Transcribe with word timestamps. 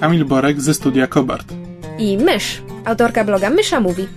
Kamil 0.00 0.24
Borek 0.24 0.60
ze 0.60 0.74
studia 0.74 1.06
Kobart. 1.06 1.52
i 1.98 2.18
Mysz, 2.18 2.62
autorka 2.84 3.24
bloga 3.24 3.50
Mysza 3.50 3.80
Mówi. 3.80 4.08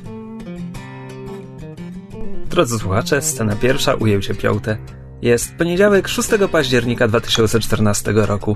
Drodzy 2.49 2.79
słuchacze, 2.79 3.21
scena 3.21 3.55
pierwsza, 3.55 3.93
ujęcie 3.95 4.35
piąte. 4.35 4.77
Jest 5.21 5.55
poniedziałek 5.55 6.07
6 6.07 6.29
października 6.51 7.07
2014 7.07 8.11
roku. 8.15 8.55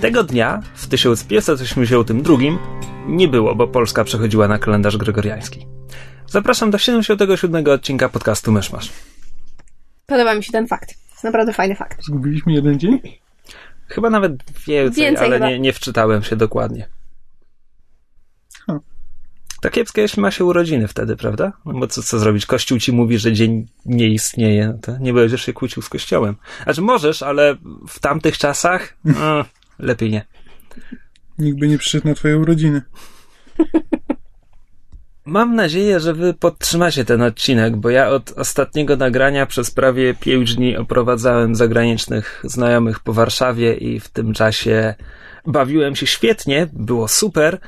Tego 0.00 0.24
dnia, 0.24 0.62
w 0.74 0.86
1582, 0.86 2.36
nie 3.06 3.28
było, 3.28 3.54
bo 3.54 3.68
Polska 3.68 4.04
przechodziła 4.04 4.48
na 4.48 4.58
kalendarz 4.58 4.96
gregoriański. 4.96 5.66
Zapraszam 6.26 6.70
do 6.70 6.78
77 6.78 7.66
odcinka 7.66 8.08
podcastu 8.08 8.52
Myszmasz. 8.52 8.92
Podoba 10.06 10.34
mi 10.34 10.44
się 10.44 10.52
ten 10.52 10.66
fakt. 10.66 10.94
Jest 11.10 11.24
naprawdę 11.24 11.52
fajny 11.52 11.74
fakt. 11.74 12.04
Zgubiliśmy 12.04 12.52
jeden 12.52 12.78
dzień? 12.78 13.00
Chyba 13.90 14.10
nawet 14.10 14.32
więcej, 14.66 15.04
Więcej 15.04 15.26
ale 15.26 15.36
chyba. 15.36 15.48
nie, 15.50 15.60
nie 15.60 15.72
wczytałem 15.72 16.22
się 16.22 16.36
dokładnie. 16.36 16.88
Hmm. 18.66 18.84
To 19.60 19.70
kiepskie, 19.70 20.02
jeśli 20.02 20.22
ma 20.22 20.30
się 20.30 20.44
urodziny 20.44 20.88
wtedy, 20.88 21.16
prawda? 21.16 21.52
No 21.64 21.72
bo 21.72 21.86
co, 21.86 22.02
co 22.02 22.18
zrobić? 22.18 22.46
Kościół 22.46 22.78
ci 22.78 22.92
mówi, 22.92 23.18
że 23.18 23.32
dzień 23.32 23.66
nie 23.86 24.08
istnieje, 24.08 24.78
to 24.82 24.98
nie 24.98 25.12
będziesz 25.12 25.46
się 25.46 25.52
kłócił 25.52 25.82
z 25.82 25.88
kościołem. 25.88 26.36
Znaczy 26.64 26.80
możesz, 26.82 27.22
ale 27.22 27.56
w 27.88 27.98
tamtych 28.00 28.38
czasach 28.38 28.96
no, 29.04 29.44
lepiej 29.78 30.10
nie. 30.10 30.26
Nikt 31.38 31.58
by 31.58 31.68
nie 31.68 31.78
przyszedł 31.78 32.08
na 32.08 32.14
twoje 32.14 32.38
urodziny. 32.38 32.82
Mam 35.30 35.54
nadzieję, 35.54 36.00
że 36.00 36.14
wy 36.14 36.34
podtrzymacie 36.34 37.04
ten 37.04 37.22
odcinek, 37.22 37.76
bo 37.76 37.90
ja 37.90 38.08
od 38.08 38.32
ostatniego 38.32 38.96
nagrania 38.96 39.46
przez 39.46 39.70
prawie 39.70 40.14
pięć 40.14 40.54
dni 40.54 40.76
oprowadzałem 40.76 41.54
zagranicznych 41.54 42.42
znajomych 42.44 43.00
po 43.00 43.12
Warszawie 43.12 43.74
i 43.74 44.00
w 44.00 44.08
tym 44.08 44.34
czasie 44.34 44.94
bawiłem 45.46 45.96
się 45.96 46.06
świetnie, 46.06 46.68
było 46.72 47.08
super, 47.08 47.58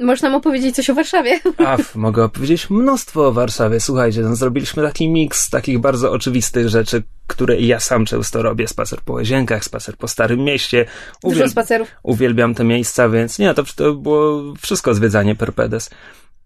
Możesz 0.00 0.22
nam 0.22 0.34
opowiedzieć 0.34 0.76
coś 0.76 0.90
o 0.90 0.94
Warszawie? 0.94 1.40
A, 1.66 1.74
f- 1.74 1.94
mogę 1.96 2.24
opowiedzieć 2.24 2.70
mnóstwo 2.70 3.26
o 3.26 3.32
Warszawie. 3.32 3.80
Słuchajcie, 3.80 4.20
no, 4.20 4.36
zrobiliśmy 4.36 4.82
taki 4.82 5.08
miks 5.08 5.50
takich 5.50 5.78
bardzo 5.78 6.12
oczywistych 6.12 6.68
rzeczy, 6.68 7.02
które 7.26 7.60
ja 7.60 7.80
sam 7.80 8.04
często 8.04 8.42
robię. 8.42 8.68
Spacer 8.68 9.00
po 9.00 9.12
łazienkach, 9.12 9.64
spacer 9.64 9.96
po 9.96 10.08
Starym 10.08 10.40
Mieście. 10.40 10.86
Dużo 11.24 11.48
spacerów. 11.48 11.88
uwielbiam 12.02 12.54
te 12.54 12.64
miejsca, 12.64 13.08
więc 13.08 13.38
nie, 13.38 13.54
to, 13.54 13.62
to 13.76 13.94
było 13.94 14.54
wszystko 14.60 14.94
zwiedzanie 14.94 15.34
perpedes. 15.34 15.90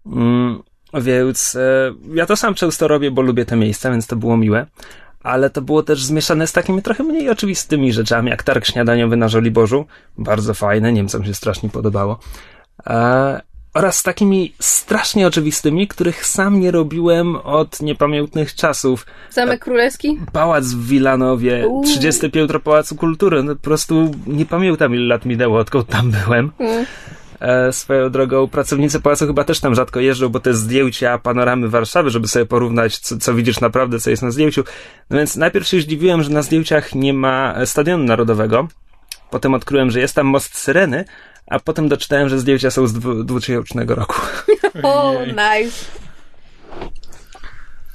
Mm, 0.05 0.63
więc 0.93 1.55
e, 1.55 1.93
ja 2.13 2.25
to 2.25 2.35
sam 2.35 2.53
często 2.53 2.87
robię, 2.87 3.11
bo 3.11 3.21
lubię 3.21 3.45
te 3.45 3.55
miejsca, 3.55 3.91
więc 3.91 4.07
to 4.07 4.15
było 4.15 4.37
miłe. 4.37 4.65
Ale 5.23 5.49
to 5.49 5.61
było 5.61 5.83
też 5.83 6.03
zmieszane 6.03 6.47
z 6.47 6.53
takimi 6.53 6.81
trochę 6.81 7.03
mniej 7.03 7.29
oczywistymi 7.29 7.93
rzeczami, 7.93 8.29
jak 8.29 8.43
targ 8.43 8.65
śniadaniowy 8.65 9.17
na 9.17 9.27
Żoliborzu. 9.27 9.85
Bardzo 10.17 10.53
fajne, 10.53 10.93
Niemcom 10.93 11.25
się 11.25 11.33
strasznie 11.33 11.69
podobało. 11.69 12.19
E, 12.87 13.41
oraz 13.73 14.03
takimi 14.03 14.53
strasznie 14.59 15.27
oczywistymi, 15.27 15.87
których 15.87 16.25
sam 16.25 16.59
nie 16.59 16.71
robiłem 16.71 17.35
od 17.35 17.81
niepamiętnych 17.81 18.55
czasów. 18.55 19.05
Zamek 19.29 19.63
Królewski? 19.63 20.19
Pałac 20.31 20.65
w 20.65 20.87
Wilanowie, 20.87 21.67
Uuu. 21.67 21.83
30 21.83 22.31
piętro 22.31 22.59
Pałacu 22.59 22.95
Kultury. 22.95 23.43
No, 23.43 23.55
po 23.55 23.61
prostu 23.61 24.11
nie 24.27 24.45
pamiętam, 24.45 24.95
ile 24.95 25.05
lat 25.05 25.25
minęło, 25.25 25.59
odkąd 25.59 25.87
tam 25.87 26.11
byłem. 26.11 26.51
Mm. 26.59 26.85
E, 27.39 27.73
swoją 27.73 28.09
drogą, 28.09 28.47
pracownicy 28.47 28.99
pałacu 28.99 29.27
chyba 29.27 29.43
też 29.43 29.59
tam 29.59 29.75
rzadko 29.75 29.99
jeżdżą, 29.99 30.29
bo 30.29 30.39
te 30.39 30.53
zdjęcia 30.53 31.17
panoramy 31.17 31.69
Warszawy, 31.69 32.09
żeby 32.09 32.27
sobie 32.27 32.45
porównać, 32.45 32.97
co, 32.99 33.17
co 33.17 33.33
widzisz 33.33 33.59
naprawdę, 33.59 33.99
co 33.99 34.09
jest 34.09 34.23
na 34.23 34.31
zdjęciu. 34.31 34.63
No 35.09 35.17
więc 35.17 35.35
najpierw 35.35 35.67
się 35.67 35.81
zdziwiłem, 35.81 36.23
że 36.23 36.29
na 36.29 36.41
zdjęciach 36.41 36.95
nie 36.95 37.13
ma 37.13 37.53
e, 37.57 37.65
Stadionu 37.65 38.03
Narodowego. 38.03 38.67
Potem 39.29 39.53
odkryłem, 39.53 39.91
że 39.91 39.99
jest 39.99 40.15
tam 40.15 40.27
most 40.27 40.57
Syreny, 40.57 41.05
a 41.47 41.59
potem 41.59 41.89
doczytałem, 41.89 42.29
że 42.29 42.39
zdjęcia 42.39 42.71
są 42.71 42.87
z 42.87 42.93
dwu- 42.93 43.23
2000 43.23 43.95
roku. 43.95 44.15
O, 44.83 45.09
Ojej. 45.09 45.27
nice. 45.33 45.85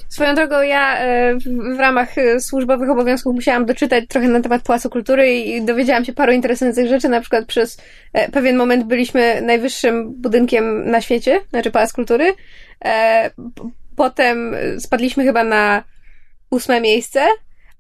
Swoją 0.09 0.35
drogą, 0.35 0.63
ja 0.63 0.99
e, 0.99 1.35
w- 1.35 1.79
ramach 1.79 2.19
e, 2.19 2.41
służbowych 2.41 2.91
obowiązków 2.91 3.35
musiałam 3.35 3.67
doczytać 3.67 4.05
trochę 4.09 4.29
na 4.29 4.41
temat 4.41 4.63
Pałacu 4.63 4.91
Kultury 4.91 5.35
i 5.41 5.63
dowiedziałam 5.65 6.05
się 6.05 6.13
paru 6.13 6.33
interesujących 6.33 6.89
rzeczy. 6.89 7.09
Na 7.09 7.21
przykład 7.21 7.47
przez 7.47 7.79
e, 8.13 8.31
pewien 8.31 8.57
moment 8.57 8.85
byliśmy 8.87 9.43
najwyższym 9.43 10.15
budynkiem 10.15 10.91
na 10.91 11.01
świecie, 11.01 11.41
znaczy 11.51 11.71
Pałac 11.71 11.93
Kultury. 11.93 12.33
Potem 13.97 14.57
spadliśmy 14.79 15.25
chyba 15.25 15.45
na 15.45 15.85
ósme 16.51 16.81
miejsce, 16.81 17.21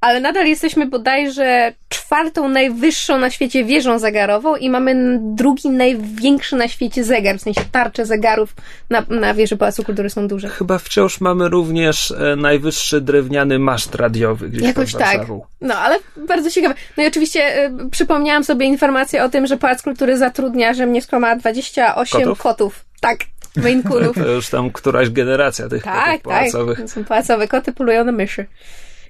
ale 0.00 0.20
nadal 0.20 0.46
jesteśmy 0.46 0.86
bodajże 0.86 1.72
czwartą 1.88 2.48
najwyższą 2.48 3.18
na 3.18 3.30
świecie 3.30 3.64
wieżą 3.64 3.98
zegarową 3.98 4.56
i 4.56 4.70
mamy 4.70 5.18
drugi 5.20 5.70
największy 5.70 6.56
na 6.56 6.68
świecie 6.68 7.04
zegar, 7.04 7.38
w 7.38 7.40
sensie 7.42 7.60
tarcze 7.72 8.06
zegarów 8.06 8.54
na, 8.90 9.04
na 9.08 9.34
wieży 9.34 9.56
Pałacu 9.56 9.84
Kultury 9.84 10.10
są 10.10 10.28
duże. 10.28 10.48
Chyba 10.48 10.78
wciąż 10.78 11.20
mamy 11.20 11.48
również 11.48 12.10
e, 12.10 12.36
najwyższy 12.36 13.00
drewniany 13.00 13.58
maszt 13.58 13.94
radiowy 13.94 14.48
gdzieś 14.48 14.62
Jakoś 14.62 14.92
pod 14.92 15.00
tak. 15.00 15.20
No, 15.60 15.74
ale 15.74 15.96
bardzo 16.28 16.50
ciekawe. 16.50 16.74
No 16.96 17.02
i 17.02 17.06
oczywiście 17.06 17.64
y, 17.66 17.90
przypomniałam 17.90 18.44
sobie 18.44 18.66
informację 18.66 19.24
o 19.24 19.28
tym, 19.28 19.46
że 19.46 19.56
Pałac 19.56 19.82
Kultury 19.82 20.18
zatrudnia, 20.18 20.74
że 20.74 20.86
Mniewsko 20.86 21.20
ma 21.20 21.36
28 21.36 22.20
Kotów? 22.20 22.38
kotów. 22.38 22.84
Tak, 23.00 23.18
Maine 23.56 23.82
Coonów. 23.82 24.16
To 24.24 24.28
już 24.28 24.48
tam 24.48 24.70
któraś 24.70 25.10
generacja 25.10 25.68
tych 25.68 25.82
tak, 25.82 26.06
kotów 26.06 26.22
pałacowych. 26.22 26.78
tak. 26.78 26.90
Są 26.90 27.04
pałacowe 27.04 27.48
koty, 27.48 27.72
polują 27.72 28.04
na 28.04 28.12
myszy. 28.12 28.46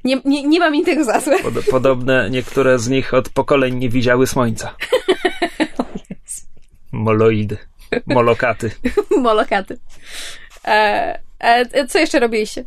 Nie, 0.04 0.20
nie, 0.24 0.42
nie 0.42 0.60
mam 0.60 0.74
im 0.74 0.84
tego 0.84 1.04
za 1.04 1.20
złe. 1.20 1.38
Pod, 1.38 1.64
podobne 1.70 2.30
niektóre 2.30 2.78
z 2.78 2.88
nich 2.88 3.14
od 3.14 3.28
pokoleń 3.28 3.74
nie 3.74 3.88
widziały 3.88 4.26
słońca. 4.26 4.74
Moloidy. 6.92 7.56
Molokaty. 8.06 8.70
Molokaty. 9.22 9.78
E, 10.64 11.18
e, 11.38 11.86
co 11.86 11.98
jeszcze 11.98 12.20
robiliście? 12.20 12.64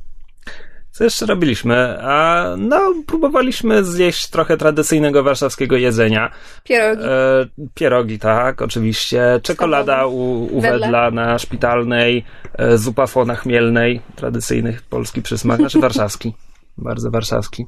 Co 0.92 1.04
jeszcze 1.04 1.26
robiliśmy? 1.26 1.98
A, 2.02 2.46
no, 2.58 2.94
próbowaliśmy 3.08 3.84
zjeść 3.84 4.28
trochę 4.28 4.58
tradycyjnego 4.58 5.24
warszawskiego 5.24 5.78
jedzenia. 5.78 6.32
Pierogi. 6.64 7.04
E, 7.04 7.46
pierogi, 7.74 8.20
tak, 8.20 8.62
oczywiście. 8.62 9.40
Czekolada 9.44 10.06
u, 10.06 10.44
u. 10.58 10.62
Wedla 10.62 11.12
na 11.12 11.40
szpitalnej. 11.40 12.26
E, 12.58 12.78
zupa 12.78 13.08
fona 13.08 13.36
chmielnej. 13.36 14.02
Tradycyjny 14.16 14.78
polski 14.90 15.22
przysmak, 15.22 15.60
znaczy 15.60 15.80
warszawski. 15.80 16.34
Bardzo 16.78 17.12
warszawski. 17.12 17.66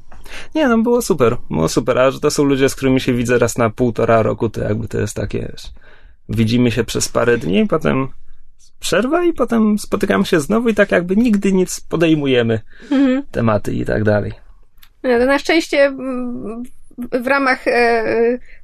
Nie, 0.56 0.68
no 0.68 0.78
było 0.78 1.02
super, 1.02 1.38
było 1.50 1.70
super. 1.70 1.98
A 2.00 2.12
że 2.12 2.20
to 2.20 2.32
są 2.32 2.44
ludzie, 2.44 2.70
z 2.70 2.76
którymi 2.76 3.02
się 3.02 3.14
widzę 3.14 3.40
raz 3.40 3.58
na 3.58 3.70
półtora 3.70 4.22
roku, 4.24 4.50
to 4.50 4.62
jakby 4.64 4.88
to 4.88 5.00
jest 5.00 5.16
takie, 5.16 5.40
wiesz, 5.40 5.64
widzimy 6.30 6.72
się 6.72 6.84
przez 6.84 7.10
parę 7.10 7.38
dni, 7.38 7.68
potem 7.68 8.08
przerwa 8.80 9.24
i 9.24 9.34
potem 9.34 9.80
spotykamy 9.80 10.26
się 10.26 10.40
znowu 10.40 10.70
i 10.70 10.74
tak 10.76 10.92
jakby 10.92 11.16
nigdy 11.16 11.54
nic 11.54 11.80
podejmujemy, 11.82 12.60
Mhm. 12.92 13.24
tematy 13.32 13.74
i 13.74 13.86
tak 13.86 14.04
dalej. 14.04 14.34
No, 15.04 15.26
na 15.26 15.40
szczęście 15.40 15.86
mm, 15.86 16.64
w- 16.98 17.24
w 17.24 17.28
ramach 17.28 17.68
e, 17.68 18.04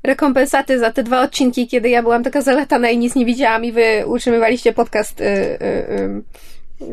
rekompensaty 0.04 0.80
za 0.80 0.92
te 0.92 1.04
dwa 1.04 1.22
odcinki, 1.22 1.68
kiedy 1.68 1.90
ja 1.90 2.02
byłam 2.04 2.24
taka 2.24 2.42
zalatana 2.42 2.90
i 2.90 2.98
nic 2.98 3.16
nie 3.16 3.26
widziałam 3.26 3.66
i 3.66 3.72
wy 3.72 4.04
utrzymywaliście 4.06 4.74
podcast, 4.74 5.22
e, 5.22 5.26
e, 5.62 5.90
e, 5.90 6.22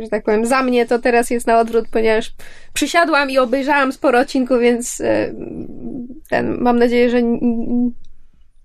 że 0.02 0.08
tak 0.08 0.25
powiem, 0.25 0.46
za 0.46 0.62
mnie, 0.62 0.87
to 0.87 0.99
teraz 0.99 1.31
jest 1.31 1.46
na 1.46 1.61
odwrót, 1.61 1.88
ponieważ 1.90 2.32
przysiadłam 2.73 3.31
i 3.31 3.38
obejrzałam 3.38 3.93
sporo 3.93 4.19
odcinków, 4.19 4.61
więc 4.61 5.00
e, 5.00 5.35
ten, 6.31 6.58
mam 6.61 6.79
nadzieję, 6.79 7.11
że... 7.11 7.19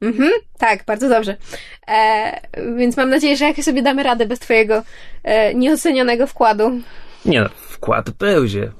Mhm, 0.01 0.31
tak, 0.57 0.85
bardzo 0.85 1.09
dobrze. 1.09 1.37
E, 1.87 2.41
więc 2.77 2.97
mam 2.97 3.09
nadzieję, 3.09 3.37
że 3.37 3.45
jakoś 3.45 3.65
sobie 3.65 3.81
damy 3.81 4.03
radę 4.03 4.25
bez 4.25 4.39
twojego 4.39 4.83
e, 5.23 5.53
nieocenionego 5.53 6.27
wkładu. 6.27 6.81
Nie 7.25 7.41
no, 7.41 7.49
wkład 7.55 8.09
będzie, 8.09 8.71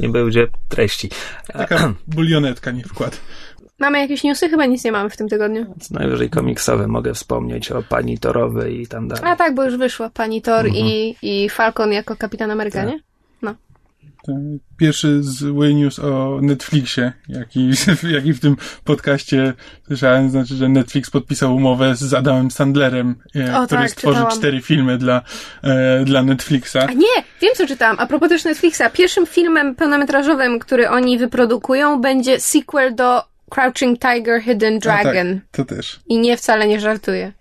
nie 0.00 0.08
będzie 0.08 0.46
treści. 0.68 1.10
Taka 1.52 1.94
bulionetka, 2.06 2.70
nie 2.70 2.84
wkład. 2.84 3.20
Mamy 3.82 3.98
jakieś 3.98 4.24
newsy? 4.24 4.48
Chyba 4.48 4.66
nic 4.66 4.84
nie 4.84 4.92
mamy 4.92 5.10
w 5.10 5.16
tym 5.16 5.28
tygodniu. 5.28 5.74
Co 5.80 5.94
najwyżej 5.94 6.30
komiksowe 6.30 6.86
mogę 6.88 7.14
wspomnieć 7.14 7.70
o 7.72 7.82
pani 7.82 8.18
Torowej 8.18 8.80
i 8.80 8.86
tam 8.86 9.08
dalej. 9.08 9.24
A 9.32 9.36
tak, 9.36 9.54
bo 9.54 9.64
już 9.64 9.76
wyszła 9.76 10.10
pani 10.10 10.42
Thor 10.42 10.66
Mhm. 10.66 10.74
i, 10.86 11.16
i 11.22 11.48
Falcon 11.48 11.92
jako 11.92 12.16
kapitan 12.16 12.50
Ameryka, 12.50 12.78
Tak. 12.80 12.88
nie? 12.88 13.00
No. 13.42 13.54
Pierwszy 14.76 15.22
zły 15.22 15.74
news 15.74 15.98
o 15.98 16.38
Netflixie, 16.42 17.12
jaki, 17.28 17.70
jaki 18.16 18.32
w 18.32 18.40
tym 18.40 18.56
podcaście 18.84 19.52
słyszałem, 19.86 20.30
znaczy, 20.30 20.54
że 20.54 20.68
Netflix 20.68 21.10
podpisał 21.10 21.54
umowę 21.56 21.96
z 21.96 22.14
Adamem 22.14 22.50
Sandlerem, 22.50 23.14
e, 23.36 23.58
O, 23.58 23.66
który 23.66 23.80
tak, 23.82 23.90
stworzył 23.90 24.14
czytałam. 24.22 24.38
cztery 24.38 24.60
filmy 24.60 24.98
dla, 24.98 25.22
e, 25.62 26.04
dla 26.04 26.22
Netflixa. 26.22 26.76
A 26.88 26.92
nie, 26.92 27.22
wiem 27.40 27.50
co 27.54 27.66
czytałam. 27.66 27.96
A 27.98 28.06
propos 28.06 28.28
też 28.28 28.44
Netflixa. 28.44 28.82
Pierwszym 28.92 29.26
filmem 29.26 29.74
pełnometrażowym, 29.74 30.58
który 30.58 30.88
oni 30.90 31.18
wyprodukują, 31.18 32.00
będzie 32.00 32.40
sequel 32.40 32.94
do 32.94 33.31
Crouching 33.54 33.98
Tiger, 33.98 34.42
Hidden 34.42 34.80
tak, 34.80 35.02
Dragon. 35.02 35.40
to 35.50 35.64
też. 35.64 36.00
I 36.06 36.18
nie 36.18 36.36
wcale 36.36 36.66
nie 36.66 36.80
żartuję. 36.80 37.32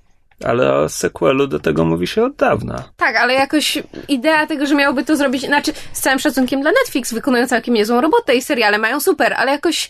Ale 0.43 0.73
o 0.73 0.89
sequelu 0.89 1.47
do 1.47 1.59
tego 1.59 1.85
mówi 1.85 2.07
się 2.07 2.23
od 2.23 2.35
dawna. 2.35 2.83
Tak, 2.97 3.15
ale 3.15 3.33
jakoś 3.33 3.83
idea 4.07 4.47
tego, 4.47 4.65
że 4.65 4.75
miałby 4.75 5.03
to 5.03 5.15
zrobić, 5.15 5.45
znaczy 5.45 5.73
z 5.91 6.01
całym 6.01 6.19
szacunkiem 6.19 6.61
dla 6.61 6.71
Netflix, 6.71 7.13
wykonują 7.13 7.47
całkiem 7.47 7.73
niezłą 7.73 8.01
robotę 8.01 8.35
i 8.35 8.41
seriale 8.41 8.77
mają 8.77 8.99
super, 8.99 9.33
ale 9.33 9.51
jakoś 9.51 9.89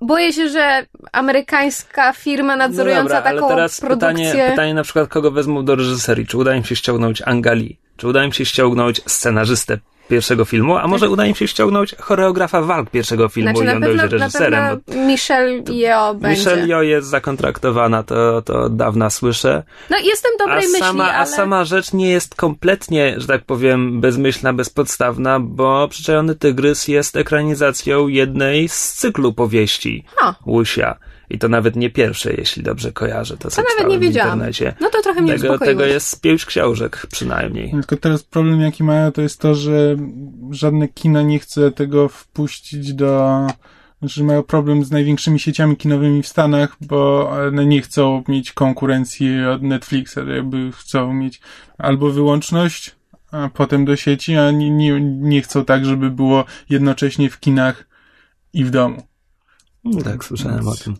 boję 0.00 0.32
się, 0.32 0.48
że 0.48 0.86
amerykańska 1.12 2.12
firma 2.12 2.56
nadzorująca 2.56 3.02
no 3.02 3.08
dobra, 3.08 3.32
taką 3.32 3.46
ale 3.46 3.54
teraz 3.54 3.80
produkcję... 3.80 4.10
pytanie, 4.10 4.50
pytanie 4.50 4.74
na 4.74 4.82
przykład, 4.82 5.08
kogo 5.08 5.30
wezmą 5.30 5.64
do 5.64 5.74
reżyserii. 5.74 6.26
Czy 6.26 6.38
uda 6.38 6.54
im 6.54 6.64
się 6.64 6.76
ściągnąć 6.76 7.22
Angali? 7.22 7.78
Czy 7.96 8.08
uda 8.08 8.24
im 8.24 8.32
się 8.32 8.44
ściągnąć 8.44 9.00
scenarzystę 9.06 9.78
pierwszego 10.08 10.44
filmu? 10.44 10.76
A 10.76 10.86
może 10.86 11.10
uda 11.10 11.26
im 11.26 11.34
się 11.34 11.48
ściągnąć 11.48 11.94
choreografa 12.00 12.62
walk 12.62 12.90
pierwszego 12.90 13.28
filmu 13.28 13.50
Znaczy 13.50 13.64
i 13.64 13.66
na 13.66 13.72
on 13.72 13.80
będzie 13.80 13.96
na 13.96 14.06
reżyserem? 14.06 14.80
pewno 14.86 15.06
Michelle 15.06 15.62
Yeoh 15.68 16.16
będzie. 16.16 16.38
Michelle 16.38 16.66
Yeoh 16.66 16.84
jest 16.84 17.08
zakontraktowana, 17.08 18.02
to, 18.02 18.42
to 18.42 18.62
od 18.62 18.76
dawna 18.76 19.10
słyszę. 19.10 19.62
No 19.90 19.96
jestem 20.04 20.32
A 20.34 20.38
dobrej 20.38 20.68
myśli, 20.68 20.78
sama, 20.78 21.04
ale... 21.04 21.16
a 21.18 21.26
sama 21.26 21.64
rzecz 21.64 21.92
nie 21.92 22.10
jest 22.10 22.34
kompletnie, 22.34 23.14
że 23.16 23.26
tak 23.26 23.44
powiem, 23.44 24.00
bezmyślna, 24.00 24.52
bezpodstawna, 24.52 25.40
bo 25.40 25.88
Przyczajony 25.88 26.34
Tygrys 26.34 26.88
jest 26.88 27.16
ekranizacją 27.16 28.08
jednej 28.08 28.68
z 28.68 28.92
cyklu 28.94 29.32
powieści 29.32 30.04
Ha. 30.16 30.34
Łusia. 30.46 30.96
I 31.30 31.38
to 31.38 31.48
nawet 31.48 31.76
nie 31.76 31.90
pierwsze, 31.90 32.34
jeśli 32.34 32.62
dobrze 32.62 32.92
kojarzę 32.92 33.36
to, 33.36 33.50
co 33.50 33.62
To 33.62 33.68
nawet 33.78 33.92
nie 33.92 33.98
w 33.98 34.00
wiedziałam. 34.02 34.32
internecie. 34.32 34.74
No 34.80 34.90
to 34.90 35.02
trochę 35.02 35.22
mnie 35.22 35.38
Tego, 35.38 35.58
tego 35.58 35.84
jest 35.86 36.20
pięć 36.20 36.44
książek 36.44 37.06
przynajmniej. 37.10 37.70
Tylko 37.70 37.96
teraz 37.96 38.22
problem 38.22 38.60
jaki 38.60 38.84
mają 38.84 39.12
to 39.12 39.22
jest 39.22 39.40
to, 39.40 39.54
że 39.54 39.96
żadne 40.50 40.88
kino 40.88 41.22
nie 41.22 41.38
chce 41.38 41.72
tego 41.72 42.08
wpuścić 42.08 42.94
do... 42.94 43.46
Znaczy 43.98 44.24
mają 44.24 44.42
problem 44.42 44.84
z 44.84 44.90
największymi 44.90 45.40
sieciami 45.40 45.76
kinowymi 45.76 46.22
w 46.22 46.28
Stanach, 46.28 46.76
bo 46.80 47.30
one 47.30 47.66
nie 47.66 47.82
chcą 47.82 48.24
mieć 48.28 48.52
konkurencji 48.52 49.44
od 49.44 49.62
Netflixa, 49.62 50.16
jakby 50.36 50.72
chcą 50.72 51.12
mieć 51.14 51.40
albo 51.78 52.10
wyłączność, 52.10 52.96
a 53.32 53.48
potem 53.54 53.84
do 53.84 53.96
sieci, 53.96 54.36
a 54.36 54.50
nie, 54.50 54.70
nie, 54.70 55.00
nie 55.00 55.42
chcą 55.42 55.64
tak, 55.64 55.84
żeby 55.84 56.10
było 56.10 56.44
jednocześnie 56.70 57.30
w 57.30 57.40
kinach 57.40 57.86
i 58.52 58.64
w 58.64 58.70
domu. 58.70 59.02
No 59.84 60.02
tak, 60.02 60.24
słyszałem 60.24 60.68
o 60.68 60.74
tym. 60.74 60.96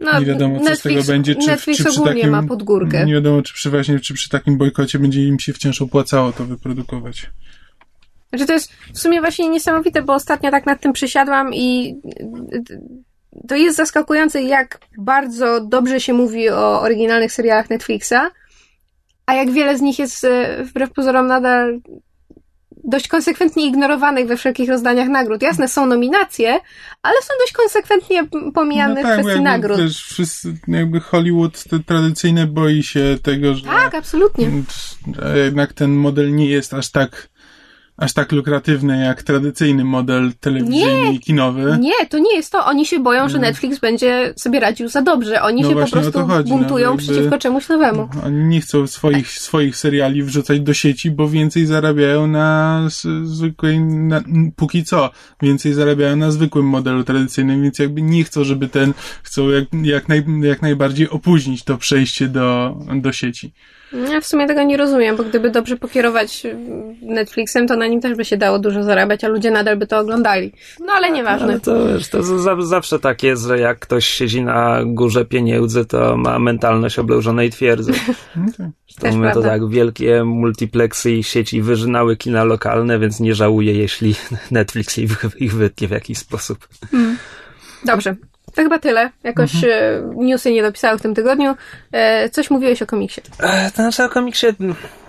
No, 0.00 0.20
nie 0.20 0.26
wiadomo, 0.26 0.60
co 0.60 0.76
z 0.76 0.82
tego 0.82 0.94
Netflix- 0.94 1.06
będzie, 1.06 1.34
czy, 1.34 1.46
Netflix 1.46 1.78
czy 1.78 1.84
przy 1.84 2.00
ogólnie 2.00 2.14
takim, 2.14 2.30
ma 2.30 2.42
pod 2.42 2.62
górkę. 2.62 3.06
Nie 3.06 3.12
wiadomo, 3.12 3.42
czy 3.42 3.54
przy 3.54 3.70
właśnie, 3.70 4.00
czy 4.00 4.14
przy 4.14 4.28
takim 4.28 4.58
bojkocie 4.58 4.98
będzie 4.98 5.24
im 5.24 5.38
się 5.38 5.52
wciąż 5.52 5.82
opłacało 5.82 6.32
to 6.32 6.44
wyprodukować. 6.44 7.30
Znaczy 8.30 8.46
to 8.46 8.52
jest 8.52 8.72
w 8.94 8.98
sumie 8.98 9.20
właśnie 9.20 9.48
niesamowite, 9.48 10.02
bo 10.02 10.14
ostatnio 10.14 10.50
tak 10.50 10.66
nad 10.66 10.80
tym 10.80 10.92
przysiadłam 10.92 11.54
i 11.54 11.96
to 13.48 13.56
jest 13.56 13.76
zaskakujące, 13.76 14.42
jak 14.42 14.80
bardzo 14.98 15.60
dobrze 15.60 16.00
się 16.00 16.12
mówi 16.12 16.50
o 16.50 16.80
oryginalnych 16.80 17.32
serialach 17.32 17.70
Netflixa, 17.70 18.30
a 19.26 19.34
jak 19.34 19.50
wiele 19.50 19.78
z 19.78 19.80
nich 19.80 19.98
jest 19.98 20.24
e, 20.24 20.64
wbrew 20.64 20.92
pozorom 20.92 21.26
nadal 21.26 21.80
dość 22.88 23.08
konsekwentnie 23.08 23.66
ignorowanych 23.66 24.26
we 24.26 24.36
wszelkich 24.36 24.68
rozdaniach 24.68 25.08
nagród. 25.08 25.42
Jasne, 25.42 25.68
są 25.68 25.86
nominacje, 25.86 26.60
ale 27.02 27.22
są 27.22 27.34
dość 27.40 27.52
konsekwentnie 27.52 28.26
pomijane 28.54 28.94
w 28.94 29.04
No 29.04 29.08
bo 29.08 29.12
kwestii 29.12 29.28
jakby 29.28 29.44
nagród. 29.44 29.76
Też 29.76 30.04
wszyscy, 30.04 30.54
jakby 30.68 31.00
Hollywood 31.00 31.64
to 31.64 31.78
tradycyjne 31.78 32.46
boi 32.46 32.82
się 32.82 33.18
tego, 33.22 33.54
że 33.54 33.64
Tak, 33.64 33.94
absolutnie. 33.94 34.50
że 35.22 35.38
jednak 35.38 35.72
ten 35.72 35.90
model 35.90 36.34
nie 36.34 36.46
jest 36.46 36.74
aż 36.74 36.90
tak 36.90 37.28
aż 37.98 38.12
tak 38.12 38.32
lukratywny 38.32 39.04
jak 39.04 39.22
tradycyjny 39.22 39.84
model 39.84 40.32
telewizyjny 40.40 41.12
i 41.12 41.20
kinowy. 41.20 41.78
Nie, 41.80 42.06
to 42.10 42.18
nie 42.18 42.36
jest 42.36 42.52
to. 42.52 42.64
Oni 42.66 42.86
się 42.86 43.00
boją, 43.00 43.28
że 43.28 43.38
Netflix 43.38 43.78
będzie 43.78 44.34
sobie 44.36 44.60
radził 44.60 44.88
za 44.88 45.02
dobrze. 45.02 45.42
Oni 45.42 45.62
No 45.62 45.68
się 45.68 45.76
po 45.76 45.90
prostu 45.90 46.26
chodzi, 46.26 46.50
no, 46.50 46.58
buntują 46.58 46.88
jakby- 46.90 47.02
przeciwko 47.02 47.38
czemuś 47.38 47.68
nowemu. 47.68 48.08
Oni 48.24 48.44
nie 48.44 48.60
chcą 48.60 48.86
swoich, 48.86 49.28
swoich 49.30 49.76
seriali 49.76 50.22
wrzucać 50.22 50.60
do 50.60 50.74
sieci, 50.74 51.10
bo 51.10 51.28
więcej 51.28 51.66
zarabiają 51.66 52.26
na 52.26 52.82
zwykłej, 53.24 53.80
na, 53.80 54.20
póki 54.56 54.84
co, 54.84 55.10
więcej 55.42 55.72
zarabiają 55.72 56.16
na 56.16 56.30
zwykłym 56.30 56.66
modelu 56.66 57.04
tradycyjnym, 57.04 57.62
więc 57.62 57.78
jakby 57.78 58.02
nie 58.02 58.24
chcą, 58.24 58.44
żeby 58.44 58.68
ten, 58.68 58.94
chcą 59.22 59.48
jak, 59.48 59.64
jak, 59.82 60.08
naj, 60.08 60.24
jak 60.42 60.62
najbardziej 60.62 61.10
opóźnić 61.10 61.64
to 61.64 61.78
przejście 61.78 62.28
do, 62.28 62.76
do 62.94 63.12
sieci. 63.12 63.52
Ja 63.92 64.20
w 64.20 64.26
sumie 64.26 64.46
tego 64.46 64.62
nie 64.62 64.76
rozumiem, 64.76 65.16
bo 65.16 65.24
gdyby 65.24 65.50
dobrze 65.50 65.76
pokierować 65.76 66.46
Netflixem, 67.02 67.66
to 67.66 67.76
na 67.76 67.86
nim 67.86 68.00
też 68.00 68.16
by 68.16 68.24
się 68.24 68.36
dało 68.36 68.58
dużo 68.58 68.82
zarabiać, 68.82 69.24
a 69.24 69.28
ludzie 69.28 69.50
nadal 69.50 69.76
by 69.76 69.86
to 69.86 69.98
oglądali. 69.98 70.52
No 70.80 70.92
ale 70.92 71.10
nieważne. 71.10 71.46
Ale 71.46 71.60
to, 71.60 71.88
wiesz, 71.88 72.08
to 72.08 72.22
za, 72.22 72.62
zawsze 72.62 72.98
tak 72.98 73.22
jest, 73.22 73.42
że 73.42 73.58
jak 73.58 73.78
ktoś 73.78 74.06
siedzi 74.06 74.42
na 74.42 74.80
górze 74.84 75.24
pieniędzy, 75.24 75.84
to 75.84 76.16
ma 76.16 76.38
mentalność 76.38 76.98
oblężonej 76.98 77.50
twierdzy. 77.50 77.92
To 79.00 79.16
my 79.16 79.32
to 79.32 79.42
tak, 79.42 79.68
wielkie 79.68 80.24
multiplexy 80.24 81.12
i 81.12 81.22
sieci 81.22 81.62
wyżynały 81.62 82.16
kina 82.16 82.44
lokalne, 82.44 82.98
więc 82.98 83.20
nie 83.20 83.34
żałuję, 83.34 83.74
jeśli 83.74 84.14
Netflix 84.50 84.98
ich, 84.98 85.24
ich 85.36 85.54
wytnie 85.54 85.88
w 85.88 85.90
jakiś 85.90 86.18
sposób. 86.18 86.68
Dobrze. 87.84 88.16
To 88.58 88.62
chyba 88.62 88.78
tyle. 88.78 89.10
Jakoś 89.24 89.64
e, 89.64 90.02
newsy 90.16 90.52
nie 90.52 90.62
dopisały 90.62 90.98
w 90.98 91.02
tym 91.02 91.14
tygodniu. 91.14 91.54
E, 91.92 92.28
coś 92.30 92.50
mówiłeś 92.50 92.82
o 92.82 92.86
komiksie. 92.86 93.20
E, 93.40 93.70
To 93.70 93.76
znaczy 93.76 94.04
o 94.04 94.08
komiksie 94.08 94.46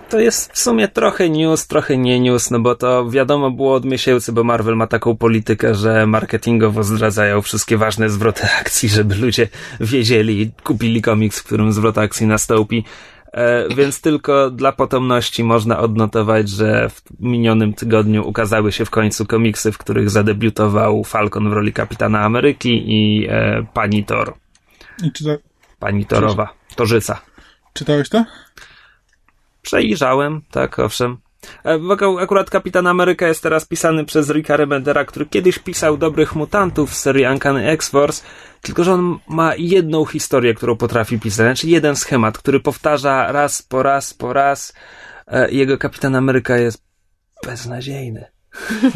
to 0.09 0.19
jest 0.19 0.53
w 0.53 0.59
sumie 0.59 0.87
trochę 0.87 1.29
news, 1.29 1.67
trochę 1.67 1.97
nie 1.97 2.19
news, 2.19 2.51
no 2.51 2.59
bo 2.59 2.75
to 2.75 3.09
wiadomo 3.09 3.51
było 3.51 3.73
od 3.73 3.85
miesięcy, 3.85 4.31
bo 4.31 4.43
Marvel 4.43 4.75
ma 4.75 4.87
taką 4.87 5.17
politykę, 5.17 5.75
że 5.75 6.07
marketingowo 6.07 6.83
zdradzają 6.83 7.41
wszystkie 7.41 7.77
ważne 7.77 8.09
zwroty 8.09 8.41
akcji, 8.61 8.89
żeby 8.89 9.15
ludzie 9.15 9.47
wiedzieli 9.79 10.41
i 10.41 10.51
kupili 10.63 11.01
komiks, 11.01 11.39
w 11.39 11.43
którym 11.43 11.73
zwrot 11.73 11.97
akcji 11.97 12.27
nastąpi. 12.27 12.83
E, 13.33 13.75
więc 13.75 14.01
tylko 14.01 14.51
dla 14.51 14.71
potomności 14.71 15.43
można 15.43 15.79
odnotować, 15.79 16.49
że 16.49 16.89
w 16.89 17.01
minionym 17.19 17.73
tygodniu 17.73 18.27
ukazały 18.27 18.71
się 18.71 18.85
w 18.85 18.89
końcu 18.89 19.25
komiksy, 19.25 19.71
w 19.71 19.77
których 19.77 20.09
zadebiutował 20.09 21.03
Falcon 21.03 21.49
w 21.49 21.53
roli 21.53 21.73
Kapitana 21.73 22.21
Ameryki 22.21 22.83
i 22.87 23.27
e, 23.29 23.65
Pani 23.73 24.05
Thor. 24.05 24.33
I 25.03 25.11
czyta, 25.11 25.31
Pani 25.79 26.05
Torowa. 26.05 26.53
Torzyca. 26.75 27.21
czytałeś 27.73 28.09
to? 28.09 28.25
Przejrzałem, 29.61 30.41
tak, 30.51 30.79
owszem. 30.79 31.17
E, 31.65 31.79
Akurat 32.21 32.49
Kapitan 32.49 32.87
Ameryka 32.87 33.27
jest 33.27 33.43
teraz 33.43 33.65
pisany 33.65 34.05
przez 34.05 34.29
Ricka 34.29 34.57
Remendera, 34.57 35.05
który 35.05 35.25
kiedyś 35.25 35.59
pisał 35.59 35.97
Dobrych 35.97 36.35
Mutantów 36.35 36.91
w 36.91 36.95
serii 36.95 37.25
Uncanny 37.25 37.69
X-Force, 37.69 38.23
tylko 38.61 38.83
że 38.83 38.93
on 38.93 39.19
ma 39.27 39.55
jedną 39.55 40.05
historię, 40.05 40.53
którą 40.53 40.75
potrafi 40.75 41.19
pisać, 41.19 41.45
znaczy 41.45 41.67
jeden 41.67 41.95
schemat, 41.95 42.37
który 42.37 42.59
powtarza 42.59 43.31
raz 43.31 43.61
po 43.61 43.83
raz 43.83 44.13
po 44.13 44.33
raz. 44.33 44.73
E, 45.27 45.51
Jego 45.51 45.77
Kapitan 45.77 46.15
Ameryka 46.15 46.57
jest 46.57 46.83
beznadziejny. 47.45 48.38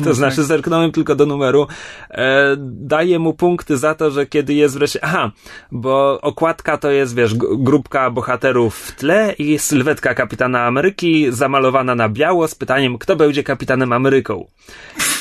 To 0.03 0.13
znaczy, 0.13 0.43
zerknąłem 0.43 0.91
tylko 0.91 1.15
do 1.15 1.25
numeru. 1.25 1.67
E, 2.11 2.55
daję 2.59 3.19
mu 3.19 3.33
punkty 3.33 3.77
za 3.77 3.95
to, 3.95 4.11
że 4.11 4.25
kiedy 4.25 4.53
jest 4.53 4.77
wreszcie. 4.77 4.99
Aha, 5.03 5.31
bo 5.71 6.21
okładka 6.21 6.77
to 6.77 6.91
jest, 6.91 7.15
wiesz, 7.15 7.35
grupka 7.35 8.09
bohaterów 8.09 8.75
w 8.75 8.95
tle 8.95 9.35
i 9.37 9.59
sylwetka 9.59 10.13
kapitana 10.13 10.65
Ameryki 10.65 11.31
zamalowana 11.31 11.95
na 11.95 12.09
biało 12.09 12.47
z 12.47 12.55
pytaniem, 12.55 12.97
kto 12.97 13.15
będzie 13.15 13.43
kapitanem 13.43 13.93
Ameryką. 13.93 14.47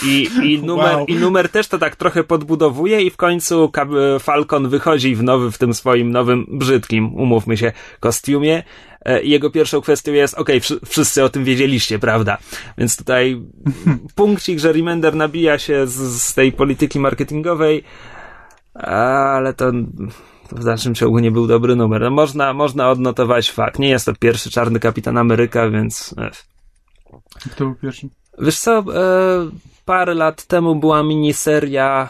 I, 0.07 0.29
i, 0.43 0.59
numer, 0.67 0.97
Wow. 0.97 1.07
I 1.07 1.15
numer 1.15 1.49
też 1.49 1.69
to 1.69 1.79
tak 1.79 1.97
trochę 1.97 2.25
podbudowuje, 2.25 3.03
i 3.03 3.11
w 3.11 3.17
końcu 3.17 3.73
Falcon 4.21 4.69
wychodzi 4.69 5.15
w 5.15 5.23
nowy, 5.23 5.51
w 5.51 5.59
tym 5.59 5.75
swoim 5.75 6.11
nowym, 6.11 6.47
brzydkim, 6.49 7.15
umówmy 7.15 7.57
się, 7.57 7.73
kostiumie. 8.01 8.63
E, 9.04 9.23
Jego 9.23 9.50
pierwszą 9.50 9.80
kwestią 9.80 10.12
jest, 10.12 10.35
okej, 10.35 10.61
wszy- 10.61 10.80
wszyscy 10.87 11.25
o 11.25 11.28
tym 11.28 11.44
wiedzieliście, 11.44 11.99
prawda? 11.99 12.38
Więc 12.78 12.97
tutaj 12.97 13.42
punkcik, 14.14 14.59
że 14.59 14.73
Remender 14.73 15.14
nabija 15.16 15.59
się 15.59 15.87
z, 15.87 16.23
z 16.23 16.35
tej 16.35 16.52
polityki 16.52 17.00
marketingowej, 17.00 17.85
ale 18.75 19.54
to, 19.54 19.73
w 20.52 20.64
dalszym 20.64 20.94
ciągu 20.94 21.18
nie 21.18 21.30
był 21.30 21.47
dobry 21.47 21.76
numer. 21.76 22.00
No, 22.00 22.11
można, 22.11 22.52
można 22.52 22.90
odnotować 22.90 23.50
fakt. 23.50 23.78
Nie 23.78 23.88
jest 23.90 24.06
to 24.06 24.12
pierwszy 24.14 24.50
czarny 24.50 24.80
kapitan 24.80 25.18
Ameryka, 25.18 25.71
więc. 25.71 26.14
Kto 27.52 27.64
był 27.64 27.75
pierwszy? 27.75 28.09
Wiesz 28.38 28.59
co, 28.59 28.78
e, 28.78 28.82
parę 29.85 30.14
lat 30.14 30.44
temu 30.47 30.76
była 30.76 31.02
miniseria 31.02 32.09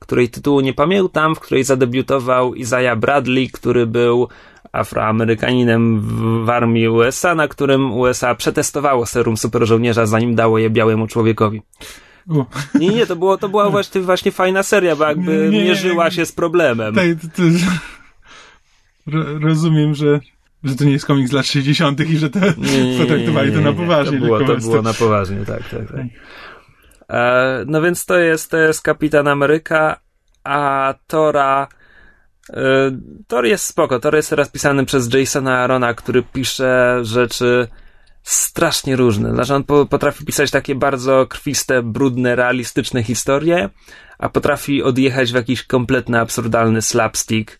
której 0.00 0.28
tytułu 0.28 0.60
nie 0.60 0.74
pamiętam, 0.74 1.34
w 1.34 1.40
której 1.40 1.64
zadebiutował 1.64 2.54
Isaiah 2.54 2.98
Bradley, 2.98 3.50
który 3.50 3.86
był 3.86 4.28
Afroamerykaninem 4.72 6.00
w 6.44 6.50
armii 6.50 6.88
USA, 6.88 7.34
na 7.34 7.48
którym 7.48 7.92
USA 7.92 8.34
przetestowało 8.34 9.06
serum 9.06 9.36
superżołnierza, 9.36 10.06
zanim 10.06 10.34
dało 10.34 10.58
je 10.58 10.70
białemu 10.70 11.06
człowiekowi. 11.06 11.62
U. 12.28 12.44
Nie, 12.78 12.88
nie, 12.88 13.06
to, 13.06 13.16
było, 13.16 13.38
to 13.38 13.48
była 13.48 13.70
właśnie, 13.76 14.00
właśnie 14.00 14.32
fajna 14.32 14.62
seria, 14.62 14.96
bo 14.96 15.04
jakby 15.04 15.48
Nie, 15.52 15.64
mierzyła 15.64 16.10
się 16.10 16.26
z 16.26 16.32
problemem. 16.32 16.94
Tak, 16.94 17.04
ro, 19.06 19.38
rozumiem, 19.38 19.94
że, 19.94 20.20
że 20.64 20.76
to 20.76 20.84
nie 20.84 20.92
jest 20.92 21.06
komiks 21.06 21.30
z 21.30 21.32
lat 21.32 21.46
60. 21.46 22.00
i 22.00 22.18
że 22.18 22.30
to 22.30 22.38
Nie, 22.40 22.98
potraktowali 22.98 23.52
to 23.52 23.60
na 23.60 23.70
nie. 23.70 23.76
poważnie. 23.76 24.18
To 24.18 24.24
było, 24.24 24.40
to 24.40 24.56
było 24.56 24.82
na 24.82 24.94
poważnie, 24.94 25.36
tak, 25.36 25.68
tak, 25.68 25.92
tak. 25.92 26.06
E, 27.10 27.64
no 27.66 27.82
więc 27.82 28.06
to 28.06 28.18
jest, 28.18 28.50
to 28.50 28.56
jest 28.56 28.82
Kapitan 28.82 29.28
Ameryka, 29.28 30.00
a 30.44 30.94
Tora... 31.06 31.68
E, 32.50 32.90
Thor 33.26 33.46
jest 33.46 33.64
spoko. 33.64 34.00
Thor 34.00 34.14
jest 34.14 34.30
teraz 34.30 34.48
pisany 34.48 34.86
przez 34.86 35.14
Jasona 35.14 35.58
Arona, 35.58 35.94
który 35.94 36.22
pisze 36.22 36.98
rzeczy 37.02 37.68
strasznie 38.22 38.96
różne. 38.96 39.34
Znaczy 39.34 39.54
on 39.54 39.64
po, 39.64 39.86
potrafi 39.86 40.24
pisać 40.24 40.50
takie 40.50 40.74
bardzo 40.74 41.26
krwiste, 41.26 41.82
brudne, 41.82 42.36
realistyczne 42.36 43.02
historie, 43.02 43.68
a 44.18 44.28
potrafi 44.28 44.82
odjechać 44.82 45.32
w 45.32 45.34
jakiś 45.34 45.62
kompletny, 45.62 46.20
absurdalny 46.20 46.82
slapstick. 46.82 47.58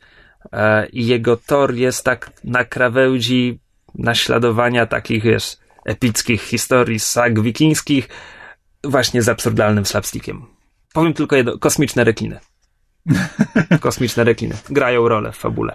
E, 0.53 0.87
I 0.87 1.07
jego 1.07 1.37
Thor 1.37 1.75
jest 1.75 2.05
tak 2.05 2.31
na 2.45 2.65
krawędzi 2.65 3.61
naśladowania 3.95 4.87
takich, 4.87 5.23
wiesz, 5.23 5.57
epickich 5.85 6.43
historii 6.43 6.99
sag 6.99 7.41
wikińskich, 7.41 8.09
właśnie 8.85 9.23
z 9.23 9.29
absurdalnym 9.29 9.87
slapstickiem. 9.87 10.47
Powiem 10.93 11.15
tylko 11.15 11.37
jedno, 11.37 11.59
kosmiczne 11.59 12.05
rekiny. 12.05 12.41
Kosmiczne 13.81 14.25
rekiny. 14.25 14.57
Grają 14.71 15.09
rolę 15.09 15.33
w 15.33 15.37
fabule. 15.37 15.75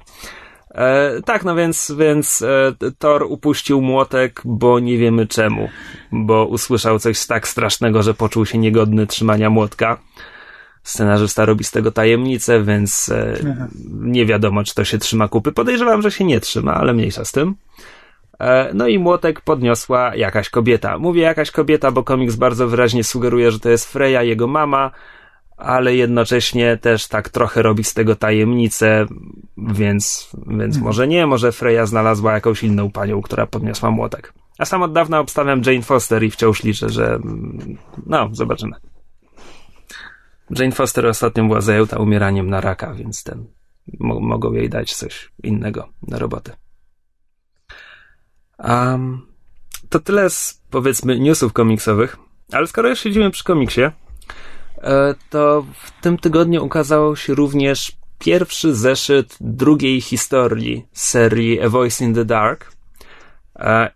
E, 0.75 1.21
tak, 1.25 1.43
no 1.43 1.55
więc, 1.55 1.93
więc 2.00 2.41
e, 2.41 2.74
Thor 2.97 3.24
upuścił 3.24 3.81
młotek, 3.81 4.41
bo 4.45 4.79
nie 4.79 4.97
wiemy 4.97 5.27
czemu. 5.27 5.69
Bo 6.12 6.45
usłyszał 6.45 7.00
coś 7.00 7.25
tak 7.25 7.47
strasznego, 7.47 8.03
że 8.03 8.13
poczuł 8.13 8.45
się 8.45 8.57
niegodny 8.57 9.07
trzymania 9.07 9.50
młotka. 9.50 9.97
Scenarzysta 10.83 11.45
robi 11.45 11.63
z 11.63 11.71
tego 11.71 11.91
tajemnicę, 11.91 12.63
więc 12.63 13.09
e, 13.09 13.33
nie 13.89 14.25
wiadomo, 14.25 14.63
czy 14.63 14.75
to 14.75 14.83
się 14.83 14.97
trzyma 14.97 15.27
kupy. 15.27 15.51
Podejrzewam, 15.51 16.01
że 16.01 16.12
się 16.12 16.24
nie 16.24 16.39
trzyma, 16.39 16.74
ale 16.74 16.93
mniejsza 16.93 17.25
z 17.25 17.31
tym. 17.31 17.55
E, 18.39 18.74
No 18.74 18.88
i 18.88 19.00
młotek 19.00 19.42
podniosła 19.42 20.15
jakaś 20.15 20.50
kobieta. 20.50 20.98
Mówię 21.00 21.22
jakaś 21.22 21.51
kobieta, 21.51 21.92
bo 21.92 22.04
komiks 22.04 22.36
bardzo 22.36 22.68
wyraźnie 22.68 23.04
sugeruje, 23.04 23.51
że 23.51 23.60
to 23.60 23.70
jest 23.70 23.92
Freya, 23.94 24.27
jego 24.27 24.48
mama, 24.48 24.92
ale 25.58 25.96
jednocześnie 25.96 26.77
też 26.77 27.08
tak 27.08 27.30
trochę 27.30 27.62
robi 27.62 27.84
z 27.84 27.94
tego 27.94 28.15
tajemnicę, 28.15 29.06
więc, 29.58 30.30
więc 30.48 30.77
może 30.77 31.08
nie, 31.08 31.27
może 31.27 31.51
Freya 31.51 31.86
znalazła 31.86 32.34
jakąś 32.34 32.63
inną 32.63 32.92
panią, 32.92 33.22
która 33.22 33.46
podniosła 33.48 33.92
młotek. 33.92 34.34
A 34.58 34.65
sam 34.65 34.82
od 34.82 34.94
dawna 34.94 35.20
obstawiam 35.20 35.62
Jane 35.65 35.82
Foster 35.82 36.24
i 36.24 36.32
wciąż 36.32 36.63
liczę, 36.63 36.89
że 36.89 37.13
mm, 37.13 37.77
no, 38.06 38.30
zobaczymy. 38.32 38.75
Jane 40.60 40.72
Foster 40.72 41.06
ostatnio 41.06 41.44
była 41.44 41.62
zajęta 41.62 42.00
umieraniem 42.00 42.50
na 42.50 42.62
raka, 42.62 42.94
więc 42.94 43.24
ten 43.24 43.46
mo- 44.00 44.20
mogą 44.20 44.54
jej 44.54 44.70
dać 44.70 44.94
coś 44.94 45.32
innego 45.44 45.89
na 46.08 46.20
robotę. 46.20 46.56
Um, 48.59 49.21
to 49.89 50.00
tyle 50.00 50.29
z 50.29 50.62
powiedzmy 50.69 51.19
newsów 51.19 51.53
komiksowych, 51.53 52.17
ale 52.51 52.67
skoro 52.67 52.89
już 52.89 53.00
siedzimy 53.00 53.31
przy 53.31 53.43
komiksie, 53.43 53.81
e, 53.81 53.91
to 55.29 55.65
w 55.74 56.01
tym 56.01 56.17
tygodniu 56.17 56.65
ukazał 56.65 57.15
się 57.15 57.35
również 57.35 57.91
pierwszy 58.19 58.75
zeszyt 58.75 59.38
drugiej 59.41 60.01
historii 60.01 60.85
serii 60.93 61.62
A 61.62 61.69
Voice 61.69 62.05
in 62.05 62.13
the 62.13 62.25
Dark. 62.25 62.71
E, 63.55 63.91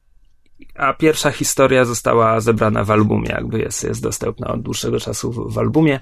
A 0.76 0.94
pierwsza 0.94 1.32
historia 1.32 1.86
została 1.86 2.40
zebrana 2.40 2.84
w 2.84 2.92
albumie, 2.92 3.30
jakby 3.30 3.60
jest, 3.60 3.84
jest 3.84 4.04
dostępna 4.04 4.48
od 4.48 4.62
dłuższego 4.62 5.00
czasu 5.00 5.32
w, 5.32 5.54
w 5.54 5.58
albumie. 5.58 6.00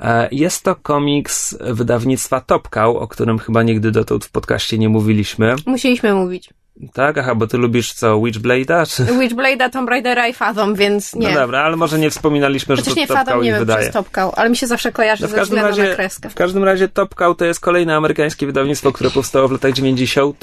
E, 0.00 0.28
Jest 0.32 0.64
to 0.64 0.76
komiks 0.76 1.56
wydawnictwa 1.60 2.40
Top 2.40 2.68
Cow, 2.68 2.96
o 2.96 3.08
którym 3.08 3.38
chyba 3.38 3.62
nigdy 3.62 3.90
dotąd 3.90 4.24
w 4.24 4.30
podcaście 4.30 4.78
nie 4.78 4.88
mówiliśmy. 4.88 5.56
Musieliśmy 5.66 6.14
mówić. 6.14 6.50
Tak? 6.92 7.18
Aha, 7.18 7.34
bo 7.34 7.46
ty 7.46 7.58
lubisz 7.58 7.92
co, 7.92 8.14
Witchblade'a? 8.20 8.96
Czy... 8.96 9.04
Witchblade'a, 9.04 9.70
Tomb 9.70 9.88
Raidera 9.90 10.28
i 10.28 10.32
Fathom, 10.32 10.74
więc 10.74 11.14
nie. 11.14 11.28
No 11.28 11.34
dobra, 11.34 11.60
ale 11.62 11.76
może 11.76 11.98
nie 11.98 12.10
wspominaliśmy, 12.10 12.76
że 12.76 12.82
Chociaż 12.82 12.94
to 12.94 13.00
nie 13.00 13.06
Top 13.06 13.16
Fathom 13.16 13.34
Cow 13.34 13.44
nie 13.44 13.50
wiem, 13.50 13.60
czy 13.60 13.66
wydaje. 13.66 13.80
jest 13.80 13.92
Topkał, 13.92 14.32
ale 14.36 14.50
mi 14.50 14.56
się 14.56 14.66
zawsze 14.66 14.92
kojarzy 14.92 15.22
No 15.22 15.28
w 15.28 15.30
ze 15.30 15.36
każdym 15.36 15.58
razie, 15.58 15.88
na 15.88 15.94
kreskę. 15.94 16.30
w 16.30 16.34
każdym 16.34 16.64
razie 16.64 16.88
Top 16.88 17.14
Cow 17.14 17.36
to 17.36 17.44
jest 17.44 17.60
kolejne 17.60 17.96
amerykańskie 17.96 18.46
wydawnictwo, 18.46 18.92
które 18.92 19.10
powstało 19.10 19.48
w 19.48 19.52
latach 19.52 19.72
90. 19.72 20.42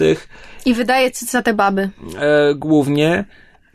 I 0.65 0.74
wydaje 0.74 1.12
cycate 1.12 1.53
baby. 1.53 1.89
E, 2.19 2.55
głównie, 2.55 3.25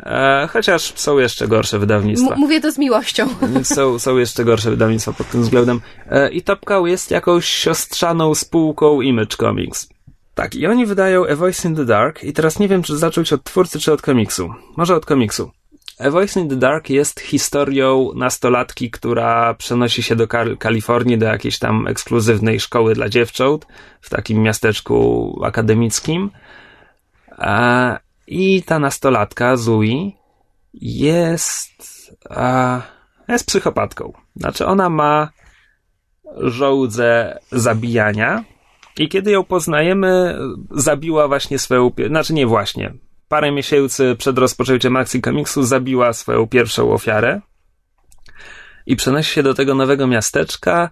e, 0.00 0.49
chociaż 0.52 0.92
są 0.97 1.18
jeszcze 1.18 1.49
gorsze 1.49 1.78
wydawnictwa. 1.78 2.35
M- 2.35 2.40
mówię 2.40 2.61
to 2.61 2.73
z 2.73 2.78
miłością. 2.78 3.28
są, 3.62 3.99
są 4.06 4.16
jeszcze 4.18 4.44
gorsze 4.44 4.71
wydawnictwa 4.71 5.12
pod 5.12 5.28
tym 5.30 5.42
względem. 5.42 5.80
E, 6.11 6.30
I 6.30 6.42
Top 6.42 6.64
Cow 6.64 6.88
jest 6.88 7.11
jakąś 7.11 7.47
siostrzaną 7.47 8.35
spółką 8.35 9.00
Image 9.00 9.37
Comics. 9.37 9.88
Tak, 10.35 10.55
i 10.55 10.67
oni 10.67 10.87
wydają 10.87 11.27
A 11.27 11.37
Voice 11.37 11.69
in 11.69 11.77
the 11.77 11.85
Dark 11.85 12.25
i 12.25 12.33
teraz 12.33 12.59
nie 12.59 12.69
wiem, 12.69 12.83
czy 12.83 12.97
zacząć 12.97 13.33
od 13.33 13.45
twórcy, 13.45 13.81
czy 13.81 13.93
od 13.93 14.03
komiksu. 14.03 14.55
Może 14.77 14.97
od 14.97 15.07
komiksu. 15.07 15.51
A 15.99 16.11
Voice 16.11 16.41
in 16.41 16.49
the 16.49 16.57
Dark 16.57 16.91
jest 16.91 17.21
historią 17.21 18.11
nastolatki, 18.15 18.91
która 18.91 19.55
przenosi 19.55 20.03
się 20.03 20.17
do 20.17 20.27
Kal- 20.27 20.59
Kalifornii, 20.59 21.19
do 21.19 21.27
jakiejś 21.27 21.59
tam 21.59 21.87
ekskluzywnej 21.87 22.61
szkoły 22.61 22.95
dla 22.95 23.09
dziewcząt 23.09 23.67
w 24.01 24.11
takim 24.11 24.43
miasteczku 24.43 25.41
akademickim. 25.45 26.31
E, 27.39 27.99
I 28.27 28.62
ta 28.62 28.79
nastolatka, 28.79 29.57
Zui, 29.57 30.17
jest, 30.75 31.73
a, 32.31 32.81
jest 33.29 33.47
psychopatką. 33.47 34.12
Znaczy, 34.37 34.67
ona 34.67 34.89
ma 34.89 35.29
żołdzę 36.37 37.39
zabijania 37.51 38.45
i 38.99 39.09
kiedy 39.09 39.31
ją 39.31 39.45
poznajemy, 39.45 40.39
zabiła 40.71 41.29
właśnie 41.29 41.59
swoją, 41.59 41.91
znaczy 42.09 42.35
nie 42.35 42.47
właśnie, 42.47 42.95
parę 43.29 43.53
miesięcy 43.53 44.17
przed 44.19 44.39
rozpoczęciem 44.39 44.97
akcji 44.97 45.21
komiksu 45.21 45.63
zabiła 45.63 46.13
swoją 46.13 46.47
pierwszą 46.47 46.93
ofiarę 46.93 47.41
i 48.87 48.97
przenosi 48.97 49.31
się 49.31 49.43
do 49.43 49.55
tego 49.55 49.75
nowego 49.75 50.07
miasteczka, 50.07 50.91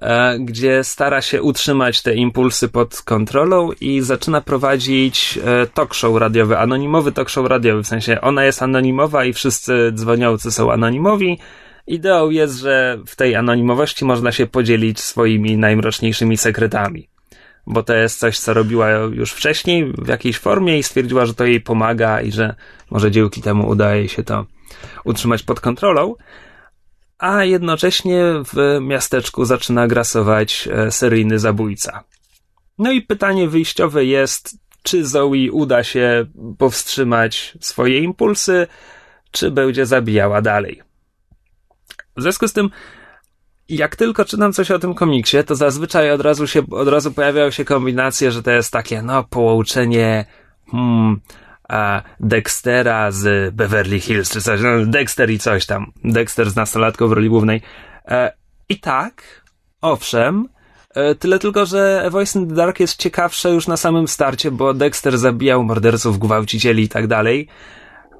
e, 0.00 0.38
gdzie 0.38 0.84
stara 0.84 1.22
się 1.22 1.42
utrzymać 1.42 2.02
te 2.02 2.14
impulsy 2.14 2.68
pod 2.68 3.02
kontrolą 3.02 3.70
i 3.80 4.00
zaczyna 4.00 4.40
prowadzić 4.40 5.38
e, 5.44 5.66
talk 5.66 5.94
show 5.94 6.16
radiowy, 6.16 6.58
anonimowy 6.58 7.12
talk 7.12 7.28
show 7.28 7.46
radiowy, 7.46 7.82
w 7.82 7.86
sensie 7.86 8.20
ona 8.20 8.44
jest 8.44 8.62
anonimowa 8.62 9.24
i 9.24 9.32
wszyscy 9.32 9.92
dzwoniący 9.94 10.52
są 10.52 10.72
anonimowi. 10.72 11.38
Ideą 11.86 12.30
jest, 12.30 12.58
że 12.58 12.98
w 13.06 13.16
tej 13.16 13.36
anonimowości 13.36 14.04
można 14.04 14.32
się 14.32 14.46
podzielić 14.46 15.00
swoimi 15.00 15.56
najmroczniejszymi 15.56 16.36
sekretami. 16.36 17.08
Bo 17.66 17.82
to 17.82 17.94
jest 17.94 18.18
coś, 18.18 18.38
co 18.38 18.54
robiła 18.54 18.90
już 18.90 19.32
wcześniej 19.32 19.92
w 19.92 20.08
jakiejś 20.08 20.38
formie 20.38 20.78
i 20.78 20.82
stwierdziła, 20.82 21.26
że 21.26 21.34
to 21.34 21.44
jej 21.44 21.60
pomaga 21.60 22.20
i 22.20 22.32
że 22.32 22.54
może 22.90 23.10
dzięki 23.10 23.42
temu 23.42 23.68
udaje 23.68 24.08
się 24.08 24.22
to 24.22 24.46
utrzymać 25.04 25.42
pod 25.42 25.60
kontrolą 25.60 26.14
a 27.20 27.44
jednocześnie 27.44 28.24
w 28.54 28.78
miasteczku 28.80 29.44
zaczyna 29.44 29.88
grasować 29.88 30.68
e, 30.72 30.90
seryjny 30.90 31.38
zabójca. 31.38 32.04
No 32.78 32.92
i 32.92 33.02
pytanie 33.02 33.48
wyjściowe 33.48 34.04
jest, 34.04 34.56
czy 34.82 35.06
Zoe 35.06 35.52
uda 35.52 35.84
się 35.84 36.26
powstrzymać 36.58 37.58
swoje 37.60 37.98
impulsy, 37.98 38.66
czy 39.30 39.50
będzie 39.50 39.86
zabijała 39.86 40.42
dalej. 40.42 40.82
W 42.16 42.22
związku 42.22 42.48
z 42.48 42.52
tym, 42.52 42.70
jak 43.70 43.96
tylko 43.96 44.24
czytam 44.24 44.52
coś 44.52 44.70
o 44.70 44.78
tym 44.78 44.94
komiksie, 44.94 45.44
to 45.46 45.54
zazwyczaj 45.54 46.10
od 46.10 46.20
razu 46.20 46.46
się, 46.46 46.62
od 46.70 46.88
razu 46.88 47.12
pojawiają 47.12 47.50
się 47.50 47.64
kombinacje, 47.64 48.30
że 48.30 48.42
to 48.42 48.50
jest 48.50 48.72
takie, 48.72 49.02
no, 49.02 49.24
połączenie, 49.24 50.24
hmm, 50.70 51.20
a 51.68 52.02
Dextera 52.20 53.10
z 53.10 53.54
Beverly 53.54 54.00
Hills, 54.00 54.30
czy 54.30 54.42
coś, 54.42 54.60
no, 54.60 54.86
Dexter 54.86 55.30
i 55.30 55.38
coś 55.38 55.66
tam. 55.66 55.92
Dexter 56.04 56.50
z 56.50 56.56
nastolatką 56.56 57.08
w 57.08 57.12
roli 57.12 57.28
głównej. 57.28 57.62
E, 58.08 58.32
I 58.68 58.80
tak, 58.80 59.44
owszem, 59.80 60.48
e, 60.94 61.14
tyle 61.14 61.38
tylko, 61.38 61.66
że 61.66 62.08
Voice 62.10 62.38
in 62.38 62.48
the 62.48 62.54
Dark 62.54 62.80
jest 62.80 62.96
ciekawsze 62.96 63.50
już 63.50 63.66
na 63.66 63.76
samym 63.76 64.08
starcie, 64.08 64.50
bo 64.50 64.74
Dexter 64.74 65.18
zabijał 65.18 65.64
morderców, 65.64 66.18
gwałcicieli 66.18 66.82
i 66.82 66.88
tak 66.88 67.06
dalej. 67.06 67.48
E, 68.10 68.16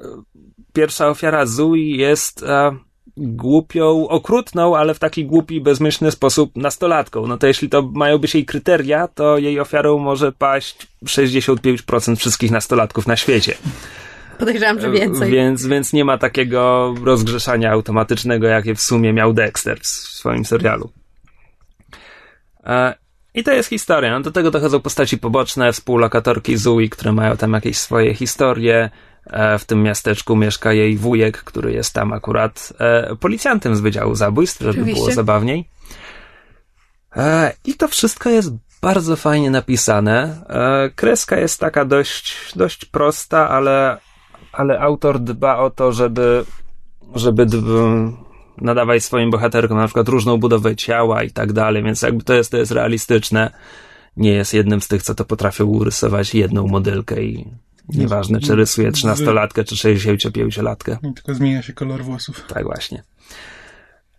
Pierwsza 0.72 1.08
ofiara 1.08 1.46
Zui 1.46 1.96
jest 1.96 2.42
e, 2.42 2.76
głupią, 3.20 4.08
okrutną, 4.08 4.76
ale 4.76 4.94
w 4.94 4.98
taki 4.98 5.24
głupi, 5.24 5.60
bezmyślny 5.60 6.10
sposób 6.10 6.56
nastolatką. 6.56 7.26
No 7.26 7.38
to 7.38 7.46
jeśli 7.46 7.68
to 7.68 7.82
mają 7.82 8.18
być 8.18 8.34
jej 8.34 8.44
kryteria, 8.44 9.08
to 9.08 9.38
jej 9.38 9.60
ofiarą 9.60 9.98
może 9.98 10.32
paść 10.32 10.86
65% 11.04 12.16
wszystkich 12.16 12.50
nastolatków 12.50 13.06
na 13.06 13.16
świecie. 13.16 13.54
Podejrzewam, 14.38 14.80
że 14.80 14.90
więcej. 14.90 15.30
Więc, 15.30 15.66
więc 15.66 15.92
nie 15.92 16.04
ma 16.04 16.18
takiego 16.18 16.94
rozgrzeszania 17.04 17.72
automatycznego, 17.72 18.46
jakie 18.46 18.74
w 18.74 18.80
sumie 18.80 19.12
miał 19.12 19.32
Dexter 19.32 19.80
w 19.80 19.86
swoim 19.86 20.44
serialu. 20.44 20.90
E, 22.64 22.94
I 23.34 23.44
to 23.44 23.52
jest 23.52 23.68
historia. 23.68 24.10
No, 24.10 24.20
do 24.20 24.30
tego 24.30 24.50
dochodzą 24.50 24.80
postaci 24.80 25.18
poboczne, 25.18 25.72
współlokatorki 25.72 26.56
Zui, 26.56 26.90
które 26.90 27.12
mają 27.12 27.36
tam 27.36 27.52
jakieś 27.52 27.78
swoje 27.78 28.14
historie. 28.14 28.90
E, 29.26 29.58
w 29.58 29.64
tym 29.64 29.82
miasteczku 29.82 30.36
mieszka 30.36 30.72
jej 30.72 30.96
wujek, 30.96 31.44
który 31.44 31.72
jest 31.72 31.94
tam 31.94 32.12
akurat 32.12 32.72
e, 32.78 33.16
policjantem 33.16 33.76
z 33.76 33.80
Wydziału 33.80 34.14
Zabójstw, 34.14 34.60
żeby 34.60 34.70
Oczywiście. 34.70 35.00
było 35.00 35.12
zabawniej. 35.12 35.68
E, 37.16 37.52
I 37.64 37.74
to 37.74 37.88
wszystko 37.88 38.30
jest 38.30 38.52
bardzo 38.82 39.16
fajnie 39.16 39.50
napisane. 39.50 40.44
Kreska 40.96 41.36
jest 41.36 41.60
taka 41.60 41.84
dość, 41.84 42.52
dość 42.56 42.84
prosta, 42.84 43.48
ale, 43.48 43.98
ale 44.52 44.80
autor 44.80 45.20
dba 45.20 45.58
o 45.58 45.70
to, 45.70 45.92
żeby, 45.92 46.44
żeby 47.14 47.46
nadawać 48.60 49.04
swoim 49.04 49.30
bohaterkom 49.30 49.78
na 49.78 49.86
przykład 49.86 50.08
różną 50.08 50.36
budowę 50.36 50.76
ciała 50.76 51.22
i 51.22 51.30
tak 51.30 51.52
dalej, 51.52 51.82
więc 51.82 52.02
jakby 52.02 52.24
to 52.24 52.34
jest, 52.34 52.50
to 52.50 52.56
jest 52.56 52.72
realistyczne. 52.72 53.50
Nie 54.16 54.32
jest 54.32 54.54
jednym 54.54 54.80
z 54.80 54.88
tych, 54.88 55.02
co 55.02 55.14
to 55.14 55.24
potrafią 55.24 55.64
urysować 55.64 56.34
jedną 56.34 56.66
modelkę 56.66 57.22
i 57.22 57.46
nieważne, 57.94 58.40
czy 58.40 58.54
rysuje 58.54 58.92
13-latkę, 58.92 59.64
czy 59.64 59.74
65-latkę. 59.74 60.96
I 61.10 61.14
tylko 61.14 61.34
zmienia 61.34 61.62
się 61.62 61.72
kolor 61.72 62.02
włosów. 62.04 62.44
Tak 62.48 62.64
właśnie. 62.64 63.02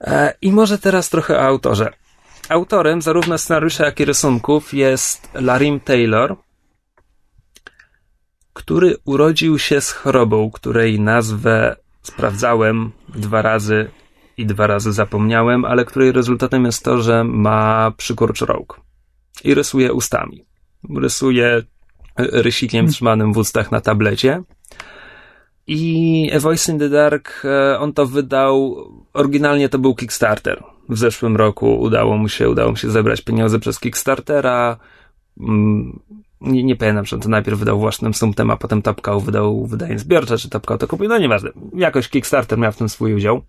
E, 0.02 0.34
I 0.42 0.52
może 0.52 0.78
teraz 0.78 1.10
trochę 1.10 1.38
o 1.38 1.42
autorze. 1.42 1.94
Autorem 2.50 3.02
zarówno 3.02 3.38
scenariusza, 3.38 3.86
jak 3.86 4.00
i 4.00 4.06
rysunków 4.06 4.74
jest 4.74 5.30
Larim 5.34 5.80
Taylor, 5.80 6.36
który 8.54 8.98
urodził 9.06 9.60
się 9.60 9.82
z 9.82 9.92
chorobą, 9.92 10.52
której 10.52 11.00
nazwę 11.00 11.76
sprawdzałem 12.02 12.92
dwa 13.10 13.42
razy 13.42 13.90
i 14.38 14.46
dwa 14.46 14.68
razy 14.68 14.94
zapomniałem, 14.94 15.66
ale 15.66 15.86
której 15.86 16.12
rezultatem 16.12 16.66
jest 16.66 16.84
to, 16.84 17.02
że 17.02 17.24
ma 17.24 17.92
przykurcz 17.98 18.42
rąk 18.42 18.82
i 19.44 19.54
rysuje 19.54 19.94
ustami. 19.94 20.46
Rysuje 20.96 21.64
rysikiem 22.18 22.88
trzymanym 22.88 23.34
w 23.34 23.38
ustach 23.38 23.72
na 23.72 23.82
tablecie. 23.82 24.44
I 25.68 26.32
A 26.36 26.40
Voice 26.40 26.72
in 26.72 26.80
the 26.80 26.90
Dark, 26.90 27.44
e, 27.46 27.80
on 27.80 27.94
to 27.94 28.06
wydał, 28.06 28.76
oryginalnie 29.14 29.70
to 29.70 29.80
był 29.80 29.96
Kickstarter. 29.96 30.64
W 30.90 30.98
zeszłym 30.98 31.38
roku 31.38 31.80
udało 31.80 32.18
mu 32.18 32.30
się, 32.30 32.50
udało 32.50 32.72
mu 32.72 32.78
się 32.78 32.92
zebrać 32.92 33.22
pieniądze 33.22 33.60
przez 33.60 33.80
Kickstartera. 33.80 34.78
Mm, 35.40 36.00
Nie, 36.42 36.64
nie 36.64 36.76
pamiętam, 36.76 37.06
czy 37.06 37.16
on 37.16 37.22
to 37.22 37.30
najpierw 37.30 37.60
wydał 37.60 37.80
własnym 37.80 38.14
sumptem, 38.14 38.50
a 38.50 38.58
potem 38.58 38.82
Topkał 38.82 39.20
wydał 39.20 39.66
wydanie 39.66 40.00
zbiorcze, 40.00 40.38
czy 40.38 40.50
Topkał 40.50 40.78
to 40.78 40.88
kupił, 40.88 41.10
no 41.10 41.18
nieważne. 41.18 41.50
Jakoś 41.76 42.10
Kickstarter 42.10 42.58
miał 42.60 42.72
w 42.72 42.78
tym 42.78 42.90
swój 42.90 43.14
udział. 43.14 43.42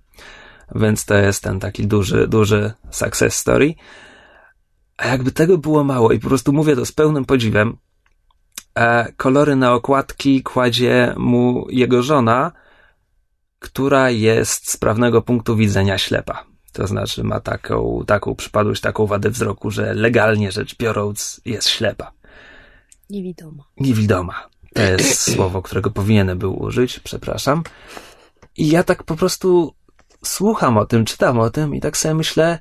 Więc 0.74 1.04
to 1.04 1.14
jest 1.14 1.42
ten 1.42 1.60
taki 1.60 1.86
duży, 1.86 2.28
duży 2.28 2.72
success 2.90 3.34
story. 3.34 3.74
A 4.96 5.06
jakby 5.06 5.32
tego 5.32 5.58
było 5.58 5.84
mało 5.84 6.12
i 6.12 6.18
po 6.18 6.28
prostu 6.28 6.52
mówię 6.52 6.76
to 6.76 6.86
z 6.86 6.92
pełnym 6.92 7.24
podziwem, 7.24 7.76
kolory 9.16 9.56
na 9.56 9.74
okładki 9.74 10.42
kładzie 10.42 11.14
mu 11.16 11.66
jego 11.70 12.02
żona, 12.02 12.52
która 13.58 14.10
jest 14.10 14.70
z 14.70 14.76
prawnego 14.76 15.22
punktu 15.22 15.56
widzenia 15.56 15.98
ślepa. 15.98 16.44
To 16.72 16.86
znaczy 16.86 17.24
ma 17.24 17.40
taką, 17.40 18.04
taką 18.06 18.34
przypadłość, 18.34 18.80
taką 18.80 19.06
wadę 19.06 19.30
wzroku, 19.30 19.70
że 19.70 19.94
legalnie 19.94 20.52
rzecz 20.52 20.76
biorąc 20.76 21.40
jest 21.44 21.68
ślepa. 21.68 22.12
Niewidoma. 23.10 23.64
Niewidoma. 23.76 24.48
To 24.74 24.82
jest 24.82 25.20
słowo, 25.34 25.62
którego 25.62 25.90
powinienem 25.90 26.38
był 26.38 26.62
użyć, 26.62 27.00
przepraszam. 27.00 27.62
I 28.56 28.68
ja 28.68 28.82
tak 28.82 29.02
po 29.02 29.16
prostu 29.16 29.74
słucham 30.24 30.78
o 30.78 30.86
tym, 30.86 31.04
czytam 31.04 31.38
o 31.38 31.50
tym 31.50 31.74
i 31.74 31.80
tak 31.80 31.96
sobie 31.96 32.14
myślę, 32.14 32.58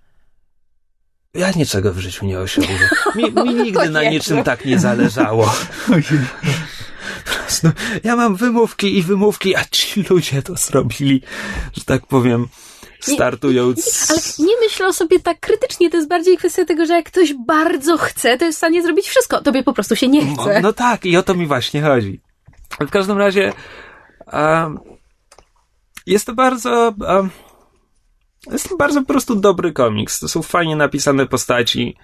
ja 1.33 1.51
niczego 1.51 1.93
w 1.93 1.99
życiu 1.99 2.25
nie 2.25 2.39
osiągnę. 2.39 2.89
Mi, 3.15 3.23
mi 3.31 3.53
nigdy 3.63 3.89
na 3.89 4.03
niczym 4.03 4.43
tak 4.43 4.65
nie 4.65 4.79
zależało. 4.79 5.53
Po 7.25 7.31
prostu 7.43 7.69
ja 8.03 8.15
mam 8.15 8.35
wymówki 8.35 8.97
i 8.97 9.03
wymówki, 9.03 9.55
a 9.55 9.65
ci 9.65 10.03
ludzie 10.09 10.41
to 10.43 10.55
zrobili, 10.55 11.21
że 11.77 11.83
tak 11.83 12.05
powiem, 12.05 12.47
startując. 13.01 14.07
Ale 14.11 14.47
nie 14.47 14.53
myślę 14.61 14.87
o 14.87 14.93
sobie 14.93 15.19
tak 15.19 15.39
krytycznie, 15.39 15.89
to 15.89 15.97
jest 15.97 16.09
bardziej 16.09 16.37
kwestia 16.37 16.65
tego, 16.65 16.85
że 16.85 16.93
jak 16.93 17.05
ktoś 17.05 17.33
bardzo 17.33 17.97
chce, 17.97 18.37
to 18.37 18.45
jest 18.45 18.57
w 18.57 18.57
stanie 18.57 18.83
zrobić 18.83 19.07
wszystko. 19.09 19.41
Tobie 19.41 19.63
po 19.63 19.73
prostu 19.73 19.95
się 19.95 20.07
nie 20.07 20.25
No, 20.25 20.43
chce. 20.43 20.61
no 20.61 20.73
tak, 20.73 21.05
i 21.05 21.17
o 21.17 21.23
to 21.23 21.33
mi 21.33 21.47
właśnie 21.47 21.81
chodzi. 21.81 22.21
W 22.79 22.89
każdym 22.89 23.17
razie 23.17 23.53
um, 24.33 24.79
jest 26.05 26.25
to 26.25 26.33
bardzo 26.33 26.93
um, 26.99 27.29
jest 28.47 28.77
bardzo 28.77 29.01
po 29.01 29.07
prostu 29.07 29.35
dobry 29.35 29.73
komiks. 29.73 30.19
To 30.19 30.27
są 30.27 30.41
fajnie 30.41 30.75
napisane 30.75 31.25
postaci. 31.25 31.95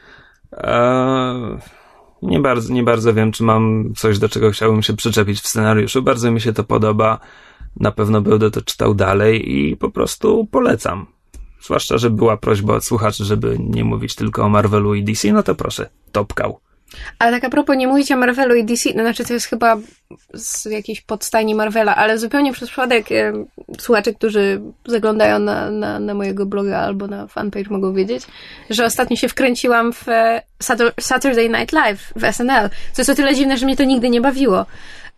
Um, 0.52 1.60
nie 2.22 2.40
bardzo, 2.40 2.74
nie 2.74 2.84
bardzo 2.84 3.14
wiem, 3.14 3.32
czy 3.32 3.44
mam 3.44 3.94
coś, 3.96 4.20
do 4.20 4.30
czego 4.30 4.52
chciałbym 4.52 4.84
się 4.84 4.96
przyczepić 4.96 5.40
w 5.40 5.48
scenariuszu. 5.48 6.02
Bardzo 6.02 6.32
mi 6.32 6.42
się 6.42 6.54
to 6.54 6.64
podoba. 6.64 7.20
Na 7.76 7.92
pewno 7.92 8.22
będę 8.22 8.52
to 8.52 8.62
czytał 8.62 8.94
dalej 8.94 9.52
i 9.56 9.78
po 9.78 9.90
prostu 9.90 10.48
polecam. 10.52 11.06
Zwłaszcza, 11.62 11.98
że 11.98 12.10
była 12.10 12.38
prośba 12.38 12.76
od 12.76 12.86
słuchaczy, 12.86 13.26
żeby 13.26 13.58
nie 13.60 13.84
mówić 13.84 14.16
tylko 14.16 14.44
o 14.44 14.50
Marvelu 14.50 14.96
i 14.96 15.04
DC, 15.04 15.34
no 15.34 15.44
to 15.44 15.56
proszę, 15.56 15.90
topkał. 16.12 16.60
Ale 17.20 17.32
tak 17.32 17.44
a 17.44 17.50
propos, 17.50 17.78
nie 17.78 17.88
mówicie 17.88 18.14
o 18.14 18.18
Marvelu 18.18 18.56
i 18.56 18.64
DC, 18.64 18.90
no 18.96 19.04
znaczy 19.04 19.26
to 19.26 19.34
jest 19.34 19.46
chyba 19.46 19.78
z 20.34 20.66
jakiejś 20.66 21.02
podstajni 21.02 21.56
Marvela, 21.56 21.96
ale 21.96 22.18
zupełnie 22.18 22.54
przez 22.54 22.70
przypadek 22.70 23.12
e, 23.12 23.34
słuchacze, 23.80 24.14
którzy 24.14 24.62
zaglądają 24.86 25.40
na, 25.40 25.72
na, 25.72 26.00
na 26.00 26.14
mojego 26.14 26.46
bloga 26.46 26.80
albo 26.80 27.08
na 27.08 27.28
fanpage 27.28 27.70
mogą 27.70 27.94
wiedzieć, 27.94 28.24
że 28.70 28.86
ostatnio 28.86 29.18
się 29.18 29.30
wkręciłam 29.30 29.94
w 29.94 30.10
e, 30.10 30.42
Satur- 30.64 30.94
Saturday 31.00 31.50
Night 31.50 31.72
Live 31.72 32.14
w 32.16 32.34
SNL, 32.34 32.70
co 32.94 33.02
jest 33.02 33.10
o 33.10 33.16
tyle 33.16 33.36
dziwne, 33.36 33.58
że 33.58 33.66
mnie 33.66 33.78
to 33.78 33.84
nigdy 33.84 34.10
nie 34.10 34.22
bawiło. 34.22 34.66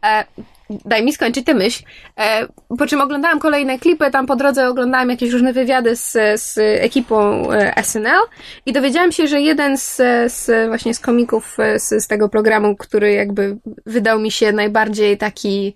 E, 0.03 0.23
daj 0.69 1.03
mi 1.03 1.13
skończyć 1.13 1.45
tę 1.45 1.53
myśl. 1.53 1.83
E, 2.19 2.47
po 2.77 2.87
czym 2.87 3.01
oglądałam 3.01 3.39
kolejne 3.39 3.79
klipy, 3.79 4.11
tam 4.11 4.25
po 4.25 4.35
drodze 4.35 4.67
oglądałam 4.67 5.09
jakieś 5.09 5.31
różne 5.31 5.53
wywiady 5.53 5.95
z, 5.95 6.11
z 6.41 6.57
ekipą 6.57 7.51
e, 7.51 7.83
SNL 7.83 8.21
i 8.65 8.73
dowiedziałam 8.73 9.11
się, 9.11 9.27
że 9.27 9.41
jeden 9.41 9.77
z, 9.77 9.95
z 10.33 10.67
właśnie 10.67 10.93
z 10.93 10.99
komików 10.99 11.59
e, 11.59 11.79
z, 11.79 12.03
z 12.03 12.07
tego 12.07 12.29
programu, 12.29 12.75
który 12.75 13.11
jakby 13.11 13.57
wydał 13.85 14.19
mi 14.19 14.31
się 14.31 14.51
najbardziej 14.51 15.17
taki 15.17 15.75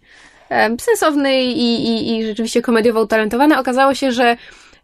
e, 0.49 0.77
sensowny 0.82 1.43
i, 1.43 1.88
i, 1.88 2.17
i 2.17 2.25
rzeczywiście 2.25 2.62
komediowo 2.62 3.01
utalentowany, 3.01 3.60
okazało 3.60 3.93
się, 3.93 4.12
że 4.12 4.38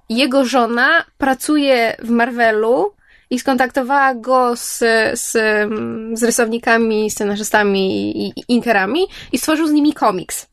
jego 0.09 0.45
żona 0.45 1.05
pracuje 1.17 1.95
w 1.99 2.09
Marvelu 2.09 2.98
i 3.29 3.39
skontaktowała 3.39 4.15
go 4.15 4.55
z, 4.55 4.77
z, 5.19 5.35
mm, 5.35 6.17
z 6.17 6.23
rysownikami, 6.23 7.11
scenarzystami 7.11 8.17
i, 8.27 8.33
inkerami 8.47 9.07
i 9.31 9.37
stworzył 9.37 9.67
z 9.67 9.71
nimi 9.71 9.93
komiks. 9.93 10.47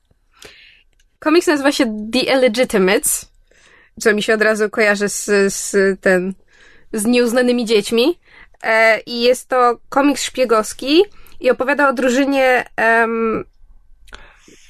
Komiks 1.19 1.47
nazywa 1.47 1.73
się 1.73 2.09
The 2.13 2.19
Illegitimates, 2.19 3.33
co 4.01 4.15
mi 4.15 4.23
się 4.23 4.35
od 4.35 4.43
razu 4.43 4.71
kojarzy 4.71 5.09
z, 5.09 5.25
z 5.55 6.01
ten, 6.01 6.35
z 6.93 7.05
nieuznanymi 7.05 7.65
dziećmi. 7.65 8.19
E, 8.63 9.01
I 9.01 9.21
jest 9.21 9.49
to 9.49 9.79
komiks 9.89 10.23
szpiegowski 10.23 11.03
i 11.41 11.51
opowiada 11.51 11.89
o 11.89 11.93
drużynie 11.93 12.65
em, 12.77 13.45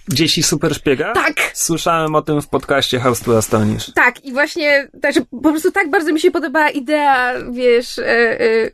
Dzieci 0.08 0.42
super 0.42 0.74
szpiega? 0.74 1.12
Tak. 1.12 1.34
Słyszałem 1.54 2.14
o 2.14 2.22
tym 2.22 2.42
w 2.42 2.48
podcaście 2.48 3.00
House 3.00 3.20
to 3.20 3.36
Astonish. 3.36 3.92
Tak, 3.94 4.24
i 4.24 4.32
właśnie, 4.32 4.88
także 5.02 5.20
po 5.42 5.50
prostu 5.50 5.72
tak 5.72 5.90
bardzo 5.90 6.12
mi 6.12 6.20
się 6.20 6.30
podobała 6.30 6.70
idea, 6.70 7.34
wiesz, 7.50 7.98
e, 7.98 8.40
e, 8.40 8.70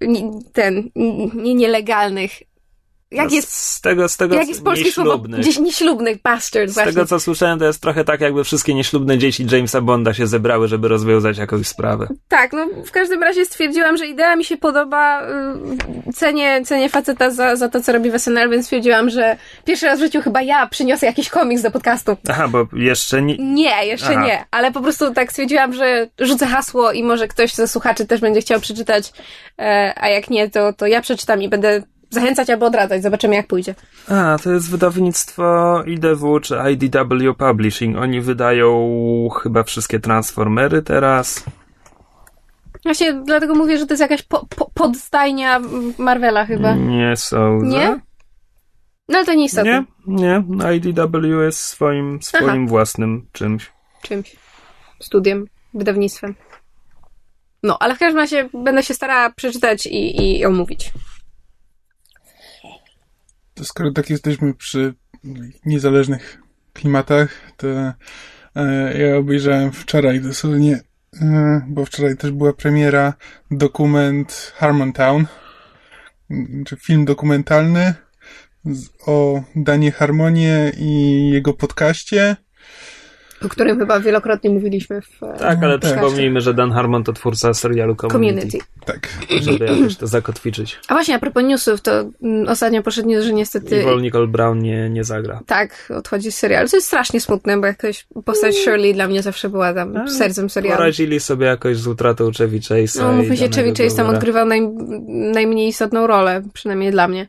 ten, 0.53 0.90
nie 1.35 1.55
nielegalnych. 1.55 2.33
Jak 3.12 3.31
No, 3.31 3.37
jest, 3.37 3.53
Z 3.53 3.81
tego, 3.81 4.09
z 4.09 4.16
tego 4.16 4.35
jak 4.35 4.48
jest 4.48 4.64
polskie 4.64 4.92
słowo? 4.92 5.11
nieślubnych. 5.11 5.40
Gdzieś 5.40 5.59
nieślubnych, 5.59 6.22
bastard, 6.22 6.70
Z 6.70 6.75
właśnie. 6.75 6.92
tego, 6.92 7.07
co 7.07 7.20
słyszałem, 7.20 7.59
to 7.59 7.64
jest 7.64 7.83
trochę 7.83 8.05
tak, 8.05 8.20
jakby 8.20 8.44
wszystkie 8.44 8.75
nieślubne 8.75 9.18
dzieci 9.18 9.46
Jamesa 9.53 9.81
Bonda 9.81 10.14
się 10.14 10.27
zebrały, 10.27 10.68
żeby 10.68 10.88
rozwiązać 10.88 11.38
jakąś 11.38 11.66
sprawę. 11.66 12.09
Tak, 12.29 12.53
no 12.53 12.66
w 12.87 12.90
każdym 12.90 13.22
razie 13.22 13.44
stwierdziłam, 13.44 13.96
że 13.96 14.07
idea 14.07 14.37
mi 14.37 14.44
się 14.44 14.57
podoba, 14.57 15.22
y, 16.09 16.12
cenię, 16.12 16.61
cenię 16.64 16.88
faceta 16.88 17.31
za, 17.31 17.57
za 17.57 17.68
to, 17.68 17.81
co 17.81 17.92
robi 17.92 18.11
w 18.11 18.18
SNL, 18.18 18.51
więc 18.51 18.64
stwierdziłam, 18.64 19.11
że 19.11 19.37
pierwszy 19.64 19.87
raz 19.87 19.98
w 19.98 20.03
życiu 20.03 20.22
chyba 20.22 20.42
ja 20.42 20.66
przyniosę 20.66 21.07
jakiś 21.07 21.29
komiks 21.29 21.62
do 21.62 21.70
podcastu. 21.70 22.16
Aha, 22.29 22.48
bo 22.48 22.66
jeszcze 22.72 23.22
nie... 23.22 23.37
Nie, 23.38 23.87
jeszcze 23.87 24.11
Aha. 24.16 24.27
nie, 24.27 24.44
ale 24.51 24.72
po 24.72 24.81
prostu 24.81 25.14
tak 25.14 25.31
stwierdziłam, 25.33 25.72
że 25.72 26.09
rzucę 26.18 26.46
hasło 26.46 26.92
i 26.92 27.03
może 27.05 27.29
ktoś 27.29 27.55
ze 27.55 27.68
słuchaczy 27.68 28.07
też 28.07 28.20
będzie 28.20 28.40
chciał 28.40 28.61
przeczytać, 28.61 29.12
e, 29.59 29.92
a 29.96 30.09
jak 30.09 30.31
nie, 30.31 30.51
to, 30.51 30.72
to 30.72 30.87
ja 30.87 31.01
przeczytam 31.01 31.42
i 31.42 31.48
będę 31.48 31.83
zachęcać 32.12 32.51
albo 32.51 32.66
odradzać, 32.66 33.03
zobaczymy 33.03 33.35
jak 33.35 33.46
pójdzie. 33.46 33.75
A, 34.09 34.37
to 34.42 34.53
jest 34.53 34.70
wydawnictwo 34.70 35.83
IDW 35.87 36.40
czy 36.40 36.57
IDW 36.72 37.35
Publishing. 37.38 37.96
Oni 37.96 38.20
wydają 38.20 39.29
chyba 39.42 39.62
wszystkie 39.62 40.01
Transformery 40.01 40.83
teraz. 40.83 41.44
Właśnie 42.85 43.14
dlatego 43.14 43.55
mówię, 43.55 43.79
że 43.79 43.87
to 43.87 43.92
jest 43.92 44.01
jakaś 44.01 44.22
po, 44.22 44.46
po, 44.46 44.70
podstajnia 44.75 45.61
Marvela 45.98 46.46
chyba. 46.46 46.75
Nie 46.75 47.16
sądzę. 47.16 47.66
Nie? 47.66 48.01
No 49.09 49.18
ale 49.18 49.27
to 49.27 49.35
nie 49.35 49.44
istotne. 49.44 49.85
Nie, 50.07 50.44
nie. 50.48 50.77
IDW 50.77 51.42
jest 51.42 51.61
swoim, 51.61 52.22
swoim 52.22 52.48
Aha. 52.48 52.59
własnym 52.66 53.27
czymś. 53.33 53.72
Czymś. 54.03 54.37
Studiem, 55.01 55.46
wydawnictwem. 55.75 56.35
No, 57.62 57.77
ale 57.81 57.94
w 57.94 57.98
każdym 57.98 58.18
razie 58.18 58.48
będę 58.55 58.83
się 58.83 58.94
starała 58.94 59.31
przeczytać 59.31 59.87
i, 59.87 60.38
i 60.38 60.46
omówić. 60.46 60.92
To 63.54 63.64
skoro 63.64 63.92
tak 63.92 64.10
jesteśmy 64.10 64.54
przy 64.54 64.94
niezależnych 65.66 66.42
klimatach, 66.72 67.52
to 67.56 67.68
e, 68.56 68.98
ja 68.98 69.16
obejrzałem 69.16 69.72
wczoraj 69.72 70.20
dosłownie, 70.20 70.80
e, 71.20 71.60
bo 71.68 71.84
wczoraj 71.84 72.16
też 72.16 72.30
była 72.30 72.52
premiera, 72.52 73.14
dokument 73.50 74.52
Harmontown, 74.56 75.26
czy 76.66 76.76
film 76.76 77.04
dokumentalny 77.04 77.94
z, 78.64 78.88
o 79.06 79.42
Danie 79.56 79.92
Harmonie 79.92 80.72
i 80.78 81.30
jego 81.30 81.54
podcaście. 81.54 82.36
O 83.44 83.48
którym 83.48 83.78
chyba 83.78 84.00
wielokrotnie 84.00 84.50
mówiliśmy 84.50 85.00
w 85.02 85.20
Tak, 85.38 85.62
ale 85.62 85.78
tak. 85.78 85.90
przypomnijmy, 85.92 86.40
że 86.40 86.55
Dan 86.55 86.72
Harmon 86.72 87.05
to 87.05 87.12
twórca 87.12 87.55
serialu 87.55 87.96
Community. 87.96 88.40
community. 88.40 88.59
Tak. 88.87 89.09
Żeby 89.40 89.64
jakoś 89.64 89.96
to 89.96 90.07
zakotwiczyć. 90.07 90.81
A 90.88 90.94
właśnie, 90.94 91.14
a 91.14 91.18
propos 91.18 91.44
newsów, 91.44 91.81
to 91.81 92.05
mm, 92.22 92.48
ostatnio 92.48 92.83
poszedł 92.83 93.09
news, 93.09 93.24
że 93.24 93.33
niestety 93.33 93.83
Wol 93.83 94.02
Nicole 94.02 94.26
Brown 94.26 94.59
nie, 94.59 94.90
nie 94.90 95.05
zagra. 95.05 95.40
tak, 95.46 95.92
odchodzi 95.96 96.33
z 96.33 96.38
serialu. 96.38 96.68
Co 96.68 96.76
jest 96.76 96.87
strasznie 96.87 97.20
smutne, 97.20 97.59
bo 97.61 97.66
jakoś 97.66 98.07
postać 98.24 98.55
Shirley 98.57 98.94
dla 98.94 99.09
mnie 99.09 99.22
zawsze 99.22 99.48
była 99.48 99.74
tam 99.74 99.96
A, 99.96 100.07
sercem 100.09 100.50
serialu. 100.50 100.76
Poradzili 100.76 101.20
sobie 101.20 101.46
jakoś 101.46 101.76
z 101.76 101.87
utratą 101.87 102.31
Chevy 102.38 102.59
Chase'a. 102.59 103.00
No, 103.00 103.12
mówmy 103.12 103.37
się, 103.37 103.48
Chevy 103.48 103.72
Chase 103.74 103.96
tam 103.96 104.07
odgrywał 104.07 104.46
naj, 104.46 104.61
najmniej 105.33 105.68
istotną 105.68 106.07
rolę, 106.07 106.42
przynajmniej 106.55 106.90
dla 106.90 107.09
mnie. 107.09 107.28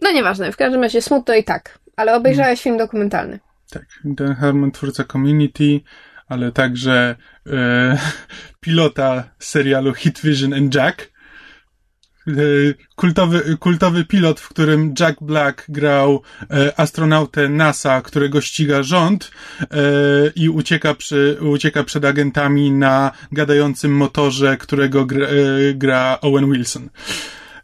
No 0.00 0.12
nieważne, 0.12 0.52
w 0.52 0.56
każdym 0.56 0.82
razie 0.82 1.02
smutno 1.02 1.34
i 1.34 1.44
tak. 1.44 1.78
Ale 1.96 2.16
obejrzałeś 2.16 2.62
film 2.62 2.76
dokumentalny. 2.76 3.38
Tak, 3.70 3.84
Dan 4.04 4.34
Harmon, 4.34 4.72
twórca 4.72 5.04
Community, 5.04 5.80
ale 6.28 6.52
także 6.52 7.16
e, 7.46 7.98
pilota 8.60 9.30
serialu 9.38 9.94
Hit 9.94 10.20
Vision 10.20 10.52
and 10.52 10.74
Jack. 10.74 11.16
E, 12.28 12.32
kultowy, 12.96 13.56
kultowy 13.56 14.04
pilot, 14.04 14.40
w 14.40 14.48
którym 14.48 14.94
Jack 15.00 15.22
Black 15.22 15.64
grał 15.68 16.22
e, 16.50 16.80
astronautę 16.80 17.48
NASA, 17.48 18.02
którego 18.02 18.40
ściga 18.40 18.82
rząd 18.82 19.30
e, 19.60 19.66
i 20.36 20.48
ucieka, 20.48 20.94
przy, 20.94 21.38
ucieka 21.40 21.84
przed 21.84 22.04
agentami 22.04 22.70
na 22.72 23.12
gadającym 23.32 23.96
motorze, 23.96 24.56
którego 24.56 25.06
gra, 25.06 25.26
e, 25.26 25.74
gra 25.74 26.18
Owen 26.20 26.52
Wilson. 26.52 26.88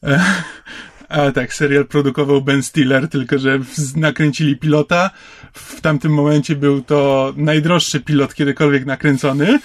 E, 0.02 0.24
a 1.08 1.32
tak, 1.32 1.54
serial 1.54 1.86
produkował 1.86 2.42
Ben 2.42 2.62
Stiller, 2.62 3.08
tylko 3.08 3.38
że 3.38 3.58
nakręcili 3.96 4.56
pilota. 4.56 5.10
W 5.52 5.80
tamtym 5.80 6.12
momencie 6.12 6.56
był 6.56 6.82
to 6.82 7.32
najdroższy 7.36 8.00
pilot 8.00 8.34
kiedykolwiek 8.34 8.86
nakręcony. 8.86 9.58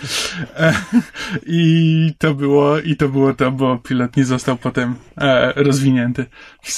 I 1.46 2.14
to 2.18 2.34
było, 2.34 2.80
i 2.80 2.96
to 2.96 3.10
było 3.10 3.34
to, 3.34 3.52
bo 3.52 3.78
pilot 3.78 4.18
nie 4.18 4.26
został 4.26 4.58
potem 4.58 4.96
e, 5.18 5.54
rozwinięty 5.64 6.26
w, 6.64 6.72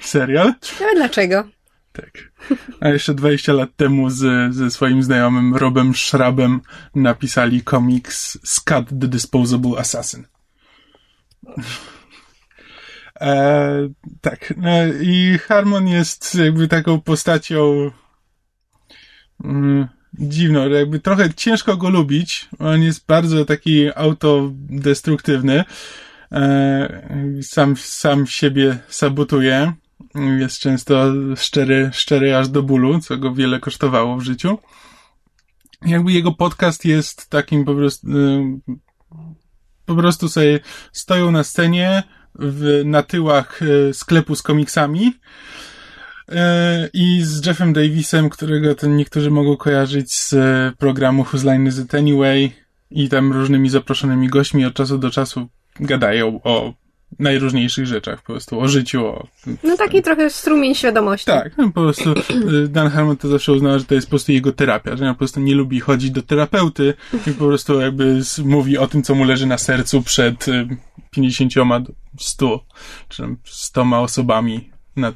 serial. 0.00 0.54
Ciekawe 0.60 0.90
dlaczego. 0.96 1.44
Tak. 1.92 2.32
A 2.80 2.88
jeszcze 2.88 3.14
20 3.14 3.52
lat 3.52 3.70
temu 3.76 4.10
z, 4.10 4.54
ze 4.54 4.70
swoim 4.70 5.02
znajomym 5.02 5.56
Robem 5.56 5.94
Schrabem 5.94 6.60
napisali 6.94 7.62
komiks 7.62 8.38
Scud 8.44 8.88
the 9.00 9.08
Disposable 9.08 9.78
Assassin. 9.78 10.24
E, 13.20 13.88
tak. 14.20 14.54
E, 14.64 14.92
I 15.02 15.38
Harmon 15.38 15.88
jest 15.88 16.34
jakby 16.34 16.68
taką 16.68 17.00
postacią 17.00 17.90
mm, 19.44 19.88
dziwną, 20.14 20.68
że 20.68 20.74
jakby 20.74 21.00
trochę 21.00 21.34
ciężko 21.34 21.76
go 21.76 21.90
lubić. 21.90 22.48
On 22.58 22.82
jest 22.82 23.06
bardzo 23.06 23.44
taki 23.44 23.88
autodestruktywny. 23.94 25.64
E, 26.32 27.02
sam, 27.42 27.76
sam 27.76 28.26
siebie 28.26 28.78
sabotuje. 28.88 29.72
Jest 30.38 30.58
często 30.58 31.12
szczery, 31.36 31.90
szczery 31.92 32.36
aż 32.36 32.48
do 32.48 32.62
bólu, 32.62 33.00
co 33.00 33.16
go 33.16 33.34
wiele 33.34 33.60
kosztowało 33.60 34.16
w 34.16 34.22
życiu. 34.22 34.58
Jakby 35.86 36.12
jego 36.12 36.32
podcast 36.32 36.84
jest 36.84 37.30
takim 37.30 37.64
po 37.64 37.74
prostu, 37.74 38.08
y, 38.08 38.60
po 39.86 39.94
prostu 39.94 40.28
sobie 40.28 40.60
stoją 40.92 41.30
na 41.30 41.44
scenie 41.44 42.02
w, 42.34 42.82
na 42.84 43.02
tyłach 43.02 43.62
y, 43.62 43.94
sklepu 43.94 44.34
z 44.34 44.42
komiksami 44.42 45.12
i 46.92 47.22
z 47.22 47.46
Jeffem 47.46 47.72
Davisem, 47.72 48.30
którego 48.30 48.74
to 48.74 48.86
niektórzy 48.86 49.30
mogą 49.30 49.56
kojarzyć 49.56 50.12
z 50.12 50.32
y, 50.32 50.76
programu 50.78 51.22
Whose 51.24 51.46
Line 51.46 51.68
Is 51.68 51.78
It 51.78 51.94
Anyway 51.94 52.50
i 52.90 53.08
tam 53.08 53.32
różnymi 53.32 53.68
zaproszonymi 53.68 54.28
gośćmi 54.28 54.64
od 54.64 54.74
czasu 54.74 54.98
do 54.98 55.10
czasu 55.10 55.48
gadają 55.80 56.40
o 56.44 56.74
najróżniejszych 57.18 57.86
rzeczach, 57.86 58.22
po 58.22 58.32
prostu 58.32 58.60
o 58.60 58.68
życiu, 58.68 59.06
o 59.06 59.26
No 59.64 59.76
taki 59.76 60.02
trochę 60.02 60.30
strumień 60.30 60.74
świadomości. 60.74 61.26
tak, 61.26 61.58
no 61.58 61.66
po 61.66 61.80
prostu 61.80 62.14
y, 62.64 62.68
Dan 62.68 62.88
Harmon 62.88 63.16
to 63.16 63.28
zawsze 63.28 63.52
uznał, 63.52 63.78
że 63.78 63.84
to 63.84 63.94
jest 63.94 64.06
po 64.06 64.10
prostu 64.10 64.32
jego 64.32 64.52
terapia, 64.52 64.96
że 64.96 65.04
on 65.08 65.14
po 65.14 65.18
prostu 65.18 65.40
nie 65.40 65.54
lubi 65.54 65.80
chodzić 65.80 66.10
do 66.10 66.22
terapeuty 66.22 66.94
i 67.26 67.30
po 67.30 67.44
prostu 67.44 67.80
jakby 67.80 68.20
mówi 68.44 68.78
o 68.78 68.86
tym, 68.86 69.02
co 69.02 69.14
mu 69.14 69.24
leży 69.24 69.46
na 69.46 69.58
sercu 69.58 70.02
przed 70.02 70.48
y, 70.48 70.66
50 71.10 71.54
do 71.54 71.92
100, 72.18 72.64
czy 73.08 73.22
tam 73.22 73.36
100 73.44 74.02
osobami, 74.02 74.70
na, 74.96 75.12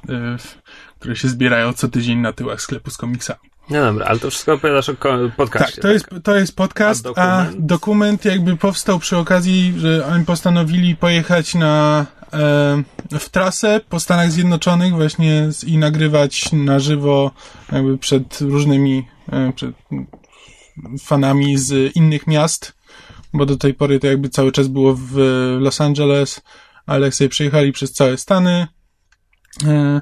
które 1.03 1.17
się 1.17 1.29
zbierają 1.29 1.73
co 1.73 1.89
tydzień 1.89 2.19
na 2.19 2.33
tyłach 2.33 2.61
sklepu 2.63 2.91
z 2.91 2.97
komiksami. 2.97 3.39
No 3.71 3.81
dobra, 3.81 4.07
ale 4.07 4.19
to 4.19 4.31
wszystko 4.31 4.53
opowiadasz 4.53 4.89
o 4.89 4.97
ko- 4.97 5.27
Tak, 5.29 5.37
podcaście. 5.37 5.83
to 5.83 5.89
jest, 5.93 6.07
to 6.25 6.37
jest 6.37 6.57
podcast, 6.57 7.07
A 7.07 7.11
a 7.11 7.13
dokument? 7.45 7.67
dokument? 7.67 8.25
jakby 8.25 8.57
powstał 8.57 8.99
przy 8.99 9.17
okazji, 9.17 9.75
że 9.77 10.07
oni 10.07 10.25
postanowili 10.25 10.97
pojechać 10.97 11.55
na 11.55 12.07
e, 12.33 13.19
w 13.19 13.29
trasę 13.29 13.81
po 13.89 14.01
Stanach 14.01 14.31
Zjednoczonych 14.31 14.93
właśnie 14.95 15.49
i 15.67 15.79
nagrywać 15.79 16.53
na 16.53 16.79
żywo 16.79 17.31
jakby 17.73 17.99
przed 17.99 18.41
różnymi 18.41 19.07
e, 19.33 19.53
przed 19.53 19.71
fanami 21.03 21.59
z 21.59 21.97
innych 21.97 22.27
miast, 22.27 22.73
bo 23.35 23.47
do 23.47 23.57
tej 23.57 23.75
pory 23.75 24.01
to 24.01 24.07
jakby 24.07 24.29
cały 24.29 24.53
czas 24.53 24.69
było 24.69 24.95
w 24.95 25.17
Los 25.61 25.81
Angeles, 25.81 26.41
ale 26.87 27.07
jak 27.07 27.15
sobie 27.15 27.29
przejechali 27.29 27.73
przez 27.73 27.93
całe 27.93 28.17
Stany. 28.17 28.67
E, 29.67 30.01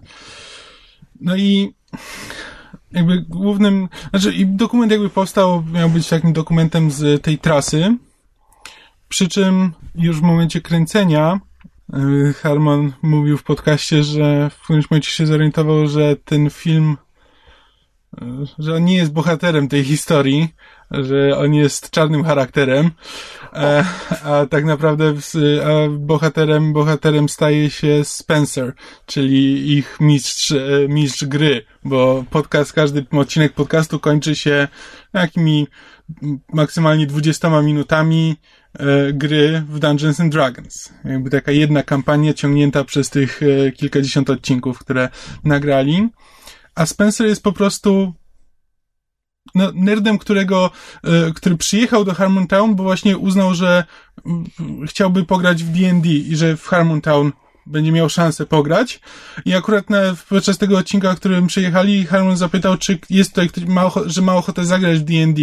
no 1.21 1.37
i 1.37 1.75
jakby 2.93 3.21
głównym, 3.29 3.89
znaczy 4.11 4.33
i 4.33 4.47
dokument 4.47 4.93
jakby 4.93 5.11
powstał, 5.11 5.65
miał 5.73 5.91
być 5.91 6.09
takim 6.09 6.33
dokumentem 6.33 6.91
z 6.91 7.23
tej 7.23 7.39
trasy, 7.39 7.97
przy 9.09 9.29
czym 9.29 9.73
już 9.95 10.21
w 10.21 10.23
momencie 10.23 10.61
kręcenia 10.61 11.41
y, 11.95 12.33
Harmon 12.33 12.93
mówił 13.03 13.39
w 13.39 13.43
podcaście, 13.43 14.05
że 14.05 14.51
w 14.51 14.63
którymś 14.63 14.91
momencie 14.91 15.11
się 15.11 15.27
zorientował, 15.27 15.89
że 15.89 16.17
ten 16.17 16.51
film, 16.51 16.97
y, 18.23 18.27
że 18.59 18.75
on 18.75 18.85
nie 18.85 18.97
jest 18.97 19.13
bohaterem 19.13 19.69
tej 19.69 19.85
historii, 19.85 20.49
że 20.91 21.39
on 21.39 21.55
jest 21.55 21.91
czarnym 21.91 22.25
charakterem, 22.25 22.91
e, 23.53 23.85
a 24.25 24.47
tak 24.47 24.65
naprawdę 24.65 25.15
a 25.65 25.89
bohaterem, 25.91 26.73
bohaterem 26.73 27.29
staje 27.29 27.71
się 27.71 28.05
Spencer, 28.05 28.73
czyli 29.07 29.73
ich 29.73 29.97
mistrz, 30.01 30.51
e, 30.53 30.59
mistrz 30.89 31.25
gry, 31.25 31.65
bo 31.85 32.25
podcast, 32.31 32.73
każdy 32.73 33.07
odcinek 33.11 33.53
podcastu 33.53 34.01
kończy 34.01 34.37
się 34.37 34.69
takimi 35.13 35.67
m, 36.23 36.39
maksymalnie 36.53 37.07
20 37.07 37.63
minutami 37.63 38.37
e, 38.79 39.13
gry 39.13 39.63
w 39.69 39.79
Dungeons 39.79 40.21
and 40.21 40.33
Dragons. 40.33 40.93
Jakby 41.05 41.31
taka 41.31 41.53
jedna 41.53 41.83
kampania 41.83 42.35
ciągnięta 42.35 42.85
przez 42.85 43.11
tych 43.11 43.41
kilkadziesiąt 43.77 44.31
odcinków, 44.31 44.79
które 44.79 45.09
nagrali. 45.45 46.09
A 46.75 46.87
Spencer 46.87 47.27
jest 47.27 47.43
po 47.43 47.53
prostu 47.53 48.15
nerdem, 49.75 50.19
którego, 50.19 50.71
e, 51.05 51.33
który 51.35 51.57
przyjechał 51.57 52.05
do 52.05 52.15
Harmontown, 52.15 52.75
bo 52.75 52.83
właśnie 52.83 53.19
uznał, 53.19 53.55
że 53.55 53.85
mm, 54.27 54.45
chciałby 54.87 55.25
pograć 55.25 55.65
w 55.65 55.73
D&D 55.73 56.09
i 56.09 56.37
że 56.37 56.57
w 56.57 56.67
Harmontown 56.67 57.33
będzie 57.67 57.93
miał 57.93 58.09
szansę 58.09 58.47
pograć. 58.47 59.01
I 59.45 59.55
akurat 59.55 59.91
na, 59.91 59.99
podczas 60.29 60.59
tego 60.59 60.79
odcinka, 60.79 61.15
w 61.15 61.17
którym 61.17 61.47
przyjechali, 61.47 62.07
Harmon 62.07 62.37
zapytał, 62.37 62.77
czy 62.77 62.99
jest 63.11 63.31
tutaj 63.31 63.49
ktoś, 63.49 63.65
ma 63.65 63.91
że 64.07 64.23
ma 64.23 64.35
ochotę 64.35 64.65
zagrać 64.65 64.99
w 64.99 65.05
D&D, 65.05 65.43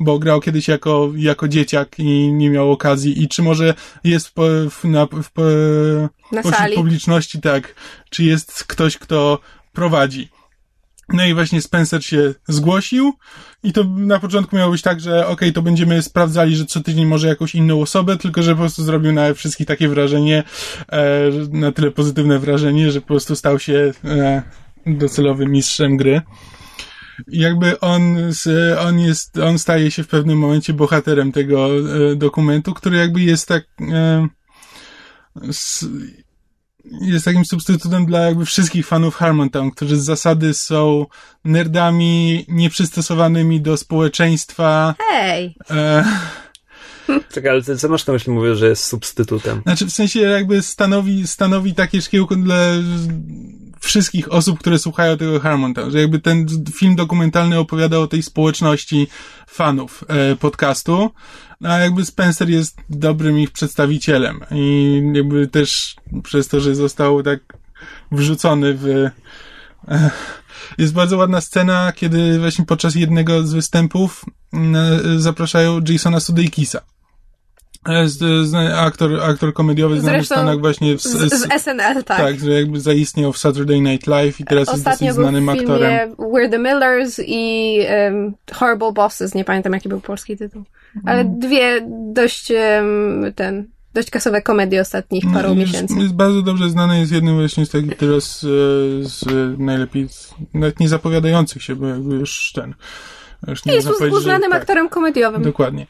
bo 0.00 0.18
grał 0.18 0.40
kiedyś 0.40 0.68
jako, 0.68 1.10
jako 1.16 1.48
dzieciak 1.48 1.98
i 1.98 2.32
nie 2.32 2.50
miał 2.50 2.72
okazji, 2.72 3.22
i 3.22 3.28
czy 3.28 3.42
może 3.42 3.74
jest 4.04 4.34
po, 4.34 4.42
w, 4.70 4.84
na, 4.84 5.06
w, 5.06 5.30
Na 6.32 6.42
publiczności, 6.74 7.40
tak, 7.40 7.74
czy 8.10 8.24
jest 8.24 8.64
ktoś, 8.64 8.98
kto 8.98 9.38
prowadzi. 9.72 10.28
No 11.08 11.26
i 11.26 11.34
właśnie 11.34 11.62
Spencer 11.62 12.04
się 12.04 12.34
zgłosił 12.48 13.12
i 13.62 13.72
to 13.72 13.84
na 13.84 14.18
początku 14.18 14.56
miało 14.56 14.72
być 14.72 14.82
tak, 14.82 15.00
że 15.00 15.26
okej, 15.26 15.52
to 15.52 15.62
będziemy 15.62 16.02
sprawdzali, 16.02 16.56
że 16.56 16.66
co 16.66 16.80
tydzień 16.80 17.06
może 17.06 17.28
jakąś 17.28 17.54
inną 17.54 17.80
osobę, 17.80 18.16
tylko 18.16 18.42
że 18.42 18.52
po 18.52 18.58
prostu 18.58 18.84
zrobił 18.84 19.12
na 19.12 19.34
wszystkich 19.34 19.66
takie 19.66 19.88
wrażenie, 19.88 20.42
e, 20.92 21.30
na 21.50 21.72
tyle 21.72 21.90
pozytywne 21.90 22.38
wrażenie, 22.38 22.90
że 22.90 23.00
po 23.00 23.06
prostu 23.06 23.36
stał 23.36 23.58
się 23.58 23.92
e, 24.04 24.42
docelowym 24.86 25.50
mistrzem 25.50 25.96
gry. 25.96 26.20
jakby 27.28 27.80
on, 27.80 28.16
on 28.78 28.98
jest, 28.98 29.38
on 29.38 29.58
staje 29.58 29.90
się 29.90 30.02
w 30.02 30.08
pewnym 30.08 30.38
momencie 30.38 30.72
bohaterem 30.72 31.32
tego 31.32 31.68
e, 31.68 32.16
dokumentu, 32.16 32.74
który 32.74 32.96
jakby 32.96 33.20
jest 33.20 33.48
tak, 33.48 33.64
e, 33.92 34.28
jest 37.00 37.24
takim 37.24 37.44
substytutem 37.44 38.06
dla 38.06 38.20
jakby 38.20 38.44
wszystkich 38.46 38.86
fanów 38.86 39.16
Harmontown, 39.16 39.70
którzy 39.70 39.96
z 39.96 40.04
zasady 40.04 40.54
są 40.54 41.06
nerdami 41.44 42.44
nieprzystosowanymi 42.48 43.60
do 43.60 43.76
społeczeństwa. 43.76 44.94
Hej! 45.10 45.54
E, 45.70 46.04
Czekaj, 47.32 47.50
ale 47.50 47.62
ty 47.62 47.76
co 47.78 47.88
masz 47.88 48.06
na 48.06 48.12
myśli, 48.12 48.32
mówisz, 48.32 48.58
że 48.58 48.68
jest 48.68 48.84
substytutem? 48.84 49.62
znaczy 49.62 49.86
w 49.86 49.90
sensie 49.90 50.20
jakby 50.20 50.62
stanowi, 50.62 51.26
stanowi 51.26 51.74
takie 51.74 52.02
szkiełko 52.02 52.36
dla 52.36 52.56
wszystkich 53.84 54.32
osób, 54.32 54.58
które 54.58 54.78
słuchają 54.78 55.16
tego 55.16 55.40
Harmontown, 55.40 55.90
że 55.90 56.00
jakby 56.00 56.18
ten 56.18 56.46
film 56.74 56.96
dokumentalny 56.96 57.58
opowiada 57.58 57.98
o 57.98 58.06
tej 58.06 58.22
społeczności 58.22 59.06
fanów 59.46 60.04
e, 60.08 60.36
podcastu, 60.36 61.10
a 61.64 61.78
jakby 61.78 62.04
Spencer 62.04 62.50
jest 62.50 62.76
dobrym 62.90 63.38
ich 63.38 63.50
przedstawicielem 63.50 64.40
i 64.50 65.02
jakby 65.14 65.46
też 65.46 65.96
przez 66.22 66.48
to, 66.48 66.60
że 66.60 66.74
został 66.74 67.22
tak 67.22 67.40
wrzucony 68.12 68.74
w 68.74 68.86
e, 69.88 70.10
jest 70.78 70.92
bardzo 70.92 71.16
ładna 71.16 71.40
scena, 71.40 71.92
kiedy 71.92 72.38
właśnie 72.38 72.64
podczas 72.64 72.94
jednego 72.94 73.46
z 73.46 73.52
występów 73.52 74.24
e, 74.54 74.58
zapraszają 75.18 75.80
Jasona 75.88 76.20
Sudeikisa. 76.20 76.80
E, 77.88 78.76
aktor, 78.76 79.22
aktor 79.22 79.52
komediowy 79.54 80.00
znany 80.00 80.22
w 80.22 80.26
Stanach 80.26 80.60
właśnie 80.60 80.96
w, 80.96 81.02
Z, 81.02 81.34
z 81.34 81.62
SNL, 81.62 82.04
tak. 82.04 82.04
tak, 82.04 82.40
że 82.40 82.50
jakby 82.50 82.80
zaistniał 82.80 83.32
w 83.32 83.38
Saturday 83.38 83.80
Night 83.80 84.06
Live 84.06 84.40
i 84.40 84.44
teraz 84.44 84.68
Ostatnio 84.68 85.06
jest 85.06 85.18
dosyć 85.18 85.30
znanym 85.30 85.46
w 85.46 85.48
aktorem. 85.48 86.14
We're 86.14 86.50
the 86.50 86.58
Millers 86.58 87.20
i 87.26 87.78
um, 88.04 88.34
Horrible 88.52 88.92
Bosses, 88.92 89.34
nie 89.34 89.44
pamiętam 89.44 89.72
jaki 89.72 89.88
był 89.88 90.00
polski 90.00 90.36
tytuł. 90.36 90.64
Ale 91.06 91.20
Mhm. 91.20 91.40
dwie 91.40 91.86
dość 92.12 92.50
um, 92.50 93.32
ten, 93.36 93.66
dość 93.94 94.10
kasowe 94.10 94.42
komedie 94.42 94.80
ostatnich 94.80 95.24
paru 95.32 95.48
No, 95.48 95.54
miesięcy. 95.54 95.94
Jest, 95.94 96.02
jest 96.02 96.14
bardzo 96.14 96.42
dobrze 96.42 96.70
znany, 96.70 97.00
jest 97.00 97.12
jednym 97.12 97.36
właśnie 97.38 97.66
z 97.66 97.70
takich 97.70 97.96
teraz 97.96 98.44
e, 98.44 98.46
z 99.04 99.24
najlepiej, 99.58 100.08
z, 100.08 100.34
nawet 100.54 100.80
nie 100.80 100.88
zapowiadających 100.88 101.62
się, 101.62 101.76
bo 101.76 101.86
jakby 101.86 102.14
już 102.14 102.52
ten, 102.54 102.74
już 103.50 103.64
nie 103.64 103.74
Jest 103.74 103.88
uznanym 104.12 104.50
tak. 104.50 104.60
aktorem 104.60 104.88
komediowym. 104.88 105.42
Dokładnie. 105.42 105.86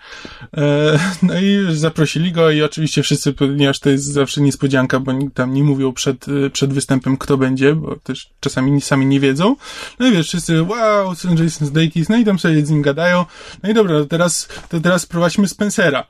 E, 0.56 0.98
no 1.22 1.40
i 1.40 1.66
zaprosili 1.70 2.32
go 2.32 2.50
i 2.50 2.62
oczywiście 2.62 3.02
wszyscy, 3.02 3.32
ponieważ 3.32 3.80
to 3.80 3.90
jest 3.90 4.04
zawsze 4.04 4.40
niespodzianka, 4.40 5.00
bo 5.00 5.12
tam 5.34 5.54
nie 5.54 5.64
mówią 5.64 5.92
przed, 5.92 6.26
e, 6.28 6.50
przed 6.50 6.72
występem, 6.72 7.16
kto 7.16 7.36
będzie, 7.36 7.74
bo 7.74 7.96
też 7.96 8.30
czasami 8.40 8.80
sami 8.80 9.06
nie 9.06 9.20
wiedzą. 9.20 9.56
No 9.98 10.06
i 10.06 10.12
wiesz, 10.12 10.28
wszyscy, 10.28 10.62
wow, 10.62 11.14
Jason 11.38 11.66
Sudeikis, 11.66 12.08
no 12.08 12.16
i 12.16 12.24
tam 12.24 12.38
sobie 12.38 12.66
z 12.66 12.70
nim 12.70 12.82
gadają. 12.82 13.24
No 13.62 13.70
i 13.70 13.74
dobra, 13.74 13.94
to 13.94 14.06
teraz, 14.06 14.48
to 14.68 14.80
teraz 14.80 15.02
sprowadźmy 15.02 15.48
Spencera. 15.48 16.06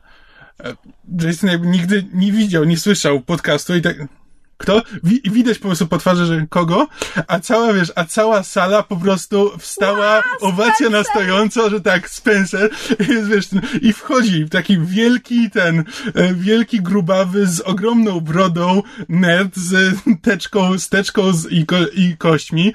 E, 0.60 0.76
Jason 1.20 1.50
jakby 1.50 1.66
nigdy 1.66 2.06
nie 2.12 2.32
widział, 2.32 2.64
nie 2.64 2.78
słyszał 2.78 3.20
podcastu 3.20 3.74
i 3.74 3.82
tak... 3.82 3.96
Kto? 4.64 4.82
Wi- 5.02 5.22
widać 5.24 5.58
po 5.58 5.68
prostu 5.68 5.86
po 5.86 5.98
twarzy, 5.98 6.26
że 6.26 6.46
kogo, 6.50 6.88
a 7.28 7.40
cała, 7.40 7.72
wiesz, 7.72 7.92
a 7.94 8.04
cała 8.04 8.42
sala 8.42 8.82
po 8.82 8.96
prostu 8.96 9.58
wstała, 9.58 10.22
owacja 10.40 10.90
na 10.90 11.04
stojąco, 11.04 11.70
że 11.70 11.80
tak, 11.80 12.10
Spencer, 12.10 12.70
jest, 13.08 13.28
wiesz, 13.28 13.46
ten- 13.46 13.60
i 13.82 13.92
wchodzi 13.92 14.48
taki 14.48 14.78
wielki 14.80 15.50
ten, 15.50 15.84
e, 16.14 16.34
wielki 16.34 16.80
grubawy 16.82 17.46
z 17.46 17.60
ogromną 17.60 18.20
brodą 18.20 18.82
nerd 19.08 19.56
z 19.56 19.96
teczką, 20.22 20.78
z 20.78 20.88
teczką 20.88 21.32
z, 21.32 21.52
i, 21.52 21.66
ko, 21.66 21.76
i 21.94 22.16
kośćmi. 22.16 22.74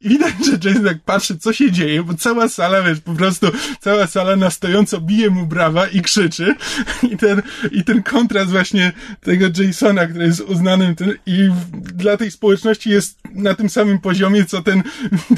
Widać, 0.00 0.34
że 0.46 0.68
Jason 0.68 0.84
tak 0.84 1.00
patrzy, 1.04 1.38
co 1.38 1.52
się 1.52 1.72
dzieje, 1.72 2.02
bo 2.02 2.14
cała 2.14 2.48
sala, 2.48 2.82
wiesz, 2.82 3.00
po 3.00 3.14
prostu 3.14 3.46
cała 3.80 4.06
sala 4.06 4.36
na 4.36 4.50
stojąco 4.50 5.00
bije 5.00 5.30
mu 5.30 5.46
brawa 5.46 5.86
i 5.86 6.00
krzyczy. 6.02 6.54
I 7.12 7.16
ten, 7.16 7.42
i 7.72 7.84
ten 7.84 8.02
kontrast 8.02 8.50
właśnie 8.50 8.92
tego 9.20 9.46
Jasona, 9.66 10.06
który 10.06 10.24
jest 10.24 10.40
uznanym 10.40 10.94
ten, 10.94 11.14
i 11.28 11.50
dla 11.72 12.16
tej 12.16 12.30
społeczności 12.30 12.90
jest 12.90 13.18
na 13.34 13.54
tym 13.54 13.68
samym 13.68 13.98
poziomie, 13.98 14.44
co 14.44 14.62
ten 14.62 14.82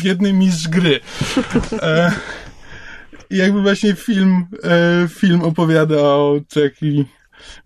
biedny 0.03 0.33
mistrz 0.33 0.69
gry. 0.69 1.01
E, 1.83 2.13
jakby 3.31 3.63
właśnie 3.63 3.95
film, 3.95 4.47
e, 4.65 5.09
film 5.09 5.43
opowiada 5.43 5.97
o 5.97 6.41
taki, 6.55 7.05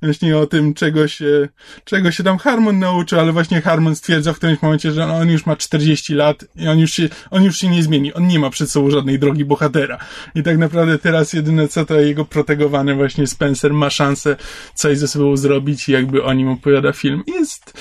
właśnie 0.03 0.39
o 0.39 0.47
tym, 0.47 0.75
czego 0.75 1.09
się, 1.09 1.49
czego 1.85 2.11
się 2.11 2.25
tam 2.25 2.39
Harmon 2.39 2.79
nauczył, 2.79 3.21
ale 3.21 3.33
właśnie 3.33 3.61
Harmon 3.61 3.97
stwierdza 3.97 4.33
w 4.33 4.37
którymś 4.37 4.63
momencie, 4.63 4.93
że 4.93 5.05
on 5.05 5.31
już 5.31 5.47
ma 5.47 5.57
40 5.57 6.15
lat 6.15 6.45
i 6.57 6.69
on 6.69 6.79
już 6.79 6.93
się, 6.93 7.09
on 7.31 7.45
już 7.45 7.59
się 7.59 7.69
nie 7.69 7.83
zmieni. 7.83 8.15
On 8.15 8.27
nie 8.27 8.39
ma 8.39 8.51
przed 8.51 8.71
sobą 8.71 8.91
żadnej 8.91 9.19
drogi 9.19 9.45
bohatera. 9.45 9.99
I 10.35 10.43
tak 10.43 10.59
naprawdę 10.59 10.99
teraz 10.99 11.33
jedyne 11.33 11.69
co 11.69 11.85
to 11.85 12.01
jego 12.01 12.25
protegowany 12.25 12.95
właśnie 12.95 13.27
Spencer 13.27 13.73
ma 13.73 13.91
szansę 13.91 14.37
coś 14.75 14.99
ze 14.99 15.09
sobą 15.09 15.37
zrobić 15.37 15.89
i 15.89 15.93
jakby 15.93 16.25
o 16.25 16.33
nim 16.33 16.49
opowiada 16.49 16.93
film. 16.93 17.23
Jest, 17.27 17.73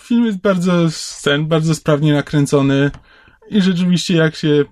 film 0.00 0.26
jest 0.26 0.38
bardzo 0.38 0.90
scen, 0.90 1.46
bardzo 1.46 1.74
sprawnie 1.74 2.12
nakręcony 2.12 2.90
i 3.50 3.62
rzeczywiście 3.62 4.16
jak 4.16 4.36
się 4.36 4.64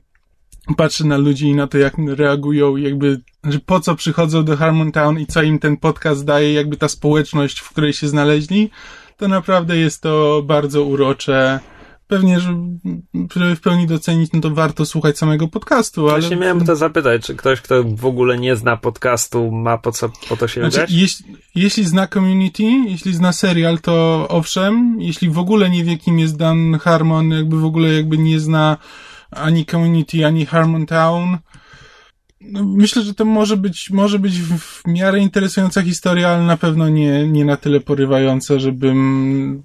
patrzy 0.76 1.06
na 1.06 1.16
ludzi 1.16 1.46
i 1.46 1.54
na 1.54 1.66
to, 1.66 1.78
jak 1.78 1.94
reagują, 2.06 2.76
jakby, 2.76 3.20
że 3.44 3.58
po 3.58 3.80
co 3.80 3.94
przychodzą 3.94 4.44
do 4.44 4.56
Harmontown 4.56 5.18
i 5.18 5.26
co 5.26 5.42
im 5.42 5.58
ten 5.58 5.76
podcast 5.76 6.24
daje, 6.24 6.52
jakby 6.52 6.76
ta 6.76 6.88
społeczność, 6.88 7.60
w 7.60 7.70
której 7.70 7.92
się 7.92 8.08
znaleźli, 8.08 8.70
to 9.16 9.28
naprawdę 9.28 9.76
jest 9.76 10.02
to 10.02 10.42
bardzo 10.46 10.84
urocze. 10.84 11.60
Pewnie, 12.06 12.40
że 12.40 12.54
żeby 13.34 13.56
w 13.56 13.60
pełni 13.60 13.86
docenić, 13.86 14.32
no 14.32 14.40
to 14.40 14.50
warto 14.50 14.86
słuchać 14.86 15.18
samego 15.18 15.48
podcastu, 15.48 16.08
ale... 16.08 16.20
Właśnie 16.20 16.36
miałem 16.36 16.64
to 16.64 16.76
zapytać, 16.76 17.26
czy 17.26 17.34
ktoś, 17.34 17.60
kto 17.60 17.84
w 17.84 18.06
ogóle 18.06 18.38
nie 18.38 18.56
zna 18.56 18.76
podcastu, 18.76 19.50
ma 19.50 19.78
po 19.78 19.92
co 19.92 20.10
po 20.28 20.36
to 20.36 20.48
się 20.48 20.70
Znaczy, 20.70 20.86
jeśli, 20.88 21.36
jeśli 21.54 21.84
zna 21.84 22.06
community, 22.06 22.62
jeśli 22.62 23.14
zna 23.14 23.32
serial, 23.32 23.78
to 23.78 24.26
owszem. 24.28 24.96
Jeśli 25.00 25.30
w 25.30 25.38
ogóle 25.38 25.70
nie 25.70 25.84
wie, 25.84 25.98
kim 25.98 26.18
jest 26.18 26.36
Dan 26.36 26.78
Harmon, 26.78 27.30
jakby 27.30 27.60
w 27.60 27.64
ogóle 27.64 27.94
jakby 27.94 28.18
nie 28.18 28.40
zna 28.40 28.76
ani 29.30 29.66
community, 29.66 30.26
ani 30.26 30.46
Harmontown, 30.46 31.38
no, 32.50 32.64
myślę, 32.64 33.02
że 33.02 33.14
to 33.14 33.24
może 33.24 33.56
być, 33.56 33.90
może 33.90 34.18
być 34.18 34.40
w, 34.40 34.58
w 34.58 34.82
miarę 34.86 35.18
interesująca 35.18 35.82
historia, 35.82 36.28
ale 36.28 36.42
na 36.42 36.56
pewno 36.56 36.88
nie, 36.88 37.28
nie 37.28 37.44
na 37.44 37.56
tyle 37.56 37.80
porywająca, 37.80 38.58
żebym, 38.58 39.62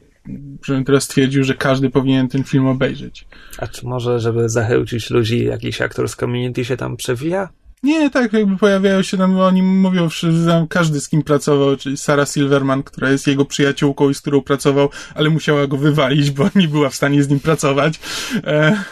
żebym 0.65 0.85
teraz 0.85 1.03
stwierdził, 1.03 1.43
że 1.43 1.55
każdy 1.55 1.89
powinien 1.89 2.29
ten 2.29 2.43
film 2.43 2.67
obejrzeć. 2.67 3.27
A 3.57 3.67
czy 3.67 3.85
może, 3.85 4.19
żeby 4.19 4.49
zachęcić 4.49 5.09
ludzi, 5.09 5.45
jakiś 5.45 5.81
aktor 5.81 6.09
z 6.09 6.15
community 6.15 6.65
się 6.65 6.77
tam 6.77 6.97
przewija? 6.97 7.49
Nie, 7.83 8.09
tak, 8.09 8.33
jakby 8.33 8.57
pojawiają 8.57 9.01
się 9.01 9.17
tam, 9.17 9.37
oni 9.37 9.63
mówią, 9.63 10.09
że 10.09 10.65
każdy 10.69 11.01
z 11.01 11.09
kim 11.09 11.23
pracował, 11.23 11.77
czyli 11.77 11.97
Sarah 11.97 12.29
Silverman, 12.29 12.83
która 12.83 13.09
jest 13.09 13.27
jego 13.27 13.45
przyjaciółką 13.45 14.09
i 14.09 14.13
z 14.13 14.21
którą 14.21 14.41
pracował, 14.41 14.89
ale 15.15 15.29
musiała 15.29 15.67
go 15.67 15.77
wywalić, 15.77 16.31
bo 16.31 16.49
nie 16.55 16.67
była 16.67 16.89
w 16.89 16.95
stanie 16.95 17.23
z 17.23 17.29
nim 17.29 17.39
pracować. 17.39 17.99
E, 18.43 18.83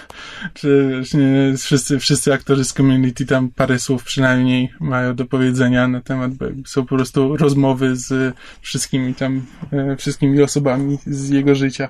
czy 0.53 0.91
właśnie 0.95 1.53
wszyscy, 1.57 1.99
wszyscy 1.99 2.33
aktorzy 2.33 2.65
z 2.65 2.73
community 2.73 3.25
tam 3.25 3.49
parę 3.49 3.79
słów 3.79 4.03
przynajmniej 4.03 4.73
mają 4.79 5.15
do 5.15 5.25
powiedzenia 5.25 5.87
na 5.87 6.01
temat, 6.01 6.33
bo 6.33 6.45
są 6.65 6.85
po 6.85 6.95
prostu 6.95 7.37
rozmowy 7.37 7.95
z 7.95 8.35
wszystkimi 8.61 9.15
tam, 9.15 9.45
e, 9.71 9.95
wszystkimi 9.95 10.41
osobami 10.41 10.97
z 11.05 11.29
jego 11.29 11.55
życia, 11.55 11.89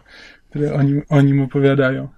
które 0.49 0.73
o 0.73 0.81
nim, 0.81 1.01
o 1.10 1.21
nim 1.21 1.41
opowiadają. 1.41 2.16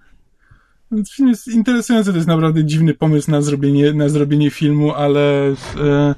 Film 1.15 1.30
jest 1.30 1.47
interesujący, 1.47 2.12
to 2.12 2.15
jest 2.15 2.28
naprawdę 2.28 2.65
dziwny 2.65 2.93
pomysł 2.93 3.32
na 3.32 3.41
zrobienie, 3.41 3.93
na 3.93 4.10
zrobienie 4.10 4.52
filmu, 4.52 4.93
ale, 4.93 5.54
e, 5.82 6.15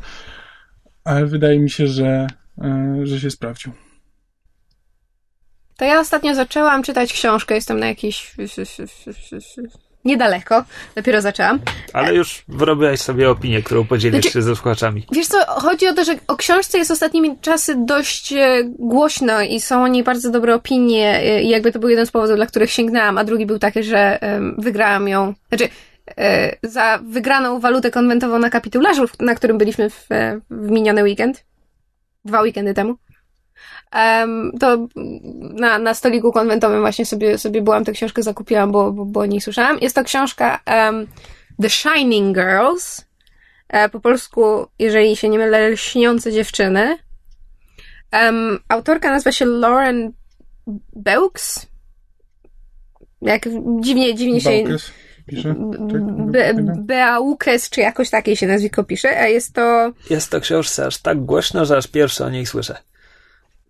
ale 1.03 1.25
wydaje 1.25 1.59
mi 1.59 1.69
się, 1.69 1.87
że, 1.87 2.27
e, 2.61 2.99
że 3.03 3.19
się 3.19 3.31
sprawdził. 3.31 3.71
To 5.77 5.85
ja 5.85 5.99
ostatnio 5.99 6.35
zaczęłam 6.35 6.83
czytać 6.83 7.13
książkę, 7.13 7.55
jestem 7.55 7.79
na 7.79 7.87
jakiejś... 7.87 8.35
Niedaleko, 10.05 10.63
dopiero 10.95 11.21
zaczęłam. 11.21 11.59
Ale 11.93 12.15
już 12.15 12.43
wyrobiłaś 12.47 12.99
sobie 12.99 13.29
opinię, 13.29 13.63
którą 13.63 13.85
podzielisz 13.85 14.21
Znaczy- 14.21 14.33
się 14.33 14.41
ze 14.41 14.55
słuchaczami. 14.55 15.05
Wiesz 15.11 15.27
co, 15.27 15.37
chodzi 15.47 15.87
o 15.87 15.93
to, 15.93 16.03
że 16.03 16.15
o 16.27 16.35
książce 16.35 16.77
jest 16.77 16.91
ostatnimi 16.91 17.37
czasy 17.41 17.75
dość 17.85 18.33
e, 18.33 18.63
głośno 18.79 19.41
i 19.41 19.61
są 19.61 19.83
o 19.83 19.87
niej 19.87 20.03
bardzo 20.03 20.31
dobre 20.31 20.55
opinie 20.55 21.19
e, 21.19 21.43
i 21.43 21.49
jakby 21.49 21.71
to 21.71 21.79
był 21.79 21.89
jeden 21.89 22.05
z 22.05 22.11
powodów, 22.11 22.35
dla 22.35 22.45
których 22.45 22.71
sięgnęłam, 22.71 23.17
a 23.17 23.23
drugi 23.23 23.45
był 23.45 23.59
taki, 23.59 23.83
że 23.83 24.19
wygrałam 24.57 25.07
ją, 25.07 25.33
znaczy 25.49 25.69
e, 26.17 26.55
za 26.63 26.99
wygraną 27.03 27.59
walutę 27.59 27.91
konwentową 27.91 28.39
na 28.39 28.49
kapitularzu, 28.49 29.05
na 29.19 29.35
którym 29.35 29.57
byliśmy 29.57 29.89
w, 29.89 30.07
w 30.49 30.71
miniony 30.71 31.03
weekend, 31.03 31.45
dwa 32.25 32.41
weekendy 32.41 32.73
temu. 32.73 32.95
To 34.59 34.87
na, 35.53 35.79
na 35.79 35.93
stoliku 35.93 36.31
konwentowym 36.31 36.81
właśnie 36.81 37.05
sobie, 37.05 37.37
sobie 37.37 37.61
byłam, 37.61 37.85
tę 37.85 37.91
książkę 37.91 38.23
zakupiłam, 38.23 38.71
bo, 38.71 38.91
bo, 38.91 39.05
bo 39.05 39.19
o 39.19 39.25
niej 39.25 39.41
słyszałam. 39.41 39.79
Jest 39.79 39.95
to 39.95 40.03
książka 40.03 40.59
em, 40.65 41.07
The 41.61 41.69
Shining 41.69 42.35
Girls, 42.35 43.11
E, 43.71 43.89
po 43.89 43.99
polsku, 43.99 44.67
jeżeli 44.79 45.15
się 45.15 45.29
nie 45.29 45.37
mylę, 45.37 45.69
Lśniące 45.69 46.31
dziewczyny. 46.31 46.97
Em, 48.11 48.59
autorka 48.67 49.11
nazywa 49.11 49.31
się 49.31 49.45
Lauren 49.45 50.11
Beukes. 50.95 51.67
Jak 53.21 53.41
dziwnie, 53.79 54.15
dziwnie 54.15 54.41
się, 54.41 54.63
pisze? 55.27 55.55
Be, 56.17 56.53
Beaukes, 56.77 57.69
czy 57.69 57.81
jakoś 57.81 58.09
takie 58.09 58.35
się 58.35 58.47
nazwisko 58.47 58.83
pisze, 58.83 59.19
a 59.19 59.27
jest 59.27 59.53
to... 59.53 59.91
Jest 60.09 60.31
to 60.31 60.41
książce 60.41 60.85
aż 60.85 60.97
tak 60.97 61.25
głośno, 61.25 61.65
że 61.65 61.77
aż 61.77 61.87
pierwszy 61.87 62.25
o 62.25 62.29
niej 62.29 62.45
słyszę. 62.45 62.77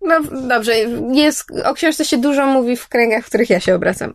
No 0.02 0.20
dobrze, 0.48 0.74
jest, 1.12 1.52
o 1.66 1.74
książce 1.74 2.06
się 2.06 2.18
dużo 2.18 2.46
mówi 2.46 2.76
w 2.76 2.90
kręgach, 2.90 3.24
w 3.24 3.28
których 3.28 3.50
ja 3.50 3.60
się 3.60 3.76
obracam. 3.76 4.14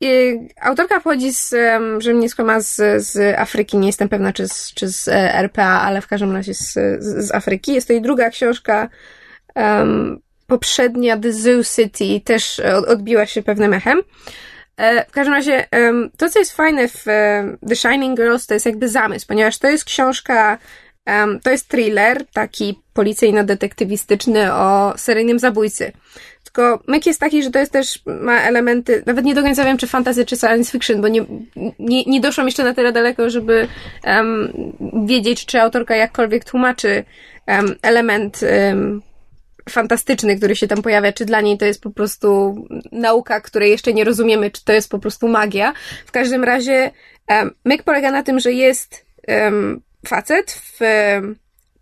I 0.00 0.38
autorka 0.60 1.00
pochodzi 1.00 1.32
z, 1.32 1.54
że 1.98 2.14
mnie 2.14 2.28
skłama 2.28 2.60
z, 2.60 3.02
z 3.06 3.38
Afryki, 3.38 3.78
nie 3.78 3.86
jestem 3.86 4.08
pewna 4.08 4.32
czy 4.32 4.48
z, 4.48 4.74
czy 4.74 4.88
z 4.88 5.08
e, 5.08 5.34
RPA, 5.34 5.80
ale 5.80 6.00
w 6.00 6.06
każdym 6.06 6.32
razie 6.32 6.54
z, 6.54 6.74
z, 6.98 7.34
Afryki. 7.34 7.74
Jest 7.74 7.86
to 7.86 7.92
jej 7.92 8.02
druga 8.02 8.30
książka, 8.30 8.88
um, 9.54 10.20
poprzednia 10.46 11.18
The 11.18 11.32
Zoo 11.32 11.64
City 11.64 12.20
też 12.24 12.60
odbiła 12.86 13.26
się 13.26 13.42
pewnym 13.42 13.74
echem. 13.74 14.02
E, 14.76 15.04
w 15.04 15.10
każdym 15.10 15.34
razie, 15.34 15.66
to 16.16 16.30
co 16.30 16.38
jest 16.38 16.56
fajne 16.56 16.88
w 16.88 17.04
The 17.68 17.76
Shining 17.76 18.18
Girls, 18.18 18.46
to 18.46 18.54
jest 18.54 18.66
jakby 18.66 18.88
zamysł, 18.88 19.26
ponieważ 19.26 19.58
to 19.58 19.68
jest 19.68 19.84
książka, 19.84 20.58
to 21.42 21.50
jest 21.50 21.68
thriller, 21.68 22.26
taki 22.32 22.80
policyjno-detektywistyczny 22.94 24.54
o 24.54 24.94
seryjnym 24.96 25.38
zabójcy. 25.38 25.92
Tylko 26.44 26.82
myk 26.86 27.06
jest 27.06 27.20
taki, 27.20 27.42
że 27.42 27.50
to 27.50 27.58
jest 27.58 27.72
też, 27.72 28.02
ma 28.06 28.40
elementy, 28.40 29.02
nawet 29.06 29.24
nie 29.24 29.34
do 29.34 29.42
końca 29.42 29.64
wiem, 29.64 29.78
czy 29.78 29.86
fantasy, 29.86 30.26
czy 30.26 30.36
science 30.36 30.72
fiction, 30.72 31.00
bo 31.00 31.08
nie, 31.08 31.24
nie, 31.78 32.04
nie 32.04 32.20
doszłam 32.20 32.46
jeszcze 32.46 32.64
na 32.64 32.74
tyle 32.74 32.92
daleko, 32.92 33.30
żeby 33.30 33.68
um, 34.04 34.52
wiedzieć, 35.06 35.46
czy 35.46 35.60
autorka 35.60 35.96
jakkolwiek 35.96 36.44
tłumaczy 36.44 37.04
um, 37.46 37.74
element 37.82 38.40
um, 38.42 39.02
fantastyczny, 39.68 40.36
który 40.36 40.56
się 40.56 40.68
tam 40.68 40.82
pojawia, 40.82 41.12
czy 41.12 41.24
dla 41.24 41.40
niej 41.40 41.58
to 41.58 41.64
jest 41.64 41.82
po 41.82 41.90
prostu 41.90 42.56
nauka, 42.92 43.40
której 43.40 43.70
jeszcze 43.70 43.92
nie 43.92 44.04
rozumiemy, 44.04 44.50
czy 44.50 44.64
to 44.64 44.72
jest 44.72 44.90
po 44.90 44.98
prostu 44.98 45.28
magia. 45.28 45.72
W 46.06 46.12
każdym 46.12 46.44
razie 46.44 46.90
myk 47.64 47.82
polega 47.82 48.10
na 48.10 48.22
tym, 48.22 48.40
że 48.40 48.52
jest 48.52 49.06
facet 50.06 50.52
w, 50.52 50.80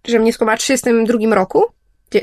że 0.05 0.19
mnie 0.19 0.33
skoma 0.33 0.57
32 0.57 1.35
roku, 1.35 1.65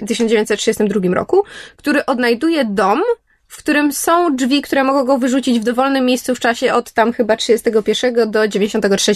1932 0.08 1.14
roku, 1.14 1.44
który 1.76 2.06
odnajduje 2.06 2.66
dom, 2.66 3.02
w 3.48 3.58
którym 3.58 3.92
są 3.92 4.36
drzwi, 4.36 4.62
które 4.62 4.84
mogą 4.84 5.06
go 5.06 5.18
wyrzucić 5.18 5.60
w 5.60 5.64
dowolnym 5.64 6.06
miejscu 6.06 6.36
w 6.36 6.40
czasie 6.40 6.74
od 6.74 6.92
tam 6.92 7.14
chyba 7.14 7.38
31 7.38 8.32
do 8.32 8.48
93. 8.48 9.14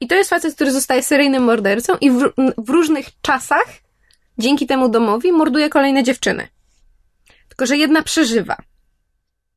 I 0.00 0.06
to 0.06 0.14
jest 0.14 0.30
facet, 0.30 0.54
który 0.54 0.72
zostaje 0.72 1.02
seryjnym 1.02 1.42
mordercą 1.42 1.92
i 2.00 2.10
w, 2.10 2.32
w 2.58 2.70
różnych 2.70 3.06
czasach, 3.22 3.66
dzięki 4.38 4.66
temu 4.66 4.88
domowi, 4.88 5.32
morduje 5.32 5.68
kolejne 5.68 6.02
dziewczyny. 6.02 6.48
Tylko, 7.48 7.66
że 7.66 7.76
jedna 7.76 8.02
przeżywa. 8.02 8.56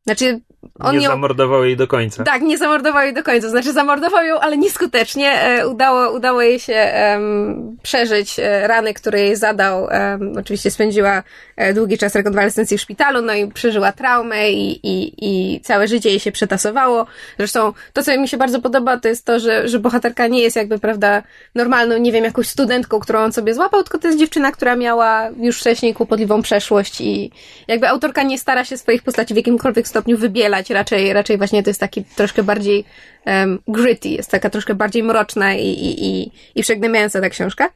Znaczy, 0.04 0.42
on 0.80 0.98
nie 0.98 1.04
ją... 1.04 1.10
zamordował 1.10 1.64
jej 1.64 1.78
do 1.78 1.88
końca. 1.88 2.24
Tak, 2.24 2.42
nie 2.42 2.58
zamordował 2.58 3.04
jej 3.04 3.14
do 3.14 3.24
końca. 3.24 3.50
Znaczy, 3.50 3.74
zamordował 3.74 4.24
ją, 4.26 4.40
ale 4.40 4.58
nieskutecznie. 4.58 5.32
E, 5.32 5.68
udało, 5.68 6.12
udało 6.12 6.42
jej 6.42 6.60
się 6.60 6.94
um, 7.14 7.78
przeżyć 7.84 8.40
e, 8.40 8.68
rany, 8.68 8.94
które 8.94 9.20
jej 9.22 9.36
zadał. 9.36 9.84
Um, 9.84 10.38
oczywiście 10.38 10.72
spędziła 10.72 11.24
e, 11.56 11.74
długi 11.74 11.98
czas 11.98 12.16
rekonwalescencji 12.16 12.78
w 12.78 12.82
szpitalu, 12.82 13.22
no 13.22 13.34
i 13.34 13.48
przeżyła 13.48 13.92
traumę 13.92 14.52
i, 14.52 14.88
i, 14.88 15.14
i 15.22 15.62
całe 15.62 15.88
życie 15.88 16.10
jej 16.10 16.20
się 16.20 16.32
przetasowało. 16.32 17.06
Zresztą 17.38 17.74
to, 17.94 18.04
co 18.04 18.18
mi 18.18 18.28
się 18.28 18.38
bardzo 18.38 18.62
podoba, 18.62 18.98
to 18.98 19.08
jest 19.08 19.26
to, 19.26 19.40
że, 19.40 19.68
że 19.68 19.80
bohaterka 19.80 20.28
nie 20.28 20.42
jest 20.42 20.56
jakby, 20.56 20.80
prawda, 20.80 21.24
normalną, 21.56 21.98
nie 21.98 22.12
wiem, 22.12 22.24
jakąś 22.24 22.48
studentką, 22.48 23.00
którą 23.00 23.20
on 23.20 23.34
sobie 23.34 23.54
złapał, 23.54 23.84
tylko 23.84 23.98
to 23.98 24.08
jest 24.08 24.20
dziewczyna, 24.20 24.52
która 24.52 24.76
miała 24.76 25.30
już 25.38 25.60
wcześniej 25.60 25.94
kłopotliwą 25.94 26.42
przeszłość 26.42 27.02
i 27.02 27.32
jakby 27.68 27.88
autorka 27.88 28.24
nie 28.24 28.40
stara 28.40 28.66
się 28.66 28.78
swoich 28.78 29.04
postaci 29.04 29.34
w 29.34 29.38
jakimkolwiek 29.38 29.88
stopniu 29.91 30.17
wybielać, 30.17 30.69
raczej, 30.69 31.13
raczej 31.13 31.38
właśnie 31.38 31.63
to 31.63 31.69
jest 31.69 31.80
taki 31.80 32.04
troszkę 32.04 32.43
bardziej 32.43 32.86
um, 33.25 33.60
gritty, 33.67 34.10
jest 34.10 34.32
taka 34.32 34.49
troszkę 34.49 34.75
bardziej 34.75 35.04
mroczna 35.04 35.54
i, 35.54 35.67
i, 35.67 36.06
i, 36.06 36.32
i 36.56 36.63
przegnębiająca 36.63 37.21
ta 37.21 37.30
książka. 37.30 37.69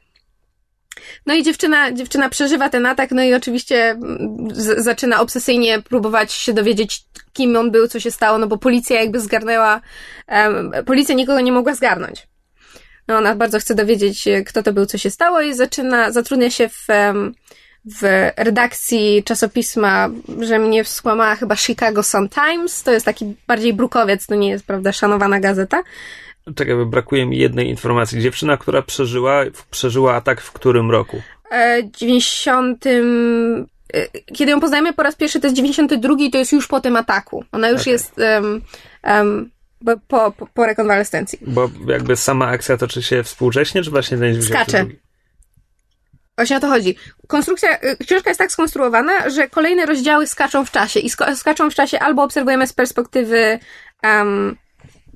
No 1.26 1.34
i 1.34 1.44
dziewczyna, 1.44 1.92
dziewczyna 1.92 2.30
przeżywa 2.30 2.70
ten 2.70 2.86
atak, 2.86 3.12
no 3.12 3.24
i 3.24 3.34
oczywiście 3.34 3.90
mm, 3.90 4.48
z, 4.54 4.84
zaczyna 4.84 5.20
obsesyjnie 5.20 5.82
próbować 5.82 6.34
się 6.34 6.54
dowiedzieć, 6.54 7.04
kim 7.34 7.56
on 7.56 7.72
był, 7.72 7.88
co 7.88 8.00
się 8.00 8.12
stało, 8.12 8.38
no 8.38 8.48
bo 8.48 8.58
policja 8.58 9.00
jakby 9.00 9.20
zgarnęła, 9.20 9.82
um, 10.28 10.72
policja 10.86 11.16
nikogo 11.16 11.42
nie 11.42 11.52
mogła 11.52 11.76
zgarnąć. 11.76 12.28
No 13.08 13.18
ona 13.18 13.36
bardzo 13.36 13.60
chce 13.60 13.76
dowiedzieć, 13.76 14.26
kto 14.46 14.64
to 14.64 14.74
był, 14.74 14.86
co 14.86 14.98
się 14.98 15.10
stało 15.10 15.42
i 15.42 15.54
zaczyna, 15.54 16.12
zatrudnia 16.12 16.50
się 16.50 16.70
w, 16.70 16.90
um, 16.90 17.34
w 17.86 18.32
redakcji 18.38 19.24
czasopisma, 19.24 20.10
że 20.40 20.60
mnie 20.60 20.86
skłamała 20.86 21.36
chyba 21.36 21.56
Chicago 21.56 22.04
Sun-Times, 22.04 22.84
to 22.84 22.92
jest 22.92 23.06
taki 23.06 23.36
bardziej 23.48 23.74
brukowiec, 23.74 24.26
to 24.28 24.36
nie 24.36 24.50
jest, 24.50 24.66
prawda, 24.66 24.92
szanowana 24.92 25.40
gazeta. 25.40 25.84
Czekaj, 26.56 26.86
brakuje 26.86 27.26
mi 27.26 27.38
jednej 27.38 27.70
informacji. 27.70 28.22
Dziewczyna, 28.22 28.58
która 28.58 28.82
przeżyła, 28.82 29.44
przeżyła 29.72 30.16
atak 30.16 30.42
w 30.42 30.52
którym 30.52 30.92
roku? 30.92 31.22
E, 31.52 31.84
90 31.98 32.86
e, 32.88 32.92
kiedy 34.34 34.52
ją 34.52 34.60
poznajemy 34.60 34.94
po 34.94 35.04
raz 35.04 35.16
pierwszy, 35.16 35.40
to 35.40 35.48
jest 35.48 35.56
92 35.56 36.16
i 36.20 36.32
to 36.32 36.38
jest 36.38 36.52
już 36.52 36.68
po 36.68 36.82
tym 36.82 36.96
ataku. 36.96 37.44
Ona 37.52 37.70
już 37.70 37.82
okay. 37.82 37.94
jest 37.94 38.16
um, 38.18 38.62
um, 39.04 39.50
po, 40.08 40.32
po, 40.32 40.48
po 40.54 40.66
rekonwalescencji. 40.66 41.40
Bo 41.48 41.70
jakby 41.88 42.16
sama 42.16 42.48
akcja 42.48 42.78
toczy 42.78 43.04
się 43.04 43.24
współcześnie, 43.24 43.84
czy 43.84 43.92
właśnie 43.92 44.18
ten 44.18 44.34
92? 44.34 44.64
Skacze. 44.64 45.05
Właśnie 46.38 46.58
o 46.58 46.60
to 46.60 46.68
chodzi. 46.68 46.96
Konstrukcja, 47.28 47.78
y, 47.84 47.98
książka 48.06 48.30
jest 48.30 48.40
tak 48.40 48.52
skonstruowana, 48.52 49.30
że 49.30 49.50
kolejne 49.50 49.86
rozdziały 49.86 50.28
skaczą 50.28 50.66
w 50.66 50.72
czasie 50.72 51.00
i 51.00 51.10
skaczą 51.36 51.70
w 51.70 51.76
czasie 51.76 52.00
albo 52.00 52.24
obserwujemy 52.24 52.68
z 52.68 52.74
perspektywy 52.74 53.60
um, 54.04 54.58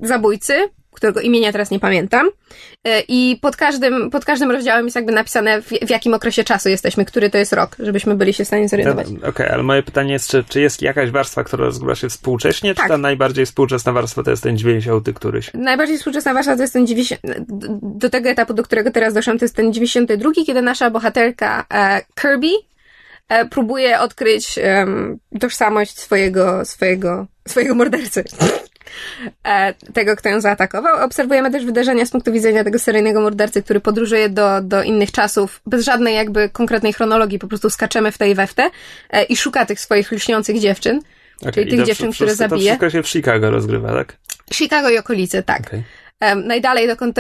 zabójcy, 0.02 0.70
którego 1.00 1.22
imienia 1.22 1.52
teraz 1.52 1.72
nie 1.72 1.80
pamiętam. 1.80 2.30
E, 2.84 3.02
I 3.08 3.40
pod 3.42 3.56
każdym, 3.56 4.10
pod 4.10 4.26
każdym 4.26 4.52
rozdziałem 4.52 4.86
jest 4.86 4.96
jakby 4.96 5.12
napisane, 5.12 5.62
w, 5.62 5.68
w 5.68 5.90
jakim 5.90 6.14
okresie 6.14 6.44
czasu 6.44 6.70
jesteśmy, 6.70 7.06
który 7.06 7.30
to 7.30 7.38
jest 7.38 7.54
rok, 7.54 7.76
żebyśmy 7.80 8.16
byli 8.16 8.34
się 8.34 8.44
w 8.44 8.48
stanie 8.48 8.70
zorientować. 8.70 9.08
Okej, 9.08 9.30
okay, 9.30 9.52
ale 9.52 9.64
moje 9.64 9.84
pytanie 9.84 10.14
jest, 10.14 10.30
czy, 10.30 10.44
czy 10.44 10.62
jest 10.62 10.82
jakaś 10.82 11.12
warstwa, 11.12 11.44
która 11.44 11.66
rozgrywa 11.66 11.96
się 11.96 12.10
współcześnie, 12.10 12.76
tak. 12.76 12.86
czy 12.86 12.90
ta 12.90 12.98
najbardziej 12.98 13.46
współczesna 13.46 13.92
warstwa 13.92 14.24
to 14.24 14.32
jest 14.32 14.44
ten 14.44 14.58
90 14.58 15.10
któryś? 15.16 15.52
Najbardziej 15.54 15.98
współczesna 15.98 16.34
warstwa 16.34 16.56
to 16.56 16.62
jest 16.62 16.74
ten 16.74 16.88
90, 16.88 17.22
do 17.82 18.10
tego 18.10 18.30
etapu, 18.30 18.54
do 18.54 18.64
którego 18.64 18.92
teraz 18.92 19.14
doszłam, 19.14 19.40
to 19.40 19.46
jest 19.46 19.56
ten 19.56 19.74
92, 19.74 20.32
kiedy 20.46 20.62
nasza 20.62 20.90
bohaterka 20.90 21.66
e, 21.74 22.02
Kirby 22.22 22.52
e, 23.30 23.46
próbuje 23.46 24.00
odkryć 24.00 24.60
tożsamość 25.40 26.00
swojego, 26.00 26.66
swojego, 26.66 27.28
swojego 27.48 27.76
mordercy. 27.76 28.24
E, 29.48 29.74
tego, 29.94 30.16
kto 30.16 30.30
ją 30.30 30.42
zaatakował. 30.42 31.06
Obserwujemy 31.06 31.52
też 31.52 31.66
wydarzenia 31.66 32.06
z 32.06 32.12
punktu 32.12 32.32
widzenia 32.32 32.64
tego 32.64 32.80
seryjnego 32.80 33.22
mordercy, 33.22 33.64
który 33.64 33.80
podróżuje 33.80 34.30
do, 34.30 34.62
do 34.62 34.84
innych 34.84 35.12
czasów, 35.12 35.62
bez 35.66 35.86
żadnej 35.86 36.16
jakby 36.16 36.50
konkretnej 36.50 36.94
chronologii, 36.94 37.40
po 37.40 37.48
prostu 37.48 37.70
skaczemy 37.70 38.12
w 38.12 38.18
tej 38.18 38.36
we 38.36 38.48
w 38.48 38.54
te 38.54 38.70
i 39.30 39.38
szuka 39.38 39.66
tych 39.66 39.80
swoich 39.80 40.12
lśniących 40.12 40.60
dziewczyn, 40.60 41.02
okay, 41.42 41.54
czyli 41.54 41.72
tych 41.72 41.86
dziewczyn, 41.86 42.12
które 42.12 42.36
zabije. 42.36 42.60
To 42.60 42.66
wszystko 42.66 42.90
się 42.90 43.04
w 43.04 43.10
Chicago 43.10 43.52
rozgrywa, 43.52 43.94
tak? 43.94 44.18
Chicago 44.54 44.90
i 44.90 44.98
okolice, 44.98 45.44
tak. 45.44 45.60
Okay. 45.60 45.84
Um, 46.22 46.48
najdalej, 46.48 46.88
dokąd 46.88 47.16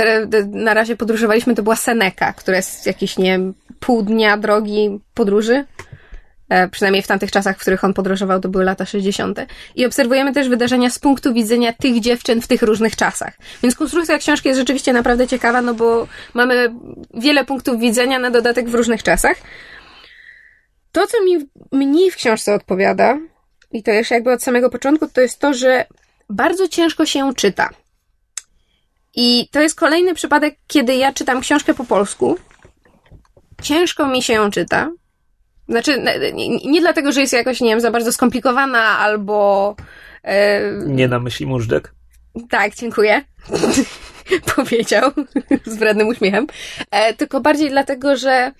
na 0.47 0.73
razie 0.73 0.95
podróżowaliśmy, 0.95 1.55
to 1.55 1.63
była 1.63 1.75
Seneca, 1.75 2.33
która 2.33 2.57
jest 2.57 2.85
jakieś, 2.85 3.17
nie 3.17 3.31
wiem, 3.31 3.53
pół 3.79 4.03
dnia 4.03 4.37
drogi 4.37 4.99
podróży. 5.13 5.65
E, 6.49 6.67
przynajmniej 6.67 7.03
w 7.03 7.07
tamtych 7.07 7.31
czasach, 7.31 7.57
w 7.57 7.61
których 7.61 7.83
on 7.83 7.93
podróżował, 7.93 8.39
to 8.39 8.49
były 8.49 8.63
lata 8.63 8.85
60. 8.85 9.39
I 9.75 9.85
obserwujemy 9.85 10.33
też 10.33 10.49
wydarzenia 10.49 10.89
z 10.89 10.99
punktu 10.99 11.33
widzenia 11.33 11.73
tych 11.73 11.99
dziewczyn 11.99 12.41
w 12.41 12.47
tych 12.47 12.61
różnych 12.61 12.95
czasach. 12.95 13.33
Więc 13.63 13.75
konstrukcja 13.75 14.17
książki 14.17 14.47
jest 14.47 14.59
rzeczywiście 14.59 14.93
naprawdę 14.93 15.27
ciekawa, 15.27 15.61
no 15.61 15.73
bo 15.73 16.07
mamy 16.33 16.73
wiele 17.13 17.45
punktów 17.45 17.79
widzenia 17.79 18.19
na 18.19 18.31
dodatek 18.31 18.69
w 18.69 18.75
różnych 18.75 19.03
czasach. 19.03 19.37
To, 20.91 21.07
co 21.07 21.23
mi 21.23 21.49
mniej 21.71 22.11
w 22.11 22.15
książce 22.15 22.53
odpowiada, 22.53 23.17
i 23.71 23.83
to 23.83 23.91
już 23.91 24.11
jakby 24.11 24.31
od 24.31 24.43
samego 24.43 24.69
początku, 24.69 25.07
to 25.07 25.21
jest 25.21 25.39
to, 25.39 25.53
że 25.53 25.85
bardzo 26.29 26.67
ciężko 26.67 27.05
się 27.05 27.33
czyta. 27.35 27.69
I 29.15 29.49
to 29.51 29.61
jest 29.61 29.75
kolejny 29.75 30.15
przypadek, 30.15 30.55
kiedy 30.67 30.95
ja 30.95 31.13
czytam 31.13 31.41
książkę 31.41 31.73
po 31.73 31.83
polsku. 31.83 32.37
Ciężko 33.61 34.07
mi 34.07 34.23
się 34.23 34.33
ją 34.33 34.51
czyta, 34.51 34.91
znaczy, 35.69 36.03
nie, 36.33 36.49
nie 36.49 36.81
dlatego, 36.81 37.11
że 37.11 37.21
jest 37.21 37.33
jakoś, 37.33 37.61
nie 37.61 37.69
wiem, 37.69 37.81
za 37.81 37.91
bardzo 37.91 38.11
skomplikowana 38.11 38.79
albo. 38.79 39.75
E... 40.23 40.61
Nie 40.85 41.07
na 41.07 41.19
myśli 41.19 41.45
móżdżek? 41.45 41.93
Tak, 42.49 42.75
dziękuję. 42.75 43.21
Powiedział 44.55 45.11
z 45.65 45.75
wrednym 45.75 46.07
uśmiechem. 46.07 46.47
E, 46.91 47.13
tylko 47.13 47.41
bardziej 47.41 47.69
dlatego, 47.69 48.17
że 48.17 48.51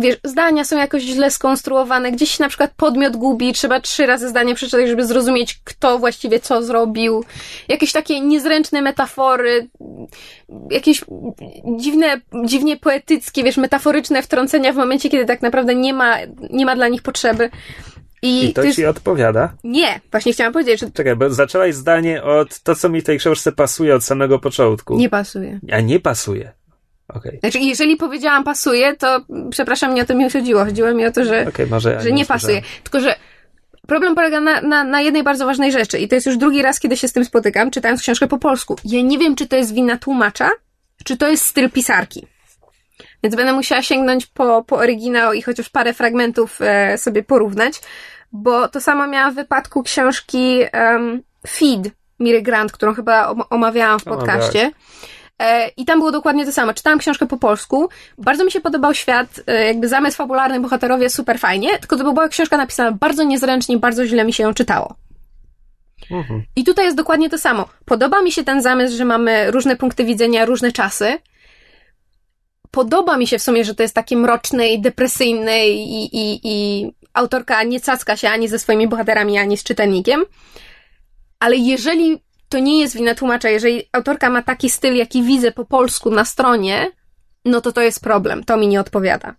wiesz, 0.00 0.16
zdania 0.24 0.64
są 0.64 0.78
jakoś 0.78 1.02
źle 1.02 1.30
skonstruowane. 1.30 2.12
Gdzieś 2.12 2.38
na 2.38 2.48
przykład 2.48 2.70
podmiot 2.76 3.16
gubi, 3.16 3.52
trzeba 3.52 3.80
trzy 3.80 4.06
razy 4.06 4.28
zdanie 4.28 4.54
przeczytać, 4.54 4.88
żeby 4.88 5.06
zrozumieć, 5.06 5.60
kto 5.64 5.98
właściwie 5.98 6.40
co 6.40 6.62
zrobił. 6.62 7.24
Jakieś 7.68 7.92
takie 7.92 8.20
niezręczne 8.20 8.82
metafory, 8.82 9.68
jakieś 10.70 11.04
dziwne, 11.76 12.20
dziwnie 12.44 12.76
poetyckie, 12.76 13.44
wiesz, 13.44 13.56
metaforyczne 13.56 14.22
wtrącenia 14.22 14.72
w 14.72 14.76
momencie, 14.76 15.10
kiedy 15.10 15.24
tak 15.24 15.42
naprawdę 15.42 15.74
nie 15.74 15.94
ma, 15.94 16.16
nie 16.50 16.66
ma 16.66 16.76
dla 16.76 16.88
nich 16.88 17.02
potrzeby. 17.02 17.50
I, 18.22 18.44
I 18.44 18.52
to, 18.52 18.62
to 18.62 18.72
ci 18.72 18.86
odpowiada? 18.86 19.52
Nie, 19.64 20.00
właśnie 20.10 20.32
chciałam 20.32 20.52
powiedzieć, 20.52 20.80
że... 20.80 20.90
Czekaj, 20.90 21.16
bo 21.16 21.30
zaczęłaś 21.30 21.74
zdanie 21.74 22.22
od 22.22 22.60
to, 22.60 22.74
co 22.74 22.88
mi 22.88 23.00
w 23.00 23.04
tej 23.04 23.18
książce 23.18 23.52
pasuje 23.52 23.94
od 23.94 24.04
samego 24.04 24.38
początku. 24.38 24.96
Nie 24.96 25.08
pasuje. 25.08 25.60
A 25.72 25.80
nie 25.80 26.00
pasuje. 26.00 26.52
Okay. 27.08 27.38
Znaczy, 27.40 27.58
jeżeli 27.58 27.96
powiedziałam 27.96 28.44
pasuje, 28.44 28.96
to 28.96 29.20
przepraszam, 29.50 29.94
nie 29.94 30.02
o 30.02 30.04
to 30.04 30.14
mi 30.14 30.30
chodziło. 30.30 30.64
Chodziło 30.64 30.94
mi 30.94 31.06
o 31.06 31.12
to, 31.12 31.24
że, 31.24 31.48
okay, 31.48 31.66
może 31.66 31.92
ja 31.92 32.00
że 32.00 32.08
nie, 32.08 32.16
nie 32.16 32.24
pasuje. 32.24 32.62
Tylko, 32.82 33.00
że 33.00 33.14
problem 33.86 34.14
polega 34.14 34.40
na, 34.40 34.60
na, 34.60 34.84
na 34.84 35.00
jednej 35.00 35.22
bardzo 35.22 35.46
ważnej 35.46 35.72
rzeczy 35.72 35.98
i 35.98 36.08
to 36.08 36.14
jest 36.14 36.26
już 36.26 36.36
drugi 36.36 36.62
raz, 36.62 36.80
kiedy 36.80 36.96
się 36.96 37.08
z 37.08 37.12
tym 37.12 37.24
spotykam, 37.24 37.70
czytając 37.70 38.02
książkę 38.02 38.26
po 38.26 38.38
polsku. 38.38 38.76
Ja 38.84 39.02
nie 39.02 39.18
wiem, 39.18 39.36
czy 39.36 39.46
to 39.46 39.56
jest 39.56 39.74
wina 39.74 39.96
tłumacza, 39.96 40.50
czy 41.04 41.16
to 41.16 41.28
jest 41.28 41.46
styl 41.46 41.70
pisarki. 41.70 42.26
Więc 43.22 43.36
będę 43.36 43.52
musiała 43.52 43.82
sięgnąć 43.82 44.26
po, 44.26 44.64
po 44.64 44.76
oryginał 44.76 45.32
i 45.32 45.42
chociaż 45.42 45.68
parę 45.68 45.92
fragmentów 45.92 46.58
e, 46.60 46.98
sobie 46.98 47.22
porównać, 47.22 47.80
bo 48.32 48.68
to 48.68 48.80
samo 48.80 49.06
miałam 49.06 49.32
w 49.32 49.34
wypadku 49.34 49.82
książki 49.82 50.60
um, 50.74 51.22
Feed 51.48 51.90
Miry 52.20 52.42
Grant, 52.42 52.72
którą 52.72 52.94
chyba 52.94 53.34
omawiałam 53.50 53.98
w 53.98 54.04
podcaście. 54.04 54.70
E, 55.42 55.68
I 55.68 55.84
tam 55.84 55.98
było 55.98 56.12
dokładnie 56.12 56.46
to 56.46 56.52
samo. 56.52 56.74
Czytałam 56.74 56.98
książkę 56.98 57.26
po 57.26 57.36
polsku. 57.36 57.88
Bardzo 58.18 58.44
mi 58.44 58.50
się 58.50 58.60
podobał 58.60 58.94
świat, 58.94 59.28
e, 59.46 59.66
jakby 59.66 59.88
zamysł 59.88 60.16
fabularny, 60.16 60.60
bohaterowie, 60.60 61.10
super 61.10 61.38
fajnie, 61.38 61.78
tylko 61.78 61.96
to 61.96 62.12
była 62.12 62.28
książka 62.28 62.56
napisana 62.56 62.92
bardzo 62.92 63.22
niezręcznie, 63.22 63.78
bardzo 63.78 64.06
źle 64.06 64.24
mi 64.24 64.32
się 64.32 64.42
ją 64.42 64.54
czytało. 64.54 64.94
Mhm. 66.10 66.42
I 66.56 66.64
tutaj 66.64 66.84
jest 66.84 66.96
dokładnie 66.96 67.30
to 67.30 67.38
samo. 67.38 67.68
Podoba 67.84 68.22
mi 68.22 68.32
się 68.32 68.44
ten 68.44 68.62
zamysł, 68.62 68.96
że 68.96 69.04
mamy 69.04 69.50
różne 69.50 69.76
punkty 69.76 70.04
widzenia, 70.04 70.44
różne 70.44 70.72
czasy. 70.72 71.18
Podoba 72.72 73.16
mi 73.16 73.26
się 73.26 73.38
w 73.38 73.42
sumie, 73.42 73.64
że 73.64 73.74
to 73.74 73.82
jest 73.82 73.94
takie 73.94 74.16
mroczne 74.16 74.68
i 74.68 74.80
depresyjne 74.80 75.68
i, 75.68 76.16
i, 76.16 76.40
i 76.44 76.86
autorka 77.12 77.62
nie 77.62 77.80
cacka 77.80 78.16
się 78.16 78.28
ani 78.28 78.48
ze 78.48 78.58
swoimi 78.58 78.88
bohaterami, 78.88 79.38
ani 79.38 79.56
z 79.56 79.64
czytelnikiem. 79.64 80.24
Ale 81.38 81.56
jeżeli 81.56 82.22
to 82.48 82.58
nie 82.58 82.80
jest 82.80 82.96
wina 82.96 83.14
tłumacza, 83.14 83.50
jeżeli 83.50 83.82
autorka 83.92 84.30
ma 84.30 84.42
taki 84.42 84.70
styl, 84.70 84.96
jaki 84.96 85.22
widzę 85.22 85.52
po 85.52 85.64
polsku 85.64 86.10
na 86.10 86.24
stronie, 86.24 86.90
no 87.44 87.60
to 87.60 87.72
to 87.72 87.80
jest 87.80 88.00
problem. 88.00 88.44
To 88.44 88.56
mi 88.56 88.68
nie 88.68 88.80
odpowiada. 88.80 89.34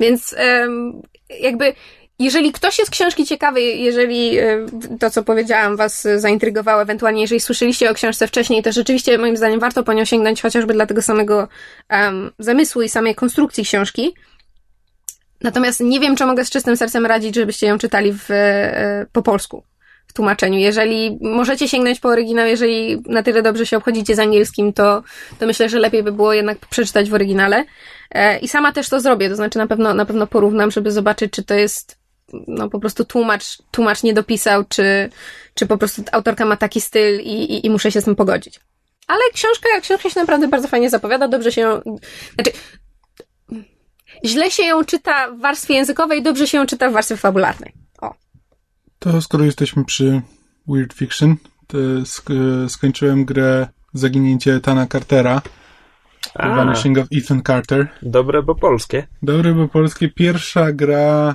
Więc 0.00 0.34
jakby 1.40 1.74
jeżeli 2.20 2.52
ktoś 2.52 2.78
jest 2.78 2.90
książki 2.90 3.26
ciekawy, 3.26 3.60
jeżeli 3.60 4.38
e, 4.38 4.66
to, 5.00 5.10
co 5.10 5.22
powiedziałam, 5.22 5.76
was 5.76 6.08
zaintrygowało, 6.16 6.82
ewentualnie 6.82 7.20
jeżeli 7.20 7.40
słyszeliście 7.40 7.90
o 7.90 7.94
książce 7.94 8.26
wcześniej, 8.26 8.62
to 8.62 8.72
rzeczywiście 8.72 9.18
moim 9.18 9.36
zdaniem 9.36 9.60
warto 9.60 9.82
po 9.82 9.92
nią 9.92 10.04
sięgnąć 10.04 10.42
chociażby 10.42 10.74
dla 10.74 10.86
tego 10.86 11.02
samego 11.02 11.48
um, 11.90 12.30
zamysłu 12.38 12.82
i 12.82 12.88
samej 12.88 13.14
konstrukcji 13.14 13.64
książki. 13.64 14.14
Natomiast 15.40 15.80
nie 15.80 16.00
wiem, 16.00 16.16
czy 16.16 16.26
mogę 16.26 16.44
z 16.44 16.50
czystym 16.50 16.76
sercem 16.76 17.06
radzić, 17.06 17.34
żebyście 17.34 17.66
ją 17.66 17.78
czytali 17.78 18.12
w, 18.12 18.30
e, 18.30 19.06
po 19.12 19.22
polsku, 19.22 19.64
w 20.06 20.12
tłumaczeniu. 20.12 20.58
Jeżeli 20.58 21.18
możecie 21.20 21.68
sięgnąć 21.68 22.00
po 22.00 22.08
oryginał, 22.08 22.46
jeżeli 22.46 23.02
na 23.06 23.22
tyle 23.22 23.42
dobrze 23.42 23.66
się 23.66 23.76
obchodzicie 23.76 24.14
z 24.14 24.18
angielskim, 24.18 24.72
to, 24.72 25.02
to 25.38 25.46
myślę, 25.46 25.68
że 25.68 25.78
lepiej 25.78 26.02
by 26.02 26.12
było 26.12 26.32
jednak 26.32 26.58
przeczytać 26.58 27.10
w 27.10 27.14
oryginale. 27.14 27.64
E, 28.10 28.38
I 28.38 28.48
sama 28.48 28.72
też 28.72 28.88
to 28.88 29.00
zrobię, 29.00 29.28
to 29.28 29.36
znaczy 29.36 29.58
na 29.58 29.66
pewno, 29.66 29.94
na 29.94 30.06
pewno 30.06 30.26
porównam, 30.26 30.70
żeby 30.70 30.90
zobaczyć, 30.90 31.32
czy 31.32 31.44
to 31.44 31.54
jest 31.54 31.99
no 32.46 32.70
po 32.70 32.80
prostu 32.80 33.04
tłumacz, 33.04 33.58
tłumacz 33.70 34.02
nie 34.02 34.14
dopisał, 34.14 34.64
czy, 34.68 35.10
czy 35.54 35.66
po 35.66 35.78
prostu 35.78 36.02
autorka 36.12 36.44
ma 36.44 36.56
taki 36.56 36.80
styl 36.80 37.20
i, 37.20 37.54
i, 37.54 37.66
i 37.66 37.70
muszę 37.70 37.92
się 37.92 38.00
z 38.00 38.04
tym 38.04 38.16
pogodzić. 38.16 38.60
Ale 39.06 39.20
książka, 39.32 39.68
książka 39.80 40.10
się 40.10 40.20
naprawdę 40.20 40.48
bardzo 40.48 40.68
fajnie 40.68 40.90
zapowiada, 40.90 41.28
dobrze 41.28 41.52
się 41.52 41.60
ją, 41.60 41.80
znaczy, 42.34 42.50
źle 44.24 44.50
się 44.50 44.62
ją 44.62 44.84
czyta 44.84 45.30
w 45.30 45.40
warstwie 45.40 45.74
językowej, 45.74 46.22
dobrze 46.22 46.46
się 46.46 46.58
ją 46.58 46.66
czyta 46.66 46.90
w 46.90 46.92
warstwie 46.92 47.16
fabularnej. 47.16 47.72
O. 48.00 48.14
To 48.98 49.22
skoro 49.22 49.44
jesteśmy 49.44 49.84
przy 49.84 50.22
Weird 50.68 50.92
Fiction, 50.94 51.36
to 51.66 51.78
sk- 52.04 52.68
skończyłem 52.68 53.24
grę 53.24 53.68
Zaginięcie 53.94 54.60
Tana 54.60 54.86
Cartera. 54.86 55.42
The 56.32 56.48
Vanishing 56.48 56.98
of 56.98 57.06
Ethan 57.12 57.42
Carter. 57.42 57.88
Dobre, 58.02 58.42
bo 58.42 58.54
polskie. 58.54 59.06
Dobre, 59.22 59.54
bo 59.54 59.68
polskie. 59.68 60.08
Pierwsza 60.08 60.72
gra 60.72 61.34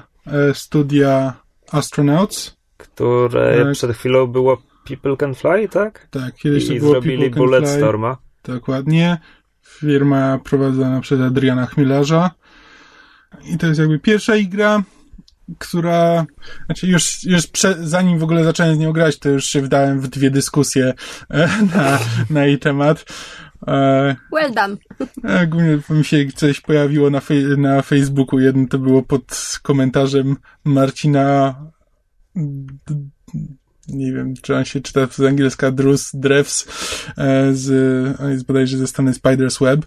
studia 0.54 1.34
Astronauts. 1.72 2.56
Które 2.78 3.64
tak. 3.64 3.74
przed 3.74 3.92
chwilą 3.92 4.28
było 4.28 4.58
People 4.88 5.18
Can 5.18 5.36
Fly, 5.36 5.70
tak? 5.70 6.08
Tak, 6.12 6.36
kiedyś 6.36 6.64
I 6.64 6.68
to 6.68 6.74
było 6.74 6.92
zrobili 6.92 7.30
Bulletstorma. 7.30 8.18
Dokładnie. 8.44 9.18
Firma 9.64 10.40
prowadzona 10.44 11.02
przez 11.02 11.22
Adriana 11.22 11.66
Chmielarza. 11.66 12.32
I 13.44 13.58
to 13.58 13.68
jest 13.68 13.80
jakby 13.80 14.00
pierwsza 14.00 14.36
igra, 14.36 14.84
która, 15.58 16.26
znaczy 16.66 16.88
już, 16.88 17.24
już 17.24 17.48
prze, 17.48 17.76
zanim 17.80 18.20
w 18.20 18.24
ogóle 18.24 18.44
zacząłem 18.44 18.76
z 18.76 18.80
nią 18.80 18.92
grać, 18.92 19.20
to 19.20 19.30
już 19.30 19.46
się 19.46 19.62
wdałem 19.62 20.02
w 20.02 20.08
dwie 20.08 20.32
dyskusje 20.32 20.94
e, 21.30 21.50
na, 21.76 22.00
na 22.30 22.46
jej 22.46 22.60
temat. 22.60 23.06
E, 23.68 24.16
well 24.32 24.54
done. 24.54 24.78
Ogólnie 25.44 25.80
mi 25.90 26.06
się 26.06 26.26
coś 26.36 26.62
pojawiło 26.62 27.10
na, 27.10 27.20
fej 27.20 27.46
na 27.58 27.82
Facebooku. 27.82 28.40
Jedno 28.40 28.68
to 28.68 28.80
było 28.80 29.04
pod 29.04 29.60
komentarzem 29.64 30.36
Marcina 30.64 31.56
nie 33.88 34.14
wiem, 34.14 34.34
czy 34.42 34.56
on 34.56 34.66
się 34.66 34.82
czyta 34.82 35.08
z 35.12 35.20
angielska 35.20 35.72
Drus 35.72 36.12
Drews 36.14 36.68
e, 37.18 37.54
z, 37.54 38.20
jest 38.30 38.46
bodajże 38.46 38.78
ze 38.78 38.88
strony 38.88 39.12
Spider's 39.12 39.64
Web. 39.66 39.86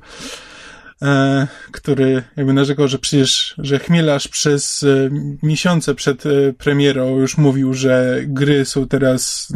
E, 1.03 1.47
który 1.73 2.23
jakby 2.37 2.53
narzekał, 2.53 2.89
że 2.89 2.99
przecież, 2.99 3.55
że 3.59 3.79
Chmielarz 3.79 4.29
przez 4.29 4.83
e, 4.83 5.11
miesiące 5.43 5.95
przed 5.95 6.27
e, 6.27 6.53
premierą 6.53 7.17
już 7.17 7.39
mówił, 7.39 7.75
że 7.75 8.21
gry 8.27 8.65
są 8.65 8.89
teraz 8.89 9.53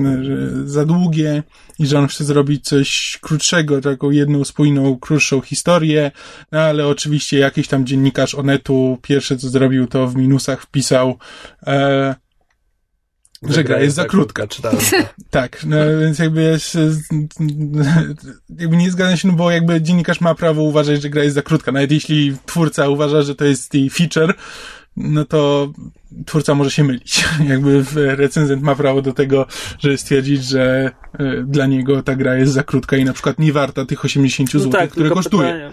za 0.65 0.85
długie 0.85 1.43
i 1.79 1.87
że 1.87 1.99
on 1.99 2.09
chce 2.09 2.25
zrobić 2.25 2.65
coś 2.65 3.19
krótszego, 3.21 3.81
taką 3.81 4.11
jedną 4.11 4.45
spójną, 4.45 4.99
krótszą 4.99 5.41
historię, 5.41 6.11
no 6.53 6.61
ale 6.61 6.87
oczywiście 6.87 7.39
jakiś 7.39 7.69
tam 7.69 7.87
dziennikarz 7.87 8.35
Onetu 8.35 8.99
pierwsze 9.03 9.37
co 9.37 9.49
zrobił 9.49 9.87
to 9.87 10.07
w 10.07 10.17
minusach 10.17 10.63
wpisał 10.63 11.19
e, 13.51 13.53
że 13.53 13.65
gra 13.65 13.81
jest 13.81 13.97
za 13.97 14.05
krótka. 14.05 14.47
Czytałem. 14.47 14.79
tak, 15.31 15.65
no 15.67 15.77
więc 16.01 16.19
jakby 16.19 16.43
jest, 16.43 16.79
jakby 18.59 18.77
nie 18.77 18.91
zgadzam 18.91 19.17
się, 19.17 19.29
no 19.29 19.35
bo 19.35 19.51
jakby 19.51 19.83
dziennikarz 19.83 20.21
ma 20.21 20.35
prawo 20.35 20.63
uważać, 20.63 21.03
że 21.03 21.11
gra 21.11 21.23
jest 21.23 21.35
za 21.35 21.43
krótka. 21.43 21.73
Nawet 21.73 21.93
jeśli 21.93 22.37
twórca 22.47 22.89
uważa, 22.89 23.23
że 23.23 23.35
to 23.35 23.45
jest 23.45 23.75
jej 23.75 23.91
feature, 23.91 24.35
no 24.97 25.25
to 25.25 25.73
twórca 26.27 26.55
może 26.55 26.71
się 26.71 26.85
mylić. 26.85 27.25
Jakby 27.49 27.85
recenzent 27.95 28.63
ma 28.63 28.75
prawo 28.75 29.03
do 29.03 29.13
tego, 29.13 29.47
żeby 29.79 29.99
stwierdzić, 29.99 30.45
że 30.45 30.91
e, 31.19 31.43
dla 31.43 31.67
niego 31.67 32.03
ta 32.03 32.17
gra 32.17 32.37
jest 32.37 32.53
za 32.53 32.63
krótka 32.63 32.97
i 32.97 33.05
na 33.05 33.13
przykład 33.13 33.39
nie 33.39 33.53
warta 33.53 33.87
tych 33.87 34.05
80 34.05 34.51
zł, 34.51 34.67
no 34.67 34.79
tak, 34.79 34.91
które 34.91 35.11
kosztuje. 35.11 35.71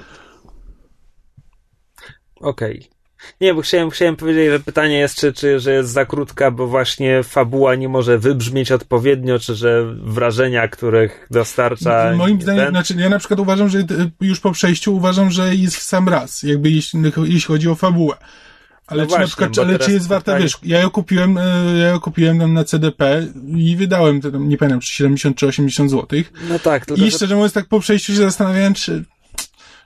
Okej. 2.35 2.79
Okay. 2.79 2.98
Nie, 3.41 3.53
bo 3.53 3.61
chciałem, 3.61 3.89
chciałem 3.89 4.15
powiedzieć, 4.15 4.49
że 4.49 4.59
pytanie 4.59 4.97
jest, 4.97 5.15
czy, 5.15 5.33
czy 5.33 5.59
że 5.59 5.73
jest 5.73 5.89
za 5.89 6.05
krótka, 6.05 6.51
bo 6.51 6.67
właśnie 6.67 7.23
fabuła 7.23 7.75
nie 7.75 7.89
może 7.89 8.17
wybrzmieć 8.17 8.71
odpowiednio, 8.71 9.39
czy 9.39 9.55
że 9.55 9.85
wrażenia, 10.03 10.67
których 10.67 11.27
dostarcza. 11.31 12.13
Moim 12.15 12.41
zdaniem, 12.41 12.63
ten... 12.63 12.69
znaczy 12.69 12.93
ja 12.97 13.09
na 13.09 13.19
przykład 13.19 13.39
uważam, 13.39 13.69
że 13.69 13.83
już 14.21 14.39
po 14.39 14.51
przejściu 14.51 14.95
uważam, 14.95 15.31
że 15.31 15.55
jest 15.55 15.77
w 15.77 15.81
sam 15.81 16.09
raz, 16.09 16.43
jakby 16.43 16.71
jeśli, 16.71 17.01
jeśli 17.23 17.41
chodzi 17.41 17.69
o 17.69 17.75
fabułę. 17.75 18.15
Ale, 18.87 19.03
no 19.03 19.07
czy, 19.07 19.09
właśnie, 19.09 19.21
na 19.21 19.27
przykład, 19.27 19.67
ale 19.67 19.79
czy 19.79 19.91
jest 19.91 20.07
warta, 20.07 20.39
wiesz, 20.39 20.57
ja 20.63 20.79
ją 20.79 20.89
kupiłem, 20.89 21.37
e, 21.37 21.41
ja 21.79 21.87
ją 21.87 21.99
kupiłem 21.99 22.39
tam 22.39 22.53
na 22.53 22.63
CDP 22.63 23.27
i 23.55 23.75
wydałem, 23.75 24.21
nie 24.39 24.57
pamiętam, 24.57 24.79
czy 24.79 24.93
70 24.93 25.37
czy 25.37 25.47
80 25.47 25.89
złotych. 25.89 26.33
No 26.49 26.59
tak. 26.59 26.85
Tylko, 26.85 27.01
I 27.01 27.11
szczerze 27.11 27.35
mówiąc, 27.35 27.53
tak 27.53 27.65
po 27.65 27.79
przejściu 27.79 28.13
się 28.13 28.19
zastanawiałem, 28.19 28.73
czy 28.73 29.03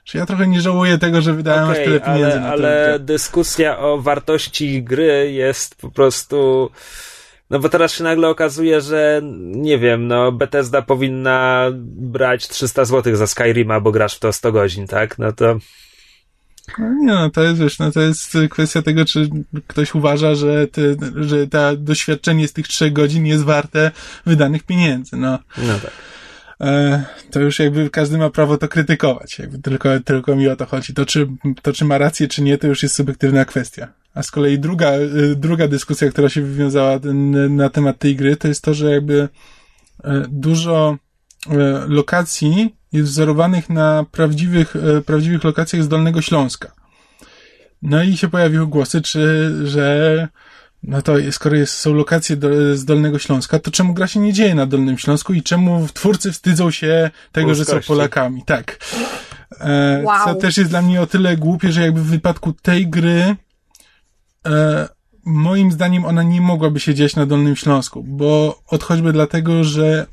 czy 0.04 0.18
ja 0.18 0.26
trochę 0.26 0.46
nie 0.46 0.60
żałuję 0.60 0.98
tego, 0.98 1.22
że 1.22 1.32
wydałem 1.32 1.64
okay, 1.64 1.78
aż 1.78 1.84
tyle 1.84 2.00
pieniędzy 2.00 2.32
ale, 2.32 2.40
na 2.40 2.48
Ale 2.48 2.98
dyskusja 3.00 3.78
o 3.78 3.98
wartości 3.98 4.82
gry 4.82 5.32
jest 5.32 5.74
po 5.74 5.90
prostu... 5.90 6.70
No 7.50 7.58
bo 7.58 7.68
teraz 7.68 7.94
się 7.94 8.04
nagle 8.04 8.28
okazuje, 8.28 8.80
że 8.80 9.20
nie 9.40 9.78
wiem, 9.78 10.06
no 10.06 10.32
Bethesda 10.32 10.82
powinna 10.82 11.70
brać 11.86 12.48
300 12.48 12.84
zł 12.84 13.16
za 13.16 13.26
Skyrima, 13.26 13.80
bo 13.80 13.92
grasz 13.92 14.16
w 14.16 14.20
to 14.20 14.32
100 14.32 14.52
godzin, 14.52 14.86
tak? 14.86 15.18
No 15.18 15.32
to... 15.32 15.58
No 16.78 16.94
nie, 16.94 17.06
no 17.06 17.30
to 17.30 17.42
jest, 17.42 17.60
wiesz, 17.60 17.78
no 17.78 17.92
to 17.92 18.00
jest 18.00 18.38
kwestia 18.50 18.82
tego, 18.82 19.04
czy 19.04 19.28
ktoś 19.66 19.94
uważa, 19.94 20.34
że, 20.34 20.66
te, 20.66 20.82
że 21.16 21.46
to 21.46 21.76
doświadczenie 21.76 22.48
z 22.48 22.52
tych 22.52 22.68
trzech 22.68 22.92
godzin 22.92 23.26
jest 23.26 23.44
warte 23.44 23.90
wydanych 24.26 24.62
pieniędzy, 24.62 25.16
no. 25.16 25.38
No 25.58 25.74
tak. 25.82 25.92
E, 26.60 27.04
to 27.30 27.40
już 27.40 27.58
jakby 27.58 27.90
każdy 27.90 28.18
ma 28.18 28.30
prawo 28.30 28.58
to 28.58 28.68
krytykować. 28.68 29.38
Jakby 29.38 29.58
tylko, 29.58 30.00
tylko 30.00 30.36
mi 30.36 30.48
o 30.48 30.56
to 30.56 30.66
chodzi. 30.66 30.94
To 30.94 31.06
czy, 31.06 31.28
to, 31.62 31.72
czy 31.72 31.84
ma 31.84 31.98
rację, 31.98 32.28
czy 32.28 32.42
nie, 32.42 32.58
to 32.58 32.66
już 32.66 32.82
jest 32.82 32.94
subiektywna 32.94 33.44
kwestia. 33.44 33.92
A 34.14 34.22
z 34.22 34.30
kolei 34.30 34.58
druga, 34.58 34.90
e, 34.90 35.08
druga 35.36 35.68
dyskusja, 35.68 36.10
która 36.10 36.28
się 36.28 36.42
wywiązała 36.42 37.00
na 37.50 37.70
temat 37.70 37.98
tej 37.98 38.16
gry, 38.16 38.36
to 38.36 38.48
jest 38.48 38.62
to, 38.62 38.74
że 38.74 38.90
jakby 38.90 39.28
e, 40.04 40.24
dużo 40.28 40.98
lokacji 41.88 42.74
jest 42.92 43.10
wzorowanych 43.10 43.70
na 43.70 44.04
prawdziwych, 44.12 44.74
prawdziwych 45.06 45.44
lokacjach 45.44 45.82
z 45.82 45.88
Dolnego 45.88 46.22
Śląska. 46.22 46.72
No 47.82 48.02
i 48.02 48.16
się 48.16 48.28
pojawiły 48.28 48.66
głosy, 48.66 49.02
czy, 49.02 49.50
że 49.64 50.28
no 50.88 51.02
to 51.02 51.14
skoro 51.30 51.56
jest, 51.56 51.74
są 51.74 51.94
lokacje 51.94 52.36
do, 52.36 52.76
z 52.76 52.84
Dolnego 52.84 53.18
Śląska, 53.18 53.58
to 53.58 53.70
czemu 53.70 53.94
gra 53.94 54.06
się 54.06 54.20
nie 54.20 54.32
dzieje 54.32 54.54
na 54.54 54.66
Dolnym 54.66 54.98
Śląsku 54.98 55.32
i 55.32 55.42
czemu 55.42 55.88
twórcy 55.94 56.32
wstydzą 56.32 56.70
się 56.70 57.10
tego, 57.32 57.46
Polskości. 57.46 57.74
że 57.74 57.82
są 57.82 57.86
Polakami? 57.86 58.42
Tak. 58.46 58.78
E, 59.60 60.00
wow. 60.04 60.24
Co 60.24 60.34
też 60.34 60.56
jest 60.56 60.70
dla 60.70 60.82
mnie 60.82 61.00
o 61.00 61.06
tyle 61.06 61.36
głupie, 61.36 61.72
że 61.72 61.82
jakby 61.82 62.00
w 62.00 62.06
wypadku 62.06 62.52
tej 62.52 62.86
gry 62.86 63.36
e, 64.46 64.88
moim 65.24 65.72
zdaniem 65.72 66.04
ona 66.04 66.22
nie 66.22 66.40
mogłaby 66.40 66.80
się 66.80 66.94
dziać 66.94 67.16
na 67.16 67.26
Dolnym 67.26 67.56
Śląsku, 67.56 68.02
bo 68.02 68.60
odchoćby 68.66 69.12
dlatego, 69.12 69.64
że 69.64 70.06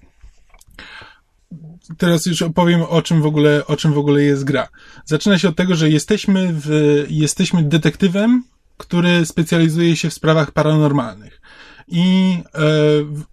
teraz 1.97 2.25
już 2.25 2.41
opowiem 2.41 2.81
o 2.81 3.01
czym 3.01 3.21
w 3.21 3.25
ogóle, 3.25 3.67
o 3.67 3.75
czym 3.77 3.93
w 3.93 3.97
ogóle 3.97 4.23
jest 4.23 4.43
gra. 4.43 4.67
Zaczyna 5.05 5.37
się 5.37 5.49
od 5.49 5.55
tego, 5.55 5.75
że 5.75 5.89
jesteśmy 5.89 6.49
w, 6.53 6.69
jesteśmy 7.09 7.63
detektywem, 7.63 8.43
który 8.81 9.25
specjalizuje 9.25 9.95
się 9.95 10.09
w 10.09 10.13
sprawach 10.13 10.51
paranormalnych. 10.51 11.41
I 11.87 12.37
e, 12.53 12.61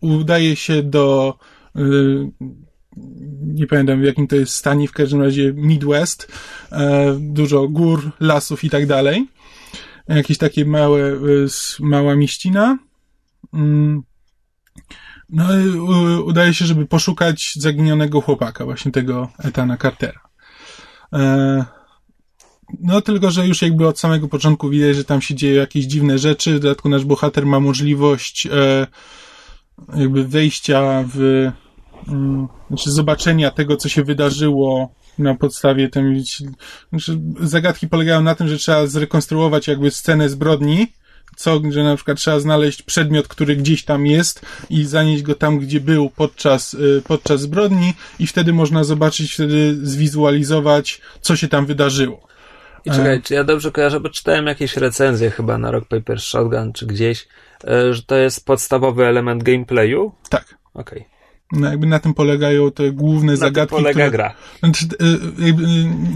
udaje 0.01 0.57
się 0.57 0.82
do 0.82 1.38
e, 1.76 1.80
nie 3.42 3.66
pamiętam 3.66 4.01
w 4.01 4.05
jakim 4.05 4.26
to 4.26 4.36
jest 4.36 4.55
stanie, 4.55 4.88
w 4.88 4.92
każdym 4.92 5.22
razie 5.22 5.53
Midwest, 5.53 6.32
e, 6.72 7.16
dużo 7.20 7.68
gór, 7.68 8.12
lasów 8.20 8.64
i 8.64 8.70
tak 8.70 8.86
dalej. 8.86 9.28
Jakieś 10.09 10.38
takie 10.38 10.64
małe, 10.64 11.03
e, 11.03 11.16
mała 11.80 12.14
mieścina. 12.16 12.78
Mm. 13.55 14.03
No 15.30 15.44
udaje 16.24 16.55
się, 16.55 16.64
żeby 16.64 16.86
poszukać 16.86 17.53
zaginionego 17.57 18.20
chłopaka, 18.20 18.64
właśnie 18.64 18.92
tego 18.92 19.28
Etana 19.38 19.76
Cartera. 19.76 20.20
E, 21.12 21.64
no 22.80 23.00
tylko, 23.00 23.30
że 23.30 23.46
już 23.46 23.62
jakby 23.62 23.88
od 23.88 23.98
samego 23.98 24.28
początku 24.28 24.68
widać, 24.68 24.96
że 24.96 25.04
tam 25.04 25.22
się 25.22 25.34
dzieją 25.34 25.60
jakieś 25.60 25.84
dziwne 25.84 26.18
rzeczy. 26.18 26.54
W 26.54 26.60
dodatku 26.60 26.88
nasz 26.88 27.04
bohater 27.04 27.46
ma 27.46 27.60
możliwość 27.60 28.46
e, 28.46 28.86
jakby 29.96 30.24
wejścia 30.24 31.04
w 31.14 31.50
mm, 32.08 32.48
znaczy 32.68 32.90
zobaczenia 32.90 33.50
tego, 33.50 33.76
co 33.76 33.88
się 33.88 34.04
wydarzyło 34.04 34.94
na 35.18 35.34
podstawie 35.34 35.88
tym, 35.88 36.22
znaczy 36.90 37.20
zagadki 37.40 37.88
polegają 37.88 38.22
na 38.22 38.34
tym, 38.34 38.48
że 38.48 38.58
trzeba 38.58 38.86
zrekonstruować 38.86 39.68
jakby 39.68 39.90
scenę 39.90 40.28
zbrodni, 40.28 40.86
co, 41.36 41.60
że 41.70 41.84
na 41.84 41.96
przykład 41.96 42.18
trzeba 42.18 42.40
znaleźć 42.40 42.82
przedmiot, 42.82 43.28
który 43.28 43.56
gdzieś 43.56 43.84
tam 43.84 44.06
jest 44.06 44.46
i 44.70 44.84
zanieść 44.84 45.22
go 45.22 45.34
tam, 45.34 45.58
gdzie 45.58 45.80
był 45.80 46.10
podczas, 46.10 46.74
y, 46.74 47.02
podczas 47.06 47.40
zbrodni 47.40 47.94
i 48.18 48.26
wtedy 48.26 48.52
można 48.52 48.84
zobaczyć, 48.84 49.32
wtedy 49.32 49.78
zwizualizować, 49.86 51.00
co 51.20 51.36
się 51.36 51.48
tam 51.48 51.66
wydarzyło. 51.66 52.27
I 52.89 52.97
czekaj, 52.97 53.22
czy 53.22 53.34
ja 53.34 53.45
dobrze 53.45 53.72
kojarzę, 53.72 54.01
bo 54.01 54.09
czytałem 54.09 54.47
jakieś 54.47 54.76
recenzje 54.76 55.30
chyba 55.30 55.59
na 55.59 55.70
Rock 55.70 55.89
Paper 55.89 56.20
Shotgun 56.20 56.72
czy 56.72 56.86
gdzieś, 56.86 57.28
e, 57.64 57.95
że 57.95 58.03
to 58.03 58.16
jest 58.16 58.47
podstawowy 58.47 59.07
element 59.07 59.43
gameplayu? 59.43 60.12
Tak. 60.28 60.59
Okej. 60.74 60.99
Okay. 60.99 61.18
No 61.53 61.70
jakby 61.70 61.86
na 61.86 61.99
tym 61.99 62.14
polegają 62.14 62.70
te 62.70 62.93
główne 62.93 63.32
na 63.32 63.39
zagadki. 63.39 63.76
Tym 63.76 63.84
polega 63.84 64.07
które, 64.07 64.11
gra. 64.11 64.34
Znaczy, 64.59 64.86
e, 65.41 65.47
jakby, 65.47 65.62
e, 65.62 65.66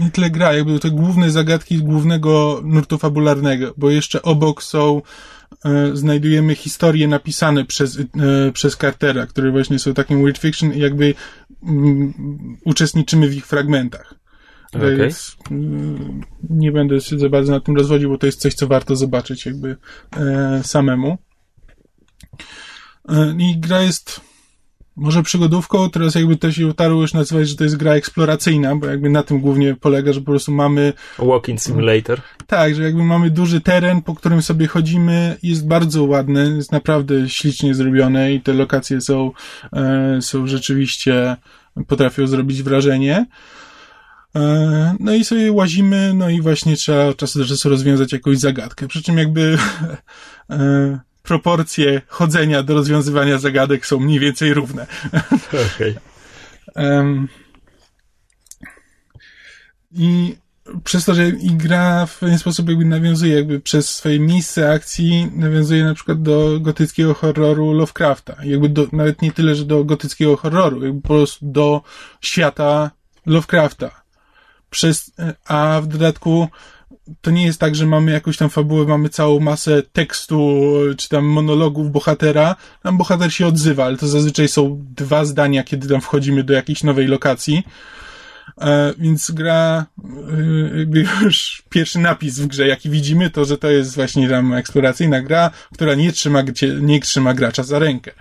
nie 0.03 0.11
tyle 0.11 0.29
gra, 0.29 0.53
jakby 0.53 0.79
te 0.79 0.89
główne 0.89 1.31
zagadki 1.31 1.77
głównego 1.77 2.61
nurtu 2.63 2.97
fabularnego, 2.97 3.73
bo 3.77 3.89
jeszcze 3.89 4.21
obok 4.21 4.63
są 4.63 5.01
znajdujemy 5.93 6.55
historie 6.55 7.07
napisane 7.07 7.65
przez, 7.65 7.97
przez 8.53 8.77
Cartera, 8.77 9.27
które 9.27 9.51
właśnie 9.51 9.79
są 9.79 9.93
takim 9.93 10.23
weird 10.23 10.37
fiction 10.37 10.73
i 10.73 10.79
jakby 10.79 11.13
mm, 11.63 12.13
uczestniczymy 12.65 13.27
w 13.27 13.33
ich 13.33 13.45
fragmentach. 13.45 14.22
Okay. 14.75 14.97
Więc 14.97 15.37
mm, 15.51 16.21
nie 16.49 16.71
będę 16.71 17.01
się 17.01 17.19
za 17.19 17.29
bardzo 17.29 17.51
na 17.51 17.59
tym 17.59 17.75
rozwodził, 17.75 18.09
bo 18.09 18.17
to 18.17 18.25
jest 18.25 18.41
coś, 18.41 18.53
co 18.53 18.67
warto 18.67 18.95
zobaczyć 18.95 19.45
jakby 19.45 19.77
e, 20.17 20.61
samemu. 20.63 21.17
E, 23.09 23.35
I 23.39 23.59
gra 23.59 23.81
jest 23.81 24.21
może 24.95 25.23
przygodówką, 25.23 25.89
teraz 25.89 26.15
jakby 26.15 26.37
to 26.37 26.51
się 26.51 26.67
utarło 26.67 27.01
już 27.01 27.13
nazywać, 27.13 27.49
że 27.49 27.55
to 27.55 27.63
jest 27.63 27.77
gra 27.77 27.93
eksploracyjna, 27.93 28.75
bo 28.75 28.87
jakby 28.87 29.09
na 29.09 29.23
tym 29.23 29.39
głównie 29.39 29.75
polega, 29.75 30.13
że 30.13 30.19
po 30.19 30.25
prostu 30.25 30.51
mamy... 30.51 30.93
Walking 31.19 31.61
Simulator. 31.61 32.21
Tak, 32.47 32.75
że 32.75 32.83
jakby 32.83 33.03
mamy 33.03 33.29
duży 33.29 33.61
teren, 33.61 34.01
po 34.01 34.15
którym 34.15 34.41
sobie 34.41 34.67
chodzimy, 34.67 35.37
jest 35.43 35.67
bardzo 35.67 36.03
ładny, 36.03 36.53
jest 36.57 36.71
naprawdę 36.71 37.29
ślicznie 37.29 37.75
zrobione 37.75 38.33
i 38.33 38.41
te 38.41 38.53
lokacje 38.53 39.01
są, 39.01 39.31
e, 39.73 40.17
są 40.21 40.47
rzeczywiście, 40.47 41.35
potrafią 41.87 42.27
zrobić 42.27 42.63
wrażenie. 42.63 43.25
E, 44.35 44.95
no 44.99 45.13
i 45.13 45.25
sobie 45.25 45.51
łazimy, 45.51 46.13
no 46.13 46.29
i 46.29 46.41
właśnie 46.41 46.75
trzeba 46.75 47.05
od 47.05 47.17
czasu 47.17 47.39
do 47.39 47.45
czasu 47.45 47.69
rozwiązać 47.69 48.13
jakąś 48.13 48.37
zagadkę. 48.37 48.87
Przy 48.87 49.03
czym 49.03 49.17
jakby 49.17 49.57
e, 50.49 50.99
proporcje 51.23 52.01
chodzenia 52.07 52.63
do 52.63 52.73
rozwiązywania 52.73 53.37
zagadek 53.37 53.85
są 53.85 53.99
mniej 53.99 54.19
więcej 54.19 54.53
równe. 54.53 54.87
Okej. 55.73 55.97
Okay. 56.75 57.27
I 59.91 60.35
przez 60.83 61.05
to, 61.05 61.13
że 61.13 61.31
gra 61.31 62.05
w 62.05 62.19
pewien 62.19 62.39
sposób 62.39 62.69
jakby 62.69 62.85
nawiązuje, 62.85 63.35
jakby 63.35 63.59
przez 63.59 63.95
swoje 63.95 64.19
miejsce 64.19 64.71
akcji 64.71 65.31
nawiązuje 65.35 65.83
na 65.83 65.93
przykład 65.93 66.21
do 66.21 66.59
gotyckiego 66.59 67.13
horroru 67.13 67.73
Lovecrafta. 67.73 68.35
Jakby 68.43 68.69
do, 68.69 68.87
nawet 68.91 69.21
nie 69.21 69.31
tyle, 69.31 69.55
że 69.55 69.65
do 69.65 69.83
gotyckiego 69.83 70.37
horroru, 70.37 70.85
jakby 70.85 71.01
po 71.01 71.07
prostu 71.07 71.45
do 71.45 71.81
świata 72.21 72.91
Lovecrafta 73.25 74.02
przez, 74.73 75.11
a 75.47 75.81
w 75.83 75.87
dodatku 75.87 76.47
to 77.21 77.31
nie 77.31 77.45
jest 77.45 77.59
tak, 77.59 77.75
że 77.75 77.85
mamy 77.85 78.11
jakąś 78.11 78.37
tam 78.37 78.49
fabułę, 78.49 78.85
mamy 78.85 79.09
całą 79.09 79.39
masę 79.39 79.83
tekstu, 79.83 80.61
czy 80.97 81.09
tam 81.09 81.25
monologów 81.25 81.91
bohatera. 81.91 82.55
Tam 82.83 82.97
bohater 82.97 83.33
się 83.33 83.47
odzywa, 83.47 83.85
ale 83.85 83.97
to 83.97 84.07
zazwyczaj 84.07 84.47
są 84.47 84.85
dwa 84.95 85.25
zdania, 85.25 85.63
kiedy 85.63 85.87
tam 85.87 86.01
wchodzimy 86.01 86.43
do 86.43 86.53
jakiejś 86.53 86.83
nowej 86.83 87.07
lokacji. 87.07 87.63
E, 88.61 88.93
więc 88.97 89.31
gra, 89.31 89.85
e, 90.73 90.77
jakby 90.79 91.05
już 91.21 91.63
pierwszy 91.69 91.99
napis 91.99 92.39
w 92.39 92.47
grze, 92.47 92.67
jaki 92.67 92.89
widzimy, 92.89 93.29
to, 93.29 93.45
że 93.45 93.57
to 93.57 93.69
jest 93.69 93.95
właśnie 93.95 94.29
tam 94.29 94.53
eksploracyjna 94.53 95.21
gra, 95.21 95.51
która 95.73 95.95
nie 95.95 96.11
trzyma, 96.11 96.43
nie 96.81 96.99
trzyma 96.99 97.33
gracza 97.33 97.63
za 97.63 97.79
rękę. 97.79 98.11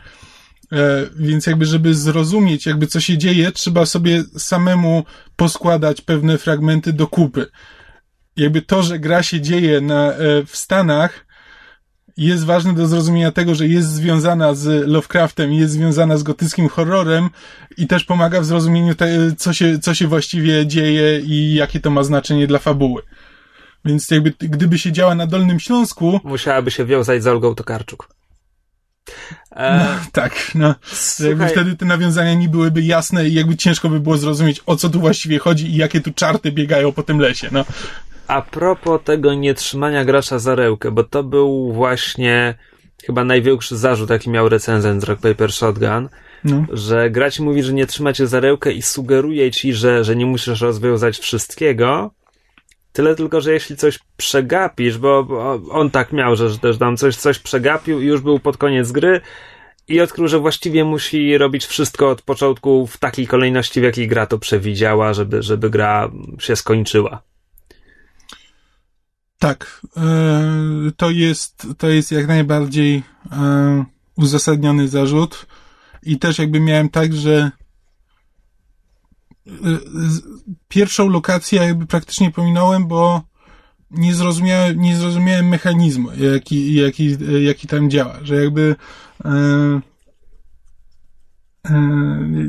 E, 0.73 1.07
więc 1.17 1.47
jakby, 1.47 1.67
żeby 1.67 1.95
zrozumieć 1.95 2.67
jakby 2.67 2.87
co 2.87 3.01
się 3.01 3.19
dzieje, 3.19 3.53
trzeba 3.53 3.87
sobie 3.87 4.25
samemu 4.39 5.05
poskładać 5.37 6.01
pewne 6.01 6.39
fragmenty 6.39 6.93
do 6.93 7.07
kupy. 7.07 7.47
Jakby 8.37 8.63
to, 8.63 8.83
że 8.83 8.99
gra 8.99 9.23
się 9.23 9.41
dzieje 9.41 9.81
na, 9.81 10.13
e, 10.13 10.45
w 10.47 10.57
Stanach, 10.57 11.27
jest 12.17 12.45
ważne 12.45 12.75
do 12.75 12.87
zrozumienia 12.87 13.33
tego, 13.33 13.55
że 13.55 13.67
jest 13.67 13.89
związana 13.89 14.55
z 14.55 14.89
Lovecraftem, 14.89 15.53
jest 15.53 15.73
związana 15.73 16.17
z 16.17 16.23
gotyckim 16.23 16.69
horrorem 16.69 17.31
i 17.77 17.87
też 17.87 18.05
pomaga 18.05 18.41
w 18.41 18.45
zrozumieniu, 18.45 18.95
te, 18.95 19.33
co, 19.37 19.53
się, 19.53 19.79
co 19.79 19.95
się 19.95 20.07
właściwie 20.07 20.67
dzieje 20.67 21.21
i 21.21 21.55
jakie 21.55 21.81
to 21.81 21.91
ma 21.91 22.03
znaczenie 22.03 22.47
dla 22.47 22.59
fabuły. 22.59 23.03
Więc 23.85 24.11
jakby, 24.11 24.35
gdyby 24.39 24.79
się 24.79 24.93
działa 24.93 25.15
na 25.15 25.27
Dolnym 25.27 25.61
Śląsku... 25.61 26.21
Musiałaby 26.25 26.71
się 26.71 26.85
wiązać 26.85 27.23
z 27.23 27.27
Olgą 27.27 27.55
Tokarczuk. 27.55 28.09
E... 29.51 29.79
No, 29.79 29.85
tak, 30.13 30.53
no. 30.55 30.75
Jakby 31.29 31.49
wtedy 31.49 31.77
te 31.77 31.85
nawiązania 31.87 32.35
nie 32.35 32.49
byłyby 32.49 32.83
jasne 32.83 33.29
i 33.29 33.35
jakby 33.35 33.57
ciężko 33.57 33.89
by 33.89 34.01
było 34.01 34.17
zrozumieć, 34.17 34.61
o 34.67 34.77
co 34.77 34.89
tu 34.89 35.01
właściwie 35.01 35.39
chodzi 35.39 35.67
i 35.67 35.77
jakie 35.77 36.01
tu 36.01 36.13
czarty 36.13 36.53
biegają 36.53 36.93
po 36.93 37.03
tym 37.03 37.19
lesie, 37.19 37.49
no. 37.53 37.65
A 38.27 38.43
propos 38.43 39.01
tego 39.05 39.35
nietrzymania 39.35 40.05
gracza 40.05 40.39
za 40.39 40.55
rełkę, 40.55 40.91
bo 40.91 41.05
to 41.05 41.23
był 41.23 41.73
właśnie 41.73 42.55
chyba 43.07 43.25
największy 43.25 43.77
zarzut, 43.77 44.11
jaki 44.11 44.31
miał 44.31 44.49
recenzent 44.49 45.03
z 45.03 45.05
Rock 45.05 45.21
Paper 45.21 45.53
Shotgun, 45.53 46.09
no. 46.45 46.65
że 46.73 47.11
gracz 47.11 47.41
mówi, 47.41 47.63
że 47.63 47.73
nie 47.73 47.87
trzyma 47.87 48.13
cię 48.13 48.27
za 48.27 48.41
rełkę 48.41 48.73
i 48.73 48.83
sugeruje 48.83 49.51
ci, 49.51 49.73
że, 49.73 50.05
że 50.05 50.17
nie 50.17 50.27
musisz 50.27 50.61
rozwiązać 50.61 51.19
wszystkiego, 51.19 52.11
Tyle 52.93 53.15
tylko, 53.15 53.41
że 53.41 53.53
jeśli 53.53 53.77
coś 53.77 53.99
przegapisz, 54.17 54.99
bo, 54.99 55.27
on 55.71 55.91
tak 55.91 56.13
miał, 56.13 56.37
że, 56.37 56.59
też 56.59 56.79
tam 56.79 56.97
coś, 56.97 57.17
coś 57.17 57.39
przegapił 57.39 58.01
i 58.01 58.07
już 58.07 58.21
był 58.21 58.39
pod 58.39 58.57
koniec 58.57 58.93
gry 58.93 59.21
i 59.89 60.01
odkrył, 60.01 60.29
że 60.29 60.39
właściwie 60.39 60.85
musi 60.85 61.39
robić 61.39 61.67
wszystko 61.67 62.11
od 62.11 62.23
początku 62.23 62.87
w 62.87 62.97
takiej 62.97 63.27
kolejności, 63.27 63.81
w 63.81 63.85
jakiej 63.85 64.09
gra 64.09 64.27
to 64.27 64.39
przewidziała, 64.39 65.15
żeby, 65.15 65.43
żeby 65.43 65.71
gra 65.71 66.11
się 66.39 66.57
skończyła. 66.57 67.23
Tak, 69.39 69.81
e, 69.97 70.03
to 70.97 71.11
jest, 71.11 71.67
to 71.79 71.89
jest 71.89 72.13
jak 72.13 72.27
najbardziej 72.27 73.03
e, 73.33 73.85
uzasadniony 74.17 74.89
zarzut 74.89 75.47
i 76.03 76.19
też 76.19 76.39
jakby 76.39 76.61
miałem 76.61 76.89
tak, 76.89 77.15
że 77.15 77.51
pierwszą 80.69 81.09
lokację 81.09 81.63
jakby 81.63 81.87
praktycznie 81.87 82.31
pominąłem, 82.31 82.87
bo 82.87 83.23
nie 83.91 84.15
zrozumiałem, 84.15 84.81
nie 84.81 84.97
zrozumiałem 84.97 85.49
mechanizmu, 85.49 86.09
jaki, 86.13 86.75
jaki, 86.75 87.17
jaki 87.41 87.69
tam 87.69 87.91
działa, 87.91 88.19
że 88.23 88.45
jakby 88.45 88.77
e, 89.25 89.31
e, 91.71 91.81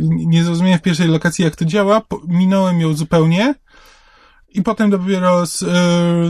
nie 0.09 0.43
zrozumiałem 0.43 0.79
w 0.79 0.81
pierwszej 0.81 1.07
lokacji, 1.07 1.45
jak 1.45 1.55
to 1.55 1.65
działa, 1.65 2.01
minąłem 2.27 2.81
ją 2.81 2.93
zupełnie 2.93 3.55
i 4.49 4.61
potem 4.63 4.89
dopiero 4.89 5.45
z, 5.45 5.63
e, 5.63 5.67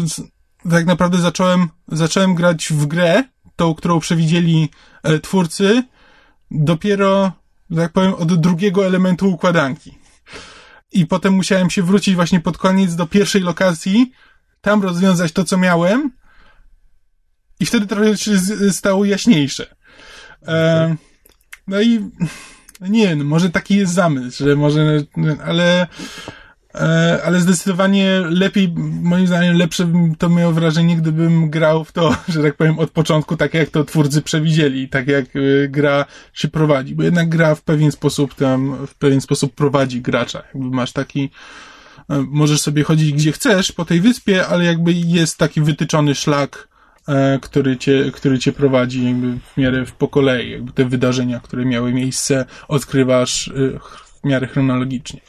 z, 0.07 0.21
tak 0.69 0.85
naprawdę 0.85 1.17
zacząłem, 1.17 1.69
zacząłem 1.87 2.35
grać 2.35 2.73
w 2.73 2.85
grę, 2.85 3.23
tą, 3.55 3.75
którą 3.75 3.99
przewidzieli 3.99 4.69
e, 5.03 5.19
twórcy, 5.19 5.83
dopiero, 6.51 7.31
tak 7.75 7.91
powiem, 7.91 8.13
od 8.13 8.35
drugiego 8.35 8.85
elementu 8.85 9.29
układanki. 9.29 10.02
I 10.93 11.07
potem 11.07 11.33
musiałem 11.33 11.69
się 11.69 11.83
wrócić 11.83 12.15
właśnie 12.15 12.39
pod 12.39 12.57
koniec 12.57 12.95
do 12.95 13.07
pierwszej 13.07 13.41
lokacji, 13.41 14.11
tam 14.61 14.83
rozwiązać 14.83 15.31
to, 15.31 15.43
co 15.43 15.57
miałem, 15.57 16.11
i 17.59 17.65
wtedy 17.65 17.87
trochę 17.87 18.17
się 18.17 18.31
stało 18.71 19.05
jaśniejsze. 19.05 19.75
E, 20.47 20.95
no 21.67 21.81
i 21.81 21.99
no 22.79 22.87
nie 22.87 23.07
wiem, 23.07 23.25
może 23.25 23.49
taki 23.49 23.75
jest 23.75 23.93
zamysł, 23.93 24.43
że 24.43 24.55
może, 24.55 25.03
ale 25.45 25.87
ale 27.25 27.39
zdecydowanie 27.39 28.21
lepiej, 28.29 28.73
moim 29.01 29.27
zdaniem 29.27 29.57
lepsze 29.57 29.87
to 30.17 30.29
miało 30.29 30.53
wrażenie, 30.53 30.97
gdybym 30.97 31.49
grał 31.49 31.83
w 31.83 31.91
to, 31.91 32.15
że 32.33 32.41
tak 32.43 32.55
powiem, 32.55 32.79
od 32.79 32.91
początku, 32.91 33.37
tak 33.37 33.53
jak 33.53 33.69
to 33.69 33.83
twórcy 33.83 34.21
przewidzieli, 34.21 34.89
tak 34.89 35.07
jak 35.07 35.25
e, 35.25 35.67
gra 35.67 36.05
się 36.33 36.47
prowadzi, 36.47 36.95
bo 36.95 37.03
jednak 37.03 37.29
gra 37.29 37.55
w 37.55 37.61
pewien 37.61 37.91
sposób 37.91 38.35
tam, 38.35 38.87
w 38.87 38.95
pewien 38.95 39.21
sposób 39.21 39.55
prowadzi 39.55 40.01
gracza. 40.01 40.43
Jakby 40.53 40.75
masz 40.75 40.91
taki, 40.91 41.29
e, 42.09 42.25
możesz 42.27 42.61
sobie 42.61 42.83
chodzić 42.83 43.13
gdzie 43.13 43.31
chcesz 43.31 43.71
po 43.71 43.85
tej 43.85 44.01
wyspie, 44.01 44.47
ale 44.47 44.65
jakby 44.65 44.93
jest 44.93 45.37
taki 45.37 45.61
wytyczony 45.61 46.15
szlak, 46.15 46.67
e, 47.07 47.39
który 47.41 47.77
cię, 47.77 48.11
który 48.13 48.39
cię 48.39 48.51
prowadzi 48.51 49.05
jakby 49.05 49.39
w 49.53 49.57
miarę 49.57 49.85
w 49.85 49.91
po 49.91 50.07
kolei, 50.07 50.51
jakby 50.51 50.71
te 50.71 50.85
wydarzenia, 50.85 51.39
które 51.39 51.65
miały 51.65 51.93
miejsce, 51.93 52.45
odkrywasz 52.67 53.47
e, 53.47 53.51
w 54.23 54.23
miarę 54.23 54.47
chronologicznie. 54.47 55.19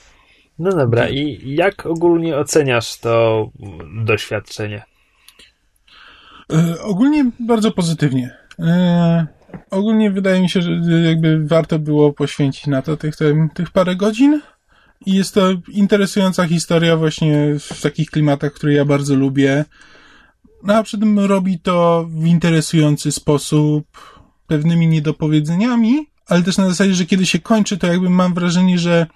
No 0.59 0.71
dobra, 0.73 1.09
i 1.09 1.55
jak 1.55 1.87
ogólnie 1.87 2.37
oceniasz 2.37 2.99
to 2.99 3.51
doświadczenie? 4.05 4.83
E, 6.53 6.83
ogólnie 6.83 7.31
bardzo 7.41 7.71
pozytywnie. 7.71 8.37
E, 8.59 9.27
ogólnie 9.71 10.11
wydaje 10.11 10.41
mi 10.41 10.51
się, 10.51 10.63
że 10.63 10.71
jakby 11.05 11.47
warto 11.47 11.79
było 11.79 12.13
poświęcić 12.13 12.67
na 12.67 12.83
to 12.83 12.97
tych, 12.97 13.17
tych, 13.17 13.35
tych 13.55 13.71
parę 13.71 13.97
godzin. 13.97 14.41
I 15.07 15.15
jest 15.15 15.35
to 15.35 15.51
interesująca 15.69 16.47
historia 16.47 16.97
właśnie 16.97 17.55
w 17.59 17.83
takich 17.83 18.11
klimatach, 18.11 18.53
które 18.53 18.73
ja 18.73 18.85
bardzo 18.85 19.15
lubię. 19.15 19.65
No 20.63 20.75
a 20.75 20.83
przy 20.83 20.99
tym 20.99 21.19
robi 21.19 21.59
to 21.59 22.07
w 22.11 22.27
interesujący 22.27 23.13
sposób, 23.13 23.87
pewnymi 24.47 24.89
niedopowiedzeniami, 24.89 26.07
ale 26.27 26.43
też 26.43 26.59
na 26.59 26.69
zasadzie, 26.69 26.95
że 26.95 27.07
kiedy 27.07 27.27
się 27.27 27.39
kończy, 27.39 27.79
to 27.79 27.87
jakby 27.87 28.11
mam 28.11 28.35
wrażenie, 28.35 28.79
że 28.79 29.07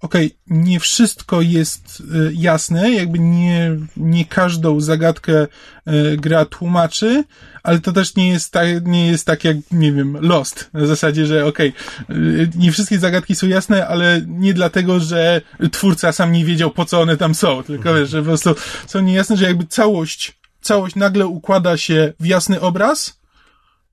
okej, 0.00 0.36
nie 0.46 0.80
wszystko 0.80 1.40
jest 1.40 2.00
y, 2.00 2.32
jasne, 2.34 2.90
jakby 2.90 3.18
nie, 3.18 3.76
nie 3.96 4.24
każdą 4.24 4.80
zagadkę 4.80 5.46
y, 5.88 6.16
gra 6.16 6.44
tłumaczy, 6.44 7.24
ale 7.62 7.80
to 7.80 7.92
też 7.92 8.16
nie 8.16 8.28
jest 8.28 8.52
tak, 8.52 8.86
nie 8.86 9.06
jest 9.06 9.26
tak 9.26 9.44
jak, 9.44 9.56
nie 9.72 9.92
wiem, 9.92 10.16
Lost. 10.20 10.70
Na 10.72 10.86
zasadzie, 10.86 11.26
że 11.26 11.46
okej, 11.46 11.72
y, 12.10 12.50
nie 12.54 12.72
wszystkie 12.72 12.98
zagadki 12.98 13.34
są 13.34 13.46
jasne, 13.46 13.86
ale 13.86 14.22
nie 14.26 14.54
dlatego, 14.54 15.00
że 15.00 15.40
twórca 15.72 16.12
sam 16.12 16.32
nie 16.32 16.44
wiedział, 16.44 16.70
po 16.70 16.84
co 16.84 17.00
one 17.00 17.16
tam 17.16 17.34
są, 17.34 17.62
tylko 17.62 17.94
wiesz, 17.94 18.10
że 18.10 18.18
po 18.18 18.24
prostu 18.24 18.54
są 18.86 19.00
niejasne, 19.00 19.36
że 19.36 19.44
jakby 19.44 19.66
całość, 19.66 20.38
całość 20.60 20.96
nagle 20.96 21.26
układa 21.26 21.76
się 21.76 22.12
w 22.20 22.26
jasny 22.26 22.60
obraz. 22.60 23.18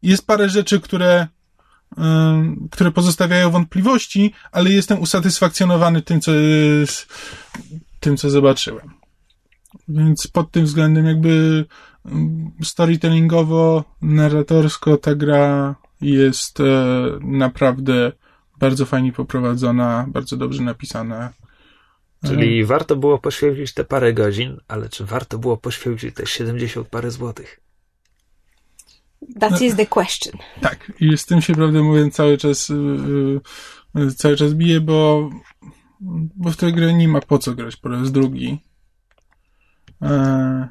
Jest 0.02 0.28
parę 0.28 0.50
rzeczy, 0.50 0.80
które 0.80 1.28
które 2.72 2.92
pozostawiają 2.92 3.50
wątpliwości, 3.52 4.34
ale 4.52 4.72
jestem 4.72 5.00
usatysfakcjonowany 5.00 6.02
tym, 6.02 6.22
co, 6.22 6.32
tym, 8.00 8.18
co 8.18 8.30
zobaczyłem. 8.30 8.90
Więc 9.88 10.28
pod 10.28 10.52
tym 10.52 10.66
względem 10.66 11.06
jakby 11.06 11.66
ym, 12.06 12.52
storytellingowo, 12.64 13.84
narratorsko 14.02 14.98
ta 14.98 15.16
gra 15.16 15.76
jest 16.02 16.60
e, 16.60 16.64
naprawdę 17.22 18.12
bardzo 18.60 18.86
fajnie 18.86 19.12
poprowadzona, 19.12 20.06
bardzo 20.08 20.38
dobrze 20.38 20.64
napisana. 20.64 21.34
Czyli 22.26 22.66
warto 22.66 22.96
było 22.96 23.20
poświęcić 23.20 23.74
te 23.74 23.84
parę 23.84 24.14
godzin, 24.14 24.58
ale 24.68 24.90
czy 24.90 25.06
warto 25.06 25.38
było 25.38 25.58
poświęcić 25.58 26.16
te 26.16 26.26
70 26.26 26.88
parę 26.88 27.12
złotych? 27.12 27.65
That 29.40 29.62
is 29.62 29.76
the 29.76 29.86
question. 29.86 30.34
Tak, 30.62 30.92
i 31.00 31.18
z 31.18 31.26
tym 31.26 31.42
się, 31.42 31.56
prawdę 31.56 31.84
mówiąc, 31.84 32.14
cały 32.14 32.38
czas, 32.38 32.70
yy, 32.70 33.42
yy, 33.96 34.12
cały 34.12 34.36
czas 34.36 34.54
biję, 34.54 34.82
bo, 34.82 35.30
bo 36.36 36.52
w 36.52 36.58
tę 36.58 36.72
grę 36.72 36.94
nie 36.94 37.08
ma 37.08 37.22
po 37.22 37.40
co 37.40 37.54
grać 37.54 37.76
po 37.76 37.90
raz 37.90 38.12
drugi. 38.12 38.60
Eee, 40.02 40.68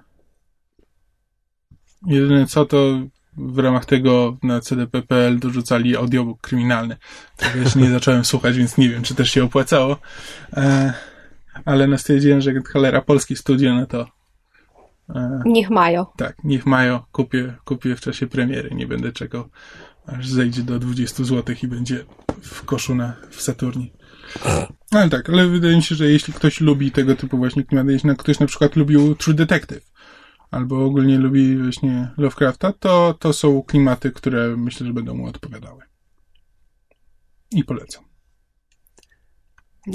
jedyne 2.07 2.47
co 2.47 2.67
to 2.67 3.01
w 3.37 3.59
ramach 3.59 3.85
tego 3.85 4.37
na 4.43 4.61
CDP.pl 4.61 5.39
dorzucali 5.39 5.97
audiobook 5.97 6.41
kryminalny. 6.41 6.97
Tego 7.37 7.59
jeszcze 7.59 7.79
nie 7.79 7.91
zacząłem 7.91 8.25
słuchać, 8.25 8.57
więc 8.57 8.79
nie 8.79 8.89
wiem, 8.89 9.03
czy 9.03 9.15
też 9.15 9.31
się 9.31 9.45
opłacało. 9.45 9.97
Eee, 10.57 10.93
ale 11.65 11.87
no 11.87 11.99
stwierdziłem, 11.99 12.41
że 12.41 12.53
cholera, 12.73 13.03
polskie 13.03 13.37
studio, 13.37 13.75
no 13.75 13.87
to 13.87 14.01
e, 14.01 14.07
Niech 15.45 15.71
mają. 15.71 16.07
tak, 16.17 16.37
niech 16.45 16.67
mają, 16.67 17.01
kupię, 17.13 17.55
kupię 17.65 17.97
w 17.97 18.01
czasie 18.01 18.27
premiery, 18.27 18.71
nie 18.75 18.87
będę 18.87 19.13
czekał, 19.13 19.49
aż 20.07 20.29
zejdzie 20.29 20.63
do 20.63 20.79
20 20.79 21.25
zł 21.25 21.57
i 21.63 21.69
będzie 21.69 22.05
w 22.43 22.65
koszu 22.65 22.95
na, 22.95 23.17
w 23.31 23.41
Saturnie. 23.43 23.87
Ale 24.91 25.11
tak, 25.11 25.31
ale 25.31 25.47
wydaje 25.49 25.77
mi 25.77 25.83
się, 25.83 25.95
że 25.95 26.07
jeśli 26.11 26.35
ktoś 26.35 26.61
lubi 26.61 26.93
tego 26.93 27.17
typu 27.17 27.39
właśnie 27.39 27.65
klimaty, 27.65 27.93
jeśli 27.93 28.07
na- 28.09 28.15
ktoś 28.15 28.41
na 28.41 28.47
przykład 28.47 28.77
lubił 28.77 29.15
True 29.15 29.35
Detective, 29.35 29.91
albo 30.51 30.85
ogólnie 30.85 31.19
lubi 31.19 31.57
właśnie 31.59 32.11
Lovecrafta, 32.17 32.73
to, 32.73 33.15
to 33.19 33.33
są 33.33 33.63
klimaty, 33.63 34.11
które 34.13 34.57
myślę, 34.57 34.87
że 34.87 34.93
będą 34.93 35.15
mu 35.15 35.27
odpowiadały. 35.27 35.83
I 37.51 37.65
polecam. 37.65 38.05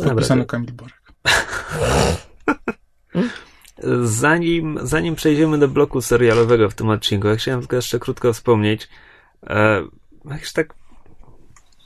Podpisano 0.03 0.45
Kamil 0.45 0.74
Borek. 0.74 1.01
Zanim, 4.04 4.80
zanim 4.82 5.16
przejdziemy 5.16 5.58
do 5.58 5.68
bloku 5.68 6.02
serialowego 6.02 6.70
w 6.70 6.74
tym 6.74 6.90
odcinku, 6.90 7.28
ja 7.28 7.36
chciałem 7.36 7.60
tylko 7.60 7.76
jeszcze 7.76 8.00
krótko 8.00 8.34
wspomnieć. 8.34 8.90
E, 9.48 9.84
tak 10.54 10.74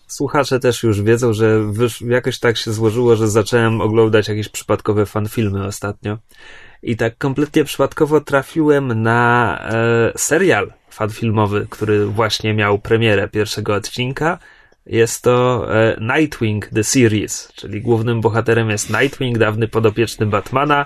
słuchacze 0.07 0.59
też 0.59 0.83
już 0.83 1.01
wiedzą, 1.01 1.33
że 1.33 1.63
wysz, 1.63 2.01
jakoś 2.01 2.39
tak 2.39 2.57
się 2.57 2.73
złożyło, 2.73 3.15
że 3.15 3.27
zacząłem 3.27 3.81
oglądać 3.81 4.27
jakieś 4.27 4.49
przypadkowe 4.49 5.05
fanfilmy 5.05 5.65
ostatnio. 5.65 6.17
I 6.83 6.97
tak 6.97 7.17
kompletnie 7.17 7.63
przypadkowo 7.63 8.21
trafiłem 8.21 9.01
na 9.01 9.59
e, 9.59 10.11
serial 10.17 10.73
fanfilmowy, 10.89 11.67
który 11.69 12.05
właśnie 12.05 12.53
miał 12.53 12.79
premierę 12.79 13.27
pierwszego 13.27 13.75
odcinka. 13.75 14.39
Jest 14.85 15.23
to 15.23 15.65
e, 15.75 15.97
Nightwing 16.01 16.67
The 16.67 16.83
Series, 16.83 17.51
czyli 17.55 17.81
głównym 17.81 18.21
bohaterem 18.21 18.69
jest 18.69 18.89
Nightwing, 18.89 19.37
dawny 19.37 19.67
podopieczny 19.67 20.25
Batmana, 20.25 20.85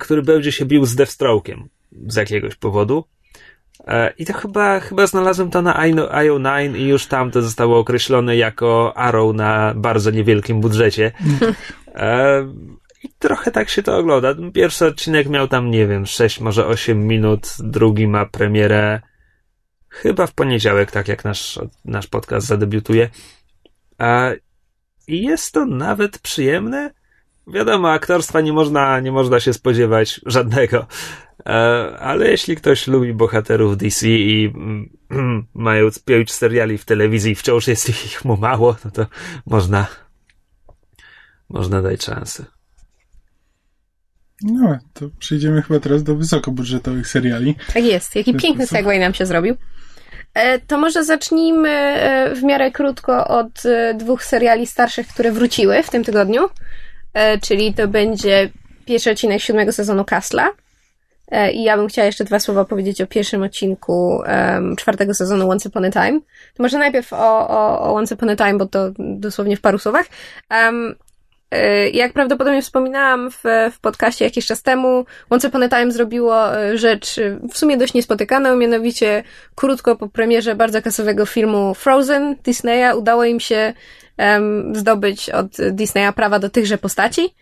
który 0.00 0.22
będzie 0.22 0.52
się 0.52 0.64
bił 0.64 0.86
z 0.86 0.96
Deathstroke'iem 0.96 1.62
z 2.06 2.16
jakiegoś 2.16 2.54
powodu. 2.54 3.04
E, 3.86 4.12
I 4.18 4.26
to 4.26 4.32
chyba, 4.32 4.80
chyba 4.80 5.06
znalazłem 5.06 5.50
to 5.50 5.62
na 5.62 5.74
IO9 5.74 6.76
i 6.76 6.86
już 6.86 7.06
tam 7.06 7.30
to 7.30 7.42
zostało 7.42 7.78
określone 7.78 8.36
jako 8.36 8.96
Arrow 8.96 9.34
na 9.34 9.74
bardzo 9.76 10.10
niewielkim 10.10 10.60
budżecie. 10.60 11.12
E, 11.96 12.42
I 13.02 13.08
trochę 13.18 13.50
tak 13.50 13.68
się 13.68 13.82
to 13.82 13.96
ogląda. 13.96 14.34
Pierwszy 14.54 14.86
odcinek 14.86 15.28
miał 15.28 15.48
tam, 15.48 15.70
nie 15.70 15.86
wiem, 15.86 16.06
6, 16.06 16.40
może 16.40 16.66
8 16.66 17.06
minut, 17.06 17.48
drugi 17.58 18.08
ma 18.08 18.26
premierę 18.26 19.00
chyba 19.88 20.26
w 20.26 20.34
poniedziałek, 20.34 20.90
tak 20.90 21.08
jak 21.08 21.24
nasz, 21.24 21.58
nasz 21.84 22.06
podcast 22.06 22.46
zadebiutuje. 22.46 23.10
E, 24.00 24.36
I 25.08 25.22
jest 25.22 25.52
to 25.52 25.66
nawet 25.66 26.18
przyjemne. 26.18 26.90
Wiadomo, 27.46 27.90
aktorstwa 27.90 28.40
nie 28.40 28.52
można, 28.52 29.00
nie 29.00 29.12
można 29.12 29.40
się 29.40 29.52
spodziewać 29.52 30.20
żadnego. 30.26 30.86
E, 31.46 31.50
ale 31.98 32.30
jeśli 32.30 32.56
ktoś 32.56 32.86
lubi 32.86 33.14
bohaterów 33.14 33.76
DC 33.76 34.08
i 34.08 34.52
mm, 34.54 35.46
mając 35.54 35.98
pięć 35.98 36.32
seriali 36.32 36.78
w 36.78 36.84
telewizji 36.84 37.34
wciąż 37.34 37.68
jest 37.68 37.88
ich 37.88 38.24
mu 38.24 38.36
mało, 38.36 38.76
no 38.84 38.90
to 38.90 39.06
można 39.46 39.86
można 41.48 41.82
dać 41.82 42.04
szansę. 42.04 42.44
No, 44.42 44.78
to 44.92 45.06
przejdziemy 45.18 45.62
chyba 45.62 45.80
teraz 45.80 46.02
do 46.02 46.14
wysokobudżetowych 46.14 47.08
seriali. 47.08 47.56
Tak 47.74 47.84
jest. 47.84 48.16
Jaki 48.16 48.34
piękny 48.34 48.66
segway 48.66 49.00
nam 49.00 49.14
się 49.14 49.26
zrobił. 49.26 49.56
E, 50.34 50.58
To 50.58 50.78
może 50.78 51.04
zacznijmy 51.04 51.68
e, 51.68 52.34
w 52.34 52.42
miarę 52.42 52.70
krótko 52.70 53.28
od 53.28 53.62
dwóch 53.94 54.24
seriali 54.24 54.66
starszych, 54.66 55.08
które 55.08 55.32
wróciły 55.32 55.82
w 55.82 55.90
tym 55.90 56.04
tygodniu. 56.04 56.40
E, 57.14 57.38
Czyli 57.38 57.74
to 57.74 57.88
będzie 57.88 58.50
pierwszy 58.86 59.10
odcinek 59.10 59.40
siódmego 59.40 59.72
sezonu 59.72 60.04
Kasla. 60.04 60.50
E, 61.30 61.52
I 61.52 61.62
ja 61.62 61.76
bym 61.76 61.88
chciała 61.88 62.06
jeszcze 62.06 62.24
dwa 62.24 62.38
słowa 62.38 62.64
powiedzieć 62.64 63.00
o 63.00 63.06
pierwszym 63.06 63.42
odcinku 63.42 64.22
em, 64.26 64.76
czwartego 64.76 65.14
sezonu 65.14 65.50
Once 65.50 65.68
Upon 65.68 65.84
a 65.84 65.90
Time. 65.90 66.20
To 66.54 66.62
może 66.62 66.78
najpierw 66.78 67.12
o, 67.12 67.48
o, 67.48 67.80
o 67.80 67.94
Once 67.94 68.14
Upon 68.14 68.30
a 68.30 68.36
Time, 68.36 68.54
bo 68.54 68.66
to 68.66 68.90
dosłownie 68.98 69.56
w 69.56 69.60
paru 69.60 69.78
słowach. 69.78 70.06
E, 71.50 71.90
jak 71.90 72.12
prawdopodobnie 72.12 72.62
wspominałam 72.62 73.30
w, 73.30 73.42
w 73.72 73.80
podcaście 73.80 74.24
jakiś 74.24 74.46
czas 74.46 74.62
temu, 74.62 75.04
Once 75.30 75.48
Upon 75.48 75.62
a 75.62 75.68
Time 75.68 75.92
zrobiło 75.92 76.36
rzecz 76.74 77.20
w 77.52 77.58
sumie 77.58 77.76
dość 77.76 77.94
niespotykaną, 77.94 78.56
mianowicie 78.56 79.22
krótko 79.54 79.96
po 79.96 80.08
premierze 80.08 80.54
bardzo 80.54 80.82
kasowego 80.82 81.26
filmu 81.26 81.74
Frozen 81.74 82.36
Disneya 82.44 82.96
udało 82.96 83.24
im 83.24 83.40
się 83.40 83.56
um, 83.56 83.72
zdobyć 84.72 85.30
od 85.30 85.46
Disneya 85.70 86.12
prawa 86.12 86.38
do 86.38 86.50
tychże 86.50 86.78
postaci 86.78 87.34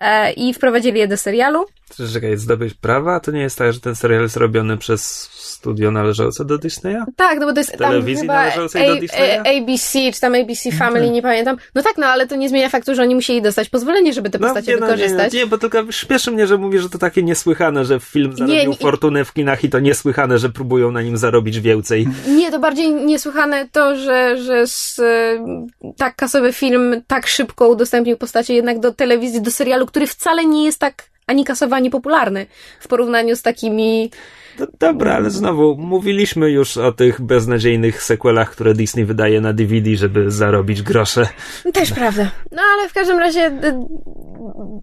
e, 0.00 0.32
i 0.32 0.54
wprowadzili 0.54 1.00
je 1.00 1.08
do 1.08 1.16
serialu. 1.16 1.64
Czekaj, 2.12 2.36
zdobyć 2.36 2.74
prawa? 2.74 3.20
To 3.20 3.30
nie 3.30 3.40
jest 3.40 3.58
tak, 3.58 3.72
że 3.72 3.80
ten 3.80 3.94
serial 3.94 4.22
jest 4.22 4.36
robiony 4.36 4.76
przez 4.76 5.02
studio 5.32 5.90
należące 5.90 6.44
do 6.44 6.58
Disneya? 6.58 6.98
Tak, 7.16 7.40
no 7.40 7.46
bo 7.46 7.52
to 7.52 7.60
jest 7.60 7.78
Telewizji 7.78 8.26
tam 8.26 8.36
należącej 8.36 8.86
do 8.86 8.96
Disneya? 8.96 9.38
ABC, 9.38 9.98
czy 10.14 10.20
tam 10.20 10.34
ABC 10.34 10.72
Family, 10.72 11.10
nie 11.10 11.22
pamiętam. 11.22 11.56
No 11.74 11.82
tak, 11.82 11.92
no 11.98 12.06
ale 12.06 12.26
to 12.26 12.36
nie 12.36 12.48
zmienia 12.48 12.68
faktu, 12.68 12.94
że 12.94 13.02
oni 13.02 13.14
musieli 13.14 13.42
dostać 13.42 13.68
pozwolenie, 13.68 14.12
żeby 14.12 14.30
te 14.30 14.38
postacie 14.38 14.74
nie, 14.74 14.80
no, 14.80 14.86
nie, 14.86 14.92
wykorzystać. 14.92 15.32
nie, 15.32 15.40
nie, 15.40 15.46
bo 15.46 15.58
tylko 15.58 15.92
śpieszy 15.92 16.30
mnie, 16.30 16.46
że 16.46 16.58
mówisz, 16.58 16.82
że 16.82 16.90
to 16.90 16.98
takie 16.98 17.22
niesłychane, 17.22 17.84
że 17.84 18.00
film 18.00 18.32
zarobił 18.32 18.56
Nie, 18.56 18.66
nie. 18.66 18.76
fortunę 18.76 19.24
w 19.24 19.32
kinach 19.32 19.64
i 19.64 19.70
to 19.70 19.80
niesłychane, 19.80 20.38
że 20.38 20.48
próbują 20.48 20.90
na 20.90 21.02
nim 21.02 21.16
zarobić 21.16 21.60
więcej. 21.60 22.08
Nie, 22.28 22.50
to 22.50 22.58
bardziej 22.58 22.94
niesłychane 22.94 23.68
to, 23.72 23.96
że, 23.96 24.36
że 24.42 24.66
z, 24.66 24.98
e, 24.98 25.44
tak 25.96 26.16
kasowy 26.16 26.52
film 26.52 27.02
tak 27.06 27.26
szybko 27.26 27.68
udostępnił 27.68 28.16
postacie 28.16 28.54
jednak 28.54 28.80
do 28.80 28.92
telewizji, 28.92 29.42
do 29.42 29.50
serialu, 29.50 29.86
który 29.86 30.06
wcale 30.06 30.44
nie 30.44 30.64
jest 30.64 30.78
tak 30.78 31.11
ani 31.26 31.44
kasowy, 31.44 31.74
ani 31.74 31.90
popularny 31.90 32.46
w 32.80 32.88
porównaniu 32.88 33.36
z 33.36 33.42
takimi... 33.42 34.10
Dobra, 34.78 35.14
ale 35.14 35.30
znowu, 35.30 35.76
mówiliśmy 35.78 36.50
już 36.50 36.76
o 36.76 36.92
tych 36.92 37.20
beznadziejnych 37.20 38.02
sequelach, 38.02 38.50
które 38.50 38.74
Disney 38.74 39.04
wydaje 39.04 39.40
na 39.40 39.52
DVD, 39.52 39.96
żeby 39.96 40.30
zarobić 40.30 40.82
grosze. 40.82 41.26
Też 41.74 41.92
prawda. 41.92 42.30
No 42.50 42.62
ale 42.74 42.88
w 42.88 42.92
każdym 42.92 43.18
razie 43.18 43.50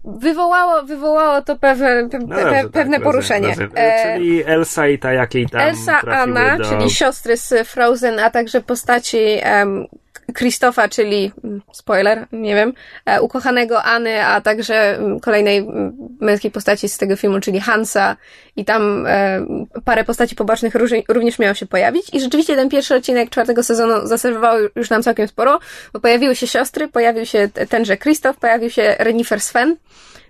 wywołało, 0.04 0.82
wywołało 0.82 1.42
to 1.42 1.56
pewne, 1.56 2.08
pe, 2.08 2.18
No 2.18 2.36
pe, 2.36 2.42
dobrze, 2.42 2.62
tak, 2.62 2.68
pewne 2.68 3.00
poruszenie. 3.00 3.54
E, 3.74 4.16
Czyli 4.16 4.44
Elsa 4.44 4.88
i 4.88 4.98
ta 4.98 5.12
jakiej 5.12 5.46
tam 5.46 5.60
Elsa, 5.60 6.00
Anna, 6.00 6.58
do... 6.58 6.64
czyli 6.64 6.90
siostry 6.90 7.36
z 7.36 7.68
Frozen, 7.68 8.18
a 8.18 8.30
także 8.30 8.60
postaci 8.60 9.18
um, 9.44 9.86
Krzysztofa, 10.32 10.88
czyli 10.88 11.32
mm, 11.44 11.62
spoiler, 11.72 12.26
nie 12.32 12.54
wiem, 12.54 12.72
e, 13.06 13.22
ukochanego 13.22 13.82
Anny, 13.82 14.26
a 14.26 14.40
także 14.40 14.74
mm, 14.74 15.20
kolejnej 15.20 15.58
mm, 15.58 16.09
męskiej 16.20 16.50
postaci 16.50 16.88
z 16.88 16.98
tego 16.98 17.16
filmu, 17.16 17.40
czyli 17.40 17.60
Hansa 17.60 18.16
i 18.56 18.64
tam 18.64 19.06
e, 19.06 19.46
parę 19.84 20.04
postaci 20.04 20.36
pobocznych 20.36 20.74
również 21.08 21.38
miało 21.38 21.54
się 21.54 21.66
pojawić. 21.66 22.14
I 22.14 22.20
rzeczywiście 22.20 22.56
ten 22.56 22.68
pierwszy 22.68 22.94
odcinek 22.94 23.30
czwartego 23.30 23.62
sezonu 23.62 24.06
zaserwował 24.06 24.58
już 24.76 24.90
nam 24.90 25.02
całkiem 25.02 25.28
sporo, 25.28 25.58
bo 25.92 26.00
pojawiły 26.00 26.36
się 26.36 26.46
siostry, 26.46 26.88
pojawił 26.88 27.26
się 27.26 27.48
tenże 27.68 27.96
Krzysztof, 27.96 28.36
pojawił 28.36 28.70
się 28.70 28.96
Renifer 28.98 29.40
Sven, 29.40 29.76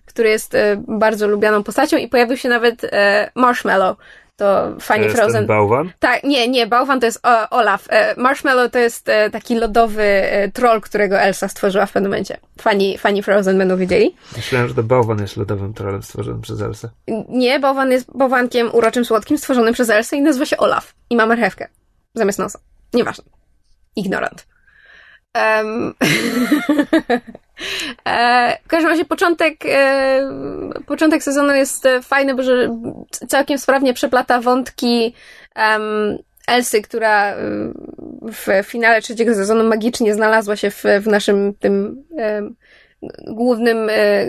który 0.07 0.29
jest 0.29 0.55
e, 0.55 0.83
bardzo 0.89 1.29
lubianą 1.29 1.63
postacią 1.63 1.97
i 1.97 2.09
pojawił 2.09 2.37
się 2.37 2.49
nawet 2.49 2.85
e, 2.85 3.31
Marshmallow, 3.35 3.97
to 4.41 4.73
To 4.75 4.81
fani 4.81 5.05
jest 5.05 5.17
Frozen. 5.17 5.47
bałwan? 5.47 5.93
Tak, 5.99 6.25
nie, 6.25 6.49
nie, 6.49 6.67
bałwan 6.67 7.01
to 7.01 7.07
jest 7.07 7.27
o, 7.27 7.51
Olaf. 7.51 7.87
E, 7.91 8.21
Marshmallow 8.21 8.71
to 8.73 8.79
jest 8.79 9.09
e, 9.09 9.31
taki 9.31 9.55
lodowy 9.55 10.03
e, 10.03 10.51
troll, 10.51 10.81
którego 10.81 11.21
Elsa 11.21 11.49
stworzyła 11.49 11.87
w 11.87 11.93
pewnym 11.93 12.11
momencie. 12.11 12.37
Fani, 12.61 12.99
fani 12.99 13.23
Frozen 13.23 13.59
będą 13.59 13.77
wiedzieli. 13.77 14.15
Myślałem, 14.37 14.69
że 14.69 14.75
to 14.75 14.83
bałwan 14.83 15.21
jest 15.21 15.37
lodowym 15.37 15.75
trolem 15.75 16.03
stworzonym 16.03 16.41
przez 16.41 16.61
Elsę. 16.61 16.89
Nie, 17.29 17.61
bałwan 17.61 17.91
jest 17.91 18.17
bałwankiem 18.17 18.71
uroczym, 18.73 19.05
słodkim, 19.05 19.39
stworzonym 19.39 19.75
przez 19.75 19.91
Elsę 19.91 20.17
i 20.17 20.23
nazywa 20.23 20.47
się 20.47 20.57
Olaf. 20.57 20.95
I 21.11 21.17
ma 21.17 21.27
marchewkę. 21.27 21.69
Zamiast 22.15 22.39
nosa. 22.39 22.59
Nieważne. 22.95 23.25
Ignorant. 23.97 24.47
Um, 25.35 25.95
w 28.65 28.69
każdym 28.69 28.91
razie 28.91 29.05
początek, 29.05 29.67
e, 29.67 30.31
początek 30.87 31.23
sezonu 31.23 31.55
jest 31.55 31.87
e, 31.87 32.03
fajny, 32.03 32.35
bo 32.35 32.43
że 32.43 32.77
całkiem 33.29 33.59
sprawnie 33.59 33.95
przeplata 33.95 34.41
wątki 34.41 35.15
em, 35.55 35.83
Elsy, 36.47 36.83
która 36.83 37.33
e, 37.33 37.37
w 38.23 38.67
finale 38.67 39.03
trzeciego 39.03 39.35
sezonu 39.35 39.65
magicznie 39.65 40.15
znalazła 40.15 40.57
się 40.57 40.71
w, 40.71 40.85
w 41.01 41.07
naszym 41.07 41.55
tym 41.55 42.05
głównym 43.27 43.89
e, 43.89 43.93
e, 43.93 44.27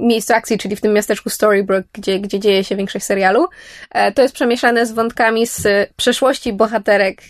miejscu 0.00 0.32
akcji, 0.34 0.58
czyli 0.58 0.76
w 0.76 0.80
tym 0.80 0.92
miasteczku 0.92 1.30
Storybrooke, 1.30 1.88
gdzie, 1.92 2.20
gdzie 2.20 2.40
dzieje 2.40 2.64
się 2.64 2.76
większość 2.76 3.04
serialu. 3.04 3.46
E, 3.90 4.12
to 4.12 4.22
jest 4.22 4.34
przemieszane 4.34 4.86
z 4.86 4.92
wątkami 4.92 5.46
z 5.46 5.66
przeszłości 5.96 6.52
bohaterek, 6.52 7.22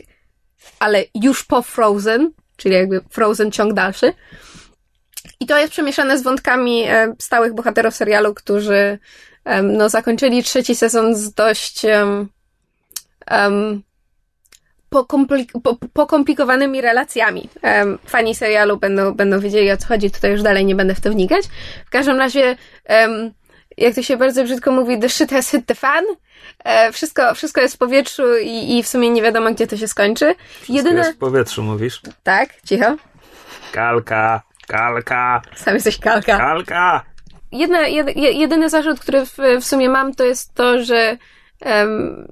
ale 0.79 1.05
już 1.15 1.45
po 1.45 1.63
Frozen, 1.63 2.31
czyli 2.57 2.75
jakby 2.75 3.01
Frozen 3.11 3.51
ciąg 3.51 3.73
dalszy. 3.73 4.13
I 5.41 5.47
to 5.47 5.59
jest 5.59 5.73
przemieszane 5.73 6.19
z 6.19 6.23
wątkami 6.23 6.83
e, 6.83 7.15
stałych 7.19 7.55
bohaterów 7.55 7.95
serialu, 7.95 8.35
którzy 8.35 8.99
no, 9.63 9.89
zakończyli 9.89 10.43
trzeci 10.43 10.75
sezon 10.75 11.15
z 11.15 11.35
dość 11.35 11.83
pokomplik- 14.95 15.61
po, 15.63 15.77
pokomplikowanymi 15.93 16.81
relacjami. 16.81 17.49
Em, 17.63 17.99
fani 18.07 18.35
serialu 18.35 18.77
będą, 18.77 19.15
będą 19.15 19.41
wiedzieli 19.41 19.73
o 19.73 19.77
co 19.77 19.87
chodzi, 19.87 20.11
tutaj 20.11 20.31
już 20.31 20.43
dalej 20.43 20.65
nie 20.65 20.75
będę 20.75 20.95
w 20.95 21.01
to 21.01 21.11
wnikać. 21.11 21.45
W 21.87 21.91
każdym 21.91 22.19
razie, 22.19 22.57
em, 22.85 23.33
jak 23.77 23.95
to 23.95 24.03
się 24.03 24.17
bardzo 24.17 24.45
brzydko 24.45 24.73
mówi, 24.73 24.99
the 24.99 25.09
shit 25.09 25.31
has 25.31 25.51
hit 25.51 25.67
the 25.67 25.75
fan. 25.75 26.05
E, 26.65 26.93
wszystko, 26.93 27.35
wszystko 27.35 27.61
jest 27.61 27.75
w 27.75 27.79
powietrzu 27.79 28.39
i, 28.39 28.79
i 28.79 28.83
w 28.83 28.89
sumie 28.89 29.11
nie 29.11 29.23
wiadomo, 29.23 29.51
gdzie 29.51 29.67
to 29.67 29.77
się 29.77 29.89
skończy. 29.89 30.35
Jedyne... 30.69 30.99
jest 30.99 31.13
w 31.13 31.19
powietrzu, 31.19 31.63
mówisz? 31.63 32.01
Tak, 32.23 32.49
cicho. 32.67 32.97
Kalka, 33.73 34.43
kalka, 34.67 35.43
Sam 35.57 35.75
jesteś 35.75 35.99
kalka. 35.99 36.39
kalka! 36.39 37.05
Jedna, 37.53 37.87
jed, 37.89 38.17
je- 38.17 38.33
jedyny 38.33 38.71
zarzut, 38.71 39.01
który 39.01 39.27
w, 39.27 39.37
w 39.61 39.65
sumie 39.65 39.89
mam, 39.89 40.15
to 40.15 40.25
jest 40.25 40.55
to, 40.55 40.83
że 40.85 41.17
em, 41.61 42.27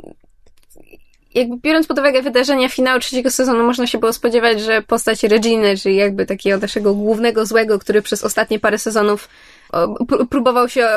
jakby 1.34 1.56
biorąc 1.56 1.86
pod 1.86 1.98
uwagę 1.98 2.22
wydarzenia 2.22 2.68
finału 2.68 3.00
trzeciego 3.00 3.30
sezonu, 3.30 3.64
można 3.64 3.86
się 3.86 3.98
było 3.98 4.12
spodziewać, 4.12 4.60
że 4.60 4.82
postać 4.82 5.22
Reginy, 5.22 5.76
czyli 5.76 5.96
jakby 5.96 6.26
takiego 6.26 6.58
naszego 6.58 6.94
głównego 6.94 7.46
złego, 7.46 7.78
który 7.78 8.02
przez 8.02 8.24
ostatnie 8.24 8.58
parę 8.58 8.78
sezonów 8.78 9.28
próbował 10.30 10.68
się 10.68 10.88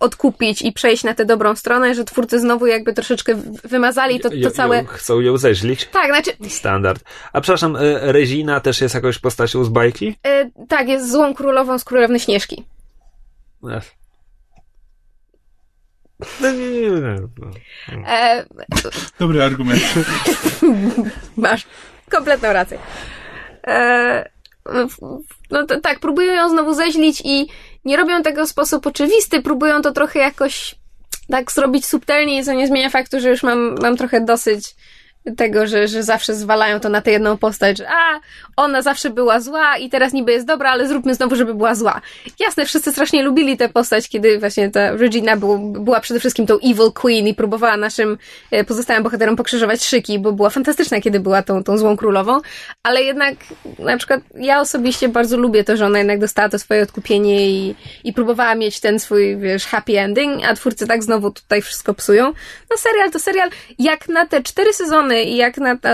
odkupić 0.00 0.62
i 0.62 0.72
przejść 0.72 1.04
na 1.04 1.14
tę 1.14 1.24
dobrą 1.24 1.56
stronę, 1.56 1.94
że 1.94 2.04
twórcy 2.04 2.40
znowu 2.40 2.66
jakby 2.66 2.92
troszeczkę 2.92 3.34
wymazali 3.64 4.20
to, 4.20 4.28
to 4.42 4.50
całe... 4.50 4.76
ją- 4.76 4.86
Chcą 4.86 5.20
ją 5.20 5.36
zeźlić? 5.36 5.86
Tak, 5.86 6.06
znaczy, 6.06 6.30
Standard. 6.48 7.04
A 7.32 7.40
przepraszam, 7.40 7.76
y, 7.76 8.12
Regina 8.12 8.60
też 8.60 8.80
jest 8.80 8.94
jakąś 8.94 9.18
postacią 9.18 9.64
z 9.64 9.68
bajki? 9.68 10.16
e, 10.26 10.50
tak, 10.68 10.88
jest 10.88 11.10
złą 11.12 11.34
królową 11.34 11.78
z 11.78 11.84
Królewny 11.84 12.20
Śnieżki. 12.20 12.64
Ech. 13.72 13.92
No 16.40 16.48
no. 17.38 17.50
E, 18.08 18.44
Dobry 19.18 19.42
argument. 19.42 19.82
Masz 21.36 21.66
kompletną 22.10 22.52
rację. 22.52 22.78
E, 23.66 24.30
no 25.50 25.66
tak, 25.82 26.00
próbują 26.00 26.34
ją 26.34 26.48
znowu 26.48 26.74
zeźlić 26.74 27.22
i 27.24 27.48
nie 27.84 27.96
robią 27.96 28.22
tego 28.22 28.46
w 28.46 28.48
sposób 28.48 28.86
oczywisty, 28.86 29.42
próbują 29.42 29.82
to 29.82 29.92
trochę 29.92 30.18
jakoś 30.18 30.74
tak 31.28 31.52
zrobić 31.52 31.86
subtelnie, 31.86 32.44
co 32.44 32.52
nie 32.52 32.66
zmienia 32.66 32.90
faktu, 32.90 33.20
że 33.20 33.30
już 33.30 33.42
mam, 33.42 33.74
mam 33.82 33.96
trochę 33.96 34.20
dosyć 34.20 34.74
tego, 35.36 35.66
że, 35.66 35.88
że 35.88 36.02
zawsze 36.02 36.34
zwalają 36.34 36.80
to 36.80 36.88
na 36.88 37.00
tę 37.00 37.10
jedną 37.10 37.36
postać, 37.36 37.78
że 37.78 37.88
a, 37.88 38.20
ona 38.56 38.82
zawsze 38.82 39.10
była 39.10 39.40
zła 39.40 39.76
i 39.76 39.90
teraz 39.90 40.12
niby 40.12 40.32
jest 40.32 40.46
dobra, 40.46 40.70
ale 40.70 40.88
zróbmy 40.88 41.14
znowu, 41.14 41.36
żeby 41.36 41.54
była 41.54 41.74
zła. 41.74 42.00
Jasne, 42.40 42.66
wszyscy 42.66 42.92
strasznie 42.92 43.22
lubili 43.22 43.56
tę 43.56 43.68
postać, 43.68 44.08
kiedy 44.08 44.38
właśnie 44.38 44.70
ta 44.70 44.92
Regina 44.92 45.36
był, 45.36 45.58
była 45.58 46.00
przede 46.00 46.20
wszystkim 46.20 46.46
tą 46.46 46.54
evil 46.54 46.92
queen 46.94 47.26
i 47.26 47.34
próbowała 47.34 47.76
naszym 47.76 48.18
e, 48.50 48.64
pozostałym 48.64 49.02
bohaterom 49.02 49.36
pokrzyżować 49.36 49.84
szyki, 49.84 50.18
bo 50.18 50.32
była 50.32 50.50
fantastyczna, 50.50 51.00
kiedy 51.00 51.20
była 51.20 51.42
tą, 51.42 51.64
tą 51.64 51.78
złą 51.78 51.96
królową, 51.96 52.40
ale 52.82 53.02
jednak 53.02 53.34
na 53.78 53.96
przykład 53.96 54.20
ja 54.34 54.60
osobiście 54.60 55.08
bardzo 55.08 55.36
lubię 55.36 55.64
to, 55.64 55.76
że 55.76 55.86
ona 55.86 55.98
jednak 55.98 56.18
dostała 56.18 56.48
to 56.48 56.58
swoje 56.58 56.82
odkupienie 56.82 57.50
i, 57.50 57.74
i 58.04 58.12
próbowała 58.12 58.54
mieć 58.54 58.80
ten 58.80 59.00
swój, 59.00 59.36
wiesz, 59.36 59.66
happy 59.66 60.00
ending, 60.00 60.44
a 60.44 60.54
twórcy 60.54 60.86
tak 60.86 61.02
znowu 61.02 61.30
tutaj 61.30 61.62
wszystko 61.62 61.94
psują. 61.94 62.24
No 62.70 62.76
serial 62.76 63.10
to 63.10 63.18
serial, 63.18 63.50
jak 63.78 64.08
na 64.08 64.26
te 64.26 64.42
cztery 64.42 64.72
sezony 64.72 65.13
i 65.22 65.36
jak 65.36 65.58
na 65.58 65.76
to, 65.76 65.88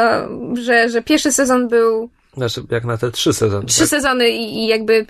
że, 0.63 0.89
że 0.89 1.03
pierwszy 1.03 1.33
sezon 1.33 1.69
był 1.69 2.11
Znaczy, 2.37 2.63
jak 2.71 2.85
na 2.85 2.97
te 2.99 3.11
trzy 3.11 3.33
sezony. 3.33 3.67
trzy 3.67 3.81
tak? 3.81 3.89
sezony 3.89 4.31
i, 4.31 4.59
i 4.59 4.67
jakby 4.67 5.07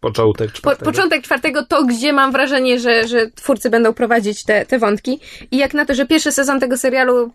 Początek 0.00 0.50
po, 0.52 0.56
czwartego. 0.58 0.90
początek 0.90 1.22
czwartego 1.22 1.66
to, 1.66 1.84
gdzie 1.84 2.12
mam 2.12 2.32
wrażenie, 2.32 2.80
że, 2.80 3.08
że 3.08 3.30
twórcy 3.30 3.70
będą 3.70 3.92
prowadzić 3.94 4.44
te, 4.44 4.66
te 4.66 4.78
wątki. 4.78 5.20
I 5.50 5.56
jak 5.56 5.74
na 5.74 5.84
to, 5.86 5.94
że 5.94 6.06
pierwszy 6.06 6.32
sezon 6.32 6.60
tego 6.60 6.76
serialu 6.76 7.32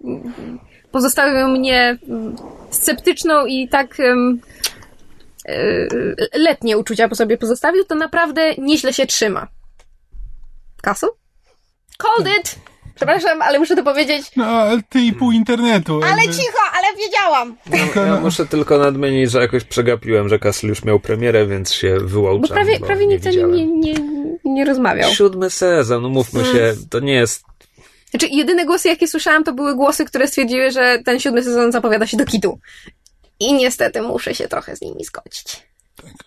pozostawił 0.92 1.48
mnie 1.48 1.98
mm, 2.10 2.36
sceptyczną 2.72 3.46
i 3.46 3.70
tak 3.70 3.98
um, 4.00 4.42
letnie 6.34 6.78
uczucia 6.78 7.10
po 7.10 7.16
sobie 7.16 7.38
pozostawił, 7.38 7.86
to 7.86 7.96
naprawdę 7.96 8.56
nieźle 8.58 8.94
się 8.94 9.06
trzyma. 9.06 9.48
Kasu? 10.82 11.08
Called 11.98 12.40
it! 12.40 12.71
Przepraszam, 12.96 13.42
ale 13.42 13.60
muszę 13.60 13.76
to 13.76 13.84
powiedzieć. 13.84 14.32
No, 14.36 14.46
ale 14.46 14.82
ty 14.90 15.02
i 15.02 15.14
pół 15.14 15.32
internetu. 15.32 16.02
Ale 16.04 16.18
jakby. 16.22 16.34
cicho, 16.36 16.58
ale 16.74 16.88
wiedziałam! 16.98 17.56
Ja 18.08 18.20
muszę 18.22 18.46
tylko 18.46 18.78
nadmienić, 18.78 19.32
że 19.32 19.42
jakoś 19.42 19.64
przegapiłem, 19.64 20.30
że 20.30 20.40
Castle 20.40 20.70
już 20.70 20.84
miał 20.84 21.00
premierę, 21.00 21.48
więc 21.48 21.74
się 21.74 21.98
wyłączam. 22.00 22.42
Bo 22.42 22.48
prawie, 22.48 22.80
bo 22.80 22.86
prawie 22.86 23.08
nikt 23.08 23.26
o 23.28 23.30
nim 23.30 23.52
widziałem. 23.52 23.80
nie, 23.80 23.94
nie, 23.94 23.94
nie 24.46 24.66
rozmawiał. 24.66 25.12
Siódmy 25.12 25.50
sezon, 25.50 26.06
umówmy 26.06 26.46
się, 26.46 26.74
to 26.90 27.00
nie 27.00 27.14
jest... 27.14 27.44
Znaczy, 28.10 28.28
jedyne 28.32 28.66
głosy, 28.66 28.88
jakie 28.88 29.08
słyszałam, 29.08 29.44
to 29.44 29.54
były 29.54 29.76
głosy, 29.76 30.06
które 30.06 30.28
stwierdziły, 30.28 30.72
że 30.72 31.00
ten 31.06 31.20
siódmy 31.20 31.44
sezon 31.44 31.72
zapowiada 31.72 32.08
się 32.08 32.18
do 32.18 32.26
kitu. 32.26 32.60
I 33.40 33.54
niestety 33.54 34.02
muszę 34.02 34.36
się 34.36 34.48
trochę 34.48 34.76
z 34.76 34.82
nimi 34.82 35.06
zgodzić. 35.06 35.64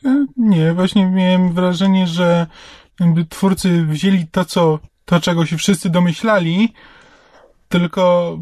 E, 0.04 0.26
Nie, 0.36 0.72
właśnie 0.72 1.06
miałem 1.06 1.52
wrażenie, 1.54 2.06
że 2.06 2.46
jakby 3.00 3.24
twórcy 3.24 3.84
wzięli 3.88 4.26
to, 4.32 4.44
co, 4.44 4.78
to, 5.04 5.20
czego 5.20 5.46
się 5.46 5.56
wszyscy 5.56 5.90
domyślali, 5.90 6.72
tylko 7.68 8.38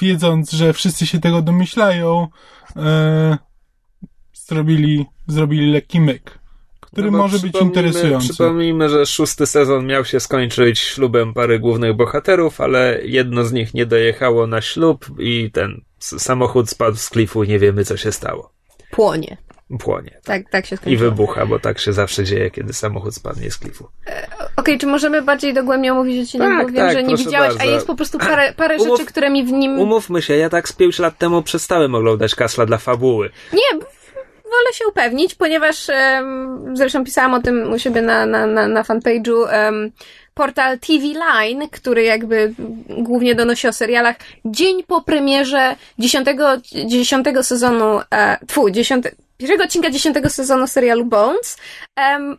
wiedząc, 0.00 0.50
że 0.52 0.72
wszyscy 0.72 1.06
się 1.06 1.20
tego 1.20 1.42
domyślają, 1.42 2.28
e, 2.76 3.38
zrobili, 4.32 5.06
zrobili 5.26 5.72
lekki 5.72 6.00
myk, 6.00 6.38
który 6.80 7.10
No 7.10 7.18
może 7.18 7.38
być 7.38 7.54
interesujący. 7.60 8.28
Przypomnijmy, 8.28 8.88
że 8.88 9.06
szósty 9.06 9.46
sezon 9.46 9.86
miał 9.86 10.04
się 10.04 10.20
skończyć 10.20 10.78
ślubem 10.78 11.34
pary 11.34 11.58
głównych 11.58 11.96
bohaterów, 11.96 12.60
ale 12.60 13.00
jedno 13.04 13.44
z 13.44 13.52
nich 13.52 13.74
nie 13.74 13.86
dojechało 13.86 14.46
na 14.46 14.60
ślub 14.60 15.06
i 15.18 15.50
ten 15.52 15.80
samochód 15.98 16.70
spadł 16.70 16.96
z 16.96 17.10
klifu 17.10 17.44
i 17.44 17.48
nie 17.48 17.58
wiemy, 17.58 17.84
co 17.84 17.96
się 17.96 18.12
stało. 18.12 18.52
Płonie. 18.90 19.36
Płonie. 19.78 20.20
Tak, 20.24 20.50
tak 20.50 20.66
się 20.66 20.74
I 20.74 20.78
skończyło. 20.78 21.10
wybucha, 21.10 21.46
bo 21.46 21.58
tak 21.58 21.78
się 21.78 21.92
zawsze 21.92 22.24
dzieje, 22.24 22.50
kiedy 22.50 22.72
samochód 22.72 23.14
spadnie 23.14 23.50
z 23.50 23.58
klifu. 23.58 23.88
Okej, 24.56 24.78
czy 24.78 24.86
możemy 24.86 25.22
bardziej 25.22 25.54
dogłębnie 25.54 25.92
omówić 25.92 26.24
odcinek, 26.24 26.48
Tak, 26.48 26.66
bo 26.66 26.72
wiem, 26.72 26.76
tak, 26.86 26.92
że 26.92 27.02
nie 27.02 27.08
proszę 27.08 27.24
widziałaś, 27.24 27.50
a 27.54 27.58
bardzo. 27.58 27.72
jest 27.72 27.86
po 27.86 27.94
prostu 27.94 28.18
parę, 28.18 28.52
parę 28.56 28.76
Umów- 28.76 28.98
rzeczy, 28.98 29.06
które 29.06 29.30
mi 29.30 29.44
w 29.44 29.52
nim... 29.52 29.78
Umówmy 29.78 30.22
się, 30.22 30.36
ja 30.36 30.50
tak 30.50 30.68
z 30.68 30.72
pięć 30.72 30.98
lat 30.98 31.18
temu 31.18 31.42
przestałem 31.42 31.94
oglądać 31.94 32.34
Kasla 32.34 32.66
dla 32.66 32.78
fabuły. 32.78 33.30
Nie, 33.52 33.78
wolę 34.44 34.72
się 34.74 34.86
upewnić, 34.86 35.34
ponieważ 35.34 35.90
em, 35.90 36.76
zresztą 36.76 37.04
pisałam 37.04 37.34
o 37.34 37.42
tym 37.42 37.72
u 37.72 37.78
siebie 37.78 38.02
na, 38.02 38.26
na, 38.26 38.46
na, 38.46 38.68
na 38.68 38.82
fanpage'u 38.82 39.46
em, 39.50 39.92
portal 40.34 40.78
TV 40.78 41.04
Line, 41.06 41.68
który 41.72 42.02
jakby 42.02 42.54
głównie 42.88 43.34
donosi 43.34 43.68
o 43.68 43.72
serialach, 43.72 44.16
dzień 44.44 44.82
po 44.82 45.02
premierze 45.02 45.76
dziesiątego, 45.98 46.48
dziesiątego 46.86 47.42
sezonu, 47.42 48.00
e, 48.10 48.38
tfu, 48.46 48.70
dziesiąte, 48.70 49.10
pierwszego 49.38 49.64
odcinka 49.64 49.90
dziesiątego 49.90 50.30
sezonu 50.30 50.66
serialu 50.66 51.04
Bones, 51.04 51.56
e, 52.00 52.36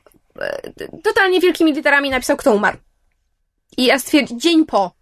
totalnie 1.03 1.39
wielkimi 1.39 1.73
literami 1.73 2.09
napisał, 2.09 2.37
kto 2.37 2.53
umarł. 2.53 2.77
I 3.77 3.85
ja 3.85 3.99
stwierdziłam, 3.99 4.39
dzień 4.39 4.65
po. 4.65 4.99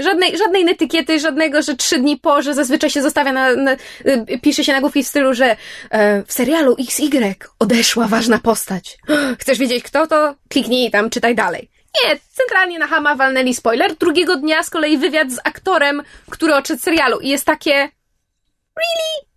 Żadnej, 0.00 0.38
żadnej 0.38 0.70
etykiety, 0.70 1.20
żadnego, 1.20 1.62
że 1.62 1.76
trzy 1.76 1.98
dni 1.98 2.16
po, 2.16 2.42
że 2.42 2.54
zazwyczaj 2.54 2.90
się 2.90 3.02
zostawia 3.02 3.32
na, 3.32 3.56
na 3.56 3.72
y, 3.72 4.38
pisze 4.42 4.64
się 4.64 4.72
nagłówki 4.72 5.02
w 5.02 5.06
stylu, 5.06 5.34
że 5.34 5.56
e, 5.90 6.22
w 6.22 6.32
serialu 6.32 6.76
XY 6.78 7.34
odeszła 7.58 8.06
ważna 8.06 8.38
postać. 8.38 8.98
Chcesz 9.40 9.58
wiedzieć 9.58 9.84
kto 9.84 10.06
to? 10.06 10.34
Kliknij 10.48 10.90
tam, 10.90 11.10
czytaj 11.10 11.34
dalej. 11.34 11.70
Nie, 12.04 12.18
centralnie 12.32 12.78
na 12.78 12.86
Hama 12.86 13.14
walnęli 13.14 13.54
spoiler. 13.54 13.96
Drugiego 13.96 14.36
dnia 14.36 14.62
z 14.62 14.70
kolei 14.70 14.98
wywiad 14.98 15.32
z 15.32 15.38
aktorem, 15.44 16.02
który 16.30 16.54
odszedł 16.54 16.82
serialu 16.82 17.20
i 17.20 17.28
jest 17.28 17.44
takie 17.44 17.72
really? 17.72 19.27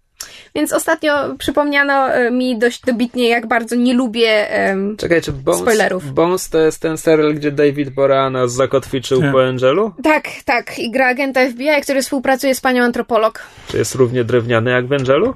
Więc 0.56 0.74
ostatnio 0.74 1.36
przypomniano 1.38 2.14
e, 2.14 2.32
mi 2.32 2.60
dość 2.60 2.82
dobitnie, 2.82 3.30
jak 3.30 3.48
bardzo 3.48 3.76
nie 3.76 3.94
lubię 3.94 4.50
em, 4.52 4.98
Czekaj, 4.98 5.22
czy 5.22 5.32
Bones, 5.32 5.62
Spoilerów. 5.62 6.14
Bones 6.14 6.50
to 6.50 6.58
jest 6.58 6.82
ten 6.82 6.98
serial, 6.98 7.34
gdzie 7.34 7.52
David 7.52 7.90
Boreanaz 7.90 8.52
zakotwiczył 8.54 9.22
Tak. 9.22 9.32
po 9.32 9.44
Angelu? 9.44 9.92
Tak, 10.04 10.28
tak. 10.46 10.80
I 10.80 10.92
gra 10.92 11.08
agenta 11.08 11.50
FBI, 11.50 11.82
który 11.84 12.02
współpracuje 12.02 12.56
z 12.56 12.62
panią 12.62 12.84
antropolog. 12.84 13.44
Czy 13.68 13.78
jest 13.78 13.96
równie 13.96 14.24
drewniany 14.24 14.72
jak 14.72 14.88
w 14.88 14.94
Angelu? 14.94 15.36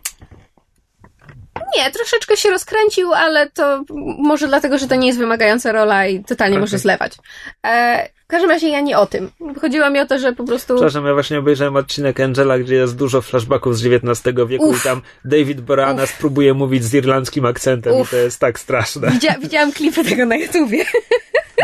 Nie, 1.78 1.92
troszeczkę 1.92 2.38
się 2.38 2.50
rozkręcił, 2.50 3.14
ale 3.14 3.50
to 3.50 3.84
może 4.18 4.48
dlatego, 4.48 4.78
że 4.78 4.88
to 4.88 4.96
nie 4.96 5.08
jest 5.08 5.20
wymagająca 5.20 5.72
rola 5.72 6.08
i 6.08 6.24
totalnie 6.24 6.54
Okej. 6.56 6.62
może 6.62 6.78
zlewać. 6.78 7.14
E, 7.66 8.10
każdym 8.36 8.50
razie 8.50 8.70
ja 8.70 8.82
nie 8.82 8.98
o 8.98 9.06
tym. 9.06 9.32
Chodziło 9.62 9.90
mi 9.90 10.00
o 10.00 10.06
to, 10.06 10.20
że 10.20 10.34
po 10.34 10.44
prostu... 10.44 10.74
Przepraszam, 10.76 11.06
ja 11.06 11.14
właśnie 11.14 11.40
obejrzałem 11.40 11.76
odcinek 11.76 12.20
Angela, 12.20 12.60
gdzie 12.60 12.76
jest 12.76 12.96
dużo 12.96 13.22
flashbacków 13.22 13.78
z 13.78 13.86
XIX 13.86 14.36
wieku 14.48 14.66
Uf. 14.70 14.80
i 14.82 14.84
tam 14.84 15.02
David 15.26 15.62
Boreanaz 15.62 16.14
próbuje 16.20 16.54
mówić 16.54 16.84
z 16.84 16.94
irlandzkim 16.94 17.46
akcentem 17.46 17.94
Uf. 17.94 18.08
i 18.08 18.12
to 18.12 18.18
jest 18.18 18.40
tak 18.40 18.60
straszne. 18.60 19.12
Widzia, 19.12 19.36
widziałam 19.42 19.72
klipy 19.72 20.04
tego 20.04 20.26
na 20.26 20.36
YouTubie. 20.36 20.86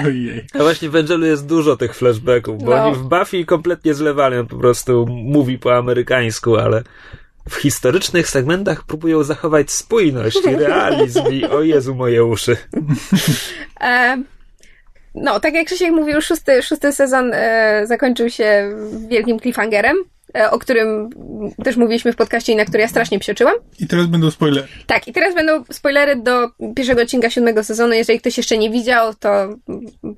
Ojej. 0.06 0.46
A 0.54 0.58
właśnie 0.58 0.90
w 0.90 0.96
Angelu 0.96 1.26
jest 1.26 1.46
dużo 1.46 1.78
tych 1.78 1.96
flashbacków, 1.96 2.64
bo 2.64 2.72
No. 2.76 2.86
oni 2.86 2.96
w 2.96 3.02
Buffy 3.04 3.46
kompletnie 3.46 3.94
zlewali, 3.94 4.38
on 4.38 4.48
po 4.48 4.58
prostu 4.58 5.06
mówi 5.10 5.60
po 5.60 5.76
amerykańsku, 5.78 6.58
ale 6.58 6.84
w 7.50 7.56
historycznych 7.56 8.30
segmentach 8.30 8.84
próbują 8.84 9.24
zachować 9.24 9.72
spójność 9.72 10.38
i 10.46 10.56
realizm 10.56 11.24
i 11.32 11.46
o 11.46 11.62
Jezu 11.62 11.96
moje 11.96 12.26
uszy. 12.26 12.58
E, 13.82 14.24
no, 15.16 15.40
tak 15.40 15.54
jak 15.54 15.66
Krzysiek 15.66 15.92
mówił, 15.92 16.22
szósty, 16.22 16.64
szósty 16.64 16.92
sezon 16.92 17.32
e, 17.34 17.82
zakończył 17.88 18.30
się 18.30 18.76
wielkim 19.08 19.40
cliffhangerem, 19.40 19.98
e, 20.38 20.52
o 20.52 20.60
którym 20.60 21.10
też 21.64 21.78
mówiliśmy 21.78 22.14
w 22.14 22.16
podcaście 22.16 22.54
i 22.54 22.56
na 22.56 22.66
który 22.66 22.82
ja 22.82 22.88
strasznie 22.88 23.20
psioczyłam. 23.20 23.56
I 23.80 23.88
teraz 23.88 24.08
będą 24.08 24.32
spoilery. 24.32 24.68
Tak, 24.88 25.08
i 25.08 25.14
teraz 25.14 25.36
będą 25.36 25.64
spoilery 25.72 26.16
do 26.16 26.50
pierwszego 26.76 27.02
odcinka 27.02 27.30
siódmego 27.30 27.64
sezonu. 27.64 27.94
Jeżeli 27.94 28.20
ktoś 28.20 28.38
jeszcze 28.38 28.58
nie 28.58 28.70
widział, 28.70 29.16
to 29.16 29.58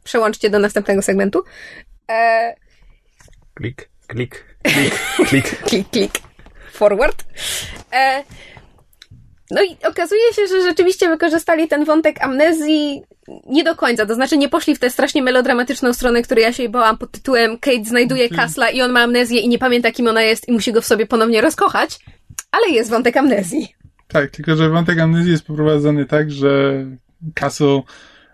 przełączcie 0.03 0.49
do 0.49 0.59
następnego 0.59 1.01
segmentu. 1.01 1.43
E, 2.11 2.55
Klik, 3.53 3.89
klik, 4.07 4.45
klik, 4.63 4.93
klik. 5.27 5.59
klik, 5.69 5.89
klik, 5.89 6.11
forward. 6.71 7.23
E, 7.93 8.23
no 9.51 9.61
i 9.63 9.87
okazuje 9.87 10.33
się, 10.35 10.47
że 10.47 10.61
rzeczywiście 10.61 11.09
wykorzystali 11.09 11.67
ten 11.67 11.85
wątek 11.85 12.23
amnezji 12.23 13.03
nie 13.45 13.63
do 13.63 13.75
końca, 13.75 14.05
to 14.05 14.15
znaczy 14.15 14.37
nie 14.37 14.49
poszli 14.49 14.75
w 14.75 14.79
tę 14.79 14.89
strasznie 14.89 15.23
melodramatyczną 15.23 15.93
stronę, 15.93 16.21
której 16.21 16.43
ja 16.43 16.53
się 16.53 16.69
bałam 16.69 16.97
pod 16.97 17.11
tytułem 17.11 17.57
Kate 17.59 17.85
znajduje 17.85 18.29
Kasla 18.29 18.69
i 18.69 18.81
on 18.81 18.91
ma 18.91 19.01
amnezję 19.01 19.39
i 19.39 19.49
nie 19.49 19.59
pamięta 19.59 19.91
kim 19.91 20.07
ona 20.07 20.21
jest 20.21 20.47
i 20.47 20.51
musi 20.51 20.73
go 20.73 20.81
w 20.81 20.85
sobie 20.85 21.05
ponownie 21.05 21.41
rozkochać, 21.41 21.99
ale 22.51 22.69
jest 22.69 22.89
wątek 22.89 23.17
amnezji. 23.17 23.75
Tak, 24.07 24.31
tylko 24.31 24.55
że 24.55 24.69
wątek 24.69 24.99
amnezji 24.99 25.31
jest 25.31 25.45
poprowadzony 25.45 26.05
tak, 26.05 26.31
że 26.31 26.85
Castle 27.35 27.81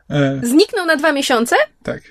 e, 0.09 0.39
Zniknął 0.43 0.85
na 0.85 0.95
dwa 0.95 1.11
miesiące 1.11 1.55
tak. 1.83 2.01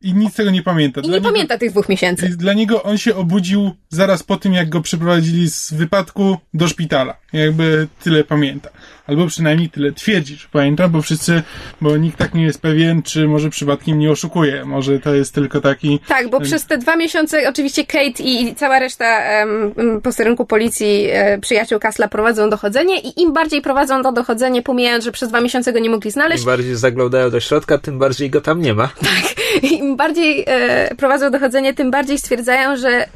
I 0.00 0.14
nic 0.14 0.34
tego 0.34 0.50
nie 0.50 0.62
pamięta. 0.62 1.00
i 1.00 1.04
nie 1.04 1.10
niego- 1.10 1.28
pamięta 1.28 1.58
tych 1.58 1.70
dwóch 1.70 1.88
miesięcy. 1.88 2.28
Dla 2.36 2.52
niego 2.52 2.82
on 2.82 2.98
się 2.98 3.14
obudził 3.16 3.70
zaraz 3.88 4.22
po 4.22 4.36
tym, 4.36 4.52
jak 4.52 4.68
go 4.68 4.80
przeprowadzili 4.80 5.50
z 5.50 5.72
wypadku 5.72 6.36
do 6.54 6.68
szpitala. 6.68 7.16
Jakby 7.32 7.88
tyle 8.02 8.24
pamięta. 8.24 8.68
Albo 9.06 9.26
przynajmniej 9.26 9.70
tyle 9.70 9.92
twierdzi, 9.92 10.36
że 10.36 10.46
pamięta, 10.52 10.88
bo 10.88 11.02
wszyscy, 11.02 11.42
bo 11.80 11.96
nikt 11.96 12.18
tak 12.18 12.34
nie 12.34 12.44
jest 12.44 12.60
pewien, 12.60 13.02
czy 13.02 13.28
może 13.28 13.50
przypadkiem 13.50 13.98
nie 13.98 14.10
oszukuje. 14.10 14.64
Może 14.64 15.00
to 15.00 15.14
jest 15.14 15.34
tylko 15.34 15.60
taki, 15.60 16.00
Tak, 16.08 16.30
bo 16.30 16.40
przez 16.40 16.66
te 16.66 16.78
dwa 16.78 16.96
miesiące 16.96 17.48
oczywiście 17.48 17.86
Kate 17.86 18.22
i 18.22 18.54
cała 18.54 18.78
reszta 18.78 19.04
em, 19.24 19.74
posterunku 20.02 20.46
policji, 20.46 21.06
e, 21.10 21.38
przyjaciół 21.38 21.78
Kasla 21.78 22.08
prowadzą 22.08 22.50
dochodzenie 22.50 23.00
i 23.00 23.20
im 23.22 23.32
bardziej 23.32 23.62
prowadzą 23.62 24.02
to 24.02 24.12
dochodzenie, 24.12 24.62
pomijając, 24.62 25.04
że 25.04 25.12
przez 25.12 25.28
dwa 25.28 25.40
miesiące 25.40 25.72
go 25.72 25.78
nie 25.78 25.90
mogli 25.90 26.10
znaleźć, 26.10 26.42
Im 26.42 26.46
bardziej 26.46 26.76
zaglądają 26.76 27.30
do 27.30 27.40
środka, 27.40 27.78
tym 27.78 27.98
bardziej 27.98 28.30
go 28.30 28.40
tam 28.40 28.60
nie 28.60 28.74
ma. 28.74 28.88
im 29.78 29.96
bardziej 29.96 30.44
e, 30.46 30.94
prowadzą 30.94 31.30
dochodzenie, 31.30 31.74
tym 31.74 31.90
bardziej 31.90 32.18
stwierdzają, 32.18 32.76
że 32.76 33.06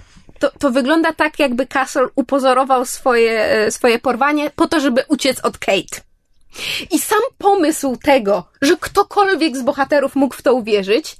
to, 0.40 0.50
to 0.58 0.70
wygląda 0.70 1.12
tak, 1.12 1.38
jakby 1.38 1.66
Castle 1.66 2.08
upozorował 2.14 2.84
swoje, 2.84 3.44
e, 3.44 3.70
swoje 3.70 3.98
porwanie 3.98 4.50
po 4.56 4.68
to, 4.68 4.80
żeby 4.80 5.04
uciec 5.08 5.40
od 5.40 5.58
Kate. 5.58 6.00
I 6.90 6.98
sam 6.98 7.20
pomysł 7.38 7.96
tego, 7.96 8.44
że 8.62 8.76
ktokolwiek 8.76 9.56
z 9.56 9.62
bohaterów 9.62 10.14
mógł 10.14 10.34
w 10.34 10.42
to 10.42 10.54
uwierzyć, 10.54 11.16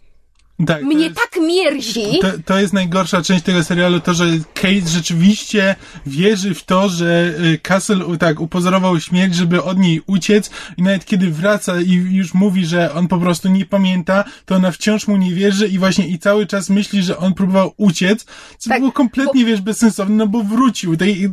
tak. 0.67 0.83
mnie 0.83 1.05
jest- 1.05 1.17
tak 1.17 1.43
mierzi. 1.43 2.19
To, 2.21 2.29
to 2.45 2.61
jest 2.61 2.73
najgorsza 2.73 3.23
część 3.23 3.45
tego 3.45 3.65
serialu, 3.65 4.01
to, 4.01 4.15
że 4.15 4.25
Kate 4.55 4.89
rzeczywiście 4.89 5.77
wierzy 6.07 6.55
w 6.55 6.65
to, 6.65 6.89
że 6.89 7.35
y, 7.55 7.59
Castle 7.59 8.19
tak 8.19 8.41
upozorował 8.41 9.01
śmierć, 9.01 9.35
żeby 9.35 9.63
od 9.63 9.79
niej 9.79 10.03
uciec 10.07 10.51
i 10.77 10.83
nawet 10.83 11.05
kiedy 11.05 11.31
wraca 11.31 11.81
i 11.81 11.93
już 11.93 12.35
mówi, 12.35 12.67
że 12.67 12.95
on 12.95 13.09
po 13.09 13.19
prostu 13.19 13.49
nie 13.49 13.67
pamięta, 13.67 14.25
to 14.47 14.55
ona 14.55 14.71
wciąż 14.71 15.07
mu 15.09 15.17
nie 15.17 15.35
wierzy 15.35 15.69
i 15.69 15.79
właśnie 15.79 16.09
i 16.09 16.19
cały 16.19 16.47
czas 16.47 16.71
myśli, 16.71 17.03
że 17.03 17.19
on 17.19 17.35
próbował 17.35 17.75
uciec, 17.77 18.27
co 18.59 18.71
Tak, 18.71 18.81
było 18.81 18.93
kompletnie, 18.93 19.45
wiesz, 19.45 19.61
bezsensowne, 19.61 20.17
no 20.17 20.27
bo 20.27 20.43
wrócił. 20.43 20.97
Tej, 20.97 21.31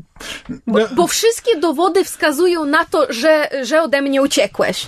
Bo, 0.67 0.79
no, 0.79 0.85
bo 0.95 1.07
wszystkie 1.07 1.59
dowody 1.59 2.03
wskazują 2.03 2.65
na 2.65 2.85
to, 2.85 3.13
że, 3.13 3.49
że 3.63 3.81
ode 3.81 4.01
mnie 4.01 4.21
uciekłeś. 4.21 4.87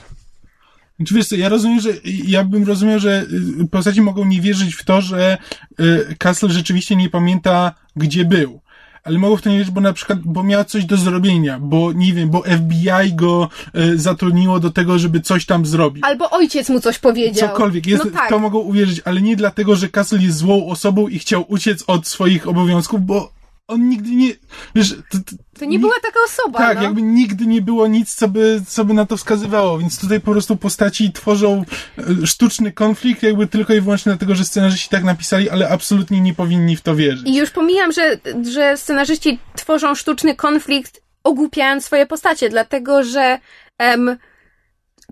Czy 1.08 1.16
wiesz 1.16 1.28
co, 1.28 1.36
ja 1.36 1.50
rozumiem, 1.50 1.80
że 1.80 1.90
ja 2.04 2.44
bym 2.44 2.64
rozumiał, 2.64 3.00
że 3.00 3.26
y, 3.62 3.68
postaci 3.68 4.02
mogą 4.02 4.26
nie 4.26 4.42
wierzyć 4.42 4.76
w 4.76 4.84
to, 4.86 5.02
że 5.02 5.38
y, 5.80 6.16
Castle 6.18 6.50
rzeczywiście 6.50 6.96
nie 6.96 7.10
pamięta, 7.10 7.74
gdzie 7.96 8.26
był. 8.26 8.62
ale 9.04 9.18
mogło 9.18 9.38
w 9.38 9.42
to 9.42 9.50
nie 9.50 9.58
wierzyć, 9.58 9.74
bo 9.74 9.82
na 9.82 9.94
przykład, 9.94 10.20
bo 10.20 10.44
miała 10.44 10.66
coś 10.66 10.86
do 10.86 10.98
zrobienia, 10.98 11.60
bo 11.60 11.94
nie 11.94 12.14
wiem, 12.14 12.30
bo 12.30 12.44
FBI 12.44 13.14
go 13.14 13.50
e, 13.74 13.98
zatrudniło 13.98 14.60
do 14.60 14.70
tego, 14.70 15.00
żeby 15.00 15.22
coś 15.22 15.46
tam 15.46 15.66
zrobić. 15.66 16.04
Albo 16.04 16.30
ojciec 16.30 16.70
mu 16.70 16.80
coś 16.80 17.00
powiedział. 17.00 17.50
Cokolwiek, 17.50 17.88
jest, 17.88 18.06
no 18.06 18.12
tak. 18.12 18.30
to 18.30 18.40
mogą 18.40 18.60
uwierzyć, 18.60 19.02
ale 19.06 19.22
nie 19.22 19.36
dlatego, 19.36 19.76
że 19.76 19.90
Castle 19.90 20.20
jest 20.20 20.38
złą 20.38 20.68
osobą 20.68 21.08
i 21.08 21.20
chciał 21.20 21.46
uciec 21.48 21.84
od 21.88 22.08
swoich 22.08 22.48
obowiązków, 22.48 23.06
bo 23.06 23.39
on 23.70 23.90
nigdy 23.90 24.10
nie, 24.10 24.34
wiesz, 24.76 24.90
to, 24.90 25.18
to, 25.18 25.36
To 25.60 25.66
nie 25.66 25.80
była 25.80 25.94
taka 26.04 26.20
osoba, 26.26 26.60
tak, 26.60 26.78
no. 26.78 26.84
jakby 26.84 27.02
nigdy 27.02 27.48
nie 27.48 27.62
było 27.62 27.88
nic, 27.88 28.16
co 28.16 28.28
by, 28.28 28.62
co 28.68 28.86
by 28.86 28.94
na 28.94 29.06
to 29.06 29.18
wskazywało, 29.18 29.80
więc 29.80 30.00
tutaj 30.02 30.20
po 30.22 30.32
prostu 30.32 30.56
postaci 30.56 31.12
tworzą 31.12 31.64
e, 31.98 32.28
sztuczny 32.28 32.72
konflikt, 32.72 33.24
jakby 33.24 33.48
tylko 33.48 33.74
i 33.74 33.82
wyłącznie 33.82 34.10
dlatego, 34.10 34.36
że 34.36 34.46
scenarzyści 34.46 34.90
tak 34.90 35.04
napisali, 35.04 35.50
ale 35.50 35.70
absolutnie 35.70 36.22
nie 36.22 36.34
powinni 36.34 36.76
w 36.76 36.82
to 36.82 36.96
wierzyć. 36.96 37.28
I 37.28 37.36
już 37.36 37.52
pomijam, 37.52 37.92
że, 37.92 38.18
że 38.52 38.78
scenarzyści 38.78 39.40
tworzą 39.56 39.96
sztuczny 39.96 40.36
konflikt, 40.36 41.02
ogłupiając 41.24 41.86
swoje 41.86 42.06
postacie, 42.06 42.50
dlatego 42.50 43.04
że 43.04 43.40
em, 43.78 44.18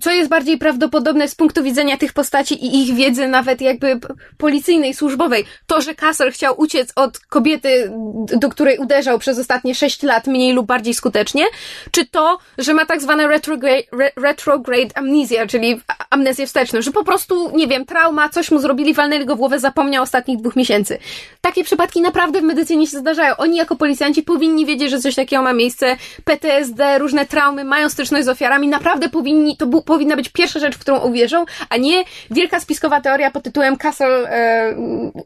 co 0.01 0.11
jest 0.11 0.29
bardziej 0.29 0.57
prawdopodobne 0.57 1.27
z 1.27 1.35
punktu 1.35 1.63
widzenia 1.63 1.97
tych 1.97 2.13
postaci 2.13 2.65
i 2.65 2.83
ich 2.83 2.95
wiedzy 2.95 3.27
nawet 3.27 3.61
jakby 3.61 3.99
policyjnej, 4.37 4.93
służbowej? 4.93 5.45
To, 5.67 5.81
że 5.81 5.95
Castle 5.95 6.31
chciał 6.31 6.53
uciec 6.57 6.91
od 6.95 7.19
kobiety, 7.19 7.91
do 8.37 8.49
której 8.49 8.77
uderzał 8.77 9.19
przez 9.19 9.39
ostatnie 9.39 9.75
sześć 9.75 10.03
lat 10.03 10.27
mniej 10.27 10.53
lub 10.53 10.67
bardziej 10.67 10.93
skutecznie? 10.93 11.45
Czy 11.91 12.05
to, 12.05 12.37
że 12.57 12.73
ma 12.73 12.85
tak 12.85 13.01
zwane 13.01 13.27
retrograde, 13.27 13.83
re, 13.93 14.11
retrograde 14.15 14.97
amnesia, 14.97 15.47
czyli 15.47 15.81
amnezję 16.09 16.47
wsteczną, 16.47 16.81
że 16.81 16.91
po 16.91 17.03
prostu, 17.03 17.57
nie 17.57 17.67
wiem, 17.67 17.85
trauma, 17.85 18.29
coś 18.29 18.51
mu 18.51 18.59
zrobili, 18.59 18.93
walnęli 18.93 19.25
go 19.25 19.35
w 19.35 19.37
głowę, 19.37 19.59
zapomniał 19.59 20.03
ostatnich 20.03 20.37
dwóch 20.37 20.55
miesięcy. 20.55 20.97
Takie 21.41 21.63
przypadki 21.63 22.01
naprawdę 22.01 22.41
w 22.41 22.43
medycynie 22.43 22.87
się 22.87 22.99
zdarzają. 22.99 23.35
Oni 23.37 23.57
jako 23.57 23.75
policjanci 23.75 24.23
powinni 24.23 24.65
wiedzieć, 24.65 24.89
że 24.89 24.99
coś 24.99 25.15
takiego 25.15 25.41
ma 25.41 25.53
miejsce. 25.53 25.97
PTSD, 26.23 26.99
różne 26.99 27.25
traumy, 27.25 27.63
mają 27.63 27.89
styczność 27.89 28.25
z 28.25 28.29
ofiarami. 28.29 28.67
Naprawdę 28.67 29.09
powinni, 29.09 29.57
to 29.57 29.67
bu, 29.67 29.81
powinna 29.87 30.15
być 30.15 30.29
pierwsza 30.29 30.59
rzecz, 30.59 30.75
w 30.75 30.79
którą 30.79 30.99
uwierzą, 30.99 31.45
a 31.69 31.77
nie 31.77 32.03
wielka 32.31 32.59
spiskowa 32.59 33.01
teoria 33.01 33.31
pod 33.31 33.43
tytułem 33.43 33.77
Castle 33.77 34.29
e, 34.31 34.75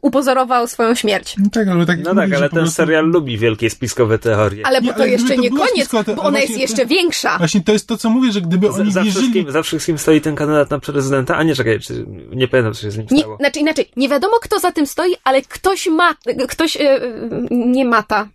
upozorował 0.02 0.66
swoją 0.66 0.94
śmierć. 0.94 1.34
No 1.38 1.46
tak, 1.52 1.68
ale 1.68 1.86
tak 1.86 1.98
No 2.04 2.14
tak, 2.14 2.32
ale 2.32 2.48
ten 2.48 2.58
prostu- 2.58 2.74
serial 2.74 3.04
lubi 3.06 3.38
wielkie 3.38 3.70
spiskowe 3.70 4.18
teorie. 4.18 4.66
Ale 4.66 4.80
bo 4.80 4.86
Nie, 4.86 4.92
to 4.92 5.02
ale 5.02 5.08
jeszcze 5.08 5.34
to 5.34 5.40
nie 5.40 5.50
koniec, 5.50 5.88
te- 6.06 6.14
bo 6.14 6.22
ona 6.22 6.38
jest 6.40 6.58
jeszcze 6.58 6.82
to- 6.82 6.88
większa. 6.88 7.38
Właśnie 7.38 7.60
to 7.60 7.72
jest 7.72 7.86
to, 7.88 7.96
co 7.96 8.10
mówię, 8.10 8.32
że 8.32 8.40
gdyby 8.40 8.72
Za, 8.72 8.80
oni 8.82 8.92
za, 8.92 9.02
wierzyli... 9.02 9.22
wszystkim, 9.24 9.52
za 9.52 9.62
wszystkim 9.62 9.98
stoi 9.98 10.20
ten 10.20 10.34
kandydat 10.36 10.70
na 10.70 10.78
prezydenta, 10.80 11.36
a 11.36 11.42
nie 11.42 11.54
czekaj, 11.54 11.80
czy, 11.80 12.04
nie 12.32 12.48
pamiętam, 12.48 12.74
co 12.74 12.80
się 12.82 12.90
z 12.90 12.98
nim 12.98 13.06
Nie, 13.10 13.20
stało. 13.20 13.36
znaczy 13.36 13.60
inaczej, 13.60 13.90
nie 13.96 14.08
wiadomo 14.08 14.36
kto 14.42 14.58
za 14.58 14.72
tym 14.72 14.86
stoi, 14.86 15.14
ale 15.24 15.42
ktoś 15.42 15.86
ma, 15.86 16.14
ktoś 16.48 16.76
e, 16.76 17.00
nie 17.50 17.84
mata. 17.84 18.28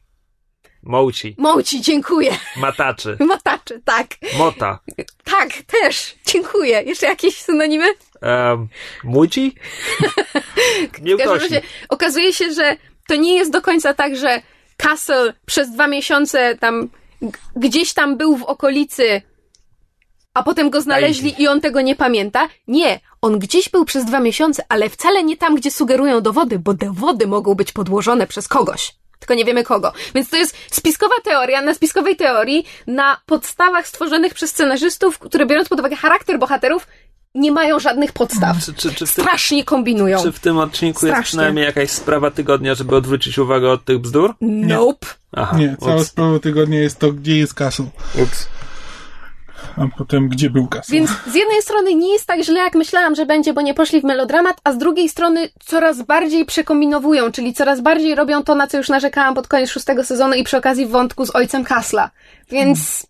Mołci, 0.88 1.36
Mołci, 1.38 1.82
dziękuję. 1.82 2.32
mataczy, 2.58 3.18
Mataczy, 3.28 3.82
tak. 3.86 4.08
mota, 4.38 4.80
Tak, 5.24 5.50
też. 5.82 6.16
Dziękuję. 6.26 6.84
Jeszcze 6.84 7.06
jakieś 7.06 7.38
synonimy? 7.38 7.86
um, 8.22 8.68
muci? 9.04 9.56
Nie 11.02 11.16
W 11.16 11.18
każdym 11.18 11.36
utosi. 11.38 11.54
razie 11.54 11.62
okazuje 11.90 12.34
się, 12.34 12.54
że 12.54 12.78
to 13.08 13.16
nie 13.16 13.36
jest 13.36 13.52
do 13.52 13.62
końca 13.62 13.94
tak, 13.94 14.16
że 14.18 14.42
Castle 14.78 15.34
przez 15.46 15.72
dwa 15.72 15.88
miesiące 15.88 16.58
tam 16.58 16.90
gdzieś 17.56 17.94
tam 17.94 18.18
był 18.18 18.38
w 18.38 18.44
okolicy, 18.44 19.22
a 20.34 20.44
potem 20.44 20.70
go 20.70 20.82
znaleźli 20.82 21.42
i 21.42 21.48
on 21.48 21.62
tego 21.62 21.82
nie 21.82 21.96
pamięta. 21.96 22.48
Nie, 22.68 23.00
on 23.22 23.40
gdzieś 23.40 23.70
był 23.70 23.86
przez 23.86 24.06
dwa 24.06 24.20
miesiące, 24.20 24.64
ale 24.70 24.90
wcale 24.90 25.24
nie 25.24 25.38
tam, 25.38 25.56
gdzie 25.56 25.72
sugerują 25.72 26.22
dowody, 26.22 26.60
bo 26.60 26.74
dowody 26.74 27.28
mogą 27.28 27.56
być 27.56 27.72
podłożone 27.72 28.28
przez 28.28 28.48
kogoś. 28.48 28.96
Tylko 29.20 29.34
nie 29.34 29.46
wiemy 29.46 29.64
kogo. 29.64 29.94
Więc 30.16 30.30
to 30.30 30.38
jest 30.38 30.56
spiskowa 30.72 31.16
teoria 31.24 31.62
na 31.62 31.74
spiskowej 31.74 32.16
teorii 32.16 32.66
na 32.88 33.18
podstawach 33.26 33.88
stworzonych 33.88 34.34
przez 34.34 34.50
scenarzystów, 34.52 35.20
które 35.20 35.46
biorąc 35.46 35.70
pod 35.70 35.80
uwagę 35.80 35.96
charakter 35.96 36.40
bohaterów, 36.40 36.88
nie 37.36 37.52
mają 37.52 37.80
żadnych 37.80 38.12
podstaw. 38.12 38.58
Czy, 38.66 38.74
czy, 38.74 38.90
czy, 38.90 38.98
tym, 38.98 39.08
Strasznie 39.08 39.64
kombinują. 39.64 40.24
czy 40.24 40.32
w 40.32 40.40
tym 40.40 40.58
odcinku 40.58 41.06
jest 41.06 41.16
Strasznie. 41.16 41.24
przynajmniej 41.24 41.66
jakaś 41.66 41.90
sprawa 41.92 42.32
tygodnia, 42.32 42.76
żeby 42.76 42.96
odwrócić 42.96 43.38
uwagę 43.40 43.72
od 43.72 43.86
tych 43.86 44.00
bzdur? 44.00 44.34
Nope. 44.42 45.08
Aha. 45.32 45.58
Nie, 45.58 45.78
cała 45.80 46.04
sprawa 46.04 46.40
tygodnia 46.40 46.80
jest 46.80 47.00
to, 47.00 47.12
gdzie 47.12 47.38
jest 47.38 47.54
Castle, 47.54 47.86
ups. 48.24 48.48
A 49.78 49.98
potem 49.98 50.30
gdzie 50.30 50.50
był 50.50 50.68
Castle. 50.68 50.94
Więc 50.94 51.10
z 51.10 51.36
jednej 51.36 51.62
strony 51.62 51.96
nie 51.96 52.14
jest 52.14 52.26
tak 52.26 52.44
źle, 52.44 52.60
jak 52.60 52.76
myślałam, 52.76 53.16
że 53.16 53.26
będzie, 53.26 53.54
bo 53.54 53.62
nie 53.62 53.74
poszli 53.74 54.02
w 54.02 54.04
melodramat, 54.04 54.62
a 54.64 54.72
z 54.72 54.78
drugiej 54.78 55.10
strony 55.10 55.50
coraz 55.66 56.02
bardziej 56.02 56.46
przekombinowują, 56.46 57.32
czyli 57.32 57.54
coraz 57.54 57.82
bardziej 57.82 58.16
robią 58.16 58.44
to, 58.44 58.56
na 58.56 58.68
co 58.68 58.78
już 58.78 58.90
narzekałam 58.90 59.36
pod 59.36 59.48
koniec 59.48 59.70
szóstego 59.70 60.04
sezonu 60.04 60.34
i 60.34 60.44
przy 60.44 60.58
okazji 60.58 60.88
wątku 60.88 61.26
z 61.26 61.36
ojcem 61.36 61.64
Kasla. 61.64 62.12
Więc 62.52 63.08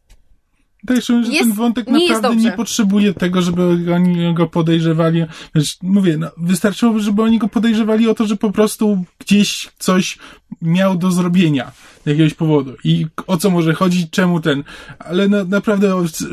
szczerze, 0.92 1.24
że 1.24 1.32
Jest- 1.32 1.44
ten 1.44 1.54
wątek 1.54 1.88
nie 1.88 2.10
naprawdę 2.10 2.36
nie 2.36 2.52
potrzebuje 2.52 3.14
tego, 3.14 3.42
żeby 3.42 3.94
oni 3.96 4.34
go 4.34 4.48
podejrzewali. 4.48 5.26
Wiesz, 5.56 5.78
mówię, 5.82 6.18
no, 6.18 6.28
wystarczyłoby, 6.38 7.00
żeby 7.00 7.22
oni 7.22 7.38
go 7.38 7.48
podejrzewali 7.48 8.10
o 8.10 8.14
to, 8.14 8.26
że 8.26 8.36
po 8.36 8.52
prostu 8.52 9.04
gdzieś 9.20 9.70
coś 9.80 10.18
miał 10.62 10.98
do 10.98 11.12
zrobienia 11.12 11.72
z 12.04 12.10
jakiegoś 12.10 12.34
powodu. 12.34 12.76
I 12.84 13.06
o 13.28 13.38
co 13.38 13.50
może 13.50 13.74
chodzić, 13.74 14.10
czemu 14.10 14.40
ten. 14.40 14.64
Ale 15.00 15.28
no, 15.28 15.44
naprawdę 15.46 15.96
os- 15.96 16.26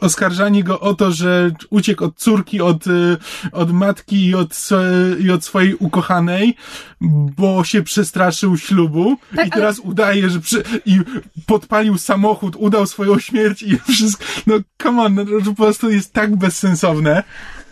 oskarżanie 0.00 0.64
go 0.64 0.80
o 0.80 0.94
to, 0.94 1.10
że 1.12 1.50
uciekł 1.70 2.04
od 2.04 2.16
córki, 2.16 2.60
od, 2.60 2.86
y, 2.86 3.16
od 3.52 3.72
matki 3.72 4.26
i 4.26 4.34
od, 4.34 4.68
i 5.20 5.30
od 5.30 5.44
swojej 5.44 5.74
ukochanej, 5.74 6.56
bo 7.36 7.64
się 7.64 7.82
przestraszył 7.82 8.56
ślubu 8.56 9.16
Tak, 9.36 9.46
i 9.46 9.50
teraz 9.50 9.78
udaje, 9.78 10.30
że 10.30 10.40
przy, 10.40 10.62
i 10.86 11.00
podpalił 11.46 11.98
samochód, 11.98 12.56
udał 12.58 12.86
swoją 12.86 13.18
śmierć 13.18 13.62
i 13.62 13.78
wszystko. 13.92 14.24
No 14.46 14.54
come 14.82 15.02
on, 15.02 15.14
no, 15.14 15.24
to 15.24 15.50
po 15.50 15.54
prostu 15.62 15.90
jest 15.90 16.12
tak 16.12 16.36
bezsensowne. 16.36 17.22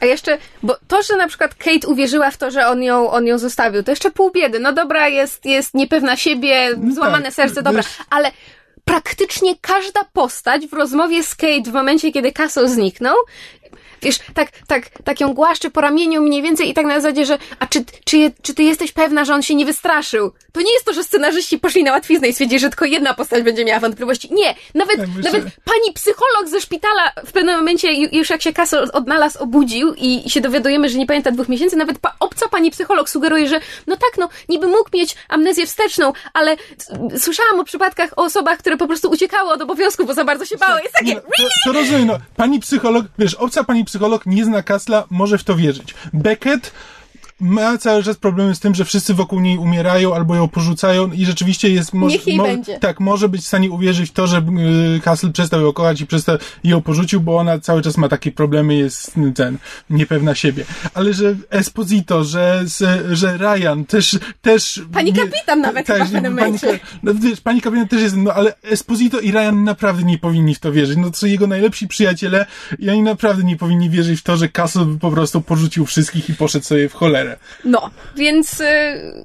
A 0.01 0.07
jeszcze, 0.07 0.39
bo 0.63 0.77
to, 0.89 1.03
że 1.03 1.17
na 1.17 1.29
przykład 1.29 1.55
Kate 1.55 1.89
uwierzyła 1.89 2.31
w 2.31 2.37
to, 2.37 2.51
że 2.51 2.67
on 2.67 2.83
ją, 2.83 3.11
on 3.11 3.27
ją 3.27 3.39
zostawił, 3.39 3.83
to 3.83 3.93
jeszcze 3.93 4.11
pół 4.11 4.31
biedy. 4.31 4.59
No 4.61 4.73
dobra, 4.73 5.09
jest, 5.09 5.45
jest 5.45 5.75
niepewna 5.75 6.17
siebie, 6.17 6.71
złamane 6.95 7.25
tak, 7.25 7.35
serce, 7.35 7.63
dobra, 7.63 7.83
wiesz- 7.83 7.99
ale 8.11 8.31
praktycznie 8.85 9.55
każda 9.61 10.01
postać 10.13 10.67
w 10.67 10.73
rozmowie 10.73 11.23
z 11.23 11.35
Kate 11.35 11.71
w 11.71 11.73
momencie, 11.73 12.13
kiedy 12.13 12.33
Castle 12.33 12.69
zniknął, 12.69 13.15
wiesz, 14.03 14.19
tak, 14.35 14.49
tak, 14.67 14.89
tak 15.05 15.21
ją 15.21 15.35
głaszczy 15.35 15.71
po 15.71 15.81
ramieniu 15.81 16.23
mniej 16.23 16.43
więcej 16.43 16.69
i 16.71 16.75
tak 16.75 16.87
na 16.87 17.01
zasadzie, 17.01 17.27
że 17.27 17.39
a 17.59 17.67
czy, 17.67 17.85
czy, 18.05 18.33
czy 18.43 18.55
ty 18.55 18.63
jesteś 18.63 18.93
pewna, 18.93 19.25
że 19.25 19.35
on 19.35 19.43
się 19.43 19.55
nie 19.55 19.67
wystraszył? 19.67 20.33
To 20.53 20.61
nie 20.61 20.73
jest 20.73 20.85
to, 20.85 20.93
że 20.93 21.05
scenarzyści 21.05 21.59
poszli 21.59 21.85
na 21.85 21.93
łatwiznę 21.93 22.29
i 22.29 22.33
stwierdzili, 22.33 22.61
że 22.61 22.69
tylko 22.69 22.85
jedna 22.85 23.15
postać 23.15 23.43
będzie 23.43 23.65
miała 23.65 23.81
wątpliwości. 23.81 24.29
Nie, 24.35 24.55
nawet, 24.75 24.97
Tak, 24.97 25.09
nawet 25.25 25.45
pani 25.65 25.93
psycholog 25.95 26.49
ze 26.49 26.61
szpitala 26.61 27.13
w 27.27 27.33
pewnym 27.33 27.57
momencie, 27.57 27.89
ju- 27.89 28.09
już 28.13 28.31
jak 28.31 28.43
się 28.43 28.53
Castle 28.53 28.83
odnalazł, 28.93 29.39
obudził 29.43 29.95
i, 29.95 30.31
się 30.31 30.41
dowiadujemy, 30.41 30.89
że 30.89 30.99
nie 30.99 31.07
pamięta 31.07 31.31
dwóch 31.31 31.49
miesięcy, 31.49 31.77
nawet 31.77 31.99
pa, 31.99 32.15
obca 32.21 32.49
pani 32.49 32.71
psycholog 32.71 33.11
sugeruje, 33.11 33.49
że 33.49 33.61
no 33.87 33.97
tak, 33.97 34.11
no, 34.19 34.29
niby 34.49 34.67
mógł 34.67 34.89
mieć 34.95 35.17
amnezję 35.29 35.67
wsteczną, 35.67 36.13
ale 36.33 36.57
słyszałam 37.19 37.61
o 37.61 37.65
przypadkach 37.65 38.11
o 38.17 38.23
osobach, 38.25 38.59
które 38.59 38.77
po 38.77 38.87
prostu 38.87 39.11
uciekały 39.11 39.51
od 39.51 39.63
obowiązku, 39.63 40.07
bo 40.07 40.15
za 40.15 40.25
bardzo 40.25 40.45
się 40.45 40.57
bały. 40.57 40.81
Jest 40.83 40.95
takie, 40.95 41.15
Nie, 41.15 41.21
to, 41.21 41.49
to 41.65 41.73
rozumiem, 41.73 42.07
no. 42.07 42.19
Pani 42.37 42.61
psycholog, 42.61 43.05
wiesz, 43.19 43.35
obca 43.35 43.65
pani 43.65 43.85
psycholog 43.91 44.27
nie 44.27 44.45
zna 44.45 44.63
Kasla, 44.63 45.05
może 45.11 45.39
w 45.39 45.45
to 45.45 45.57
wierzyć. 45.57 45.95
Beckett 46.13 46.73
ma 47.41 47.79
cały 47.79 48.03
czas 48.03 48.17
problemy 48.17 48.55
z 48.55 48.61
tym, 48.61 48.75
że 48.75 48.85
wszyscy 48.85 49.15
wokół 49.15 49.41
niej 49.41 49.59
umierają 49.59 50.15
albo 50.15 50.35
ją 50.35 50.49
porzucają 50.49 51.13
i 51.13 51.25
rzeczywiście 51.25 51.71
jest... 51.71 51.95
Moż, 51.95 52.13
Niech 52.13 52.27
jej 52.27 52.37
mo- 52.37 52.45
będzie. 52.45 52.79
Tak, 52.79 53.01
może 53.01 53.29
być 53.29 53.43
w 53.43 53.47
stanie 53.47 53.71
uwierzyć 53.71 54.11
w 54.11 54.13
to, 54.13 54.27
że 54.27 54.39
y, 54.97 55.01
Castle 55.01 55.31
przestał 55.33 55.61
ją 55.61 55.73
kochać 55.73 56.01
i 56.01 56.07
przestał 56.07 56.39
ją 56.65 56.83
porzucił, 56.83 57.21
bo 57.21 57.37
ona 57.37 57.59
cały 57.59 57.83
czas 57.83 57.97
ma 57.97 58.09
takie 58.09 58.33
problemy, 58.33 58.75
jest 58.75 59.15
ten, 59.35 59.59
niepewna 59.91 60.35
siebie. 60.35 60.65
Ale 60.95 61.15
że 61.15 61.35
Esposito, 61.51 62.25
że, 62.25 62.65
że, 63.11 63.37
Ryan 63.37 63.85
też... 63.85 64.19
też 64.43 64.83
Pani 64.93 65.13
kapitan 65.13 65.61
nawet 65.61 65.87
chyba 65.87 66.05
w 66.05 66.13
pewnym 66.13 66.37
pani, 66.37 66.59
no 67.03 67.15
wiesz, 67.15 67.41
pani 67.41 67.61
kapitan 67.61 67.89
też 67.89 68.03
jest, 68.03 68.17
no 68.17 68.33
ale 68.33 68.55
Esposito 68.63 69.21
i 69.21 69.31
Ryan 69.31 69.65
naprawdę 69.65 70.03
nie 70.03 70.19
powinni 70.19 70.55
w 70.55 70.59
to 70.59 70.73
wierzyć. 70.73 70.97
No 70.97 71.11
to 71.11 71.17
są 71.17 71.27
jego 71.27 71.47
najlepsi 71.47 71.89
przyjaciele 71.89 72.47
i 72.79 72.91
oni 72.91 73.03
naprawdę 73.03 73.45
nie 73.45 73.57
powinni 73.57 73.91
wierzyć 73.91 74.21
w 74.21 74.23
to, 74.23 74.37
że 74.37 74.49
Castle 74.49 74.87
po 75.01 75.11
prostu 75.11 75.41
porzucił 75.41 75.87
wszystkich 75.87 76.31
i 76.31 76.35
poszedł 76.35 76.65
sobie 76.65 76.89
w 76.89 76.95
cholerę. 76.95 77.30
No, 77.65 77.91
więc... 78.17 78.61
y, 78.61 79.25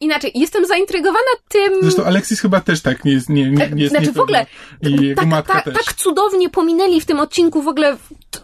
Inaczej, 0.00 0.32
jestem 0.34 0.66
zaintrygowana 0.66 1.30
tym... 1.48 1.72
Zresztą 1.82 2.04
Alexis 2.04 2.40
chyba 2.40 2.60
też 2.60 2.80
tak 2.80 3.04
nie 3.04 3.12
jest, 3.12 3.28
nie, 3.28 3.50
nie, 3.50 3.70
nie 3.70 3.82
jest 3.82 3.94
Znaczy 3.94 4.12
w 4.12 4.20
ogóle. 4.20 4.46
I 4.82 5.06
jego 5.06 5.20
tak, 5.20 5.30
matka 5.30 5.52
tak, 5.52 5.64
też. 5.64 5.74
tak 5.74 5.94
cudownie 5.94 6.50
pominęli 6.50 7.00
w 7.00 7.06
tym 7.06 7.20
odcinku 7.20 7.62
w 7.62 7.68
ogóle 7.68 7.96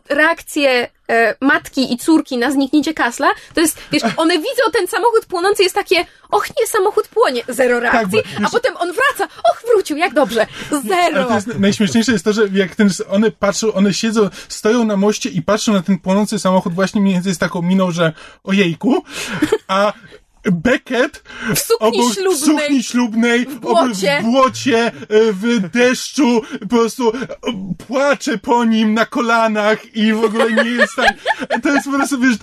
reakcję 0.08 0.88
e, 1.10 1.34
matki 1.40 1.92
i 1.92 1.96
córki 1.98 2.38
na 2.38 2.50
zniknięcie 2.50 2.94
Kasla. 2.94 3.28
To 3.54 3.60
jest, 3.60 3.78
wiesz, 3.92 4.02
one 4.16 4.34
widzą 4.38 4.62
ten 4.72 4.86
samochód 4.88 5.26
płonący, 5.26 5.62
jest 5.62 5.74
takie, 5.74 6.06
och 6.30 6.48
nie, 6.60 6.66
samochód 6.66 7.08
płonie, 7.08 7.42
zero 7.48 7.80
reakcji, 7.80 8.22
Tak, 8.22 8.40
bo- 8.40 8.46
a 8.46 8.50
potem 8.50 8.76
on 8.76 8.92
wraca, 8.92 9.24
och 9.50 9.62
wrócił, 9.72 9.96
jak 9.96 10.14
dobrze, 10.14 10.46
zero. 10.88 11.24
to 11.24 11.34
jest, 11.34 11.46
najśmieszniejsze 11.58 12.12
jest 12.12 12.24
to, 12.24 12.32
że 12.32 12.42
jak 12.52 12.74
ten, 12.76 12.90
one 13.10 13.30
patrzą, 13.30 13.72
one 13.72 13.94
siedzą, 13.94 14.28
stoją 14.48 14.84
na 14.84 14.96
moście 14.96 15.28
i 15.30 15.42
patrzą 15.42 15.72
na 15.72 15.82
ten 15.82 15.98
płonący 15.98 16.38
samochód 16.38 16.74
właśnie 16.74 17.00
mniej 17.00 17.14
więcej 17.14 17.34
z 17.34 17.38
taką 17.38 17.62
miną, 17.62 17.90
że 17.90 18.12
ojejku, 18.44 19.02
a 19.68 19.92
Beckett 20.44 21.22
w 21.54 21.58
sukni 21.58 21.86
obok, 21.88 22.14
ślubnej, 22.14 22.34
w 22.34 22.38
sukni 22.38 22.82
ślubnej 22.82 23.46
w 23.46 23.58
błocie. 23.58 24.18
w 24.20 24.24
błocie, 24.24 24.86
e, 24.86 24.92
w 25.32 25.70
deszczu, 25.70 26.42
po 26.60 26.66
prostu 26.66 27.12
e, 27.16 27.16
płacze 27.86 28.38
po 28.38 28.64
nim 28.64 28.94
na 28.94 29.06
kolanach 29.06 29.96
i 29.96 30.12
w 30.12 30.24
ogóle 30.24 30.52
nie 30.52 30.70
jest 30.70 30.96
tak. 30.96 31.16
To 31.62 31.74
jest 31.74 31.84
po 31.84 31.96
prostu, 31.96 32.20
wiesz, 32.20 32.36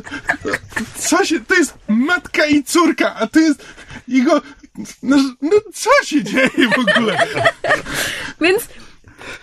co 0.96 1.26
się, 1.26 1.40
to 1.40 1.56
jest 1.56 1.74
matka 1.88 2.46
i 2.46 2.64
córka, 2.64 3.16
a 3.16 3.28
to 3.28 3.40
jest 3.40 3.66
jego, 4.08 4.42
no, 5.04 5.18
no 5.42 5.58
co 5.74 5.90
się 6.04 6.24
dzieje 6.24 6.70
w 6.76 6.80
ogóle? 6.80 7.28
Więc 8.42 8.64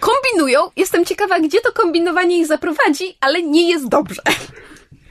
kombinują. 0.00 0.70
Jestem 0.76 1.04
ciekawa, 1.04 1.40
gdzie 1.40 1.60
to 1.60 1.72
kombinowanie 1.72 2.38
ich 2.38 2.46
zaprowadzi, 2.46 3.16
ale 3.20 3.42
nie 3.42 3.70
jest 3.70 3.88
dobrze. 3.88 4.22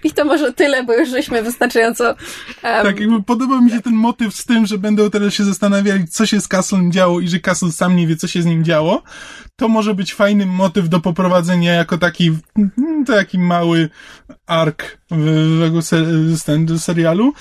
I 0.03 0.11
to 0.11 0.25
może 0.25 0.53
tyle, 0.53 0.83
bo 0.83 0.93
już 0.93 1.09
żeśmy 1.09 1.43
wystarczająco. 1.43 2.03
Um, 2.07 2.15
Tak, 2.61 2.99
jakby 2.99 3.23
podoba 3.23 3.61
mi 3.61 3.71
się 3.71 3.81
ten 3.81 3.93
motyw 3.93 4.35
z 4.35 4.45
tym, 4.45 4.65
że 4.65 4.77
będą 4.77 5.09
teraz 5.09 5.33
się 5.33 5.43
zastanawiali, 5.43 6.07
co 6.07 6.25
się 6.25 6.41
z 6.41 6.47
Castlem 6.47 6.91
działo 6.91 7.19
i 7.19 7.27
że 7.27 7.39
Castle 7.39 7.71
sam 7.71 7.95
nie 7.95 8.07
wie, 8.07 8.15
co 8.15 8.27
się 8.27 8.41
z 8.41 8.45
nim 8.45 8.63
działo. 8.63 9.03
To 9.55 9.67
może 9.67 9.93
być 9.95 10.13
fajny 10.13 10.45
motyw 10.45 10.89
do 10.89 10.99
poprowadzenia 10.99 11.73
jako 11.73 11.97
taki, 11.97 12.31
mm, 12.57 13.05
taki 13.05 13.39
mały 13.39 13.89
ark 14.47 14.97
w, 15.11 15.59
tego 15.63 15.81
se- 15.81 16.35
z 16.37 16.43
ten- 16.43 16.65
do 16.65 16.79
serialu. 16.79 17.33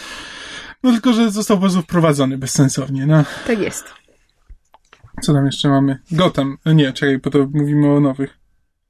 No 0.83 0.93
tylko, 0.93 1.13
że 1.13 1.31
został 1.31 1.57
po 1.57 1.61
prostu 1.61 1.83
wprowadzony 1.83 2.39
bezsensownie, 2.39 3.07
no. 3.07 3.25
tak 3.47 3.59
jest. 3.59 3.85
Co 5.23 5.33
tam 5.33 5.47
jeszcze 5.47 5.69
mamy? 5.69 5.99
Gotham. 6.11 6.59
Nie, 6.67 6.93
czekaj, 6.93 7.19
bo 7.19 7.31
to 7.31 7.39
mówimy 7.55 7.93
o 7.93 8.01
nowych. 8.01 8.39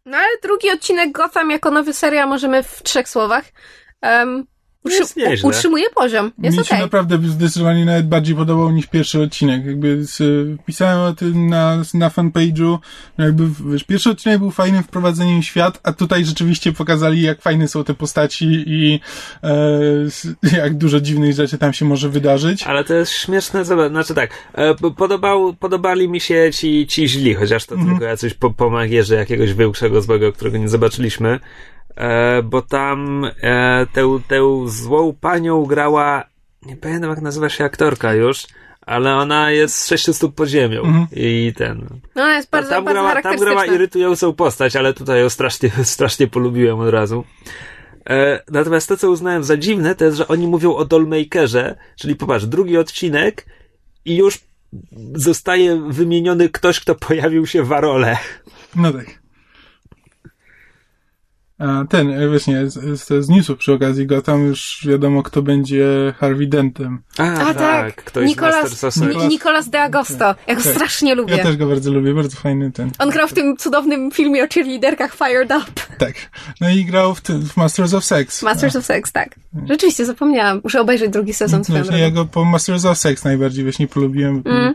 No 0.05 0.17
ale 0.17 0.29
drugi 0.43 0.71
odcinek 0.71 1.13
Gotham 1.13 1.51
jako 1.51 1.71
nowy 1.71 1.93
serial 1.93 2.29
możemy 2.29 2.63
w 2.63 2.83
trzech 2.83 3.09
słowach. 3.09 3.45
Um, 4.03 4.47
Jest 4.85 5.17
nieźle. 5.17 5.49
utrzymuje 5.49 5.85
poziom. 5.95 6.33
Jest 6.39 6.59
Mi 6.59 6.65
się 6.65 6.79
naprawdę 6.79 7.19
zdecydowanie 7.29 7.85
nawet 7.85 8.09
bardziej 8.09 8.37
podobał 8.37 8.71
niż 8.71 8.87
pierwszy 8.87 9.23
odcinek. 9.23 9.67
Jakby 9.67 10.05
z, 10.05 10.19
pisałem 10.67 10.99
o 10.99 11.13
tym 11.13 11.47
na, 11.47 11.77
na 11.95 12.09
fanpage'u. 12.09 12.79
Jakby, 13.19 13.45
wiesz, 13.73 13.85
pierwszy 13.85 14.11
odcinek 14.11 14.39
był 14.39 14.51
fajnym 14.51 14.83
wprowadzeniem 14.83 15.43
w 15.43 15.45
świat, 15.45 15.81
a 15.83 15.93
tutaj 15.93 16.25
rzeczywiście 16.25 16.73
pokazali, 16.73 17.23
jak 17.23 17.43
fajne 17.43 17.69
są 17.69 17.85
te 17.85 17.95
postaci 17.95 18.65
i 18.67 19.01
e, 19.43 19.61
jak 20.63 20.75
dużo 20.75 21.01
dziwnych 21.01 21.35
rzeczy 21.35 21.59
tam 21.59 21.73
się 21.73 21.85
może 21.85 22.09
wydarzyć. 22.09 22.63
Ale 22.63 22.85
to 22.85 22.95
jest 22.95 23.13
śmieszne, 23.13 23.65
zobacz, 23.65 23.91
znaczy 23.91 24.15
tak, 24.15 24.31
e, 24.55 24.75
podobał, 24.75 25.55
podobali 25.55 26.09
mi 26.09 26.21
się 26.21 26.51
ci, 26.55 26.87
ci 26.87 27.09
źli, 27.09 27.35
chociaż 27.35 27.67
to 27.67 27.77
tylko 27.77 28.05
jacyś 28.05 28.35
po, 28.35 28.51
pomagierzy 28.51 29.15
jakiegoś 29.15 29.55
większego 29.55 30.03
złego, 30.03 30.33
którego 30.33 30.59
nie 30.59 30.69
zobaczyliśmy, 30.69 31.41
e, 31.97 32.43
bo 32.43 32.63
tam 32.63 33.25
e, 33.43 33.87
tę, 33.93 34.19
tę 34.29 34.41
złą 34.67 35.17
panią 35.21 35.65
grała, 35.65 36.25
nie 36.67 36.77
pamiętam 36.77 37.11
jak 37.11 37.21
nazywa 37.21 37.49
się 37.49 37.65
aktorka 37.65 38.15
już, 38.15 38.47
ale 38.87 39.15
ona 39.17 39.51
jest 39.51 39.77
z 39.77 39.89
sześciu 39.89 40.13
stóp 40.13 40.35
pod 40.35 40.49
ziemią 40.49 40.81
Mhm. 40.81 41.07
i 41.13 41.53
ten... 41.57 41.87
No 42.15 42.29
jest 42.29 42.51
bardzo, 42.51 42.71
tam, 42.71 42.85
bardzo 42.85 43.03
grała, 43.03 43.23
tam 43.23 43.37
grała 43.37 43.67
irytującą 43.67 44.33
postać, 44.33 44.77
ale 44.77 44.95
tutaj 44.95 45.21
ją 45.21 45.29
strasznie, 45.29 45.71
strasznie 45.85 46.27
polubiłem 46.27 46.81
od 46.81 46.91
razu. 46.91 47.25
E, 48.11 48.43
natomiast 48.51 48.89
to, 48.89 48.97
co 48.97 49.11
uznałem 49.11 49.45
za 49.45 49.57
dziwne, 49.57 49.95
to 49.95 50.05
jest, 50.05 50.17
że 50.17 50.29
oni 50.29 50.47
mówią 50.47 50.75
o 50.75 50.85
Dollmakerze, 50.85 51.77
czyli 51.97 52.17
popatrz, 52.17 52.47
drugi 52.47 52.77
odcinek 52.79 53.47
i 54.05 54.17
już 54.17 54.39
zostaje 55.15 55.83
wymieniony 55.89 56.49
ktoś, 56.49 56.81
kto 56.81 56.95
pojawił 56.95 57.47
się 57.47 57.63
w 57.63 57.73
Arole. 57.73 58.17
No 58.77 58.93
tak. 58.93 59.22
A 61.63 61.85
ten, 61.89 62.11
e, 62.11 62.29
właśnie, 62.29 62.71
z, 62.71 63.01
z, 63.01 63.25
z 63.25 63.29
newsów 63.29 63.59
przy 63.59 63.73
okazji 63.73 64.07
Gotham 64.07 64.47
już 64.47 64.87
wiadomo, 64.89 65.23
kto 65.23 65.43
będzie 65.43 66.15
Harvey 66.19 66.47
Dentem. 66.47 67.03
A 67.19 67.55
tak, 67.55 68.05
ktoś 68.05 68.29
Nicolas, 68.29 68.55
z 68.55 68.73
Master 68.73 68.93
Society. 68.93 69.17
Ni- 69.17 69.29
Nicolas 69.29 69.71
de 69.71 69.83
Agosto. 69.83 70.35
Ja 70.47 70.55
go 70.55 70.63
Tak. 70.63 70.73
strasznie 70.73 71.15
lubię. 71.15 71.37
Ja 71.37 71.43
też 71.43 71.57
go 71.57 71.67
bardzo 71.67 71.93
lubię, 71.93 72.15
bardzo 72.15 72.37
fajny 72.37 72.73
ten. 72.73 72.91
On 72.99 73.11
grał 73.11 73.29
w 73.29 73.33
tym 73.33 73.57
cudownym 73.57 74.11
filmie 74.11 74.45
o 74.45 74.47
cheerleaderkach 74.55 75.15
Fired 75.15 75.51
Up. 75.51 75.83
Tak. 75.99 76.13
No 76.61 76.71
i 76.71 76.85
grał 76.85 77.15
w, 77.15 77.21
tym, 77.21 77.43
w 77.49 77.57
Masters 77.57 77.95
of 77.95 78.05
Sex. 78.05 78.43
Masters 78.43 78.77
of 78.77 78.85
Sex, 78.85 79.13
tak. 79.13 79.35
Rzeczywiście, 79.69 80.07
zapomniałam. 80.07 80.61
Muszę 80.65 80.81
obejrzeć 80.81 81.11
drugi 81.11 81.35
sezon 81.35 81.65
swoją 81.65 81.85
Właśnie 81.85 81.99
ja 81.99 82.11
go 82.11 82.25
po 82.25 82.45
Masters 82.45 82.85
of 82.85 82.99
Sex 82.99 83.25
najbardziej 83.25 83.65
właśnie 83.65 83.89
polubiłem. 83.89 84.43
Mm. 84.45 84.75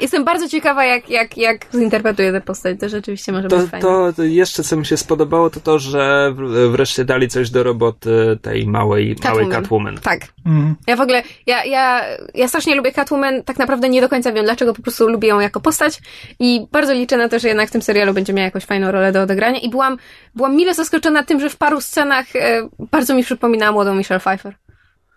Jestem 0.00 0.24
bardzo 0.24 0.48
ciekawa, 0.48 0.84
jak, 0.84 1.10
jak, 1.10 1.36
jak 1.38 1.66
zinterpretuje 1.74 2.32
tę 2.32 2.40
postać. 2.40 2.80
To 2.80 2.88
rzeczywiście 2.88 3.32
może 3.32 3.48
To, 3.48 3.56
być 3.58 3.70
fajne. 3.70 3.82
to, 3.82 4.12
to 4.12 4.24
jeszcze 4.24 4.64
co 4.64 4.76
mi 4.76 4.86
się 4.86 4.96
spodobało, 4.96 5.50
to 5.50 5.60
to, 5.60 5.78
że 5.78 6.27
wreszcie 6.70 7.04
dali 7.04 7.28
coś 7.28 7.50
do 7.50 7.62
roboty 7.62 8.38
tej 8.42 8.66
małej 8.66 9.14
Catwoman. 9.16 9.34
Małej 9.34 9.48
Catwoman. 9.56 9.98
Tak. 9.98 10.20
Mm. 10.46 10.74
Ja 10.86 10.96
w 10.96 11.00
ogóle, 11.00 11.22
ja, 11.46 11.64
ja, 11.64 12.04
ja 12.34 12.48
strasznie 12.48 12.74
lubię 12.74 12.92
Catwoman, 12.92 13.42
tak 13.42 13.58
naprawdę 13.58 13.88
nie 13.88 14.00
do 14.00 14.08
końca 14.08 14.32
wiem 14.32 14.44
dlaczego, 14.44 14.74
po 14.74 14.82
prostu 14.82 15.08
lubię 15.08 15.28
ją 15.28 15.40
jako 15.40 15.60
postać 15.60 16.00
i 16.40 16.66
bardzo 16.72 16.92
liczę 16.92 17.16
na 17.16 17.28
to, 17.28 17.38
że 17.38 17.48
jednak 17.48 17.68
w 17.68 17.72
tym 17.72 17.82
serialu 17.82 18.14
będzie 18.14 18.32
miała 18.32 18.44
jakąś 18.44 18.64
fajną 18.64 18.90
rolę 18.90 19.12
do 19.12 19.22
odegrania 19.22 19.60
i 19.60 19.70
byłam, 19.70 19.98
byłam 20.34 20.56
mile 20.56 20.74
zaskoczona 20.74 21.22
tym, 21.22 21.40
że 21.40 21.50
w 21.50 21.56
paru 21.56 21.80
scenach 21.80 22.36
e, 22.36 22.68
bardzo 22.90 23.14
mi 23.14 23.22
przypominała 23.24 23.72
młodą 23.72 23.94
Michelle 23.94 24.20
Pfeiffer. 24.20 24.54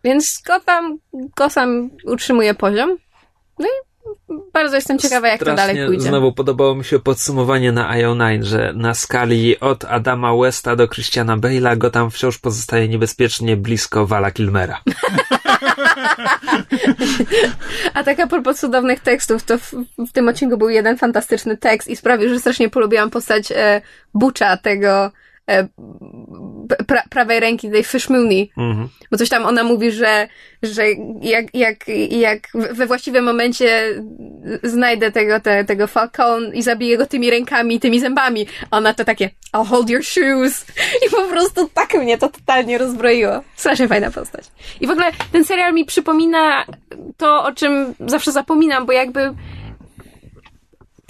Więc 0.04 0.42
Gotham, 0.48 0.98
Gotham 1.14 1.90
utrzymuje 2.06 2.54
poziom. 2.54 2.98
No 3.60 3.66
i 3.66 3.91
bardzo 4.54 4.76
jestem 4.76 5.00
ciekawa, 5.00 5.28
jak 5.28 5.44
to 5.44 5.56
dalej 5.56 5.86
pójdzie. 5.86 6.10
Znowu 6.10 6.34
podobało 6.34 6.76
mi 6.76 6.84
się 6.84 7.00
podsumowanie 7.00 7.72
na 7.72 7.98
IO9, 7.98 8.44
że 8.44 8.74
na 8.76 8.94
skali 8.94 9.60
od 9.60 9.86
Adama 9.86 10.36
Westa 10.36 10.76
do 10.76 10.88
Christiana 10.88 11.38
Bale'a 11.38 11.78
go 11.78 11.90
tam 11.90 12.12
wciąż 12.12 12.38
pozostaje 12.38 12.88
niebezpiecznie 12.88 13.58
blisko 13.58 14.08
Vala 14.08 14.32
Kilmera. 14.32 14.82
A 17.94 18.04
tak 18.04 18.20
a 18.20 18.28
propos 18.28 18.60
cudownych 18.60 19.00
tekstów, 19.00 19.44
to 19.44 19.58
w, 19.58 19.74
w 19.98 20.12
tym 20.12 20.28
odcinku 20.28 20.58
był 20.58 20.70
jeden 20.70 20.98
fantastyczny 20.98 21.58
tekst 21.58 21.88
i 21.88 21.96
sprawił, 21.96 22.30
że 22.30 22.40
strasznie 22.40 22.70
polubiłam 22.70 23.10
postać 23.10 23.52
e, 23.52 23.82
Bucza, 24.14 24.58
tego 24.58 25.12
pra, 26.88 27.04
prawej 27.10 27.40
ręki 27.40 27.72
tej 27.72 27.84
Fish 27.84 28.10
Mooney. 28.10 28.52
Mhm. 28.58 28.90
Bo 29.12 29.18
coś 29.18 29.30
tam 29.30 29.46
ona 29.46 29.64
mówi, 29.64 29.92
że, 29.92 30.28
że 30.64 30.84
jak, 31.22 31.46
jak, 31.54 31.88
jak 32.10 32.40
we 32.54 32.86
właściwym 32.86 33.26
momencie 33.26 33.84
znajdę 34.64 35.12
tego, 35.12 35.40
te, 35.40 35.66
tego 35.66 35.88
Falcon 35.88 36.54
i 36.54 36.64
zabiję 36.64 36.98
go 36.98 37.06
tymi 37.06 37.30
rękami, 37.30 37.80
tymi 37.80 38.00
zębami. 38.00 38.48
A 38.72 38.78
ona 38.78 38.94
to 38.94 39.06
takie, 39.06 39.30
I'll 39.54 39.68
hold 39.68 39.90
your 39.90 40.04
shoes. 40.04 40.66
I 41.08 41.10
po 41.10 41.22
prostu 41.22 41.70
tak 41.74 41.94
mnie 41.94 42.18
to 42.18 42.30
totalnie 42.30 42.78
rozbroiło. 42.78 43.44
Strasznie 43.56 43.88
fajna 43.88 44.12
postać. 44.12 44.46
I 44.82 44.88
w 44.88 44.92
ogóle 44.92 45.12
ten 45.32 45.46
serial 45.46 45.74
mi 45.74 45.86
przypomina 45.86 46.66
to, 47.18 47.44
o 47.44 47.52
czym 47.52 47.94
zawsze 48.00 48.32
zapominam, 48.32 48.86
bo 48.86 48.92
jakby 48.92 49.34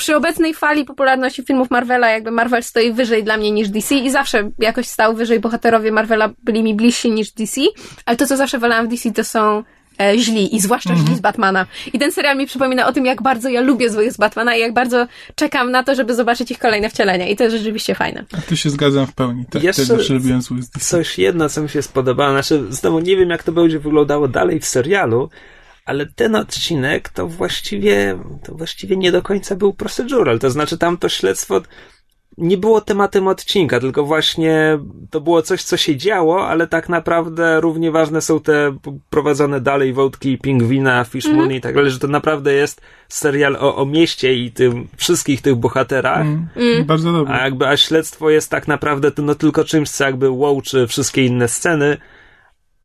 przy 0.01 0.15
obecnej 0.15 0.53
fali 0.53 0.85
popularności 0.85 1.43
filmów 1.43 1.71
Marvela, 1.71 2.09
jakby 2.09 2.31
Marvel 2.31 2.63
stoi 2.63 2.93
wyżej 2.93 3.23
dla 3.23 3.37
mnie 3.37 3.51
niż 3.51 3.69
DC 3.69 3.95
i 3.95 4.11
zawsze 4.11 4.51
jakoś 4.59 4.87
stał 4.87 5.15
wyżej. 5.15 5.39
Bohaterowie 5.39 5.91
Marvela 5.91 6.29
byli 6.43 6.63
mi 6.63 6.75
bliżsi 6.75 7.11
niż 7.11 7.31
DC, 7.31 7.61
ale 8.05 8.17
to, 8.17 8.27
co 8.27 8.37
zawsze 8.37 8.59
wolałam 8.59 8.85
w 8.85 8.89
DC, 8.89 9.11
to 9.11 9.23
są 9.23 9.63
e, 10.01 10.17
źli 10.17 10.55
i 10.55 10.59
zwłaszcza 10.59 10.95
źli 10.95 11.15
z 11.15 11.19
Batmana. 11.19 11.65
I 11.93 11.99
ten 11.99 12.11
serial 12.11 12.37
mi 12.37 12.45
przypomina 12.47 12.87
o 12.87 12.93
tym, 12.93 13.05
jak 13.05 13.21
bardzo 13.21 13.49
ja 13.49 13.61
lubię 13.61 13.89
złych 13.89 14.11
z 14.11 14.17
Batmana 14.17 14.55
i 14.55 14.59
jak 14.59 14.73
bardzo 14.73 15.07
czekam 15.35 15.71
na 15.71 15.83
to, 15.83 15.95
żeby 15.95 16.15
zobaczyć 16.15 16.51
ich 16.51 16.59
kolejne 16.59 16.89
wcielenia. 16.89 17.27
I 17.27 17.35
to 17.35 17.43
jest 17.43 17.55
rzeczywiście 17.55 17.95
fajne. 17.95 18.25
A 18.37 18.41
tu 18.41 18.57
się 18.57 18.69
zgadzam 18.69 19.07
w 19.07 19.13
pełni. 19.13 19.45
Tak, 19.45 19.63
Jeszcze- 19.63 19.87
też 19.97 20.09
lubiłem 20.09 20.41
złych 20.41 20.63
z 20.63 20.69
DC. 20.69 20.85
Coś 20.85 21.17
jedno, 21.19 21.49
co 21.49 21.61
mi 21.61 21.69
się 21.69 21.81
spodobało, 21.81 22.31
znaczy 22.31 22.65
znowu 22.69 22.99
nie 22.99 23.17
wiem, 23.17 23.29
jak 23.29 23.43
to 23.43 23.51
będzie 23.51 23.79
wyglądało 23.79 24.27
dalej 24.27 24.59
w 24.59 24.65
serialu, 24.65 25.29
ale 25.85 26.05
ten 26.05 26.35
odcinek 26.35 27.09
to 27.09 27.27
właściwie, 27.27 28.19
to 28.43 28.55
właściwie 28.55 28.97
nie 28.97 29.11
do 29.11 29.21
końca 29.21 29.55
był 29.55 29.73
procedural, 29.73 30.39
to 30.39 30.49
znaczy 30.49 30.77
tam 30.77 30.97
to 30.97 31.09
śledztwo 31.09 31.61
nie 32.37 32.57
było 32.57 32.81
tematem 32.81 33.27
odcinka, 33.27 33.79
tylko 33.79 34.03
właśnie 34.03 34.79
to 35.09 35.21
było 35.21 35.41
coś, 35.41 35.63
co 35.63 35.77
się 35.77 35.95
działo, 35.97 36.47
ale 36.47 36.67
tak 36.67 36.89
naprawdę 36.89 37.61
równie 37.61 37.91
ważne 37.91 38.21
są 38.21 38.39
te 38.39 38.77
prowadzone 39.09 39.61
dalej 39.61 39.93
wątki 39.93 40.37
Pingwina, 40.37 41.03
Fish 41.03 41.27
Moon 41.27 41.51
i 41.51 41.61
tak 41.61 41.75
dalej, 41.75 41.91
że 41.91 41.99
to 41.99 42.07
naprawdę 42.07 42.53
jest 42.53 42.81
serial 43.07 43.55
o, 43.55 43.75
o 43.75 43.85
mieście 43.85 44.33
i 44.33 44.51
tym 44.51 44.87
wszystkich 44.97 45.41
tych 45.41 45.55
bohaterach. 45.55 46.25
Mm. 46.55 46.85
Bardzo 46.85 47.11
dobry. 47.11 47.33
A 47.33 47.43
jakby, 47.43 47.67
a 47.67 47.77
śledztwo 47.77 48.29
jest 48.29 48.49
tak 48.49 48.67
naprawdę 48.67 49.11
to, 49.11 49.21
no 49.21 49.35
tylko 49.35 49.63
czymś, 49.63 49.89
co 49.89 50.03
jakby 50.03 50.29
łączy 50.29 50.87
wszystkie 50.87 51.25
inne 51.25 51.47
sceny, 51.47 51.97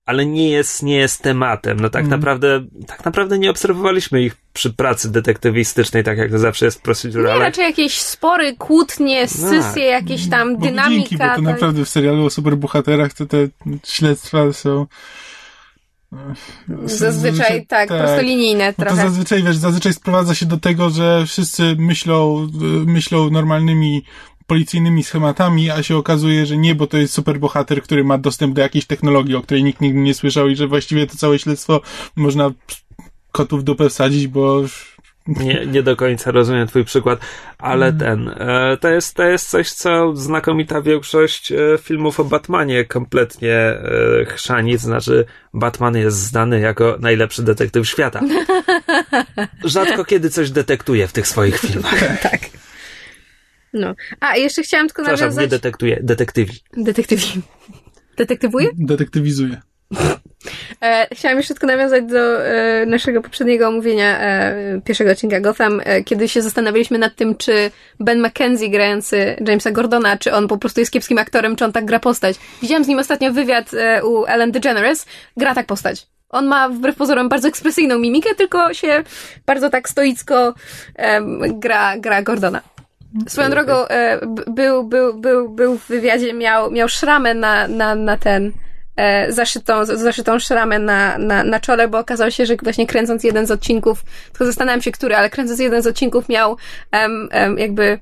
ale 0.07 0.27
nie 0.27 0.51
jest, 0.51 0.83
nie 0.83 0.97
jest 0.97 1.23
tematem. 1.23 1.81
No 1.81 1.91
tak 1.91 2.03
Mhm. 2.03 2.21
naprawdę, 2.21 2.65
tak 2.87 3.05
naprawdę 3.05 3.39
nie 3.39 3.51
obserwowaliśmy 3.51 4.23
ich 4.23 4.37
przy 4.53 4.73
pracy 4.73 5.13
detektywistycznej, 5.13 6.05
tak 6.05 6.19
jak 6.19 6.31
to 6.31 6.39
zawsze 6.39 6.65
jest 6.65 6.89
w 6.89 7.15
Nie, 7.15 7.23
raczej 7.23 7.65
jakieś 7.65 8.01
spory, 8.01 8.57
kłótnie, 8.57 9.29
scysje, 9.29 9.85
jakieś 9.85 10.29
tam 10.29 10.57
Bo 10.57 10.67
dynamika. 10.67 10.91
dzięki, 11.01 11.17
bo 11.17 11.25
to 11.25 11.31
tak. 11.31 11.41
naprawdę 11.43 11.85
w 11.85 11.89
serialu 11.89 12.27
o 12.27 12.31
superbohaterach 12.31 13.13
to 13.13 13.27
te 13.27 13.49
śledztwa 13.87 14.53
są... 14.53 14.87
Zazwyczaj 16.85 17.67
tak, 17.67 17.89
prostolinijne 17.89 18.67
Bo 18.67 18.73
to 18.73 18.83
trochę. 18.91 19.03
zazwyczaj, 19.03 19.43
wiesz, 19.43 19.57
zazwyczaj 19.57 19.93
sprowadza 19.93 20.35
się 20.35 20.47
do 20.47 20.57
tego, 20.57 20.91
że 20.91 21.25
wszyscy 21.27 21.77
myślą, 21.79 22.49
y, 22.63 22.87
myślą 22.87 23.31
normalnymi 23.31 24.05
policyjnymi 24.47 25.05
schematami, 25.05 25.71
a 25.71 25.83
się 25.83 25.97
okazuje, 25.97 26.47
że 26.47 26.57
nie, 26.57 26.75
bo 26.75 26.87
to 26.87 26.99
jest 26.99 27.15
superbohater, 27.15 27.83
który 27.83 28.05
ma 28.05 28.19
dostęp 28.19 28.55
do 28.55 28.63
jakiejś 28.63 28.87
technologii, 28.87 29.35
o 29.35 29.43
której 29.43 29.65
nikt 29.65 29.81
nigdy 29.81 29.99
nie 29.99 30.15
słyszał 30.15 30.49
i 30.49 30.57
że 30.57 30.67
właściwie 30.67 31.07
to 31.07 31.17
całe 31.17 31.39
śledztwo 31.39 31.81
można 32.17 32.51
kotów 33.33 33.61
w 33.61 33.65
dupę 33.65 33.89
wsadzić, 33.89 34.27
bo 34.27 34.63
nie, 35.27 35.67
nie 35.67 35.83
do 35.83 35.97
końca 35.97 36.31
rozumiem 36.31 36.67
twój 36.67 36.85
przykład, 36.85 37.21
ale 37.59 37.87
mm. 37.87 37.99
ten, 37.99 38.29
e, 38.29 38.77
to 38.77 38.89
jest, 38.89 39.15
to 39.15 39.23
jest 39.23 39.51
coś, 39.51 39.73
co 39.73 40.17
znakomita 40.17 40.83
większość 40.83 41.53
e, 41.53 41.59
filmów 41.83 42.21
o 42.21 42.25
Batmanie 42.25 42.85
kompletnie 42.85 43.55
e, 43.55 44.25
chrzani, 44.27 44.73
to 44.73 44.79
znaczy 44.79 45.25
Batman 45.55 45.97
jest 45.97 46.17
znany 46.17 46.61
jako 46.61 46.97
najlepszy 47.01 47.43
detektyw 47.43 47.89
świata. 47.89 48.21
Rzadko 49.65 50.05
kiedy 50.05 50.31
coś 50.31 50.51
detektuje 50.51 51.09
w 51.09 51.13
tych 51.13 51.27
swoich 51.27 51.59
filmach. 51.59 52.21
tak. 52.23 52.66
No. 53.77 53.95
A, 54.21 54.37
jeszcze 54.37 54.63
chciałam 54.63 54.87
tylko 54.87 55.03
nawiązać... 55.03 55.19
Przepraszam, 55.19 55.43
nie 55.43 55.49
detektuje, 55.49 55.99
detektywi. 56.03 56.53
Detektywi. 56.77 57.27
Detektywuje? 58.19 58.69
Detektywizuje. 58.75 59.61
E, 60.83 61.07
chciałam 61.13 61.37
jeszcze 61.39 61.55
tylko 61.55 61.67
nawiązać 61.67 62.05
do 62.05 62.47
e, 62.47 62.87
naszego 62.87 63.23
poprzedniego 63.23 63.69
omówienia 63.69 64.21
e, 64.21 64.81
pierwszego 64.85 65.11
odcinka 65.11 65.41
Gotham, 65.41 65.81
e, 65.85 66.05
kiedy 66.05 66.29
się 66.29 66.43
zastanawialiśmy 66.43 66.99
nad 66.99 67.17
tym, 67.17 67.37
czy 67.37 67.71
Ben 68.01 68.27
McKenzie 68.27 68.69
grający 68.69 69.37
Jamesa 69.49 69.71
Gordona, 69.71 70.17
czy 70.17 70.33
on 70.33 70.49
po 70.49 70.59
prostu 70.59 70.81
jest 70.81 70.93
kiepskim 70.93 71.19
aktorem, 71.19 71.57
czy 71.57 71.65
on 71.65 71.73
tak 71.73 71.85
gra 71.85 72.01
postać. 72.01 72.37
Widziałam 72.63 72.85
z 72.85 72.89
nim 72.89 72.99
ostatnio 72.99 73.33
wywiad 73.33 73.75
e, 73.75 74.05
u 74.05 74.25
Ellen 74.25 74.53
DeGeneres. 74.53 75.07
Gra 75.37 75.55
tak 75.55 75.67
postać. 75.67 76.07
On 76.29 76.47
ma 76.47 76.69
wbrew 76.69 76.97
pozorom 76.97 77.29
bardzo 77.29 77.49
ekspresyjną 77.49 77.99
mimikę, 77.99 78.35
tylko 78.35 78.75
się 78.75 79.05
bardzo 79.47 79.71
tak 79.71 79.89
stoicko 79.89 80.55
gra, 81.49 81.99
gra 81.99 82.23
Gordona. 82.23 82.76
Swoją 83.29 83.51
drogą, 83.51 83.89
e, 83.89 84.21
był, 84.47 84.85
był, 84.85 85.15
był, 85.15 85.49
był 85.49 85.79
w 85.79 85.87
wywiadzie, 85.87 86.35
miał, 86.35 86.71
miał 86.71 86.89
szramę 86.89 87.35
na, 87.35 87.69
na, 87.69 87.95
na 87.95 88.17
ten, 88.17 88.53
e, 88.97 89.33
zaszytą, 89.33 89.85
zaszytą 89.85 90.39
szramę 90.39 90.79
na, 90.79 91.19
na, 91.19 91.45
na 91.45 91.61
czole, 91.61 91.89
bo 91.89 91.99
okazało 91.99 92.31
się, 92.31 92.47
że 92.47 92.57
właśnie 92.63 92.87
kręcąc 92.87 93.25
jeden 93.25 93.47
z 93.47 93.51
odcinków, 93.51 94.05
tylko 94.33 94.45
zastanawiam 94.47 94.83
się, 94.83 94.93
który, 94.93 95.17
ale 95.17 95.31
kręcąc 95.31 95.61
jeden 95.61 95.83
z 95.83 95.87
odcinków 95.87 96.29
miał 96.29 96.57
um, 96.93 97.29
um, 97.35 97.59
jakby 97.59 97.99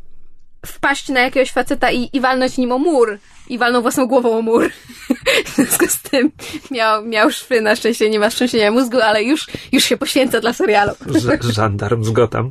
wpaść 0.67 1.09
na 1.09 1.21
jakiegoś 1.21 1.51
faceta 1.51 1.91
i, 1.91 2.11
i 2.13 2.21
walnąć 2.21 2.59
nim 2.59 2.73
o 2.73 2.79
mur 2.79 3.19
i 3.49 3.59
walnął 3.59 3.83
własną 3.83 4.07
głową 4.07 4.39
o 4.39 4.43
mur. 4.43 4.71
w 5.47 5.55
związku 5.55 5.87
z 5.89 6.03
tym 6.03 6.31
miał, 6.71 7.05
miał 7.05 7.31
szwy, 7.31 7.61
na 7.61 7.77
szczęście 7.77 8.11
nie 8.11 8.19
ma 8.19 8.31
szczęścia 8.31 8.71
mózgu, 8.71 9.01
ale 9.01 9.23
już, 9.23 9.47
już 9.73 9.85
się 9.85 9.97
poświęca 9.97 10.41
dla 10.41 10.53
serialu. 10.53 10.93
żandarm 11.41 12.05
z 12.05 12.11
Gotham. 12.11 12.51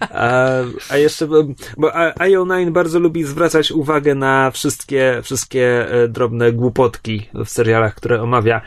A, 0.00 0.48
a 0.88 0.96
jeszcze, 0.96 1.26
bo 1.76 1.88
IO9 2.20 2.70
bardzo 2.70 2.98
lubi 2.98 3.24
zwracać 3.24 3.70
uwagę 3.70 4.14
na 4.14 4.50
wszystkie, 4.50 5.20
wszystkie 5.22 5.90
e, 5.90 6.08
drobne 6.08 6.52
głupotki 6.52 7.28
w 7.34 7.48
serialach, 7.48 7.94
które 7.94 8.22
omawia. 8.22 8.60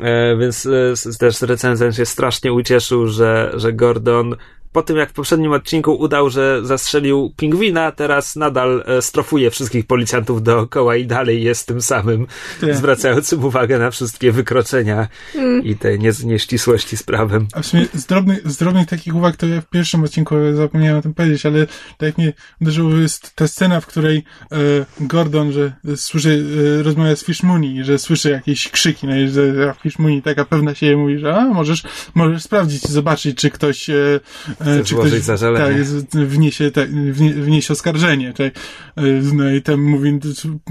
E, 0.00 0.36
więc 0.36 0.66
e, 0.66 1.18
też 1.18 1.42
recenzent 1.42 1.96
się 1.96 2.06
strasznie 2.06 2.52
ucieszył, 2.52 3.06
że, 3.06 3.52
że 3.54 3.72
Gordon 3.72 4.36
po 4.72 4.82
tym 4.82 4.96
jak 4.96 5.10
w 5.10 5.12
poprzednim 5.12 5.52
odcinku 5.52 5.94
udał, 5.94 6.30
że 6.30 6.60
zastrzelił 6.64 7.32
pingwina, 7.36 7.92
teraz 7.92 8.36
nadal 8.36 8.84
e, 8.86 9.02
strofuje 9.02 9.50
wszystkich 9.50 9.86
policjantów 9.86 10.42
dookoła 10.42 10.96
i 10.96 11.06
dalej 11.06 11.42
jest 11.42 11.66
tym 11.66 11.82
samym, 11.82 12.26
tak. 12.60 12.76
zwracającym 12.76 13.44
uwagę 13.44 13.78
na 13.78 13.90
wszystkie 13.90 14.32
wykroczenia 14.32 15.08
mm. 15.34 15.64
i 15.64 15.76
te 15.76 15.98
nieścisłości 16.24 16.96
z 16.96 17.02
prawem. 17.02 17.46
A 17.52 17.62
w 17.62 17.66
sumie 17.66 17.86
z 17.94 18.06
drobnych, 18.06 18.50
z 18.50 18.56
drobnych 18.56 18.88
takich 18.88 19.14
uwag 19.14 19.36
to 19.36 19.46
ja 19.46 19.60
w 19.60 19.66
pierwszym 19.66 20.04
odcinku 20.04 20.34
zapomniałem 20.54 20.98
o 20.98 21.02
tym 21.02 21.14
powiedzieć, 21.14 21.46
ale 21.46 21.66
tak 21.66 22.06
jak 22.06 22.18
mnie 22.18 22.32
uderzyło 22.60 22.96
jest 22.96 23.36
ta 23.36 23.48
scena, 23.48 23.80
w 23.80 23.86
której 23.86 24.24
e, 24.52 24.56
Gordon, 25.00 25.52
że 25.52 25.72
słyszy, 25.96 26.44
e, 26.78 26.82
rozmawia 26.82 27.16
z 27.16 27.24
Fish 27.24 27.42
Mooney, 27.42 27.84
że 27.84 27.98
słyszy 27.98 28.30
jakieś 28.30 28.68
krzyki, 28.68 29.06
no 29.06 29.16
i 29.16 29.28
że 29.28 29.74
Fish 29.82 29.98
Mooney 29.98 30.22
taka 30.22 30.44
pewna 30.44 30.74
się 30.74 30.96
mówi, 30.96 31.18
że 31.18 31.34
a, 31.34 31.44
możesz, 31.44 31.82
możesz 32.14 32.42
sprawdzić, 32.42 32.88
zobaczyć, 32.88 33.38
czy 33.38 33.50
ktoś 33.50 33.90
e, 33.90 34.20
Chce 34.62 34.84
czy 34.84 34.94
ktoś, 34.94 35.10
zażalenie. 35.12 35.84
Tak, 35.84 36.26
wniesie, 36.26 36.70
tak, 36.70 36.90
wniesie 37.34 37.72
oskarżenie. 37.72 38.32
Czyli, 38.32 38.50
e, 38.96 39.02
no 39.34 39.50
i 39.50 39.62
tam 39.62 39.82
mówi, 39.82 40.18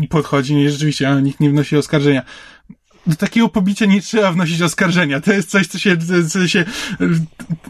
podchodzi 0.10 0.56
i 0.56 0.70
rzeczywiście, 0.70 1.10
a 1.10 1.20
nikt 1.20 1.40
nie 1.40 1.50
wnosi 1.50 1.78
oskarżenia 1.78 2.24
do 3.08 3.16
takiego 3.16 3.50
pobicia 3.50 3.86
nie 3.86 4.02
trzeba 4.02 4.32
wnosić 4.32 4.62
oskarżenia. 4.62 5.22
To 5.22 5.34
jest 5.34 5.50
coś, 5.50 5.68
co 5.68 5.80
się, 5.80 5.98
co 6.30 6.48
się, 6.48 6.66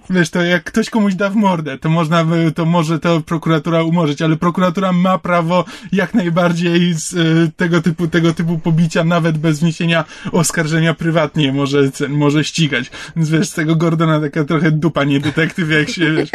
wiesz, 0.10 0.30
to 0.30 0.42
jak 0.42 0.64
ktoś 0.64 0.90
komuś 0.90 1.16
da 1.16 1.30
w 1.30 1.36
mordę, 1.36 1.78
to 1.78 1.90
można, 1.90 2.26
to 2.56 2.66
może 2.66 3.00
to 3.00 3.22
prokuratura 3.22 3.84
umorzyć, 3.84 4.22
ale 4.22 4.36
prokuratura 4.36 4.92
ma 4.92 5.18
prawo 5.18 5.66
jak 5.92 6.14
najbardziej 6.14 6.94
z 6.94 7.14
e, 7.14 7.52
tego 7.58 7.82
typu, 7.82 8.08
tego 8.08 8.34
typu 8.34 8.60
pobicia, 8.60 9.04
nawet 9.04 9.38
bez 9.38 9.60
wniesienia 9.60 10.06
oskarżenia 10.32 10.94
prywatnie 10.94 11.54
może, 11.54 11.90
może 12.10 12.44
ścigać. 12.44 12.92
Więc 13.16 13.30
wiesz, 13.30 13.50
z 13.50 13.54
tego 13.54 13.76
Gordona 13.76 14.20
taka 14.20 14.44
trochę 14.44 14.72
dupa, 14.72 15.04
nie 15.04 15.20
detektyw, 15.20 15.72
jak 15.72 15.90
się, 15.90 16.14
wiesz. 16.14 16.30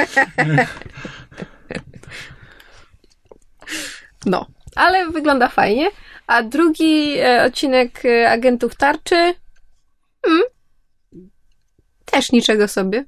No, 4.26 4.46
ale 4.74 5.10
wygląda 5.10 5.48
fajnie. 5.48 5.90
A 6.26 6.42
drugi 6.42 7.18
e, 7.18 7.44
odcinek 7.44 8.04
e, 8.04 8.30
Agentów 8.30 8.76
Tarczy 8.76 9.34
hmm, 10.26 10.42
też 12.04 12.32
niczego 12.32 12.68
sobie. 12.68 13.04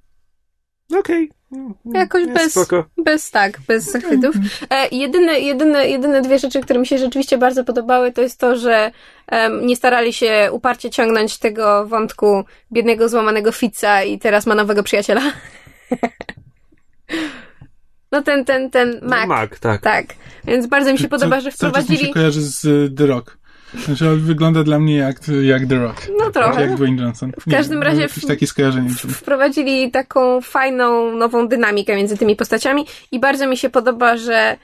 Okej. 0.98 1.30
Okay. 1.50 1.74
Jakoś 1.94 2.26
bez, 2.26 2.68
bez, 2.96 3.30
tak, 3.30 3.58
bez 3.68 3.84
zachwytów. 3.84 4.34
E, 4.70 4.88
jedyne, 4.88 5.40
jedyne, 5.40 5.88
jedyne 5.88 6.22
dwie 6.22 6.38
rzeczy, 6.38 6.60
które 6.60 6.80
mi 6.80 6.86
się 6.86 6.98
rzeczywiście 6.98 7.38
bardzo 7.38 7.64
podobały, 7.64 8.12
to 8.12 8.22
jest 8.22 8.40
to, 8.40 8.56
że 8.56 8.90
um, 9.32 9.66
nie 9.66 9.76
starali 9.76 10.12
się 10.12 10.48
uparcie 10.52 10.90
ciągnąć 10.90 11.38
tego 11.38 11.86
wątku 11.86 12.44
biednego, 12.72 13.08
złamanego 13.08 13.52
Fica 13.52 14.02
i 14.02 14.18
teraz 14.18 14.46
ma 14.46 14.54
nowego 14.54 14.82
przyjaciela. 14.82 15.22
No 18.12 18.22
ten, 18.22 18.44
ten, 18.44 18.70
ten 18.70 19.01
Mac. 19.02 19.20
No 19.20 19.26
Mac, 19.26 19.60
tak. 19.60 19.80
Tak. 19.80 20.06
Więc 20.44 20.66
bardzo 20.66 20.93
mi 20.93 20.98
się 20.98 21.09
podoba, 21.09 21.36
co, 21.36 21.43
że 21.43 21.51
wprowadzili... 21.51 21.98
Co 21.98 22.02
mi 22.02 22.09
się 22.09 22.14
kojarzy 22.14 22.43
z 22.43 22.64
y, 22.64 22.90
The 22.97 23.06
Rock. 23.06 23.39
Znaczy, 23.74 24.10
on 24.10 24.20
wygląda 24.20 24.64
dla 24.64 24.78
mnie 24.78 24.97
jak, 24.97 25.16
jak 25.43 25.66
The 25.66 25.78
Rock. 25.78 26.06
No 26.18 26.30
trochę. 26.30 26.60
Jak 26.60 26.74
Dwayne 26.74 27.02
Johnson. 27.02 27.32
W 27.40 27.51
każdym 27.51 27.82
razie 27.82 28.01
jakieś 28.02 28.26
takie 28.26 28.47
skojarzenie. 28.47 28.90
Wprowadzili 28.90 29.90
taką 29.90 30.40
fajną, 30.40 31.12
nową 31.16 31.48
dynamikę 31.48 31.97
między 31.97 32.16
tymi 32.16 32.36
postaciami 32.36 32.86
i 33.12 33.20
bardzo 33.20 33.47
mi 33.47 33.56
się 33.56 33.70
podoba, 33.70 34.16
że 34.16 34.56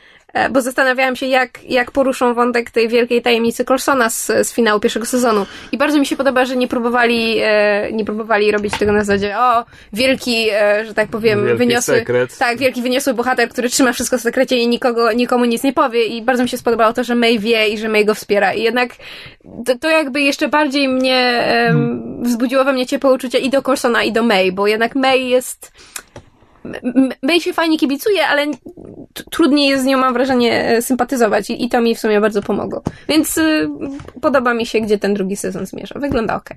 bo 0.51 0.61
zastanawiałam 0.61 1.17
się, 1.17 1.27
jak, 1.27 1.65
jak 1.65 1.91
poruszą 1.91 2.35
wątek 2.35 2.71
tej 2.71 2.89
wielkiej 2.89 3.23
tajemnicy 3.23 3.65
Corsona 3.65 4.11
z, 4.11 4.27
z 4.27 4.53
finału 4.53 4.81
pierwszego 4.81 5.07
sezonu. 5.07 5.47
I 5.73 5.79
bardzo 5.79 5.99
mi 5.99 6.07
się 6.07 6.17
podoba, 6.17 6.45
że 6.45 6.57
nie 6.57 6.69
próbowali, 6.69 7.39
e, 7.43 7.93
nie 7.93 8.05
próbowali 8.05 8.51
robić 8.51 8.79
tego 8.79 8.93
na 8.93 9.05
zasadzie, 9.05 9.39
o, 9.39 9.65
wielki, 9.93 10.51
e, 10.51 10.85
że 10.87 10.95
tak 10.95 11.09
powiem, 11.09 11.45
wielki 11.45 11.59
wyniosły. 11.59 11.95
Sekret. 11.95 12.39
Tak, 12.39 12.59
wielki 12.59 12.83
wyniosły 12.83 13.15
bohater, 13.15 13.49
który 13.49 13.69
trzyma 13.69 13.93
wszystko 13.93 14.19
w 14.19 14.21
sekrecie 14.21 14.57
i 14.57 14.69
nikogo, 14.69 15.13
nikomu 15.13 15.45
nic 15.45 15.63
nie 15.63 15.73
powie. 15.73 16.07
I 16.07 16.23
bardzo 16.23 16.43
mi 16.43 16.49
się 16.49 16.59
spodobało 16.59 16.93
to, 16.93 17.05
że 17.05 17.15
May 17.15 17.39
wie 17.39 17.69
i 17.69 17.79
że 17.79 17.89
May 17.89 18.05
go 18.05 18.15
wspiera. 18.15 18.55
I 18.55 18.63
jednak 18.63 18.91
to, 19.67 19.79
to 19.79 19.89
jakby 19.89 20.23
jeszcze 20.23 20.49
bardziej 20.49 20.89
mnie 20.89 21.45
um, 21.69 22.23
wzbudziło 22.23 22.65
we 22.65 22.73
mnie 22.73 22.87
ciepłe 22.87 23.13
uczucie 23.13 23.39
i 23.39 23.51
do 23.51 23.63
Corsona, 23.63 24.03
i 24.03 24.13
do 24.13 24.23
May, 24.23 24.53
bo 24.53 24.67
jednak 24.67 24.95
May 24.95 25.29
jest 25.29 25.73
May 27.23 27.41
się 27.41 27.53
fajnie 27.53 27.79
kibicuje, 27.79 28.27
ale 28.27 28.47
trudniej 29.31 29.69
jest 29.69 29.83
z 29.83 29.87
nią, 29.87 29.99
mam 29.99 30.15
wrażenie, 30.15 30.65
e, 30.69 30.83
sympatyzować 30.83 31.51
i, 31.51 31.65
i 31.65 31.69
to 31.69 31.81
mi 31.81 31.95
w 31.95 32.01
sumie 32.01 32.21
bardzo 32.21 32.43
pomogło. 32.43 32.83
Więc 33.09 33.39
y, 33.39 33.69
podoba 34.21 34.55
mi 34.55 34.67
się, 34.67 34.81
gdzie 34.81 34.99
ten 34.99 35.15
drugi 35.15 35.37
sezon 35.37 35.67
zmierza. 35.67 36.01
Wygląda 36.01 36.37
ok. 36.37 36.51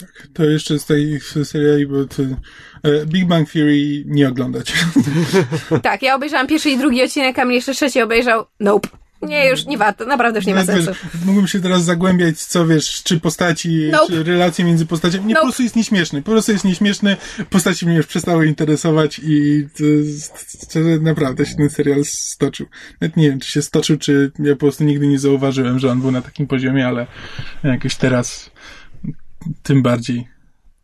Tak, 0.00 0.28
to 0.34 0.44
jeszcze 0.44 0.78
z 0.78 0.86
tej 0.86 1.20
seriali, 1.44 1.86
bo 1.86 2.04
to, 2.04 2.22
e, 2.22 3.06
Big 3.06 3.26
Bang 3.26 3.50
Theory 3.50 4.04
nie 4.06 4.28
oglądać. 4.28 4.72
tak, 5.82 6.02
ja 6.02 6.14
obejrzałam 6.14 6.46
pierwszy 6.46 6.70
i 6.70 6.78
drugi 6.78 7.02
odcinek, 7.02 7.38
a 7.38 7.44
mnie 7.44 7.54
jeszcze 7.54 7.74
trzeci 7.74 8.02
obejrzał. 8.02 8.44
Nope. 8.60 8.88
Nie, 9.22 9.50
już 9.50 9.66
nie 9.66 9.78
warto, 9.78 10.06
naprawdę 10.06 10.38
już 10.38 10.46
nie 10.46 10.54
ma 10.54 10.64
sensu. 10.64 10.90
Mógłbym 11.24 11.48
się 11.48 11.60
teraz 11.60 11.84
zagłębiać, 11.84 12.38
co 12.38 12.66
wiesz, 12.66 13.02
czy 13.02 13.20
postaci, 13.20 13.88
nope. 13.92 14.06
czy 14.06 14.24
relacje 14.24 14.64
między 14.64 14.86
postaciami. 14.86 15.24
Nie, 15.24 15.34
nope. 15.34 15.40
po 15.40 15.46
prostu 15.46 15.62
jest 15.62 15.76
nieśmieszny. 15.76 16.22
Po 16.22 16.30
prostu 16.30 16.52
jest 16.52 16.64
nieśmieszny, 16.64 17.16
postaci 17.50 17.86
mnie 17.86 17.96
już 17.96 18.06
przestały 18.06 18.46
interesować 18.46 19.20
i 19.24 19.66
to, 19.76 19.84
to, 20.72 20.78
naprawdę 21.00 21.46
się 21.46 21.54
ten 21.54 21.70
serial 21.70 22.04
stoczył. 22.04 22.66
Nawet 23.00 23.16
nie 23.16 23.30
wiem, 23.30 23.40
czy 23.40 23.50
się 23.50 23.62
stoczył, 23.62 23.98
czy 23.98 24.32
ja 24.38 24.52
po 24.52 24.60
prostu 24.60 24.84
nigdy 24.84 25.06
nie 25.06 25.18
zauważyłem, 25.18 25.78
że 25.78 25.90
on 25.90 26.00
był 26.00 26.10
na 26.10 26.22
takim 26.22 26.46
poziomie, 26.46 26.86
ale 26.86 27.06
jakoś 27.64 27.96
teraz 27.96 28.50
tym 29.62 29.82
bardziej. 29.82 30.28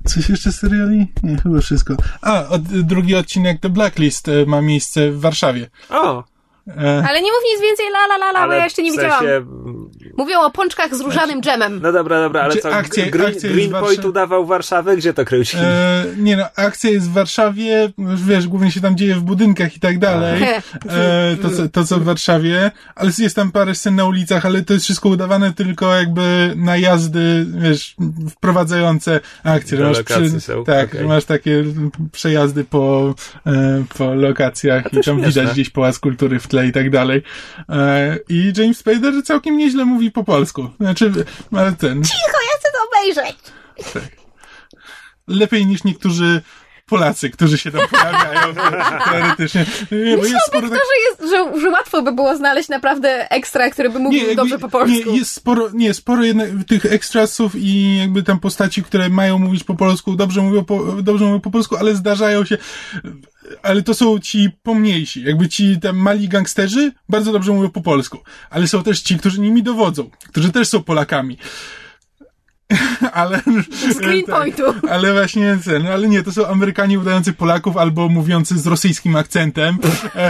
Coś 0.04 0.28
jeszcze 0.28 0.52
z 0.52 0.58
seriali? 0.58 1.06
Nie, 1.22 1.36
chyba 1.36 1.60
wszystko. 1.60 1.96
A, 2.22 2.48
od, 2.48 2.62
drugi 2.62 3.14
odcinek 3.14 3.60
The 3.60 3.68
Blacklist 3.68 4.28
e, 4.28 4.46
ma 4.46 4.62
miejsce 4.62 5.10
w 5.10 5.20
Warszawie. 5.20 5.70
O! 5.90 6.35
E, 6.68 7.04
Ale 7.08 7.22
nie 7.22 7.30
mów 7.32 7.40
nic 7.52 7.62
więcej 7.62 7.86
la 7.86 8.04
la 8.06 8.16
la 8.16 8.30
la, 8.40 8.46
bo 8.46 8.52
ja 8.52 8.64
jeszcze 8.64 8.82
nie 8.82 8.92
w 8.92 8.94
sensie, 8.94 9.16
widziałam. 9.20 9.90
Mówią 10.16 10.40
o 10.40 10.50
pączkach 10.50 10.94
z 10.94 11.00
różanym 11.00 11.42
dżemem. 11.42 11.80
No 11.82 11.92
dobra, 11.92 12.20
dobra, 12.22 12.42
ale 12.42 12.56
co, 12.56 12.68
akcja- 12.68 13.10
Green, 13.10 13.26
akcja 13.30 13.50
Greenpoint 13.50 14.00
Warsza- 14.00 14.08
udawał 14.08 14.46
Warszawę? 14.46 14.96
Gdzie 14.96 15.14
to 15.14 15.24
kręcili? 15.24 15.62
e, 15.64 16.04
nie 16.18 16.36
no, 16.36 16.44
akcja 16.56 16.90
jest 16.90 17.10
w 17.10 17.12
Warszawie, 17.12 17.92
już 17.98 18.22
wiesz, 18.22 18.48
głównie 18.48 18.70
się 18.70 18.80
tam 18.80 18.96
dzieje 18.96 19.14
w 19.14 19.22
budynkach 19.22 19.76
i 19.76 19.80
tak 19.80 19.98
dalej. 19.98 20.42
E, 20.88 21.36
to, 21.42 21.50
co, 21.50 21.68
to 21.68 21.84
co 21.84 21.98
w 21.98 22.04
Warszawie, 22.04 22.70
ale 22.94 23.10
jest 23.18 23.36
tam 23.36 23.50
parę 23.52 23.74
scen 23.74 23.94
na 23.94 24.04
ulicach, 24.04 24.46
ale 24.46 24.62
to 24.62 24.72
jest 24.72 24.84
wszystko 24.84 25.08
udawane 25.08 25.52
tylko 25.52 25.94
jakby 25.94 26.52
najazdy, 26.56 27.46
wiesz, 27.58 27.96
wprowadzające 28.30 29.20
akcję. 29.44 29.78
Do 29.78 29.84
że 29.84 29.88
masz 29.88 29.98
lokacji 29.98 30.40
są, 30.40 30.64
tak, 30.64 30.94
że 30.94 31.04
masz 31.04 31.24
takie 31.24 31.64
przejazdy 32.12 32.64
po, 32.64 33.14
e, 33.46 33.84
po 33.98 34.14
lokacjach 34.14 34.86
i 34.86 34.90
tam 34.90 35.02
śmieszne. 35.02 35.26
widać 35.28 35.52
gdzieś 35.52 35.70
pałac 35.70 35.98
kultury 35.98 36.38
w 36.40 36.46
tle 36.48 36.55
i 36.64 36.72
tak 36.72 36.90
dalej. 36.90 37.22
E, 37.68 38.18
I 38.28 38.52
James 38.56 38.78
Spader 38.78 39.22
całkiem 39.24 39.56
nieźle 39.56 39.84
mówi 39.84 40.10
po 40.10 40.24
polsku. 40.24 40.70
Znaczy, 40.80 41.12
ale 41.52 41.72
ten, 41.72 42.04
Cicho, 42.04 42.38
ja 42.52 42.58
chcę 42.60 42.68
to 42.72 42.78
obejrzeć. 42.88 43.36
lepiej 45.28 45.66
niż 45.66 45.84
niektórzy 45.84 46.42
Polacy, 46.86 47.30
którzy 47.30 47.58
się 47.58 47.70
tam 47.70 47.88
pojawiają 47.88 48.54
teoretycznie. 49.10 49.66
Nie, 49.92 50.16
bo 50.16 50.24
jest 50.24 50.46
sporo 50.46 50.68
tak... 50.68 50.78
To, 50.78 50.84
że, 50.84 51.26
jest, 51.26 51.32
że, 51.54 51.60
że 51.60 51.70
łatwo 51.70 52.02
by 52.02 52.12
było 52.12 52.36
znaleźć 52.36 52.68
naprawdę 52.68 53.30
ekstra, 53.30 53.70
który 53.70 53.90
by 53.90 53.98
mówił 53.98 54.18
jakby- 54.20 54.36
dobrze 54.36 54.58
po 54.58 54.68
polsku. 54.68 55.10
Nie, 55.10 55.18
jest 55.18 55.32
sporo, 55.32 55.68
nie, 55.74 55.94
sporo 55.94 56.24
jednak 56.24 56.48
tych 56.66 56.86
ekstrasów 56.86 57.52
i 57.56 57.98
jakby 57.98 58.22
tam 58.22 58.40
postaci, 58.40 58.82
które 58.82 59.08
mają 59.08 59.38
mówić 59.38 59.64
po 59.64 59.74
polsku, 59.74 60.16
dobrze 60.16 60.40
mówią 60.42 60.64
po, 60.64 60.84
dobrze 61.02 61.24
mówią 61.24 61.40
po 61.40 61.50
polsku, 61.50 61.76
ale 61.76 61.94
zdarzają 61.94 62.44
się, 62.44 62.58
ale 63.62 63.82
to 63.82 63.94
są 63.94 64.18
ci 64.18 64.50
pomniejsi, 64.62 65.24
jakby 65.24 65.48
ci 65.48 65.80
tam 65.80 65.96
mali 65.96 66.28
gangsterzy 66.28 66.92
bardzo 67.08 67.32
dobrze 67.32 67.52
mówią 67.52 67.70
po 67.70 67.80
polsku, 67.80 68.18
ale 68.50 68.68
są 68.68 68.82
też 68.82 69.00
ci, 69.00 69.18
którzy 69.18 69.40
nimi 69.40 69.62
dowodzą, 69.62 70.10
którzy 70.28 70.52
też 70.52 70.68
są 70.68 70.82
Polakami. 70.82 71.38
ale... 73.12 73.42
Z 73.94 73.98
Greenpointu. 73.98 74.62
Tak, 74.82 74.90
ale 74.90 75.12
właśnie 75.12 75.58
ten, 75.64 75.86
ale 75.86 76.08
nie, 76.08 76.22
to 76.22 76.32
są 76.32 76.46
Amerykanie 76.46 76.98
udający 76.98 77.32
Polaków 77.32 77.76
albo 77.76 78.08
mówiący 78.08 78.58
z 78.58 78.66
rosyjskim 78.66 79.16
akcentem, 79.16 79.78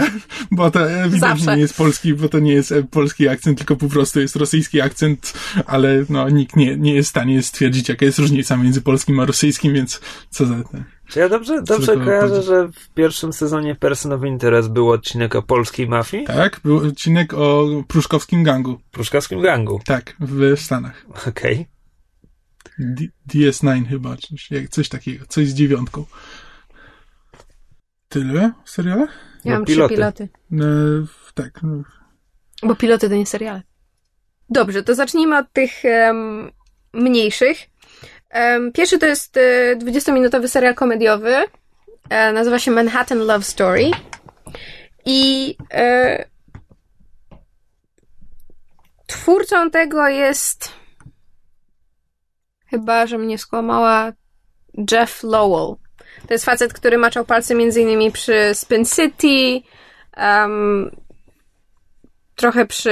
bo 0.51 0.71
to 0.71 0.79
Zawsze. 1.09 1.55
nie 1.55 1.61
jest 1.61 1.77
polski, 1.77 2.13
bo 2.13 2.29
to 2.29 2.39
nie 2.39 2.53
jest 2.53 2.71
e, 2.71 2.83
polski 2.83 3.27
akcent, 3.27 3.57
tylko 3.57 3.75
po 3.75 3.89
prostu 3.89 4.19
jest 4.19 4.35
rosyjski 4.35 4.81
akcent, 4.81 5.33
ale 5.65 6.05
no 6.09 6.29
nikt 6.29 6.55
nie, 6.55 6.77
nie 6.77 6.93
jest 6.93 7.07
w 7.07 7.09
stanie 7.09 7.43
stwierdzić, 7.43 7.89
jaka 7.89 8.05
jest 8.05 8.19
różnica 8.19 8.57
między 8.57 8.81
polskim 8.81 9.19
a 9.19 9.25
rosyjskim, 9.25 9.73
więc 9.73 10.01
co 10.29 10.45
za 10.45 10.63
ten. 10.63 10.96
Czy 11.09 11.19
ja 11.19 11.29
dobrze, 11.29 11.61
dobrze 11.61 11.93
to 11.93 12.03
kojarzę, 12.03 12.27
powiedzieć? 12.27 12.45
że 12.47 12.67
w 12.67 12.89
pierwszym 12.89 13.33
sezonie 13.33 13.75
Person 13.75 14.11
of 14.13 14.23
Interest 14.23 14.69
był 14.69 14.89
odcinek 14.91 15.35
o 15.35 15.41
polskiej 15.41 15.87
mafii? 15.87 16.23
Tak, 16.25 16.59
był 16.63 16.77
odcinek 16.77 17.33
o 17.33 17.65
pruszkowskim 17.87 18.43
gangu. 18.43 18.79
Pruszkowskim 18.91 19.41
gangu. 19.41 19.79
Tak, 19.85 20.15
w 20.19 20.55
Stanach. 20.59 21.05
Okej. 21.27 21.67
D- 22.79 23.05
DS9 23.33 23.87
chyba, 23.89 24.15
coś, 24.17 24.49
coś 24.69 24.89
takiego, 24.89 25.25
coś 25.29 25.47
z 25.47 25.53
dziewiątką. 25.53 26.05
Tyle 28.09 28.51
w 28.65 28.69
serialach? 28.69 29.09
Ja 29.45 29.51
No, 29.51 29.57
mam 29.57 29.65
piloty. 29.65 29.87
trzy 29.95 29.97
piloty. 29.97 30.29
No, 30.51 30.65
tak, 31.33 31.63
no, 31.63 31.83
Bo 32.63 32.75
piloty 32.75 33.09
to 33.09 33.15
nie 33.15 33.25
seriale. 33.25 33.61
Dobrze, 34.49 34.83
to 34.83 34.95
zacznijmy 34.95 35.37
od 35.37 35.53
tych 35.53 35.85
em, 35.85 36.51
mniejszych. 36.93 37.57
Pierwszy 38.73 38.99
to 38.99 39.05
jest 39.05 39.37
e, 39.37 39.75
20-minutowy 39.75 40.47
serial 40.47 40.75
komediowy. 40.75 41.35
E, 42.09 42.31
nazywa 42.31 42.59
się 42.59 42.71
Manhattan 42.71 43.19
Love 43.19 43.43
Story. 43.43 43.91
I 45.05 45.55
e, 45.71 46.25
twórcą 49.07 49.71
tego 49.71 50.07
jest 50.07 50.71
chyba, 52.69 53.07
że 53.07 53.17
mnie 53.17 53.37
skłamała 53.37 54.11
Jeff 54.91 55.23
Lowell. 55.23 55.75
To 56.27 56.33
jest 56.33 56.45
facet, 56.45 56.73
który 56.73 56.97
maczał 56.97 57.25
palce 57.25 57.55
między 57.55 57.81
innymi 57.81 58.11
przy 58.11 58.51
Spin 58.53 58.85
City, 58.85 59.67
em, 60.13 60.91
trochę 62.35 62.65
przy 62.65 62.91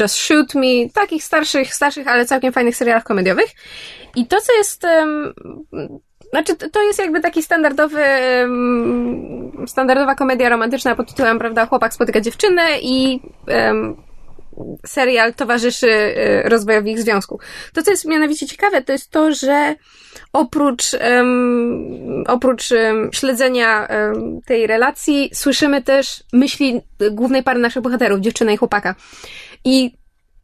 Just 0.00 0.16
Shoot 0.16 0.54
Me, 0.54 0.90
takich 0.94 1.24
starszych, 1.24 1.74
starszych, 1.74 2.08
ale 2.08 2.26
całkiem 2.26 2.52
fajnych 2.52 2.76
serialach 2.76 3.04
komediowych. 3.04 3.50
I 4.16 4.26
to, 4.26 4.40
co 4.40 4.52
jest, 4.52 4.82
znaczy, 6.30 6.56
to- 6.56 6.82
jest 6.82 6.98
jakby 6.98 7.20
taki 7.20 7.42
standardowy, 7.42 8.04
standardowa 9.66 10.14
komedia 10.14 10.48
romantyczna 10.48 10.94
pod 10.94 11.08
tytułem, 11.08 11.38
prawda, 11.38 11.66
chłopak 11.66 11.94
spotyka 11.94 12.20
dziewczynę 12.20 12.62
i 12.82 13.20
em, 13.46 13.96
serial 14.86 15.34
towarzyszy 15.34 15.90
e, 15.90 16.48
rozwojowi 16.48 16.90
ich 16.90 17.00
związku. 17.00 17.40
To, 17.74 17.82
co 17.82 17.90
jest 17.90 18.04
mianowicie 18.04 18.46
ciekawe, 18.46 18.82
to 18.82 18.92
jest 18.92 19.10
to, 19.10 19.34
że 19.34 19.74
oprócz, 20.32 20.94
em, 20.94 22.24
oprócz 22.26 22.72
em, 22.72 23.10
śledzenia 23.12 23.88
tej 24.46 24.66
relacji, 24.66 25.30
słyszymy 25.34 25.82
też 25.82 26.24
myśli 26.32 26.80
głównej 27.10 27.42
pary 27.42 27.60
naszych 27.60 27.82
bohaterów, 27.82 28.20
dziewczyny 28.20 28.52
i 28.54 28.56
chłopaka. 28.56 28.94
I 29.64 29.98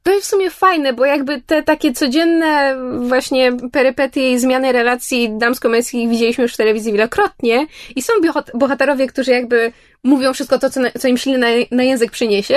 to 0.05 0.13
jest 0.13 0.27
w 0.27 0.31
sumie 0.31 0.51
fajne, 0.51 0.93
bo 0.93 1.05
jakby 1.05 1.41
te 1.41 1.63
takie 1.63 1.93
codzienne 1.93 2.77
właśnie 3.09 3.53
perypetie 3.73 4.33
i 4.33 4.39
zmiany 4.39 4.73
relacji 4.73 5.31
damsko-męskich 5.39 6.09
widzieliśmy 6.11 6.43
już 6.43 6.55
w 6.55 6.57
telewizji 6.57 6.93
wielokrotnie 6.93 7.67
i 7.97 8.03
są 8.03 8.13
bohat- 8.23 8.51
bohaterowie, 8.55 9.07
którzy 9.07 9.31
jakby 9.31 9.73
mówią 10.05 10.33
wszystko 10.33 10.59
to, 10.59 10.71
co, 10.71 10.81
na, 10.81 10.91
co 10.91 11.09
im 11.09 11.17
silny 11.17 11.39
na, 11.39 11.77
na 11.77 11.83
język 11.83 12.11
przyniesie, 12.11 12.57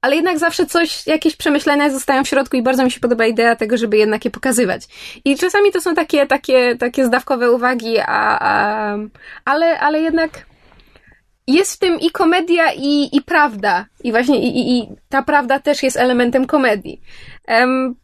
ale 0.00 0.16
jednak 0.16 0.38
zawsze 0.38 0.66
coś, 0.66 1.06
jakieś 1.06 1.36
przemyślenia 1.36 1.90
zostają 1.90 2.24
w 2.24 2.28
środku 2.28 2.56
i 2.56 2.62
bardzo 2.62 2.84
mi 2.84 2.90
się 2.90 3.00
podoba 3.00 3.26
idea 3.26 3.56
tego, 3.56 3.76
żeby 3.76 3.96
jednak 3.96 4.24
je 4.24 4.30
pokazywać. 4.30 4.82
I 5.24 5.36
czasami 5.36 5.72
to 5.72 5.80
są 5.80 5.94
takie, 5.94 6.26
takie, 6.26 6.76
takie 6.76 7.04
zdawkowe 7.04 7.52
uwagi, 7.52 7.98
a, 7.98 8.38
a, 8.40 8.96
ale, 9.44 9.80
ale 9.80 10.00
jednak 10.00 10.30
jest 11.52 11.74
w 11.74 11.78
tym 11.78 12.00
i 12.00 12.10
komedia, 12.10 12.72
i, 12.72 13.16
i 13.16 13.22
prawda. 13.22 13.86
I 14.04 14.10
właśnie 14.10 14.40
i, 14.40 14.58
i, 14.58 14.78
i 14.78 14.88
ta 15.08 15.22
prawda 15.22 15.58
też 15.58 15.82
jest 15.82 15.96
elementem 15.96 16.46
komedii. 16.46 17.00
Em, 17.46 17.94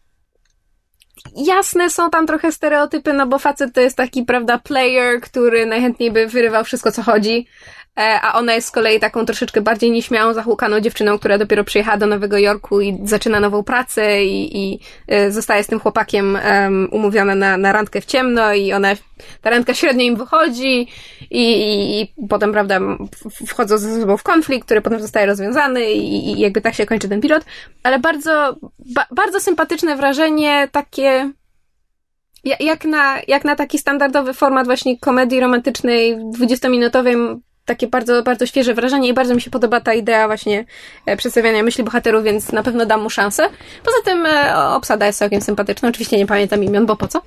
jasne 1.36 1.90
są 1.90 2.10
tam 2.10 2.26
trochę 2.26 2.52
stereotypy, 2.52 3.12
no 3.12 3.26
bo 3.26 3.38
facet 3.38 3.74
to 3.74 3.80
jest 3.80 3.96
taki, 3.96 4.22
prawda, 4.22 4.58
player, 4.58 5.20
który 5.20 5.66
najchętniej 5.66 6.12
by 6.12 6.26
wyrywał 6.26 6.64
wszystko, 6.64 6.92
co 6.92 7.02
chodzi. 7.02 7.46
E, 7.98 8.20
A 8.20 8.34
ona 8.38 8.54
jest 8.54 8.68
z 8.68 8.70
kolei 8.70 9.00
taką 9.00 9.26
troszeczkę 9.26 9.60
bardziej 9.60 9.90
nieśmiałą, 9.90 10.34
zahłukaną 10.34 10.80
dziewczyną, 10.80 11.18
która 11.18 11.38
dopiero 11.38 11.64
przyjechała 11.64 11.96
do 11.96 12.06
Nowego 12.06 12.38
Jorku 12.38 12.80
i 12.80 12.98
zaczyna 13.04 13.40
nową 13.40 13.62
pracę 13.62 14.24
i, 14.24 14.58
i 14.58 14.80
e, 15.08 15.32
zostaje 15.32 15.64
z 15.64 15.66
tym 15.66 15.80
chłopakiem 15.80 16.36
em, 16.36 16.88
umówiona 16.92 17.34
na, 17.34 17.56
na 17.56 17.72
randkę 17.72 18.00
w 18.00 18.04
ciemno 18.04 18.54
i 18.54 18.72
ona, 18.72 18.88
ta 19.42 19.50
randka 19.50 19.74
średnio 19.74 20.04
im 20.04 20.16
wychodzi 20.16 20.88
i, 21.30 21.42
i, 21.52 22.00
i 22.00 22.14
potem, 22.28 22.52
prawda, 22.52 22.80
wchodzą 23.46 23.78
ze 23.78 24.00
sobą 24.00 24.16
w 24.16 24.22
konflikt, 24.22 24.64
który 24.64 24.80
potem 24.80 25.00
zostaje 25.00 25.26
rozwiązany 25.26 25.92
i, 25.92 26.30
i 26.32 26.40
jakby 26.40 26.60
tak 26.60 26.74
się 26.74 26.86
kończy 26.86 27.08
ten 27.08 27.20
pilot. 27.20 27.44
Ale 27.82 27.98
bardzo, 27.98 28.56
ba, 28.94 29.06
bardzo 29.10 29.40
sympatyczne 29.40 29.96
wrażenie, 29.96 30.68
takie 30.72 31.30
ja- 32.44 32.56
jak 32.60 32.84
na, 32.84 33.16
jak 33.28 33.44
na 33.44 33.56
taki 33.56 33.78
standardowy 33.78 34.34
format 34.34 34.66
właśnie 34.66 34.98
komedii 34.98 35.40
romantycznej 35.40 36.16
20-minutowej 36.16 37.36
takie 37.66 37.86
bardzo, 37.86 38.22
bardzo 38.22 38.46
świeże 38.46 38.74
wrażenie 38.74 39.08
i 39.08 39.14
bardzo 39.14 39.34
mi 39.34 39.40
się 39.40 39.50
podoba 39.50 39.80
ta 39.80 39.94
idea 39.94 40.26
właśnie 40.26 40.64
e, 41.06 41.16
przedstawiania 41.16 41.62
myśli 41.62 41.84
bohaterów, 41.84 42.24
więc 42.24 42.52
na 42.52 42.62
pewno 42.62 42.86
dam 42.86 43.02
mu 43.02 43.10
szansę. 43.10 43.48
Poza 43.84 43.96
tym 44.04 44.26
e, 44.26 44.56
obsada 44.68 45.06
jest 45.06 45.18
całkiem 45.18 45.40
sympatyczna. 45.40 45.88
Oczywiście 45.88 46.16
nie 46.16 46.26
pamiętam 46.26 46.64
imion, 46.64 46.86
bo 46.86 46.96
po 46.96 47.08
co? 47.08 47.22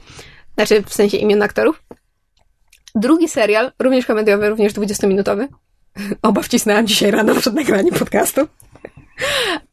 Znaczy 0.56 0.84
w 0.84 0.94
sensie 0.94 1.18
imion 1.18 1.42
aktorów. 1.42 1.84
Drugi 2.96 3.30
serial, 3.30 3.72
również 3.80 4.06
komediowy, 4.06 4.50
również 4.50 4.74
20-minutowy. 4.74 5.48
Oba 6.22 6.42
wcisnęłam 6.42 6.88
dzisiaj 6.88 7.12
rano 7.12 7.36
przed 7.36 7.54
nagraniem 7.54 7.94
podcastu. 7.94 8.48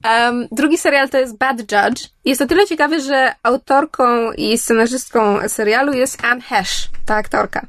Um, 0.05 0.49
drugi 0.53 0.79
serial 0.79 1.09
to 1.09 1.19
jest 1.19 1.37
Bad 1.39 1.59
Judge. 1.59 2.03
Jest 2.25 2.39
to 2.41 2.47
tyle 2.47 2.67
ciekawy, 2.67 3.01
że 3.01 3.33
autorką 3.43 4.33
i 4.33 4.59
scenarzystką 4.59 5.49
serialu 5.49 5.93
jest 5.93 6.25
Anne 6.25 6.41
Hesh, 6.41 6.89
ta 7.07 7.15
aktorka. 7.15 7.67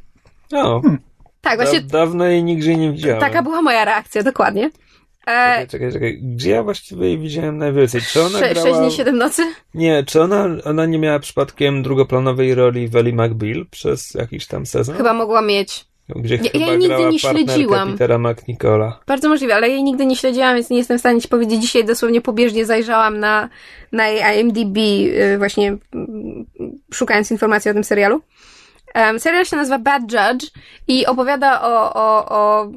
O, 0.53 0.81
Tak, 1.49 1.59
właśnie 1.61 1.81
da, 1.81 1.87
dawno 1.87 2.25
jej 2.25 2.43
nigdzie 2.43 2.75
nie 2.75 2.91
widziałem. 2.91 3.19
taka 3.19 3.41
była 3.43 3.61
moja 3.61 3.85
reakcja, 3.85 4.23
dokładnie. 4.23 4.69
E, 5.27 5.51
Czekaj, 5.51 5.67
czekaj, 5.67 5.91
czekaj. 5.93 6.19
Gdzie 6.21 6.49
ja 6.51 6.63
właściwie 6.63 7.05
jej 7.07 7.17
widziałem 7.19 7.57
najwięcej? 7.57 8.01
Czy 8.01 8.21
ona 8.21 8.39
sze- 8.39 8.53
grała... 8.53 8.67
Sześć 8.67 8.79
dni, 8.79 8.91
siedem 8.91 9.17
nocy? 9.17 9.43
Nie, 9.73 10.03
czy 10.03 10.21
ona, 10.21 10.47
ona 10.65 10.85
nie 10.85 10.99
miała 10.99 11.19
przypadkiem 11.19 11.83
drugoplanowej 11.83 12.55
roli 12.55 12.87
w 12.87 12.95
Ellie 12.95 13.13
McBeal 13.13 13.65
przez 13.71 14.13
jakiś 14.13 14.47
tam 14.47 14.65
sezon? 14.65 14.95
Chyba 14.97 15.13
mogła 15.13 15.41
mieć. 15.41 15.85
Gdzie 16.15 16.35
Ja- 16.35 16.49
ja 16.53 16.67
jej 16.67 16.77
nigdy 16.77 17.05
nie 17.11 17.19
śledziłam. 17.19 17.91
Petera 17.91 18.17
McNicola. 18.17 18.99
Bardzo 19.07 19.29
możliwe, 19.29 19.55
ale 19.55 19.69
jej 19.69 19.83
nigdy 19.83 20.05
nie 20.05 20.15
śledziłam, 20.15 20.55
więc 20.55 20.69
nie 20.69 20.77
jestem 20.77 20.97
w 20.97 20.99
stanie 20.99 21.21
ci 21.21 21.27
powiedzieć. 21.27 21.61
Dzisiaj 21.61 21.85
dosłownie 21.85 22.21
pobieżnie 22.21 22.65
zajrzałam 22.65 23.19
na, 23.19 23.49
na 23.91 24.07
jej 24.07 24.39
IMDb, 24.39 24.77
y, 24.77 25.35
właśnie 25.37 25.77
mm, 25.93 26.45
szukając 26.93 27.31
informacji 27.31 27.71
o 27.71 27.73
tym 27.73 27.83
serialu. 27.83 28.21
Um, 28.95 29.19
serial 29.19 29.45
się 29.45 29.55
nazywa 29.55 29.79
Bad 29.79 30.01
Judge 30.01 30.51
i 30.87 31.05
opowiada 31.05 31.61
o, 31.61 31.93
o, 31.93 32.29
o, 32.29 32.67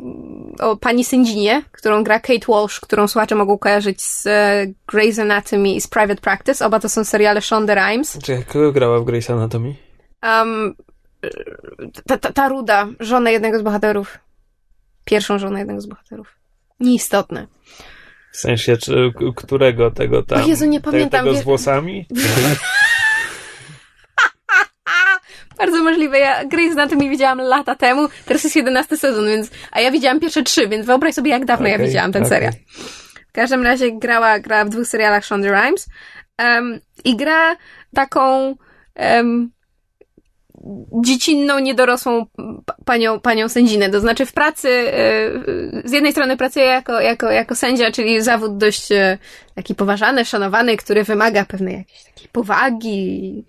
o 0.58 0.76
pani 0.76 1.04
sędzinie, 1.04 1.62
którą 1.72 2.04
gra 2.04 2.20
Kate 2.20 2.46
Walsh, 2.48 2.80
którą 2.80 3.08
słuchacze 3.08 3.34
mogą 3.34 3.58
kojarzyć 3.58 4.02
z 4.02 4.26
e, 4.26 4.66
Grey's 4.92 5.20
Anatomy 5.20 5.74
i 5.74 5.80
z 5.80 5.86
Private 5.86 6.20
Practice. 6.20 6.66
Oba 6.66 6.80
to 6.80 6.88
są 6.88 7.04
seriale 7.04 7.40
Shonda 7.40 7.74
Rhimes. 7.74 8.18
Czy 8.22 8.42
kogo 8.42 8.72
grała 8.72 9.00
w 9.00 9.04
Grey's 9.04 9.32
Anatomy? 9.32 9.74
Um, 10.22 10.74
ta, 12.06 12.18
ta, 12.18 12.32
ta 12.32 12.48
ruda, 12.48 12.88
żona 13.00 13.30
jednego 13.30 13.58
z 13.58 13.62
bohaterów. 13.62 14.18
Pierwszą 15.04 15.38
żonę 15.38 15.58
jednego 15.58 15.80
z 15.80 15.86
bohaterów. 15.86 16.34
Nieistotne. 16.80 17.46
W 18.32 18.36
sensie, 18.36 18.76
czy, 18.76 19.12
którego 19.36 19.90
tego 19.90 20.22
tam? 20.22 20.42
O 20.42 20.46
Jezu, 20.46 20.66
nie 20.66 20.80
pamiętam, 20.80 21.24
Tego 21.24 21.36
z 21.36 21.44
włosami? 21.44 22.06
Bardzo 25.60 25.84
możliwe. 25.84 26.18
Ja 26.18 26.44
Grey's 26.44 26.72
Anatomy 26.72 27.08
widziałam 27.08 27.38
lata 27.38 27.74
temu, 27.74 28.08
teraz 28.26 28.44
jest 28.44 28.56
11 28.56 28.96
sezon, 28.96 29.26
więc, 29.26 29.50
a 29.72 29.80
ja 29.80 29.90
widziałam 29.90 30.20
pierwsze 30.20 30.42
trzy, 30.42 30.68
więc 30.68 30.86
wyobraź 30.86 31.14
sobie, 31.14 31.30
jak 31.30 31.44
dawno 31.44 31.68
ja 31.68 31.74
Okej, 31.74 31.86
widziałam 31.86 32.12
ten 32.12 32.22
okej. 32.22 32.36
serial. 32.36 32.52
W 33.28 33.32
każdym 33.32 33.62
razie 33.62 33.92
grała, 33.92 34.38
grała 34.38 34.64
w 34.64 34.68
dwóch 34.68 34.86
serialach 34.86 35.24
Shonda 35.24 35.48
Rhimes 35.48 35.88
um, 36.38 36.80
i 37.04 37.16
gra 37.16 37.56
taką 37.94 38.54
um, 38.96 39.50
dziecinną, 41.04 41.58
niedorosłą 41.58 42.26
panią, 42.84 43.20
panią 43.20 43.48
sędzinę. 43.48 43.90
To 43.90 44.00
znaczy 44.00 44.26
w 44.26 44.32
pracy, 44.32 44.68
e, 44.68 45.30
z 45.84 45.92
jednej 45.92 46.12
strony 46.12 46.36
pracuje 46.36 46.66
jako, 46.66 47.00
jako, 47.00 47.30
jako 47.30 47.54
sędzia, 47.54 47.90
czyli 47.90 48.22
zawód 48.22 48.56
dość 48.56 48.92
e, 48.92 49.18
taki 49.60 49.74
poważany, 49.74 50.24
szanowany, 50.24 50.76
który 50.76 51.04
wymaga 51.04 51.44
pewnej 51.44 51.76
jakiejś 51.76 52.04
takiej 52.04 52.28
powagi, 52.32 53.44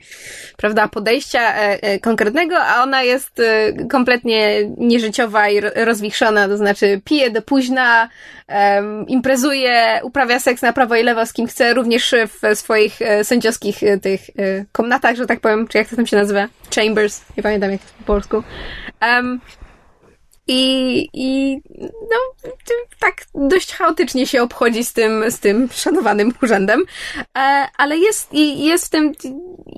prawda, 0.57 0.87
podejścia 0.87 1.55
e, 1.55 1.83
e, 1.83 1.99
konkretnego, 1.99 2.55
a 2.59 2.83
ona 2.83 3.03
jest 3.03 3.39
e, 3.39 3.73
kompletnie 3.87 4.65
nieżyciowa 4.77 5.49
i 5.49 5.59
ro- 5.61 5.69
rozwichrzona, 5.75 6.47
to 6.47 6.57
znaczy 6.57 7.01
pije 7.05 7.31
do 7.31 7.41
późna, 7.41 8.09
imprezuje, 9.07 9.99
uprawia 10.03 10.39
seks 10.39 10.61
na 10.61 10.73
prawo 10.73 10.95
i 10.95 11.03
lewo 11.03 11.25
z 11.25 11.33
kim 11.33 11.47
chce, 11.47 11.73
również 11.73 12.15
w 12.27 12.57
swoich 12.57 12.99
sędziowskich 13.23 13.79
tych 14.01 14.21
komnatach, 14.71 15.15
że 15.15 15.25
tak 15.25 15.39
powiem, 15.39 15.67
czy 15.67 15.77
jak 15.77 15.89
to 15.89 15.95
tam 15.95 16.07
się 16.07 16.17
nazywa? 16.17 16.47
Chambers, 16.75 17.21
nie 17.37 17.43
pamiętam 17.43 17.71
jak 17.71 17.81
to 17.81 17.87
po 17.97 18.03
polsku. 18.03 18.43
I, 20.47 21.07
I 21.13 21.61
no, 21.81 22.49
tak 22.99 23.25
dość 23.35 23.73
chaotycznie 23.73 24.27
się 24.27 24.41
obchodzi 24.41 24.83
z 24.83 24.93
tym, 24.93 25.31
z 25.31 25.39
tym 25.39 25.69
szanowanym 25.73 26.33
urzędem. 26.43 26.83
E, 27.37 27.67
ale 27.77 27.97
jest, 27.97 28.33
jest, 28.33 28.85
w 28.85 28.89
tym, 28.89 29.11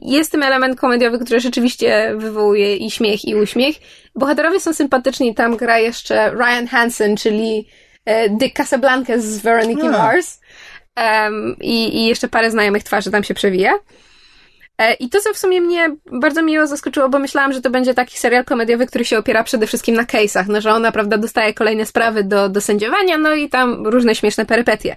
jest 0.01 0.29
w 0.29 0.31
tym 0.31 0.43
element 0.43 0.79
komediowy, 0.79 1.19
który 1.19 1.39
rzeczywiście 1.39 2.13
wywołuje 2.17 2.77
i 2.77 2.91
śmiech, 2.91 3.25
i 3.25 3.35
uśmiech. 3.35 3.75
Bohaterowie 4.15 4.59
są 4.59 4.73
sympatyczni. 4.73 5.35
Tam 5.35 5.57
gra 5.57 5.79
jeszcze 5.79 6.31
Ryan 6.31 6.67
Hansen, 6.67 7.17
czyli 7.17 7.67
e, 8.05 8.29
Dick 8.29 8.55
Casablanca 8.55 9.13
z 9.17 9.37
Veronica. 9.37 9.89
Mars. 9.89 10.39
Em, 10.95 11.55
i, 11.61 11.97
I 11.97 12.05
jeszcze 12.05 12.27
parę 12.27 12.51
znajomych 12.51 12.83
twarzy 12.83 13.11
tam 13.11 13.23
się 13.23 13.33
przewija. 13.33 13.73
E, 14.77 14.93
I 14.93 15.09
to, 15.09 15.19
co 15.19 15.33
w 15.33 15.37
sumie 15.37 15.61
mnie 15.61 15.95
bardzo 16.11 16.43
miło 16.43 16.67
zaskoczyło, 16.67 17.09
bo 17.09 17.19
myślałam, 17.19 17.53
że 17.53 17.61
to 17.61 17.69
będzie 17.69 17.93
taki 17.93 18.17
serial 18.17 18.45
komediowy, 18.45 18.87
który 18.87 19.05
się 19.05 19.17
opiera 19.17 19.43
przede 19.43 19.67
wszystkim 19.67 19.95
na 19.95 20.03
case'ach, 20.03 20.45
no, 20.47 20.61
że 20.61 20.73
ona, 20.73 20.91
prawda, 20.91 21.17
dostaje 21.17 21.53
kolejne 21.53 21.85
sprawy 21.85 22.23
do, 22.23 22.49
do 22.49 22.61
sędziowania, 22.61 23.17
no 23.17 23.33
i 23.33 23.49
tam 23.49 23.87
różne 23.87 24.15
śmieszne 24.15 24.45
perypetie. 24.45 24.95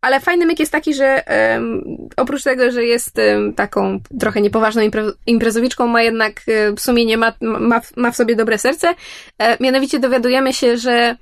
Ale 0.00 0.20
fajny 0.20 0.46
myk 0.46 0.60
jest 0.60 0.72
taki, 0.72 0.94
że 0.94 1.28
em, 1.28 1.82
oprócz 2.16 2.42
tego, 2.42 2.70
że 2.70 2.84
jest 2.84 3.18
em, 3.18 3.54
taką 3.54 4.00
trochę 4.20 4.40
niepoważną 4.40 4.82
impre- 4.82 5.12
imprezowiczką, 5.26 5.86
ma 5.86 6.02
jednak 6.02 6.32
e, 6.48 6.80
sumienie, 6.80 7.18
ma, 7.18 7.32
ma, 7.40 7.80
ma 7.96 8.10
w 8.10 8.16
sobie 8.16 8.36
dobre 8.36 8.58
serce. 8.58 8.94
E, 9.38 9.56
mianowicie 9.60 9.98
dowiadujemy 9.98 10.52
się, 10.52 10.76
że 10.76 11.16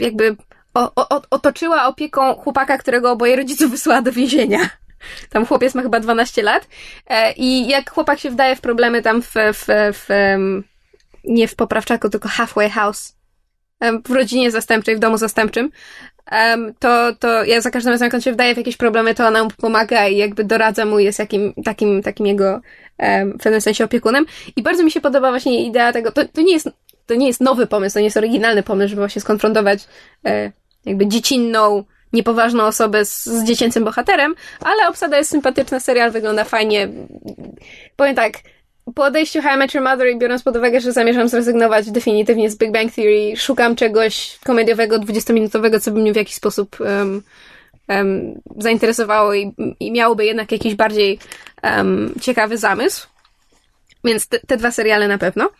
jakby 0.00 0.36
o, 0.74 0.92
o, 0.96 1.22
otoczyła 1.30 1.86
opieką 1.86 2.34
chłopaka, 2.34 2.78
którego 2.78 3.10
oboje 3.10 3.36
rodziców 3.36 3.70
wysłała 3.70 4.02
do 4.02 4.12
więzienia. 4.12 4.70
Tam 5.30 5.46
chłopiec 5.46 5.74
ma 5.74 5.82
chyba 5.82 6.00
12 6.00 6.42
lat 6.42 6.68
e, 7.06 7.32
i 7.32 7.68
jak 7.68 7.90
chłopak 7.90 8.18
się 8.18 8.30
wdaje 8.30 8.56
w 8.56 8.60
problemy 8.60 9.02
tam 9.02 9.22
w, 9.22 9.34
w, 9.52 9.64
w 9.92 10.08
nie 11.24 11.48
w 11.48 11.54
poprawczaku, 11.54 12.08
tylko 12.10 12.28
halfway 12.28 12.70
house, 12.70 13.16
w 14.04 14.10
rodzinie 14.10 14.50
zastępczej, 14.50 14.96
w 14.96 14.98
domu 14.98 15.18
zastępczym, 15.18 15.70
to, 16.78 17.14
to 17.14 17.44
ja 17.44 17.60
za 17.60 17.70
każdym 17.70 17.92
razem, 17.92 18.06
jak 18.06 18.14
on 18.14 18.20
się 18.20 18.32
wdaje 18.32 18.54
w 18.54 18.56
jakieś 18.56 18.76
problemy, 18.76 19.14
to 19.14 19.26
ona 19.26 19.44
mu 19.44 19.50
pomaga 19.50 20.08
i 20.08 20.16
jakby 20.16 20.44
doradza 20.44 20.84
mu, 20.84 20.98
jest 20.98 21.18
jakim, 21.18 21.54
takim, 21.64 22.02
takim 22.02 22.26
jego 22.26 22.60
w 23.34 23.42
pewnym 23.42 23.60
sensie 23.60 23.84
opiekunem. 23.84 24.26
I 24.56 24.62
bardzo 24.62 24.82
mi 24.82 24.90
się 24.90 25.00
podoba 25.00 25.30
właśnie 25.30 25.66
idea 25.66 25.92
tego, 25.92 26.12
to, 26.12 26.24
to 26.28 26.40
nie 26.40 26.52
jest 26.52 26.68
to 27.10 27.14
nie 27.14 27.26
jest 27.26 27.40
nowy 27.40 27.66
pomysł, 27.66 27.94
to 27.94 28.00
nie 28.00 28.04
jest 28.04 28.16
oryginalny 28.16 28.62
pomysł, 28.62 28.88
żeby 28.88 29.00
właśnie 29.00 29.20
skonfrontować 29.20 29.88
e, 30.24 30.52
jakby 30.84 31.06
dziecinną, 31.06 31.84
niepoważną 32.12 32.64
osobę 32.64 33.04
z, 33.04 33.24
z 33.24 33.44
dziecięcym 33.44 33.84
bohaterem, 33.84 34.34
ale 34.60 34.88
obsada 34.88 35.18
jest 35.18 35.30
sympatyczna, 35.30 35.80
serial 35.80 36.10
wygląda 36.10 36.44
fajnie. 36.44 36.88
Powiem 37.96 38.14
tak, 38.14 38.32
po 38.94 39.04
odejściu 39.04 39.42
How 39.42 39.54
I 39.54 39.58
Met 39.58 39.74
Your 39.74 39.84
Mother 39.84 40.08
i 40.08 40.18
biorąc 40.18 40.42
pod 40.42 40.56
uwagę, 40.56 40.80
że 40.80 40.92
zamierzam 40.92 41.28
zrezygnować 41.28 41.90
definitywnie 41.90 42.50
z 42.50 42.56
Big 42.56 42.72
Bang 42.72 42.92
Theory, 42.92 43.36
szukam 43.36 43.76
czegoś 43.76 44.38
komediowego, 44.44 44.98
20-minutowego, 44.98 45.80
co 45.80 45.90
by 45.90 46.00
mnie 46.00 46.12
w 46.12 46.16
jakiś 46.16 46.34
sposób 46.34 46.80
um, 46.80 47.22
um, 47.88 48.40
zainteresowało 48.56 49.34
i, 49.34 49.54
i 49.80 49.92
miałoby 49.92 50.24
jednak 50.24 50.52
jakiś 50.52 50.74
bardziej 50.74 51.18
um, 51.62 52.14
ciekawy 52.20 52.58
zamysł. 52.58 53.08
Więc 54.04 54.28
te, 54.28 54.38
te 54.38 54.56
dwa 54.56 54.70
seriale 54.70 55.08
na 55.08 55.18
pewno. 55.18 55.50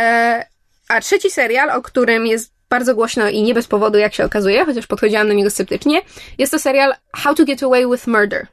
E, 0.00 0.46
a 0.88 1.00
trzeci 1.00 1.30
serial, 1.30 1.70
o 1.70 1.82
którym 1.82 2.26
jest 2.26 2.57
bardzo 2.70 2.94
głośno 2.94 3.28
i 3.28 3.42
nie 3.42 3.54
bez 3.54 3.66
powodu, 3.66 3.98
jak 3.98 4.14
się 4.14 4.24
okazuje, 4.24 4.64
chociaż 4.64 4.86
podchodziłam 4.86 5.28
do 5.28 5.34
niego 5.34 5.50
sceptycznie, 5.50 6.02
jest 6.38 6.52
to 6.52 6.58
serial 6.58 6.94
How 7.16 7.34
to 7.34 7.44
Get 7.44 7.62
Away 7.62 7.86
with 7.90 8.06
Murder. 8.06 8.46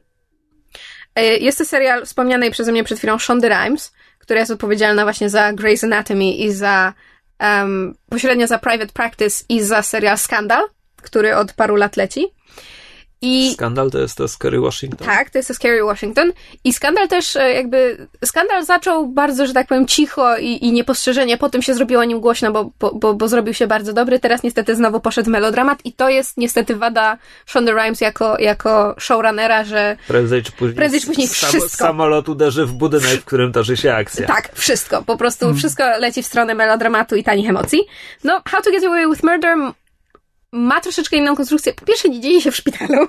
E, 1.14 1.36
Jest 1.36 1.58
to 1.58 1.64
serial 1.64 2.06
wspomnianej 2.06 2.50
przeze 2.50 2.72
mnie 2.72 2.84
przed 2.84 2.98
chwilą 2.98 3.18
Shonda 3.18 3.48
Rhimes, 3.48 3.92
która 4.18 4.40
jest 4.40 4.52
odpowiedzialna 4.52 5.02
właśnie 5.02 5.30
za 5.30 5.52
Grey's 5.52 5.84
Anatomy 5.84 6.32
i 6.32 6.52
za 6.52 6.92
um, 7.40 7.94
pośrednio 8.10 8.46
za 8.46 8.58
Private 8.58 8.92
Practice 8.92 9.44
i 9.48 9.62
za 9.62 9.82
serial 9.82 10.18
Scandal, 10.18 10.64
który 11.02 11.36
od 11.36 11.52
paru 11.52 11.76
lat 11.76 11.96
leci. 11.96 12.35
I 13.22 13.52
Skandal 13.54 13.90
to 13.90 13.98
jest 13.98 14.16
to 14.16 14.24
Kerry 14.38 14.60
Washington. 14.60 15.06
tak, 15.08 15.30
to 15.30 15.38
jest 15.38 15.54
Scary 15.54 15.84
Washington. 15.84 16.32
I 16.64 16.72
skandal 16.72 17.08
też 17.08 17.36
e, 17.36 17.52
jakby, 17.52 18.06
skandal 18.24 18.64
zaczął 18.64 19.06
bardzo, 19.08 19.46
że 19.46 19.52
tak 19.54 19.66
powiem, 19.66 19.86
cicho 19.86 20.36
i, 20.36 20.64
i 20.64 20.72
niepostrzeżenie, 20.72 21.36
potem 21.38 21.62
się 21.62 21.74
zrobiło 21.74 22.00
o 22.02 22.04
nim 22.04 22.20
głośno, 22.20 22.52
bo, 22.52 22.70
bo, 22.80 22.94
bo, 22.94 23.14
bo 23.14 23.28
zrobił 23.28 23.54
się 23.54 23.66
bardzo 23.66 23.92
dobry. 23.92 24.18
Teraz 24.18 24.42
niestety 24.42 24.76
znowu 24.76 25.00
poszedł 25.00 25.30
melodramat 25.30 25.78
i 25.84 25.92
to 25.92 26.08
jest 26.08 26.36
niestety 26.36 26.76
wada 26.76 27.18
Shonda 27.46 27.72
Rhimes 27.72 28.00
jako, 28.00 28.38
jako 28.38 28.94
showrunnera, 28.98 29.64
że 29.64 29.96
Prędzej 30.08 30.42
czy 30.42 30.52
później, 30.52 30.76
Prędzej 30.76 31.00
czy 31.00 31.06
później 31.06 31.28
sam- 31.28 31.48
wszystko. 31.50 31.76
samolot 31.84 32.28
uderzy 32.28 32.66
w 32.66 32.72
budynek, 32.72 33.20
w 33.20 33.24
którym 33.24 33.52
toczy 33.52 33.76
się 33.76 33.94
akcja. 33.94 34.26
tak, 34.26 34.50
wszystko, 34.54 35.02
po 35.02 35.16
prostu 35.16 35.54
wszystko 35.54 35.84
leci 35.98 36.22
w 36.22 36.26
stronę 36.26 36.54
melodramatu 36.54 37.16
i 37.16 37.24
tanich 37.24 37.48
emocji. 37.50 37.80
No, 38.24 38.42
How 38.48 38.62
to 38.62 38.70
Get 38.70 38.84
Away 38.84 39.10
with 39.10 39.22
Murder 39.24 39.56
ma 40.52 40.80
troszeczkę 40.80 41.16
inną 41.16 41.36
konstrukcję. 41.36 41.72
Po 41.72 41.84
pierwsze, 41.84 42.08
nie 42.08 42.20
dzieje 42.20 42.40
się 42.40 42.50
w 42.50 42.56
szpitalu. 42.56 43.08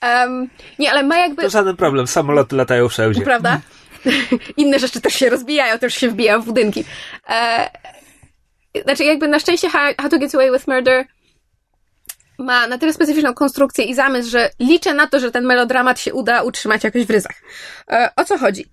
Em, 0.00 0.48
nie, 0.78 0.90
ale 0.90 1.02
ma 1.02 1.18
jakby... 1.18 1.42
To 1.42 1.50
żaden 1.50 1.76
problem, 1.76 2.06
samoloty 2.06 2.56
latają 2.56 2.88
wszędzie. 2.88 3.20
Prawda? 3.20 3.60
Inne 4.56 4.78
rzeczy 4.78 5.00
też 5.00 5.14
się 5.14 5.30
rozbijają, 5.30 5.78
też 5.78 5.94
się 5.94 6.08
wbijają 6.08 6.42
w 6.42 6.44
budynki. 6.44 6.84
E, 7.28 7.70
znaczy, 8.84 9.04
jakby 9.04 9.28
na 9.28 9.38
szczęście 9.38 9.68
How, 9.68 9.92
How 10.00 10.10
to 10.10 10.18
Get 10.18 10.34
Away 10.34 10.52
with 10.52 10.68
Murder 10.68 11.04
ma 12.38 12.66
na 12.66 12.78
tyle 12.78 12.92
specyficzną 12.92 13.34
konstrukcję 13.34 13.84
i 13.84 13.94
zamysł, 13.94 14.30
że 14.30 14.50
liczę 14.60 14.94
na 14.94 15.06
to, 15.06 15.20
że 15.20 15.30
ten 15.30 15.44
melodramat 15.44 16.00
się 16.00 16.14
uda 16.14 16.42
utrzymać 16.42 16.84
jakoś 16.84 17.04
w 17.04 17.10
ryzach. 17.10 17.42
E, 17.90 18.10
o 18.16 18.24
co 18.24 18.38
chodzi? 18.38 18.66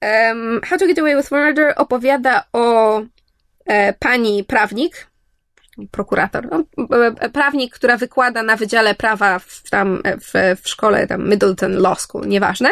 Em, 0.00 0.60
How 0.68 0.78
to 0.78 0.86
Get 0.86 0.98
Away 0.98 1.16
with 1.16 1.30
Murder 1.30 1.74
opowiada 1.76 2.44
o 2.52 3.00
e, 3.66 3.92
pani 3.92 4.44
prawnik, 4.44 5.06
prokurator, 5.90 6.48
no, 6.50 6.64
e, 7.20 7.30
prawnik, 7.30 7.74
która 7.74 7.96
wykłada 7.96 8.42
na 8.42 8.56
Wydziale 8.56 8.94
Prawa 8.94 9.38
w, 9.38 9.62
tam, 9.70 10.00
e, 10.04 10.16
w, 10.18 10.60
w 10.62 10.68
szkole 10.68 11.06
tam 11.06 11.28
Middleton 11.28 11.76
Law 11.76 12.00
School, 12.00 12.26
nieważne. 12.28 12.70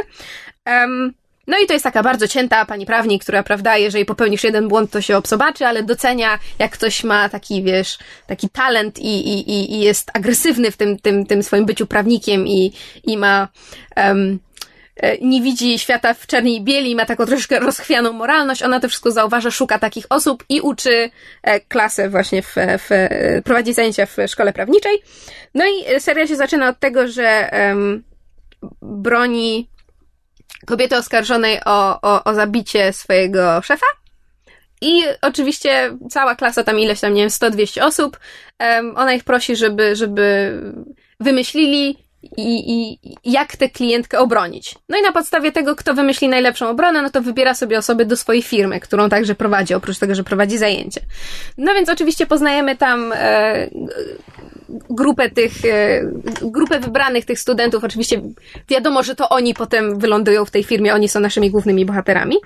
Em, 0.65 1.13
no 1.47 1.59
i 1.59 1.67
to 1.67 1.73
jest 1.73 1.83
taka 1.83 2.03
bardzo 2.03 2.29
cięta 2.29 2.65
pani 2.65 2.87
prawnik, 2.87 3.23
która, 3.23 3.43
prawda, 3.43 3.77
jeżeli 3.77 4.05
popełnisz 4.05 4.45
jeden 4.45 4.69
błąd, 4.69 4.91
to 4.91 5.01
się 5.01 5.17
obsobaczy, 5.17 5.67
ale 5.67 5.83
docenia, 5.83 6.39
jak 6.59 6.71
ktoś 6.73 7.05
ma 7.05 7.29
taki, 7.29 7.63
wiesz, 7.63 7.99
taki 8.27 8.49
talent 8.49 8.99
i, 8.99 9.29
i, 9.29 9.51
i- 9.75 9.81
jest 9.81 10.11
agresywny 10.15 10.71
w 10.71 10.77
tym, 10.77 10.99
tym, 10.99 11.27
tym 11.27 11.43
swoim 11.43 11.67
byciu 11.67 11.87
prawnikiem 11.87 12.47
i, 12.47 12.73
i 13.05 13.17
ma, 13.19 13.49
e, 13.97 14.15
nie 15.21 15.43
widzi 15.43 15.79
świata 15.79 16.15
w 16.15 16.27
czerni 16.27 16.57
i 16.57 16.61
bieli, 16.65 16.97
ma 16.97 17.07
taką 17.07 17.27
troszkę 17.27 17.61
rozchwianą 17.61 18.13
moralność, 18.13 18.63
ona 18.63 18.81
to 18.81 18.89
wszystko 18.89 19.11
zauważa, 19.11 19.51
szuka 19.51 19.79
takich 19.79 20.07
osób 20.11 20.45
i 20.49 20.61
uczy 20.61 21.11
e, 21.43 21.61
klasę 21.61 22.09
właśnie 22.09 22.43
w, 22.43 22.55
w 22.79 22.93
e, 22.93 23.43
prowadzi 23.43 23.73
zajęcia 23.73 24.07
w 24.07 24.17
szkole 24.27 24.53
prawniczej. 24.53 25.03
No 25.55 25.65
i 25.67 25.95
e, 25.95 26.01
seria 26.01 26.27
się 26.27 26.37
zaczyna 26.37 26.69
od 26.69 26.79
tego, 26.79 27.09
że 27.09 27.53
em, 27.53 28.03
broni 28.83 29.69
kobiety 30.67 30.97
oskarżonej 30.97 31.61
o, 31.65 32.01
o, 32.03 32.25
o 32.25 32.35
zabicie 32.35 32.93
swojego 32.93 33.63
szefa. 33.63 33.87
I 34.81 35.03
oczywiście 35.23 35.97
cała 36.11 36.35
klasa, 36.35 36.65
tam 36.65 36.79
ileś 36.79 37.01
tam, 37.01 37.15
nie 37.15 37.23
wiem, 37.23 37.31
100-200 37.31 37.85
osób, 37.85 38.19
um, 38.61 38.97
ona 38.97 39.15
ich 39.15 39.25
prosi, 39.25 39.57
żeby, 39.57 39.97
żeby 39.97 40.53
wymyślili 41.21 41.99
i, 42.37 42.73
i 42.73 42.99
jak 43.25 43.57
tę 43.57 43.69
klientkę 43.69 44.19
obronić. 44.19 44.75
No 44.89 44.99
i 44.99 45.03
na 45.03 45.13
podstawie 45.13 45.53
tego, 45.53 45.77
kto 45.77 45.95
wymyśli 45.95 46.29
najlepszą 46.29 46.69
obronę, 46.69 47.03
no 47.03 47.11
to 47.11 47.23
wybiera 47.23 47.55
sobie 47.55 47.79
osoby 47.79 48.07
do 48.07 48.17
swojej 48.17 48.43
firmy, 48.43 48.81
którą 48.81 49.09
także 49.09 49.35
prowadzi, 49.35 49.75
oprócz 49.75 49.99
tego, 49.99 50.15
że 50.15 50.25
prowadzi 50.25 50.59
zajęcie. 50.59 51.01
No 51.59 51.75
więc 51.75 51.89
oczywiście 51.89 52.27
poznajemy 52.27 52.77
tam 52.77 53.13
e, 53.17 53.69
grupę 54.91 55.31
tych, 55.31 55.53
e, 55.65 56.03
grupę 56.43 56.81
wybranych 56.81 57.25
tych 57.25 57.41
studentów. 57.41 57.85
Oczywiście 57.85 58.23
wiadomo, 58.69 59.03
że 59.03 59.15
to 59.15 59.29
oni 59.29 59.55
potem 59.55 59.99
wylądują 59.99 60.45
w 60.45 60.51
tej 60.51 60.65
firmie, 60.65 60.95
oni 60.95 61.09
są 61.09 61.21
naszymi 61.21 61.51
głównymi 61.51 61.85
bohaterami. 61.85 62.37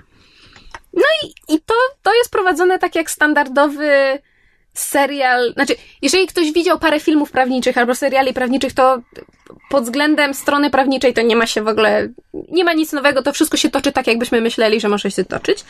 No 0.93 1.03
i, 1.23 1.53
i 1.55 1.59
to, 1.65 1.73
to 2.03 2.15
jest 2.15 2.31
prowadzone 2.31 2.79
tak 2.79 2.95
jak 2.95 3.11
standardowy 3.11 4.19
serial, 4.79 5.53
znaczy, 5.53 5.75
jeżeli 6.01 6.27
ktoś 6.27 6.51
widział 6.51 6.79
parę 6.79 6.99
filmów 6.99 7.31
prawniczych 7.31 7.77
albo 7.77 7.95
seriali 7.95 8.33
prawniczych, 8.33 8.73
to 8.73 9.01
pod 9.69 9.83
względem 9.83 10.33
strony 10.33 10.69
prawniczej 10.69 11.13
to 11.13 11.21
nie 11.21 11.35
ma 11.35 11.45
się 11.45 11.61
w 11.61 11.67
ogóle, 11.67 12.09
nie 12.33 12.63
ma 12.63 12.73
nic 12.73 12.93
nowego, 12.93 13.21
to 13.23 13.33
wszystko 13.33 13.57
się 13.57 13.69
toczy 13.69 13.91
tak, 13.91 14.07
jakbyśmy 14.07 14.41
myśleli, 14.41 14.79
że 14.79 14.89
może 14.89 15.11
się 15.11 15.25
toczyć. 15.25 15.63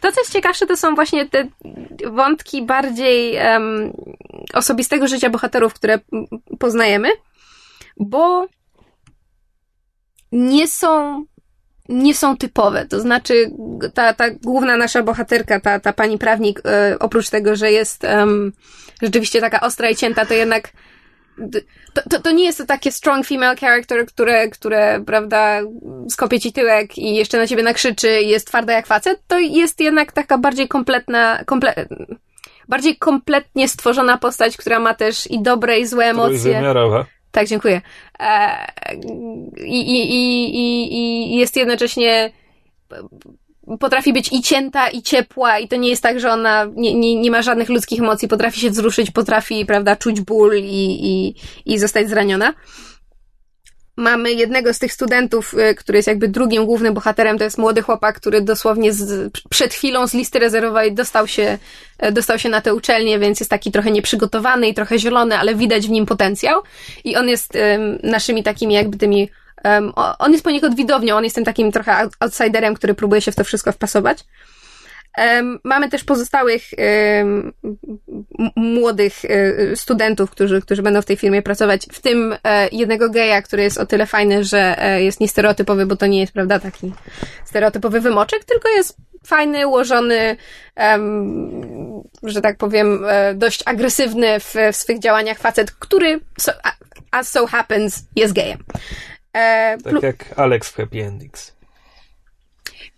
To, 0.00 0.12
co 0.12 0.20
jest 0.20 0.32
ciekawsze, 0.32 0.66
to 0.66 0.76
są 0.76 0.94
właśnie 0.94 1.28
te 1.28 1.48
wątki 2.10 2.62
bardziej 2.62 3.36
um, 3.36 3.92
osobistego 4.54 5.08
życia 5.08 5.30
bohaterów, 5.30 5.74
które 5.74 5.98
poznajemy, 6.58 7.08
bo 7.96 8.46
nie 10.32 10.68
są 10.68 11.24
nie 11.88 12.14
są 12.14 12.36
typowe. 12.36 12.86
To 12.86 13.00
znaczy, 13.00 13.50
ta, 13.94 14.12
ta 14.12 14.30
główna 14.30 14.76
nasza 14.76 15.02
bohaterka, 15.02 15.60
ta, 15.60 15.80
ta 15.80 15.92
pani 15.92 16.18
prawnik, 16.18 16.60
e, 16.64 16.96
oprócz 16.98 17.30
tego, 17.30 17.56
że 17.56 17.72
jest 17.72 18.04
um, 18.04 18.52
rzeczywiście 19.02 19.40
taka 19.40 19.60
ostra 19.60 19.90
i 19.90 19.96
cięta, 19.96 20.26
to 20.26 20.34
jednak 20.34 20.72
to, 21.94 22.02
to, 22.10 22.20
to 22.20 22.30
nie 22.30 22.44
jest 22.44 22.58
to 22.58 22.66
takie 22.66 22.92
strong 22.92 23.26
female 23.26 23.56
character, 23.56 24.06
które, 24.06 24.48
które, 24.48 25.00
prawda, 25.06 25.60
skopie 26.10 26.40
ci 26.40 26.52
tyłek 26.52 26.98
i 26.98 27.14
jeszcze 27.14 27.38
na 27.38 27.46
ciebie 27.46 27.62
nakrzyczy 27.62 28.20
i 28.20 28.28
jest 28.28 28.46
twarda 28.46 28.72
jak 28.72 28.86
facet. 28.86 29.20
To 29.26 29.38
jest 29.38 29.80
jednak 29.80 30.12
taka 30.12 30.38
bardziej 30.38 30.68
kompletna, 30.68 31.44
komple 31.46 31.74
bardziej 32.68 32.96
kompletnie 32.96 33.68
stworzona 33.68 34.18
postać, 34.18 34.56
która 34.56 34.80
ma 34.80 34.94
też 34.94 35.30
i 35.30 35.42
dobre, 35.42 35.78
i 35.78 35.86
złe 35.86 36.04
emocje. 36.04 36.38
Trójwymiarowa. 36.38 37.06
Tak, 37.32 37.46
dziękuję. 37.46 37.80
E, 38.20 38.66
I, 39.64 39.80
i, 39.80 40.14
i, 40.54 41.34
I 41.34 41.38
jest 41.38 41.56
jednocześnie 41.56 42.32
potrafi 43.80 44.12
być 44.12 44.32
i 44.32 44.42
cięta, 44.42 44.88
i 44.88 45.02
ciepła, 45.02 45.58
i 45.58 45.68
to 45.68 45.76
nie 45.76 45.88
jest 45.88 46.02
tak, 46.02 46.20
że 46.20 46.32
ona 46.32 46.66
nie, 46.74 46.94
nie, 46.94 47.14
nie 47.14 47.30
ma 47.30 47.42
żadnych 47.42 47.68
ludzkich 47.68 48.00
emocji, 48.00 48.28
potrafi 48.28 48.60
się 48.60 48.70
wzruszyć, 48.70 49.10
potrafi, 49.10 49.66
prawda, 49.66 49.96
czuć 49.96 50.20
ból 50.20 50.56
i, 50.56 50.98
i, 51.02 51.34
i 51.66 51.78
zostać 51.78 52.08
zraniona 52.08 52.54
mamy 53.96 54.32
jednego 54.32 54.74
z 54.74 54.78
tych 54.78 54.92
studentów, 54.92 55.54
y, 55.54 55.74
który 55.74 55.98
jest 55.98 56.08
jakby 56.08 56.28
drugim 56.28 56.66
głównym 56.66 56.94
bohaterem, 56.94 57.38
to 57.38 57.44
jest 57.44 57.58
młody 57.58 57.82
chłopak, 57.82 58.16
który 58.16 58.40
dosłownie 58.40 58.92
z, 58.92 59.32
przed 59.50 59.74
chwilą 59.74 60.06
z 60.06 60.14
listy 60.14 60.38
rezerwowej 60.38 60.94
dostał 60.94 61.28
się, 61.28 61.58
e, 61.98 62.12
dostał 62.12 62.38
się 62.38 62.48
na 62.48 62.60
tę 62.60 62.74
uczelnię, 62.74 63.18
więc 63.18 63.40
jest 63.40 63.50
taki 63.50 63.72
trochę 63.72 63.90
nieprzygotowany 63.90 64.68
i 64.68 64.74
trochę 64.74 64.98
zielony, 64.98 65.38
ale 65.38 65.54
widać 65.54 65.86
w 65.86 65.90
nim 65.90 66.06
potencjał. 66.06 66.62
I 67.04 67.16
on 67.16 67.28
jest 67.28 67.54
um, 67.54 67.98
naszymi 68.02 68.42
takimi 68.42 68.74
jakby 68.74 68.98
tymi 68.98 69.28
um, 69.64 69.92
on 70.18 70.32
jest 70.32 70.44
poniekąd 70.44 70.76
widownią, 70.76 71.16
on 71.16 71.24
jest 71.24 71.36
tym 71.36 71.44
takim 71.44 71.72
trochę 71.72 72.08
outsiderem, 72.20 72.74
który 72.74 72.94
próbuje 72.94 73.20
się 73.20 73.32
w 73.32 73.36
to 73.36 73.44
wszystko 73.44 73.72
wpasować. 73.72 74.24
Mamy 75.64 75.88
też 75.88 76.04
pozostałych 76.04 76.62
młodych 78.56 79.12
um, 79.24 79.76
studentów, 79.76 80.30
którzy, 80.30 80.60
którzy 80.62 80.82
będą 80.82 81.02
w 81.02 81.04
tej 81.04 81.16
firmie 81.16 81.42
pracować, 81.42 81.86
w 81.92 82.00
tym 82.00 82.36
e, 82.44 82.68
jednego 82.68 83.10
geja, 83.10 83.42
który 83.42 83.62
jest 83.62 83.78
o 83.78 83.86
tyle 83.86 84.06
fajny, 84.06 84.44
że 84.44 84.74
e, 84.78 85.02
jest 85.02 85.20
niestereotypowy, 85.20 85.86
bo 85.86 85.96
to 85.96 86.06
nie 86.06 86.20
jest, 86.20 86.32
prawda, 86.32 86.58
taki 86.58 86.92
stereotypowy 87.44 88.00
wymoczek, 88.00 88.44
tylko 88.44 88.68
jest 88.68 88.96
fajny, 89.26 89.66
ułożony, 89.66 90.36
że 92.22 92.40
tak 92.40 92.56
powiem, 92.56 93.04
e, 93.08 93.34
dość 93.34 93.62
agresywny 93.66 94.40
w, 94.40 94.54
w 94.72 94.76
swych 94.76 94.98
działaniach 94.98 95.38
facet, 95.38 95.70
który, 95.70 96.20
so, 96.38 96.52
as 97.10 97.30
so 97.30 97.46
happens, 97.46 98.04
jest 98.16 98.32
gejem. 98.32 98.58
tak 99.84 100.02
jak 100.02 100.24
Alex 100.36 100.70
w 100.70 100.76
Happy 100.76 101.04
Endings. 101.04 101.52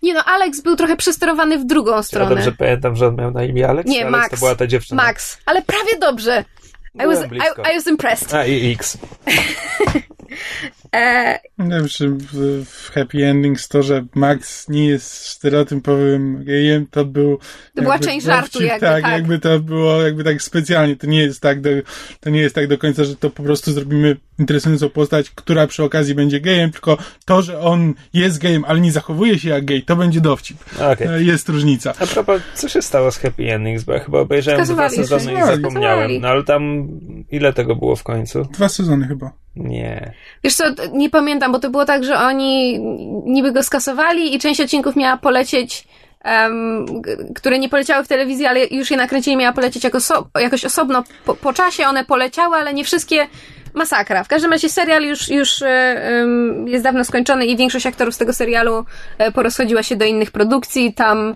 Nie 0.03 0.13
no, 0.13 0.23
Alex 0.23 0.61
był 0.61 0.75
trochę 0.75 0.95
przesterowany 0.97 1.57
w 1.59 1.65
drugą 1.65 2.03
stronę. 2.03 2.29
Ja 2.29 2.35
dobrze 2.35 2.51
pamiętam, 2.51 2.95
że 2.95 3.07
on 3.07 3.15
miał 3.15 3.31
na 3.31 3.43
imię 3.43 3.69
Alex? 3.69 3.89
Nie, 3.89 4.01
Alex 4.01 4.11
Max. 4.11 4.29
to 4.29 4.37
była 4.37 4.55
ta 4.55 4.67
dziewczyna. 4.67 5.03
Max, 5.03 5.37
ale 5.45 5.61
prawie 5.61 5.99
dobrze. 5.99 6.45
I 6.95 7.07
was, 7.07 7.23
I, 7.23 7.71
I 7.71 7.75
was 7.75 7.87
impressed. 7.87 8.33
A, 8.33 8.45
i 8.45 8.71
X. 8.73 8.97
e... 10.95 11.39
W, 11.59 12.65
w 12.65 12.91
Happy 12.91 13.25
Endings 13.25 13.67
to, 13.67 13.83
że 13.83 14.05
Max 14.15 14.69
nie 14.69 14.87
jest 14.87 15.25
stereotypowym 15.25 16.43
gejem, 16.45 16.87
to 16.91 17.05
był... 17.05 17.39
To 17.75 17.81
była 17.81 17.99
część 17.99 18.25
żartu 18.25 18.63
jakby, 18.63 18.87
tak, 18.87 19.01
tak. 19.03 19.11
jakby 19.11 19.39
to 19.39 19.59
było 19.59 20.01
jakby 20.01 20.23
tak 20.23 20.41
specjalnie. 20.41 20.95
To 20.95 21.07
nie 21.07 21.19
jest 21.19 21.41
tak 21.41 21.61
do, 21.61 21.69
to 22.19 22.29
nie 22.29 22.39
jest 22.39 22.55
tak 22.55 22.67
do 22.67 22.77
końca, 22.77 23.03
że 23.03 23.15
to 23.15 23.29
po 23.29 23.43
prostu 23.43 23.71
zrobimy 23.71 24.17
interesującą 24.39 24.89
postać, 24.89 25.29
która 25.29 25.67
przy 25.67 25.83
okazji 25.83 26.15
będzie 26.15 26.39
gejem, 26.39 26.71
tylko 26.71 26.97
to, 27.25 27.41
że 27.41 27.59
on 27.59 27.93
jest 28.13 28.39
gejem, 28.39 28.65
ale 28.67 28.79
nie 28.79 28.91
zachowuje 28.91 29.39
się 29.39 29.49
jak 29.49 29.65
gej, 29.65 29.83
to 29.83 29.95
będzie 29.95 30.21
dowcip. 30.21 30.57
Okay. 30.75 31.23
Jest 31.23 31.49
różnica. 31.49 31.93
A 31.99 32.07
propos, 32.07 32.41
co 32.53 32.69
się 32.69 32.81
stało 32.81 33.11
z 33.11 33.17
Happy 33.17 33.53
Endings? 33.53 33.83
Bo 33.83 33.93
ja 33.93 33.99
chyba 33.99 34.19
obejrzałem 34.19 34.65
dwa 34.65 34.89
sezony 34.89 35.33
i 35.33 35.43
zapomniałem. 35.43 36.21
No 36.21 36.27
ale 36.27 36.43
tam 36.43 36.87
ile 37.31 37.53
tego 37.53 37.75
było 37.75 37.95
w 37.95 38.03
końcu? 38.03 38.43
Dwa 38.43 38.69
sezony 38.69 39.07
chyba. 39.07 39.31
Nie. 39.55 40.13
Wiesz 40.43 40.55
co, 40.55 40.63
nie 40.93 41.09
pamiętam, 41.09 41.51
bo 41.51 41.59
to 41.59 41.69
było 41.69 41.85
tak, 41.85 42.03
że 42.03 42.17
oni 42.17 42.79
niby 43.25 43.51
go 43.51 43.63
skasowali 43.63 44.35
i 44.35 44.39
część 44.39 44.61
odcinków 44.61 44.95
miała 44.95 45.17
polecieć, 45.17 45.87
um, 46.25 46.85
które 47.35 47.59
nie 47.59 47.69
poleciały 47.69 48.03
w 48.03 48.07
telewizji, 48.07 48.45
ale 48.45 48.65
już 48.65 48.91
je 48.91 48.97
nakręcili, 48.97 49.37
miała 49.37 49.53
polecieć 49.53 49.83
jako 49.83 49.99
so, 49.99 50.27
jakoś 50.39 50.65
osobno 50.65 51.03
po, 51.25 51.35
po, 51.35 51.53
czasie, 51.53 51.87
one 51.87 52.05
poleciały, 52.05 52.55
ale 52.55 52.73
nie 52.73 52.83
wszystkie 52.83 53.27
masakra. 53.73 54.23
W 54.23 54.27
każdym 54.27 54.51
razie 54.51 54.69
serial 54.69 55.03
już, 55.03 55.29
już 55.29 55.61
um, 55.61 56.67
jest 56.67 56.83
dawno 56.83 57.03
skończony 57.03 57.45
i 57.45 57.57
większość 57.57 57.85
aktorów 57.85 58.15
z 58.15 58.17
tego 58.17 58.33
serialu 58.33 58.85
um, 59.19 59.33
porozchodziła 59.33 59.83
się 59.83 59.95
do 59.95 60.05
innych 60.05 60.31
produkcji. 60.31 60.93
Tam 60.93 61.35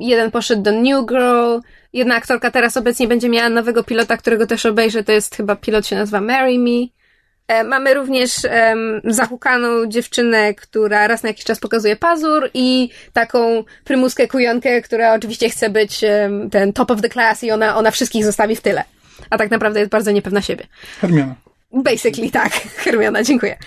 jeden 0.00 0.30
poszedł 0.30 0.62
do 0.62 0.72
New 0.72 1.06
Girl, 1.06 1.58
jedna 1.92 2.14
aktorka 2.14 2.50
teraz 2.50 2.76
obecnie 2.76 3.08
będzie 3.08 3.28
miała 3.28 3.48
nowego 3.48 3.84
pilota, 3.84 4.16
którego 4.16 4.46
też 4.46 4.66
obejrzę, 4.66 5.04
to 5.04 5.12
jest 5.12 5.36
chyba 5.36 5.56
pilot 5.56 5.86
się 5.86 5.96
nazywa 5.96 6.20
Marry 6.20 6.58
Me. 6.58 7.03
E, 7.48 7.64
mamy 7.64 7.94
również 7.94 8.44
um, 8.44 9.00
zahukaną 9.04 9.86
dziewczynę, 9.86 10.54
która 10.54 11.06
raz 11.06 11.22
na 11.22 11.28
jakiś 11.28 11.44
czas 11.44 11.60
pokazuje 11.60 11.96
pazur 11.96 12.50
i 12.54 12.90
taką 13.12 13.64
prymuskę 13.84 14.28
kujonkę, 14.28 14.82
która 14.82 15.14
oczywiście 15.14 15.50
chce 15.50 15.70
być 15.70 16.02
um, 16.02 16.50
ten 16.50 16.72
top 16.72 16.90
of 16.90 17.02
the 17.02 17.08
class 17.08 17.44
i 17.44 17.50
ona, 17.50 17.76
ona 17.76 17.90
wszystkich 17.90 18.24
zostawi 18.24 18.56
w 18.56 18.60
tyle. 18.60 18.84
A 19.30 19.38
tak 19.38 19.50
naprawdę 19.50 19.80
jest 19.80 19.92
bardzo 19.92 20.10
niepewna 20.10 20.42
siebie. 20.42 20.66
Hermiona. 21.00 21.34
Basically, 21.72 22.30
tak. 22.30 22.52
Hermiona, 22.84 23.22
dziękuję. 23.22 23.58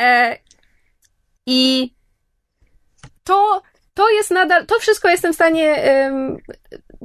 E, 0.00 0.36
I 1.46 1.92
to, 3.24 3.62
to 3.94 4.10
jest 4.10 4.30
nadal, 4.30 4.66
to 4.66 4.78
wszystko 4.78 5.08
jestem 5.08 5.32
w 5.32 5.36
stanie, 5.36 5.82
um, 6.06 6.36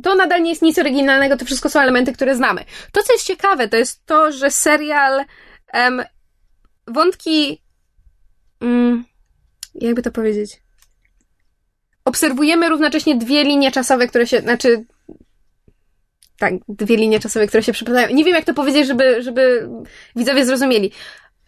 to 0.04 0.16
nadal 0.16 0.44
nie 0.44 0.50
jest 0.50 0.62
nic 0.62 0.80
oryginalnego, 0.80 1.38
to 1.38 1.46
wszystko 1.46 1.70
są 1.70 1.80
elementy, 1.80 2.14
które 2.14 2.36
znamy. 2.36 2.64
To, 2.92 3.04
co 3.04 3.14
jest 3.14 3.26
ciekawe, 3.26 3.68
to 3.68 3.78
jest 3.78 4.06
to, 4.06 4.32
że 4.32 4.52
serial 4.52 5.26
wątki. 6.88 7.62
Mm, 8.62 9.06
jakby 9.76 10.02
to 10.02 10.12
powiedzieć? 10.12 10.62
Obserwujemy 12.06 12.70
równocześnie 12.70 13.16
dwie 13.16 13.44
linie 13.44 13.72
czasowe, 13.72 14.08
które 14.08 14.28
się. 14.28 14.40
Znaczy. 14.40 14.86
Tak, 16.40 16.54
dwie 16.70 16.98
linie 16.98 17.20
czasowe, 17.20 17.48
które 17.48 17.64
się 17.64 17.74
przepadają. 17.74 18.16
Nie 18.16 18.24
wiem, 18.24 18.36
jak 18.36 18.46
to 18.46 18.54
powiedzieć, 18.54 18.88
żeby, 18.88 19.24
żeby 19.24 19.70
widzowie 20.16 20.46
zrozumieli. 20.46 20.92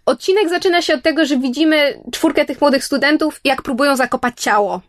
Odcinek 0.06 0.50
zaczyna 0.50 0.82
się 0.82 0.94
od 0.94 1.04
tego, 1.04 1.26
że 1.26 1.38
widzimy 1.38 2.04
czwórkę 2.12 2.46
tych 2.46 2.62
młodych 2.62 2.84
studentów, 2.84 3.42
jak 3.44 3.62
próbują 3.62 3.96
zakopać 3.96 4.42
ciało. 4.42 4.82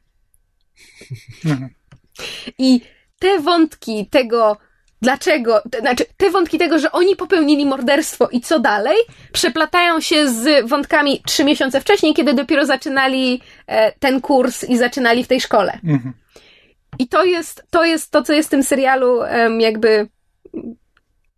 I 2.58 2.80
te 3.18 3.40
wątki 3.40 4.06
tego, 4.10 4.56
dlaczego, 5.02 5.62
znaczy 5.80 6.04
te 6.16 6.30
wątki 6.30 6.58
tego, 6.58 6.78
że 6.78 6.92
oni 6.92 7.16
popełnili 7.16 7.66
morderstwo 7.66 8.28
i 8.28 8.40
co 8.40 8.60
dalej, 8.60 8.96
przeplatają 9.32 10.00
się 10.00 10.28
z 10.28 10.68
wątkami 10.68 11.22
trzy 11.26 11.44
miesiące 11.44 11.80
wcześniej, 11.80 12.14
kiedy 12.14 12.34
dopiero 12.34 12.66
zaczynali 12.66 13.40
e, 13.66 13.92
ten 13.92 14.20
kurs 14.20 14.64
i 14.64 14.78
zaczynali 14.78 15.24
w 15.24 15.28
tej 15.28 15.40
szkole. 15.40 15.78
Mhm. 15.84 16.14
I 16.98 17.08
to 17.08 17.24
jest, 17.24 17.64
to 17.70 17.84
jest 17.84 18.10
to, 18.10 18.22
co 18.22 18.32
jest 18.32 18.48
w 18.48 18.50
tym 18.50 18.62
serialu 18.62 19.20
jakby 19.58 20.08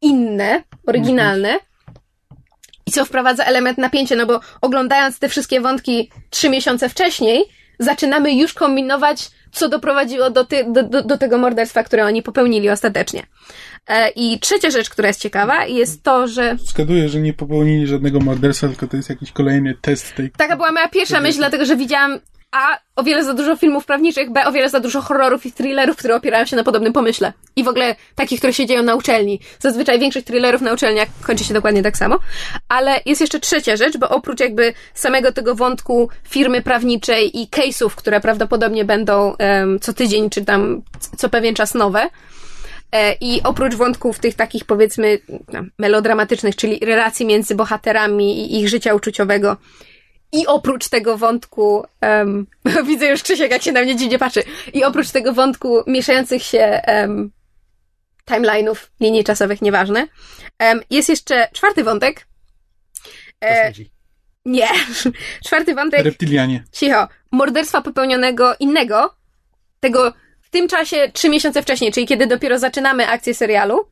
inne, 0.00 0.62
oryginalne. 0.86 1.48
Mhm. 1.48 1.72
I 2.86 2.90
co 2.90 3.04
wprowadza 3.04 3.44
element 3.44 3.78
napięcia, 3.78 4.16
no 4.16 4.26
bo 4.26 4.40
oglądając 4.60 5.18
te 5.18 5.28
wszystkie 5.28 5.60
wątki 5.60 6.10
trzy 6.30 6.50
miesiące 6.50 6.88
wcześniej, 6.88 7.44
zaczynamy 7.78 8.34
już 8.34 8.52
kombinować, 8.52 9.30
co 9.52 9.68
doprowadziło 9.68 10.30
do, 10.30 10.44
ty, 10.44 10.64
do, 10.72 10.82
do, 10.82 11.02
do 11.02 11.18
tego 11.18 11.38
morderstwa, 11.38 11.82
które 11.82 12.04
oni 12.04 12.22
popełnili 12.22 12.70
ostatecznie. 12.70 13.22
E, 13.88 14.10
I 14.10 14.40
trzecia 14.40 14.70
rzecz, 14.70 14.90
która 14.90 15.08
jest 15.08 15.20
ciekawa, 15.20 15.66
jest 15.66 16.02
to, 16.02 16.28
że. 16.28 16.56
Zgaduję, 16.66 17.08
że 17.08 17.20
nie 17.20 17.32
popełnili 17.32 17.86
żadnego 17.86 18.20
morderstwa, 18.20 18.68
tylko 18.68 18.86
to 18.86 18.96
jest 18.96 19.08
jakiś 19.08 19.32
kolejny 19.32 19.74
test 19.80 20.14
tej. 20.14 20.30
Taka 20.30 20.56
była 20.56 20.72
moja 20.72 20.88
pierwsza 20.88 21.20
myśl, 21.20 21.38
dlatego 21.38 21.64
że 21.64 21.76
widziałam 21.76 22.18
A. 22.52 22.78
O 22.96 23.02
wiele 23.02 23.24
za 23.24 23.34
dużo 23.34 23.56
filmów 23.56 23.86
prawniczych, 23.86 24.30
B. 24.30 24.46
O 24.46 24.52
wiele 24.52 24.68
za 24.68 24.80
dużo 24.80 25.00
horrorów 25.00 25.46
i 25.46 25.52
thrillerów, 25.52 25.96
które 25.96 26.16
opierają 26.16 26.46
się 26.46 26.56
na 26.56 26.64
podobnym 26.64 26.92
pomyśle. 26.92 27.32
I 27.56 27.64
w 27.64 27.68
ogóle 27.68 27.96
takich, 28.14 28.38
które 28.38 28.52
się 28.52 28.66
dzieją 28.66 28.82
na 28.82 28.94
uczelni. 28.94 29.40
Zazwyczaj 29.58 30.00
większość 30.00 30.26
thrillerów 30.26 30.60
na 30.60 30.72
uczelniach 30.72 31.08
kończy 31.22 31.44
się 31.44 31.54
dokładnie 31.54 31.82
tak 31.82 31.96
samo. 31.96 32.18
Ale 32.68 33.00
jest 33.06 33.20
jeszcze 33.20 33.40
trzecia 33.40 33.76
rzecz, 33.76 33.98
bo 33.98 34.08
oprócz 34.08 34.40
jakby 34.40 34.74
samego 34.94 35.32
tego 35.32 35.54
wątku 35.54 36.08
firmy 36.28 36.62
prawniczej 36.62 37.40
i 37.40 37.48
case'ów, 37.48 37.90
które 37.90 38.20
prawdopodobnie 38.20 38.84
będą 38.84 39.34
um, 39.38 39.80
co 39.80 39.92
tydzień 39.92 40.30
czy 40.30 40.44
tam 40.44 40.82
co 41.16 41.28
pewien 41.28 41.54
czas 41.54 41.74
nowe, 41.74 42.08
E, 42.92 43.16
I 43.20 43.42
oprócz 43.42 43.74
wątków 43.74 44.18
tych 44.18 44.34
takich 44.34 44.64
powiedzmy 44.64 45.18
no, 45.52 45.60
melodramatycznych, 45.78 46.56
czyli 46.56 46.78
relacji 46.78 47.26
między 47.26 47.54
bohaterami 47.54 48.40
i 48.40 48.60
ich 48.60 48.68
życia 48.68 48.94
uczuciowego, 48.94 49.56
i 50.32 50.46
oprócz 50.46 50.88
tego 50.88 51.18
wątku, 51.18 51.84
um, 52.02 52.46
widzę 52.88 53.06
już 53.06 53.22
Krzysiek, 53.22 53.50
jak 53.50 53.62
się 53.62 53.72
na 53.72 53.82
mnie 53.82 53.96
dziwnie 53.96 54.18
patrzy, 54.18 54.42
i 54.72 54.84
oprócz 54.84 55.10
tego 55.10 55.32
wątku 55.32 55.82
mieszających 55.86 56.42
się 56.42 56.80
um, 56.86 57.30
timeline'ów, 58.26 58.76
linii 59.00 59.24
czasowych, 59.24 59.62
nieważne, 59.62 60.08
um, 60.60 60.80
jest 60.90 61.08
jeszcze 61.08 61.48
czwarty 61.52 61.84
wątek. 61.84 62.26
E, 63.44 63.72
nie. 64.44 64.68
czwarty 65.46 65.74
wątek. 65.74 66.04
Reptilianie. 66.04 66.64
Cicho. 66.72 67.08
Morderstwa 67.32 67.82
popełnionego 67.82 68.54
innego, 68.60 69.14
tego 69.80 70.12
tym 70.52 70.68
czasie, 70.68 71.10
trzy 71.12 71.28
miesiące 71.28 71.62
wcześniej, 71.62 71.92
czyli 71.92 72.06
kiedy 72.06 72.26
dopiero 72.26 72.58
zaczynamy 72.58 73.08
akcję 73.08 73.34
serialu, 73.34 73.88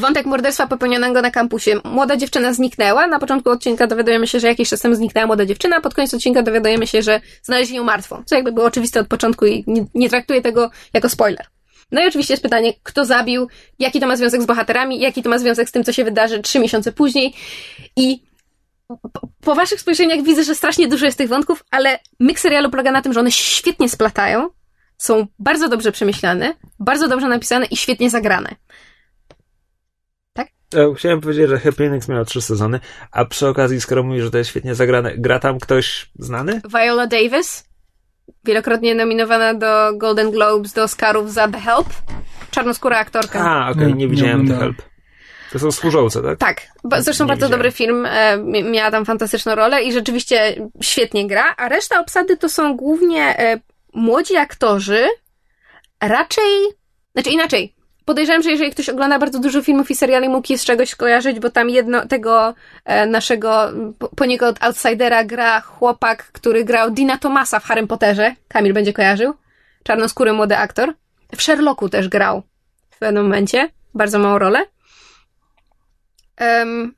wątek 0.00 0.26
morderstwa 0.26 0.66
popełnionego 0.66 1.22
na 1.22 1.30
kampusie. 1.30 1.70
Młoda 1.84 2.16
dziewczyna 2.16 2.52
zniknęła. 2.52 3.06
Na 3.06 3.18
początku 3.18 3.50
odcinka 3.50 3.86
dowiadujemy 3.86 4.26
się, 4.26 4.40
że 4.40 4.46
jakiś 4.46 4.68
czas 4.68 4.80
temu 4.80 4.94
zniknęła 4.94 5.26
młoda 5.26 5.46
dziewczyna, 5.46 5.80
pod 5.80 5.94
koniec 5.94 6.14
odcinka 6.14 6.42
dowiadujemy 6.42 6.86
się, 6.86 7.02
że 7.02 7.20
znaleźli 7.42 7.76
ją 7.76 7.84
martwą. 7.84 8.22
Co 8.26 8.34
jakby 8.34 8.52
było 8.52 8.66
oczywiste 8.66 9.00
od 9.00 9.08
początku 9.08 9.46
i 9.46 9.64
nie, 9.66 9.86
nie 9.94 10.10
traktuję 10.10 10.42
tego 10.42 10.70
jako 10.94 11.08
spoiler. 11.08 11.46
No 11.92 12.04
i 12.04 12.08
oczywiście 12.08 12.32
jest 12.32 12.42
pytanie, 12.42 12.72
kto 12.82 13.04
zabił, 13.04 13.48
jaki 13.78 14.00
to 14.00 14.06
ma 14.06 14.16
związek 14.16 14.42
z 14.42 14.46
bohaterami, 14.46 15.00
jaki 15.00 15.22
to 15.22 15.30
ma 15.30 15.38
związek 15.38 15.68
z 15.68 15.72
tym, 15.72 15.84
co 15.84 15.92
się 15.92 16.04
wydarzy 16.04 16.42
trzy 16.42 16.58
miesiące 16.58 16.92
później. 16.92 17.34
I 17.96 18.22
po, 19.40 19.54
waszych 19.54 19.80
spojrzeniach 19.80 20.22
widzę, 20.22 20.44
że 20.44 20.54
strasznie 20.54 20.88
dużo 20.88 21.06
jest 21.06 21.18
tych 21.18 21.28
wątków, 21.28 21.64
ale 21.70 21.98
myk 22.20 22.40
serialu 22.40 22.70
polega 22.70 22.90
na 22.90 23.02
tym, 23.02 23.12
że 23.12 23.20
one 23.20 23.32
świetnie 23.32 23.88
splatają 23.88 24.48
są 24.98 25.26
bardzo 25.38 25.68
dobrze 25.68 25.92
przemyślane, 25.92 26.54
bardzo 26.78 27.08
dobrze 27.08 27.28
napisane 27.28 27.66
i 27.66 27.76
świetnie 27.76 28.10
zagrane. 28.10 28.54
Tak? 30.70 30.80
Ja 30.80 30.94
chciałem 30.94 31.20
powiedzieć, 31.20 31.48
że 31.48 31.58
Happy 31.58 31.84
Endings 31.84 32.08
miała 32.08 32.24
trzy 32.24 32.42
sezony, 32.42 32.80
a 33.12 33.24
przy 33.24 33.48
okazji, 33.48 33.80
skoro 33.80 34.02
mówisz, 34.02 34.24
że 34.24 34.30
to 34.30 34.38
jest 34.38 34.50
świetnie 34.50 34.74
zagrane, 34.74 35.12
gra 35.16 35.38
tam 35.38 35.60
ktoś 35.60 36.10
znany? 36.18 36.60
Viola 36.68 37.06
Davis, 37.06 37.64
wielokrotnie 38.44 38.94
nominowana 38.94 39.54
do 39.54 39.92
Golden 39.96 40.30
Globes, 40.30 40.72
do 40.72 40.82
Oscarów 40.82 41.32
za 41.32 41.48
The 41.48 41.60
Help. 41.60 41.88
Czarnoskóra 42.50 42.98
aktorka. 42.98 43.40
A, 43.40 43.70
okej, 43.70 43.84
okay, 43.84 43.96
nie 43.96 44.08
widziałem 44.08 44.48
The 44.48 44.56
Help. 44.56 44.82
To 45.52 45.58
są 45.58 45.72
służące, 45.72 46.22
tak? 46.22 46.38
Tak. 46.38 46.62
Zresztą 46.98 47.24
nie 47.24 47.28
bardzo 47.28 47.46
widziałem. 47.46 47.50
dobry 47.50 47.72
film. 47.72 48.06
E, 48.06 48.38
miała 48.62 48.90
tam 48.90 49.04
fantastyczną 49.04 49.54
rolę 49.54 49.82
i 49.82 49.92
rzeczywiście 49.92 50.68
świetnie 50.80 51.26
gra, 51.26 51.54
a 51.56 51.68
reszta 51.68 52.00
obsady 52.00 52.36
to 52.36 52.48
są 52.48 52.76
głównie 52.76 53.38
e, 53.38 53.60
młodzi 53.94 54.36
aktorzy 54.36 55.08
raczej, 56.00 56.52
znaczy 57.12 57.30
inaczej, 57.30 57.74
podejrzewam, 58.10 58.42
że 58.42 58.50
jeżeli 58.50 58.70
ktoś 58.70 58.88
ogląda 58.88 59.18
bardzo 59.18 59.38
dużo 59.38 59.62
filmów 59.62 59.90
i 59.90 59.94
seriali, 59.94 60.28
mógł 60.28 60.52
je 60.52 60.58
z 60.58 60.64
czegoś 60.64 60.90
skojarzyć, 60.90 61.40
bo 61.40 61.50
tam 61.50 61.70
jedno, 61.70 62.06
tego 62.06 62.54
e, 62.84 63.06
naszego 63.06 63.68
poniekąd 64.16 64.62
outsidera 64.62 65.24
gra 65.24 65.60
chłopak, 65.60 66.24
który 66.32 66.64
grał 66.64 66.90
Dina 66.90 67.18
Thomasa 67.18 67.60
w 67.60 67.64
Harry 67.64 67.86
Potterze. 67.86 68.34
Kamil 68.48 68.72
będzie 68.72 68.92
kojarzył. 68.92 69.34
Czarnoskóry 69.82 70.32
młody 70.32 70.56
aktor. 70.56 70.94
W 71.36 71.42
Sherlocku 71.42 71.88
też 71.88 72.08
grał 72.08 72.42
w 72.90 72.98
pewnym 72.98 73.22
momencie. 73.22 73.68
Bardzo 73.94 74.18
małą 74.18 74.38
rolę. 74.38 74.64
Um, 76.40 76.94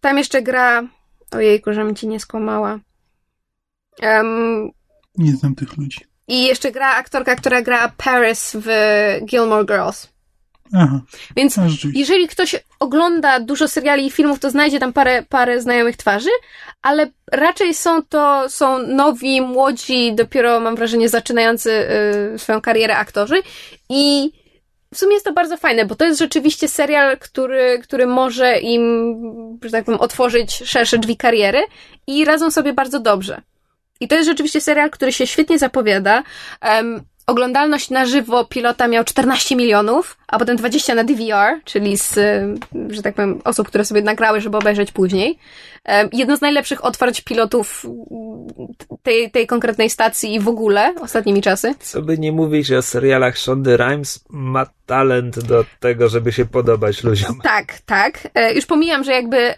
tam 0.00 0.18
jeszcze 0.18 0.42
gra... 0.42 0.82
Ojejku, 1.30 1.72
żebym 1.72 1.96
ci 1.96 2.08
nie 2.08 2.20
skłamała. 2.20 2.78
Um, 4.02 4.70
nie 5.18 5.36
znam 5.36 5.54
tych 5.54 5.76
ludzi. 5.76 6.00
I 6.28 6.42
jeszcze 6.42 6.72
gra 6.72 6.94
aktorka, 6.94 7.36
która 7.36 7.62
gra 7.62 7.92
Paris 7.96 8.56
w 8.60 8.68
Gilmore 9.24 9.64
Girls. 9.64 10.15
Aha. 10.74 11.00
Więc 11.36 11.56
jeżeli 11.92 12.28
ktoś 12.28 12.56
ogląda 12.80 13.40
dużo 13.40 13.68
seriali 13.68 14.06
i 14.06 14.10
filmów, 14.10 14.38
to 14.38 14.50
znajdzie 14.50 14.78
tam 14.78 14.92
parę, 14.92 15.22
parę 15.28 15.60
znajomych 15.60 15.96
twarzy, 15.96 16.30
ale 16.82 17.10
raczej 17.32 17.74
są 17.74 18.02
to 18.02 18.50
są 18.50 18.78
nowi, 18.78 19.40
młodzi, 19.40 20.14
dopiero 20.14 20.60
mam 20.60 20.76
wrażenie 20.76 21.08
zaczynający 21.08 21.88
y, 22.34 22.38
swoją 22.38 22.60
karierę 22.60 22.96
aktorzy 22.96 23.42
i 23.88 24.32
w 24.94 24.98
sumie 24.98 25.14
jest 25.14 25.26
to 25.26 25.32
bardzo 25.32 25.56
fajne, 25.56 25.84
bo 25.84 25.94
to 25.94 26.04
jest 26.04 26.18
rzeczywiście 26.18 26.68
serial, 26.68 27.18
który, 27.18 27.78
który 27.82 28.06
może 28.06 28.58
im, 28.58 29.58
że 29.62 29.70
tak 29.70 29.84
powiem, 29.84 30.00
otworzyć 30.00 30.62
szersze 30.64 30.98
drzwi 30.98 31.16
kariery 31.16 31.62
i 32.06 32.24
radzą 32.24 32.50
sobie 32.50 32.72
bardzo 32.72 33.00
dobrze. 33.00 33.42
I 34.00 34.08
to 34.08 34.14
jest 34.14 34.28
rzeczywiście 34.28 34.60
serial, 34.60 34.90
który 34.90 35.12
się 35.12 35.26
świetnie 35.26 35.58
zapowiada. 35.58 36.22
Um, 36.62 37.02
oglądalność 37.26 37.90
na 37.90 38.06
żywo 38.06 38.44
pilota 38.44 38.88
miał 38.88 39.04
14 39.04 39.56
milionów, 39.56 40.18
a 40.28 40.38
potem 40.38 40.56
20 40.56 40.94
na 40.94 41.04
DVR, 41.04 41.60
czyli 41.64 41.96
z, 41.96 42.14
że 42.88 43.02
tak 43.02 43.14
powiem, 43.14 43.40
osób, 43.44 43.68
które 43.68 43.84
sobie 43.84 44.02
nagrały, 44.02 44.40
żeby 44.40 44.56
obejrzeć 44.56 44.92
później. 44.92 45.38
Jedno 46.12 46.36
z 46.36 46.40
najlepszych 46.40 46.84
otwarć 46.84 47.20
pilotów 47.20 47.86
tej, 49.02 49.30
tej 49.30 49.46
konkretnej 49.46 49.90
stacji 49.90 50.34
i 50.34 50.40
w 50.40 50.48
ogóle 50.48 50.94
ostatnimi 51.00 51.42
czasy. 51.42 51.74
Co 51.80 52.02
by 52.02 52.18
nie 52.18 52.32
mówić 52.32 52.72
o 52.72 52.82
serialach 52.82 53.38
Shondy 53.38 53.76
Rhimes, 53.76 54.24
ma 54.30 54.66
talent 54.86 55.38
do 55.38 55.64
tego, 55.80 56.08
żeby 56.08 56.32
się 56.32 56.44
podobać 56.44 57.04
ludziom. 57.04 57.40
Tak, 57.42 57.80
tak. 57.86 58.28
E, 58.34 58.54
już 58.54 58.66
pomijam, 58.66 59.04
że 59.04 59.12
jakby, 59.12 59.54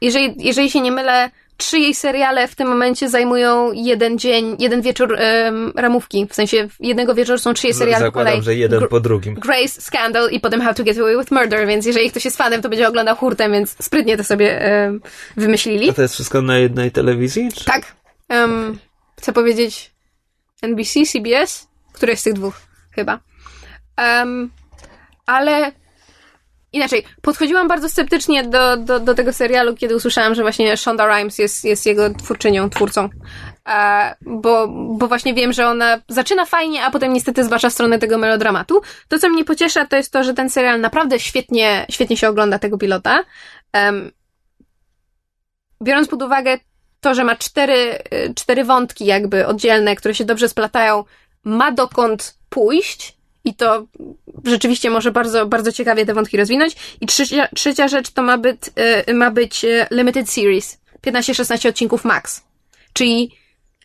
jeżeli, 0.00 0.34
jeżeli 0.38 0.70
się 0.70 0.80
nie 0.80 0.92
mylę, 0.92 1.30
trzy 1.62 1.78
jej 1.78 1.94
seriale 1.94 2.48
w 2.48 2.54
tym 2.54 2.68
momencie 2.68 3.08
zajmują 3.08 3.72
jeden 3.72 4.18
dzień, 4.18 4.56
jeden 4.58 4.82
wieczór 4.82 5.18
um, 5.44 5.72
ramówki. 5.76 6.26
W 6.30 6.34
sensie 6.34 6.68
jednego 6.80 7.14
wieczoru 7.14 7.38
są 7.38 7.54
trzy 7.54 7.66
jej 7.66 7.74
seriale 7.74 8.04
Zakładam, 8.04 8.26
po 8.26 8.30
kolei. 8.30 8.42
że 8.42 8.54
jeden 8.54 8.88
po 8.88 9.00
drugim. 9.00 9.34
Grace, 9.34 9.80
Scandal 9.80 10.30
i 10.30 10.40
potem 10.40 10.60
How 10.60 10.74
to 10.74 10.84
Get 10.84 10.98
Away 10.98 11.18
with 11.18 11.30
Murder, 11.30 11.66
więc 11.66 11.86
jeżeli 11.86 12.10
ktoś 12.10 12.24
jest 12.24 12.36
fanem, 12.36 12.62
to 12.62 12.68
będzie 12.68 12.88
oglądał 12.88 13.16
hurtem, 13.16 13.52
więc 13.52 13.76
sprytnie 13.84 14.16
to 14.16 14.24
sobie 14.24 14.60
um, 14.86 15.00
wymyślili. 15.36 15.90
A 15.90 15.92
to 15.92 16.02
jest 16.02 16.14
wszystko 16.14 16.42
na 16.42 16.58
jednej 16.58 16.90
telewizji? 16.90 17.48
Czy? 17.54 17.64
Tak. 17.64 17.96
Um, 18.30 18.78
chcę 19.18 19.32
powiedzieć 19.32 19.92
NBC, 20.62 21.00
CBS? 21.12 21.68
Któreś 21.92 22.20
z 22.20 22.22
tych 22.22 22.32
dwóch, 22.32 22.54
chyba. 22.90 23.20
Ale 25.26 25.72
inaczej, 26.72 27.04
podchodziłam 27.22 27.68
bardzo 27.68 27.88
sceptycznie 27.88 28.44
do, 28.44 28.76
do, 28.76 29.00
do 29.00 29.14
tego 29.14 29.32
serialu, 29.32 29.76
kiedy 29.76 29.96
usłyszałam, 29.96 30.34
że 30.34 30.42
właśnie 30.42 30.76
Shonda 30.76 31.06
Rhimes 31.06 31.38
jest, 31.38 31.64
jest 31.64 31.86
jego 31.86 32.10
twórczynią, 32.14 32.70
twórcą. 32.70 33.08
E, 33.68 34.14
bo, 34.20 34.68
bo 34.68 35.08
właśnie 35.08 35.34
wiem, 35.34 35.52
że 35.52 35.68
ona 35.68 36.00
zaczyna 36.08 36.44
fajnie, 36.44 36.84
a 36.84 36.90
potem 36.90 37.12
niestety 37.12 37.44
zbacza 37.44 37.70
w 37.70 37.72
stronę 37.72 37.98
tego 37.98 38.18
melodramatu. 38.18 38.82
To, 39.08 39.18
co 39.18 39.28
mnie 39.28 39.44
pociesza, 39.44 39.86
to 39.86 39.96
jest 39.96 40.12
to, 40.12 40.24
że 40.24 40.34
ten 40.34 40.50
serial 40.50 40.80
naprawdę 40.80 41.20
świetnie, 41.20 41.86
świetnie 41.90 42.16
się 42.16 42.28
ogląda 42.28 42.58
tego 42.58 42.78
pilota. 42.78 43.24
Biorąc 45.82 46.08
pod 46.08 46.22
uwagę 46.22 46.58
to, 47.00 47.14
że 47.14 47.24
ma 47.24 47.36
cztery, 47.36 47.98
cztery 48.36 48.64
wątki 48.64 49.04
jakby 49.04 49.46
oddzielne, 49.46 49.96
które 49.96 50.14
się 50.14 50.24
dobrze 50.24 50.48
splatają, 50.48 51.04
ma 51.44 51.72
dokąd 51.72 52.38
pójść, 52.48 53.16
i 53.44 53.54
to 53.54 53.86
rzeczywiście 54.44 54.90
może 54.90 55.12
bardzo, 55.12 55.46
bardzo 55.46 55.72
ciekawie 55.72 56.06
te 56.06 56.14
wątki 56.14 56.36
rozwinąć. 56.36 56.76
I 57.00 57.06
trzecia, 57.06 57.48
trzecia 57.54 57.88
rzecz 57.88 58.10
to 58.10 58.22
ma 58.22 58.38
być, 58.38 58.58
y, 59.08 59.14
ma 59.14 59.30
być 59.30 59.64
y, 59.64 59.86
limited 59.90 60.30
series. 60.30 60.78
15-16 61.06 61.68
odcinków 61.68 62.04
max. 62.04 62.44
Czyli 62.92 63.30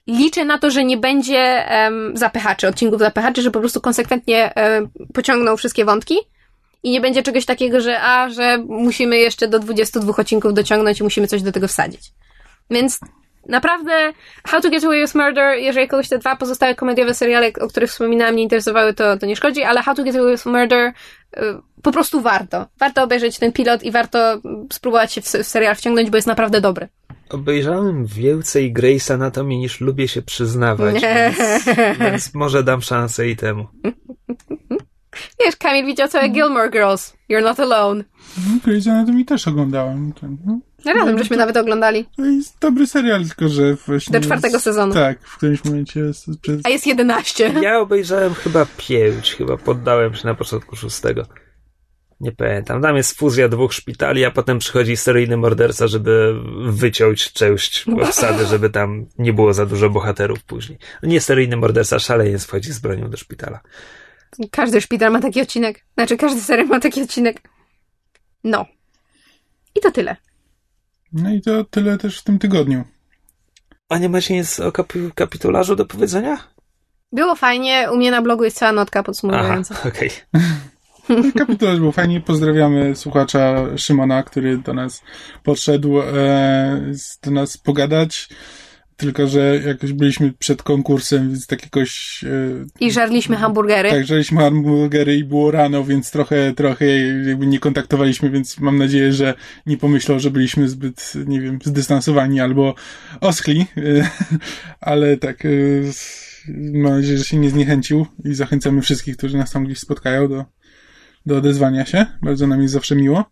liczę 0.08 0.46
na 0.46 0.58
to, 0.58 0.72
że 0.72 0.84
nie 0.84 0.98
będzie 0.98 1.66
um, 1.72 2.18
zapychaczy, 2.18 2.68
odcinków 2.68 3.00
zapychaczy, 3.00 3.42
że 3.42 3.52
po 3.52 3.60
prostu 3.60 3.82
konsekwentnie 3.82 4.54
um, 4.56 4.90
pociągną 5.14 5.58
wszystkie 5.58 5.86
wątki 5.86 6.16
i 6.84 6.92
nie 6.92 7.02
będzie 7.02 7.24
czegoś 7.24 7.46
takiego, 7.46 7.82
że 7.82 8.02
a, 8.02 8.30
że 8.30 8.58
musimy 8.68 9.18
jeszcze 9.18 9.48
do 9.48 9.60
22 9.60 10.14
odcinków 10.18 10.54
dociągnąć 10.54 11.00
i 11.00 11.04
musimy 11.04 11.28
coś 11.28 11.42
do 11.42 11.52
tego 11.52 11.68
wsadzić. 11.68 12.12
Więc 12.70 13.00
naprawdę 13.48 14.14
How 14.44 14.62
to 14.62 14.70
Get 14.70 14.84
Away 14.84 15.02
with 15.02 15.16
Murder, 15.16 15.58
jeżeli 15.58 15.88
kogoś 15.88 16.10
te 16.10 16.18
dwa 16.18 16.36
pozostałe 16.36 16.76
komediowe 16.76 17.14
seriale, 17.14 17.52
o 17.62 17.68
których 17.68 17.90
wspominałam, 17.90 18.36
nie 18.36 18.44
interesowały, 18.44 18.94
to, 18.94 19.18
to 19.18 19.26
nie 19.26 19.36
szkodzi, 19.36 19.64
ale 19.64 19.82
How 19.82 19.96
to 19.96 20.04
Get 20.04 20.16
Away 20.16 20.32
with 20.32 20.46
Murder 20.46 20.94
y, 21.38 21.42
po 21.84 21.92
prostu 21.92 22.22
warto. 22.22 22.66
Warto 22.80 23.04
obejrzeć 23.04 23.40
ten 23.40 23.52
pilot 23.52 23.84
i 23.84 23.92
warto 23.92 24.42
spróbować 24.74 25.14
się 25.14 25.22
w, 25.22 25.26
w 25.26 25.48
serial 25.48 25.76
wciągnąć, 25.76 26.10
bo 26.10 26.18
jest 26.18 26.28
naprawdę 26.28 26.62
dobry. 26.62 26.88
Obejrzałem 27.30 28.06
więcej 28.06 28.74
Grey's 28.74 29.14
Anatomy 29.14 29.58
niż 29.58 29.82
lubię 29.82 30.08
się 30.08 30.22
przyznawać, 30.22 30.96
więc, 31.16 31.66
więc 32.00 32.34
może 32.34 32.64
dam 32.64 32.82
szansę 32.82 33.28
i 33.28 33.36
temu. 33.36 33.68
Wiesz, 35.40 35.56
Kamil 35.56 35.86
widział 35.86 36.08
całe 36.08 36.30
Gilmore 36.30 36.70
Girls. 36.70 37.14
You're 37.30 37.44
not 37.44 37.60
alone. 37.60 38.04
No, 38.38 38.60
Grey's 38.66 38.92
Anatomy 38.92 39.26
też 39.26 39.48
oglądałem. 39.48 40.14
Ten, 40.14 40.38
no. 40.46 40.60
Razem 40.86 41.18
żeśmy 41.18 41.38
nawet 41.38 41.58
oglądali. 41.58 42.06
To 42.18 42.26
jest 42.26 42.60
dobry 42.60 42.88
serial, 42.88 43.26
tylko 43.26 43.48
że 43.48 43.76
właśnie... 43.76 44.20
Do 44.20 44.26
czwartego 44.26 44.60
sezonu. 44.60 44.94
Tak, 44.94 45.20
w 45.22 45.38
którymś 45.38 45.64
momencie... 45.64 46.00
Jest, 46.00 46.26
przez... 46.42 46.62
A 46.64 46.70
jest 46.70 46.88
11. 46.88 47.54
Ja 47.62 47.80
obejrzałem 47.80 48.34
chyba 48.34 48.66
pięć, 48.78 49.36
chyba 49.36 49.58
poddałem 49.58 50.16
się 50.16 50.28
na 50.28 50.36
początku 50.36 50.76
szóstego. 50.76 51.28
Nie 52.20 52.32
pamiętam. 52.32 52.82
Tam 52.82 52.96
jest 52.96 53.18
fuzja 53.18 53.50
dwóch 53.50 53.74
szpitali, 53.74 54.26
a 54.26 54.32
potem 54.32 54.60
przychodzi 54.60 54.98
seryjny 54.98 55.38
morderca, 55.38 55.88
żeby 55.88 56.42
wyciąć 56.66 57.34
część 57.34 57.86
obsady, 58.02 58.46
żeby 58.46 58.70
tam 58.70 59.06
nie 59.18 59.34
było 59.34 59.54
za 59.54 59.66
dużo 59.66 59.90
bohaterów 59.90 60.44
później. 60.44 60.80
No 61.04 61.10
nie 61.10 61.22
seryjny 61.22 61.58
morderca, 61.58 62.00
szaleniec 62.00 62.46
wchodzi 62.46 62.74
z 62.74 62.80
bronią 62.80 63.10
do 63.10 63.18
szpitala. 63.18 63.60
Każdy 64.52 64.82
szpital 64.82 65.12
ma 65.12 65.20
taki 65.20 65.42
odcinek. 65.42 65.86
Znaczy, 65.94 66.18
każdy 66.18 66.42
serial 66.42 66.68
ma 66.68 66.80
taki 66.80 67.02
odcinek. 67.02 67.42
No. 68.44 68.66
I 69.76 69.80
to 69.80 69.92
tyle. 69.92 70.16
No 71.14 71.30
i 71.34 71.42
to 71.42 71.64
tyle 71.64 71.98
też 71.98 72.20
w 72.20 72.24
tym 72.24 72.40
tygodniu. 72.40 72.84
A 73.90 73.98
nie 73.98 74.10
macie 74.10 74.34
nic 74.34 74.60
o 74.60 74.70
kapi- 74.72 75.12
kapitularzu 75.16 75.76
do 75.76 75.86
powiedzenia? 75.86 76.38
Było 77.12 77.36
fajnie. 77.36 77.88
U 77.94 77.98
mnie 77.98 78.12
na 78.12 78.22
blogu 78.22 78.44
jest 78.44 78.58
cała 78.58 78.72
notka 78.72 79.00
Aha, 79.00 79.06
podsumowująca. 79.06 79.76
okej. 79.88 80.10
Kapitularz 81.38 81.80
był 81.80 81.92
fajnie. 81.92 82.22
Pozdrawiamy 82.22 82.96
słuchacza 82.96 83.56
Szymona, 83.78 84.24
który 84.24 84.58
do 84.58 84.74
nas 84.74 85.02
podszedł 85.44 86.00
e, 86.02 86.06
z- 86.92 87.20
do 87.20 87.32
nas 87.32 87.58
pogadać. 87.58 88.30
Tylko, 88.98 89.28
że 89.28 89.62
jakoś 89.66 89.94
byliśmy 89.94 90.34
przed 90.34 90.64
konkursem, 90.64 91.30
więc 91.30 91.48
tak 91.48 91.64
jakoś... 91.64 92.24
E, 92.24 92.86
I 92.86 92.92
żarliśmy 92.92 93.36
hamburgery. 93.36 93.90
tak, 93.90 94.06
żeliśmy 94.06 94.42
hamburgery 94.42 95.16
i 95.16 95.24
było 95.24 95.52
rano, 95.52 95.84
więc 95.84 96.12
trochę, 96.12 96.54
trochę 96.54 96.86
jakby 97.28 97.48
nie 97.48 97.60
kontaktowaliśmy, 97.60 98.30
więc 98.30 98.60
mam 98.60 98.78
nadzieję, 98.78 99.14
że 99.14 99.34
nie 99.66 99.78
pomyślał, 99.78 100.20
że 100.20 100.32
byliśmy 100.32 100.70
zbyt, 100.70 101.14
nie 101.28 101.42
wiem, 101.42 101.60
zdystansowani 101.66 102.42
albo 102.42 102.76
oschli, 103.22 103.66
e, 103.78 104.10
ale 104.80 105.18
tak, 105.18 105.46
e, 105.46 105.50
mam 106.74 106.92
nadzieję, 106.92 107.18
że 107.18 107.24
się 107.24 107.38
nie 107.38 107.50
zniechęcił 107.50 108.06
i 108.26 108.34
zachęcamy 108.34 108.82
wszystkich, 108.82 109.18
którzy 109.18 109.38
nas 109.38 109.52
tam 109.52 109.66
gdzieś 109.66 109.80
spotkają 109.80 110.28
do, 110.28 110.46
do 111.26 111.38
odezwania 111.38 111.86
się. 111.86 112.06
Bardzo 112.22 112.48
nam 112.48 112.62
jest 112.62 112.74
zawsze 112.74 112.96
miło. 112.96 113.26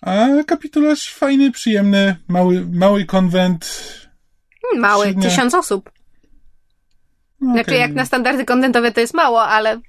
A 0.00 0.28
kapitularz 0.46 1.14
fajny, 1.14 1.52
przyjemny, 1.52 2.16
mały, 2.28 2.66
mały 2.72 3.04
konwent. 3.04 4.05
Hmm, 4.70 4.80
Mały, 4.80 5.14
tysiąc 5.14 5.54
osób. 5.54 5.90
No, 7.40 7.52
Znaczy, 7.52 7.74
jak 7.74 7.94
na 7.94 8.04
standardy 8.04 8.44
kontentowe 8.44 8.92
to 8.92 9.00
jest 9.00 9.14
mało, 9.14 9.42
ale 9.42 9.80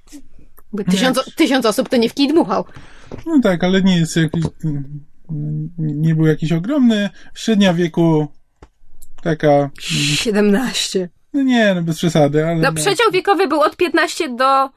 jakby 0.73 0.91
tysiąc, 0.91 1.35
tysiąc 1.35 1.65
osób 1.65 1.89
to 1.89 1.97
nie 1.97 2.09
w 2.09 2.13
kij 2.13 2.27
dmuchał. 2.27 2.65
No 3.25 3.39
tak, 3.43 3.63
ale 3.63 3.81
nie 3.81 3.97
jest 3.97 4.15
jakiś. 4.15 4.45
Nie 5.77 6.15
był 6.15 6.25
jakiś 6.25 6.51
ogromny. 6.51 7.09
Średnia 7.35 7.73
wieku 7.73 8.27
taka. 9.23 9.69
17. 9.79 11.09
No 11.33 11.43
nie, 11.43 11.75
no 11.75 11.81
bez 11.81 11.97
przesady, 11.97 12.45
ale. 12.45 12.55
No, 12.55 12.73
przedział 12.73 13.11
wiekowy 13.11 13.47
był 13.47 13.61
od 13.61 13.77
15 13.77 14.35
do... 14.35 14.69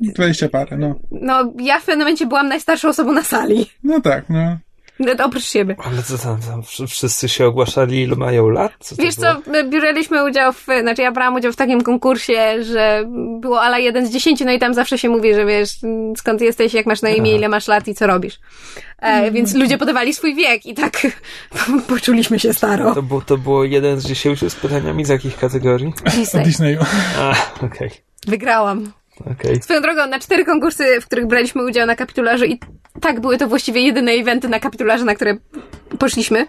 20 0.00 0.48
parę, 0.48 0.76
no. 0.76 0.94
No, 1.10 1.52
ja 1.58 1.80
w 1.80 1.84
pewnym 1.84 1.98
momencie 1.98 2.26
byłam 2.26 2.48
najstarszą 2.48 2.88
osobą 2.88 3.12
na 3.12 3.22
sali. 3.22 3.66
No 3.82 4.00
tak, 4.00 4.30
no. 4.30 4.58
No, 4.98 5.24
oprócz 5.24 5.44
siebie. 5.44 5.76
Ale 5.84 6.02
co 6.02 6.18
tam, 6.18 6.40
tam 6.40 6.62
wsz- 6.62 6.86
wszyscy 6.86 7.28
się 7.28 7.46
ogłaszali, 7.46 8.02
ilu 8.02 8.16
mają 8.16 8.48
lat? 8.48 8.72
Co 8.80 8.96
Wiesz 8.96 9.14
co, 9.14 9.36
my 9.46 9.64
braliśmy 9.64 10.24
udział 10.24 10.52
w, 10.52 10.66
znaczy 10.80 11.02
ja 11.02 11.12
brałam 11.12 11.34
udział 11.34 11.52
w 11.52 11.56
takim 11.56 11.80
konkursie, 11.82 12.64
że 12.64 13.04
było 13.40 13.60
ala 13.62 13.78
1 13.78 14.06
z 14.06 14.10
10, 14.10 14.40
no 14.40 14.52
i 14.52 14.58
tam 14.58 14.74
zawsze 14.74 14.98
się 14.98 15.08
mówi, 15.08 15.34
że 15.34 15.46
wiesz, 15.46 15.70
skąd 16.16 16.40
jesteś, 16.40 16.74
jak 16.74 16.86
masz 16.86 17.02
na 17.02 17.10
imię, 17.10 17.36
ile 17.36 17.48
masz 17.48 17.68
lat 17.68 17.88
i 17.88 17.94
co 17.94 18.06
robisz. 18.06 18.38
E, 18.98 19.30
więc 19.30 19.54
ludzie 19.54 19.78
podawali 19.78 20.14
swój 20.14 20.34
wiek 20.34 20.66
i 20.66 20.74
tak 20.74 21.06
poczuliśmy 21.88 22.38
się 22.38 22.52
staro. 22.54 22.94
To, 22.94 23.02
było, 23.02 23.20
to 23.20 23.38
było 23.38 23.64
jeden 23.64 24.00
z 24.00 24.06
dziesięciu 24.06 24.50
z 24.50 24.54
pytaniami 24.54 25.04
z 25.04 25.08
jakich 25.08 25.38
kategorii? 25.38 25.92
Disney. 26.16 26.44
Disneyu. 26.44 26.80
A, 27.18 27.34
okej, 27.66 27.90
Wygrałam. 28.26 28.92
Okej. 29.32 29.62
Swoją 29.62 29.80
drogą, 29.82 30.06
na 30.06 30.18
cztery 30.18 30.44
konkursy, 30.44 31.00
w 31.00 31.06
których 31.06 31.26
braliśmy 31.26 31.64
udział 31.64 31.86
na 31.86 31.96
kapitularzu 31.96 32.44
i 32.44 32.60
tak 33.00 33.20
były 33.20 33.38
to 33.38 33.48
właściwie 33.48 33.80
jedyne 33.80 34.12
eventy 34.12 34.48
na 34.48 34.60
kapitularze, 34.60 35.04
na 35.04 35.14
które 35.14 35.36
poszliśmy. 35.98 36.46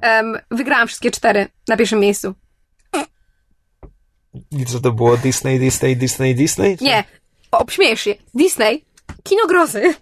Em, 0.00 0.38
wygrałam 0.50 0.88
wszystkie 0.88 1.10
cztery 1.10 1.46
na 1.68 1.76
pierwszym 1.76 2.00
miejscu. 2.00 2.34
I 4.50 4.64
co 4.66 4.80
to 4.80 4.92
było? 4.92 5.16
Disney, 5.16 5.58
Disney, 5.58 5.96
Disney, 5.96 6.34
Disney? 6.34 6.78
Czy- 6.78 6.84
Nie, 6.84 7.04
obśmiejesz 7.50 8.00
się. 8.00 8.14
Disney, 8.34 8.84
kino 9.22 9.46
grozy. 9.48 9.94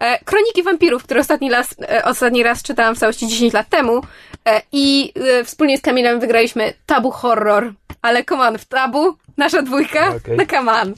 E, 0.00 0.24
Kroniki 0.24 0.62
wampirów, 0.62 1.02
które 1.02 1.20
ostatni 1.20 1.50
raz, 1.50 1.74
e, 1.88 2.04
ostatni 2.04 2.42
raz 2.42 2.62
czytałam 2.62 2.94
w 2.94 2.98
całości 2.98 3.28
10 3.28 3.52
lat 3.52 3.68
temu 3.68 4.00
e, 4.48 4.62
i 4.72 5.12
wspólnie 5.44 5.78
z 5.78 5.80
Kamilem 5.80 6.20
wygraliśmy 6.20 6.72
Tabu 6.86 7.10
Horror. 7.10 7.72
Ale 8.02 8.24
come 8.24 8.48
on, 8.48 8.58
w 8.58 8.64
Tabu 8.64 9.16
nasza 9.36 9.62
dwójka, 9.62 10.08
Okej. 10.16 10.36
no 10.36 10.46
come 10.46 10.72
on. 10.72 10.94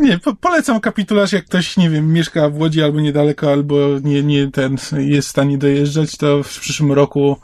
Nie, 0.00 0.18
po, 0.18 0.34
polecam 0.34 0.80
kapitularz, 0.80 1.32
jak 1.32 1.44
ktoś, 1.44 1.76
nie 1.76 1.90
wiem, 1.90 2.12
mieszka 2.12 2.48
w 2.48 2.58
Łodzi 2.60 2.82
albo 2.82 3.00
niedaleko, 3.00 3.52
albo 3.52 3.76
nie, 4.04 4.22
nie 4.22 4.50
ten, 4.50 4.76
jest 4.98 5.28
w 5.28 5.30
stanie 5.30 5.58
dojeżdżać, 5.58 6.16
to 6.16 6.42
w 6.42 6.48
przyszłym 6.60 6.92
roku 6.92 7.36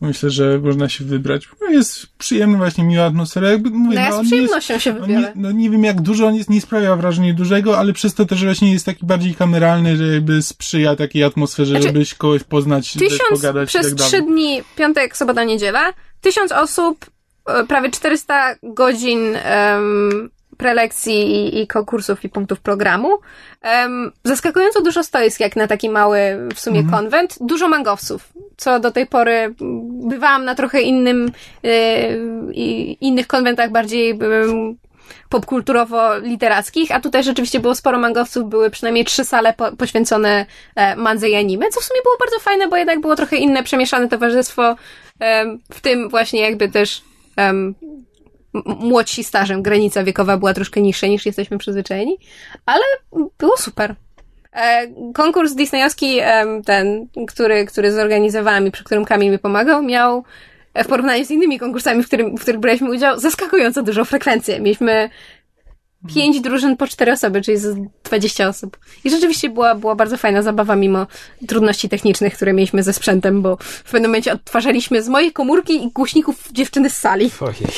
myślę, 0.00 0.30
że 0.30 0.58
można 0.58 0.88
się 0.88 1.04
wybrać. 1.04 1.48
No 1.60 1.68
Jest 1.70 2.06
przyjemny, 2.16 2.56
właśnie 2.58 2.84
miła 2.84 3.04
atmosfera. 3.04 3.50
Jakby, 3.50 3.70
mówię, 3.70 3.96
No 3.96 4.02
ja 4.02 4.12
z 4.12 4.14
on 4.14 4.18
nie 4.18 4.22
jest- 4.22 4.30
przyjemnością 4.30 4.78
się 4.78 4.92
No 4.94 5.00
wybiorę. 5.00 5.20
nie, 5.20 5.32
no 5.34 5.52
nie 5.52 5.70
wiem 5.70 5.84
jak 5.84 6.00
dużo, 6.00 6.26
on 6.26 6.34
jest, 6.34 6.50
nie 6.50 6.60
sprawia 6.60 6.96
wrażenia 6.96 7.34
dużego, 7.34 7.78
ale 7.78 7.92
przez 7.92 8.14
to 8.14 8.24
też 8.26 8.44
właśnie 8.44 8.72
jest 8.72 8.86
taki 8.86 9.06
bardziej 9.06 9.34
kameralny, 9.34 9.96
że 9.96 10.06
jakby 10.14 10.42
sprzyja 10.42 10.96
takiej 10.96 11.24
atmosferze, 11.24 11.70
Znaczy, 11.70 11.86
żebyś 11.86 12.14
kogoś 12.14 12.42
poznać, 12.44 12.92
Tysiąc 12.92 13.22
pogadać 13.30 13.68
przez 13.68 13.86
tak 13.86 13.94
dalej. 13.94 14.10
trzy 14.12 14.22
dni, 14.22 14.62
piątek, 14.76 15.16
sobota, 15.16 15.44
niedziela. 15.44 15.92
Tysiąc 16.20 16.52
osób, 16.52 17.06
prawie 17.68 17.90
400 17.90 18.54
godzin 18.62 19.36
em, 19.36 20.30
prelekcji 20.56 21.14
i, 21.14 21.62
i 21.62 21.66
konkursów 21.66 22.24
i 22.24 22.28
punktów 22.28 22.60
programu. 22.60 23.08
Em, 23.62 24.12
zaskakująco 24.24 24.82
dużo 24.82 25.04
stoisk, 25.04 25.40
jak 25.40 25.56
na 25.56 25.66
taki 25.66 25.90
mały 25.90 26.18
w 26.54 26.60
sumie 26.60 26.80
Mhm. 26.80 26.98
konwent. 26.98 27.36
Dużo 27.40 27.68
mangowców, 27.68 28.28
co 28.56 28.80
do 28.80 28.90
tej 28.90 29.06
pory 29.06 29.54
bywałam 30.08 30.44
na 30.44 30.54
trochę 30.54 30.80
innym, 30.80 31.32
e, 31.64 31.70
i, 32.52 32.96
innych 33.00 33.26
konwentach 33.26 33.70
bardziej 33.70 34.18
popkulturowo-literackich, 35.30 36.92
a 36.92 37.00
tutaj 37.00 37.24
rzeczywiście 37.24 37.60
było 37.60 37.74
sporo 37.74 37.98
mangowców, 37.98 38.48
były 38.48 38.70
przynajmniej 38.70 39.04
trzy 39.04 39.24
sale 39.24 39.52
po, 39.52 39.72
poświęcone 39.72 40.46
e, 40.76 40.96
mandze 40.96 41.28
i 41.28 41.34
anime, 41.34 41.68
co 41.68 41.80
w 41.80 41.84
sumie 41.84 42.00
było 42.02 42.16
bardzo 42.20 42.38
fajne, 42.38 42.68
bo 42.68 42.76
jednak 42.76 43.00
było 43.00 43.16
trochę 43.16 43.36
inne, 43.36 43.62
przemieszane 43.62 44.08
towarzystwo, 44.08 44.76
em, 45.20 45.58
w 45.72 45.80
tym 45.80 46.08
właśnie 46.08 46.40
jakby 46.40 46.68
też 46.68 47.02
em, 47.38 47.74
m- 48.54 48.62
młodsi 48.80 49.24
starzem, 49.24 49.62
granica 49.62 50.04
wiekowa 50.04 50.36
była 50.36 50.54
troszkę 50.54 50.80
niższa 50.80 51.06
niż 51.06 51.26
jesteśmy 51.26 51.58
przyzwyczajeni, 51.58 52.18
ale 52.66 52.84
było 53.38 53.56
super. 53.56 53.94
E, 54.52 54.86
konkurs 55.14 55.54
disneyowski, 55.54 56.18
ten, 56.64 57.06
który, 57.28 57.66
który 57.66 57.92
zorganizowałam 57.92 58.66
i 58.66 58.70
przy 58.70 58.84
którym 58.84 59.04
Kamil 59.04 59.30
mi 59.32 59.38
pomagał, 59.38 59.82
miał 59.82 60.24
e, 60.74 60.84
w 60.84 60.86
porównaniu 60.86 61.24
z 61.24 61.30
innymi 61.30 61.58
konkursami, 61.58 62.02
w, 62.02 62.06
którym, 62.06 62.36
w 62.36 62.40
których 62.40 62.60
braliśmy 62.60 62.90
udział, 62.90 63.18
zaskakująco 63.18 63.82
dużą 63.82 64.04
frekwencję. 64.04 64.60
Mieliśmy 64.60 65.10
pięć 66.14 66.40
drużyn 66.40 66.76
po 66.76 66.86
cztery 66.86 67.12
osoby, 67.12 67.42
czyli 67.42 67.58
z 67.58 67.76
20 68.04 68.48
osób. 68.48 68.78
I 69.04 69.10
rzeczywiście 69.10 69.50
była, 69.50 69.74
była 69.74 69.94
bardzo 69.94 70.16
fajna 70.16 70.42
zabawa, 70.42 70.76
mimo 70.76 71.06
trudności 71.48 71.88
technicznych, 71.88 72.34
które 72.34 72.52
mieliśmy 72.52 72.82
ze 72.82 72.92
sprzętem, 72.92 73.42
bo 73.42 73.56
w 73.60 73.90
pewnym 73.90 74.10
momencie 74.10 74.32
odtwarzaliśmy 74.32 75.02
z 75.02 75.08
mojej 75.08 75.32
komórki 75.32 75.84
i 75.84 75.90
głośników 75.90 76.48
dziewczyny 76.52 76.90
z 76.90 76.96
sali. 76.96 77.30
Ojej. 77.40 77.70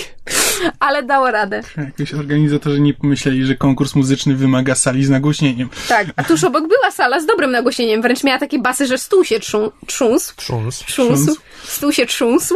Ale 0.80 1.02
dało 1.02 1.30
radę. 1.30 1.60
Jakoś 1.76 2.14
organizatorzy 2.14 2.80
nie 2.80 2.94
pomyśleli, 2.94 3.44
że 3.44 3.54
konkurs 3.54 3.94
muzyczny 3.94 4.34
wymaga 4.34 4.74
sali 4.74 5.04
z 5.04 5.10
nagłośnieniem. 5.10 5.68
Tak, 5.88 6.06
a 6.16 6.24
tuż 6.24 6.44
obok 6.44 6.68
była 6.68 6.90
sala 6.90 7.20
z 7.20 7.26
dobrym 7.26 7.50
nagłośnieniem, 7.50 8.02
wręcz 8.02 8.24
miała 8.24 8.38
takie 8.38 8.58
basy, 8.58 8.86
że 8.86 8.98
stół 8.98 9.24
się 9.24 9.40
trzą, 9.40 9.70
trząsł. 9.86 10.36
Trząs. 10.36 10.78
Trząsł. 10.78 11.36
Stół 11.64 11.92
się 11.92 12.06
trząsł. 12.06 12.54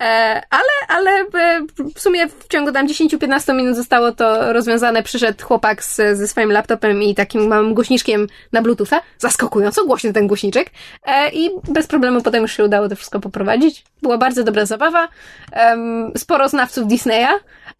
E, 0.00 0.42
ale, 0.50 0.72
ale 0.88 1.10
e, 1.10 1.66
w 1.94 2.00
sumie 2.00 2.28
w 2.28 2.48
ciągu 2.48 2.72
tam 2.72 2.86
10-15 2.86 3.54
minut 3.54 3.76
zostało 3.76 4.12
to 4.12 4.52
rozwiązane. 4.52 5.02
Przyszedł 5.02 5.44
chłopak 5.44 5.84
z, 5.84 5.96
ze 5.96 6.28
swoim 6.28 6.52
laptopem 6.52 7.02
i 7.02 7.14
takim 7.14 7.48
małym 7.48 7.74
głośniczkiem 7.74 8.26
na 8.52 8.62
Bluetootha. 8.62 9.00
Zaskakująco 9.18 9.84
głośny 9.84 10.12
ten 10.12 10.26
głośniczek. 10.26 10.70
E, 11.04 11.30
I 11.30 11.50
bez 11.68 11.86
problemu 11.86 12.22
potem 12.22 12.42
już 12.42 12.56
się 12.56 12.64
udało 12.64 12.88
to 12.88 12.96
wszystko 12.96 13.20
poprowadzić. 13.20 13.84
Była 14.02 14.18
bardzo 14.18 14.44
dobra 14.44 14.66
zabawa. 14.66 15.08
Em, 15.52 16.12
sporo 16.16 16.48
znawców 16.48 16.86
Disneya, 16.86 17.28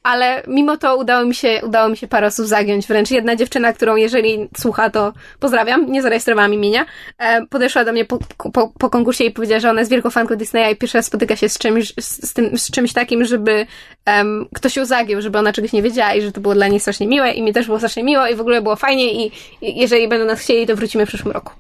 ale 0.02 0.42
mimo 0.46 0.76
to 0.76 0.96
udało 0.96 1.24
mi 1.24 1.34
się, 1.34 1.60
udało 1.62 1.88
mi 1.88 1.96
się 1.96 2.08
parę 2.08 2.26
osób 2.26 2.46
zagiąć. 2.46 2.86
Wręcz 2.86 3.10
jedna 3.10 3.36
dziewczyna, 3.36 3.72
którą 3.72 3.96
jeżeli 3.96 4.48
słucha, 4.58 4.90
to 4.90 5.12
pozdrawiam, 5.40 5.92
nie 5.92 6.02
zarejestrowałam 6.02 6.54
imienia, 6.54 6.86
e, 7.18 7.46
podeszła 7.46 7.84
do 7.84 7.92
mnie 7.92 8.04
po, 8.04 8.18
po, 8.52 8.72
po 8.78 8.90
konkursie 8.90 9.24
i 9.24 9.30
powiedziała, 9.30 9.60
że 9.60 9.70
ona 9.70 9.80
jest 9.80 9.90
wielką 9.90 10.10
fanką 10.10 10.36
Disneya 10.36 10.72
i 10.72 10.76
pierwszy 10.76 10.98
raz 10.98 11.06
spotyka 11.06 11.36
się 11.36 11.48
z 11.48 11.58
czymś, 11.58 11.94
z, 12.00 12.28
z, 12.28 12.32
tym, 12.32 12.58
z 12.58 12.70
czymś 12.70 12.92
takim, 12.92 13.24
żeby 13.24 13.66
em, 14.04 14.46
ktoś 14.54 14.76
ją 14.76 14.84
zagiął, 14.84 15.20
żeby 15.20 15.38
ona 15.38 15.52
czegoś 15.52 15.72
nie 15.72 15.82
wiedziała 15.82 16.14
i 16.14 16.22
że 16.22 16.32
to 16.32 16.40
było 16.40 16.54
dla 16.54 16.68
niej 16.68 16.80
strasznie 16.80 17.06
miłe 17.06 17.32
i 17.32 17.42
mi 17.42 17.52
też 17.52 17.66
było 17.66 17.78
strasznie 17.78 18.04
miło 18.04 18.26
i 18.26 18.34
w 18.34 18.40
ogóle 18.40 18.62
było 18.62 18.76
fajnie 18.76 19.12
i, 19.12 19.32
i 19.60 19.80
jeżeli 19.80 20.08
będą 20.08 20.26
nas 20.26 20.40
chcieli, 20.40 20.66
to 20.66 20.76
wrócimy 20.76 21.06
w 21.06 21.08
przyszłym 21.08 21.32
roku. 21.32 21.52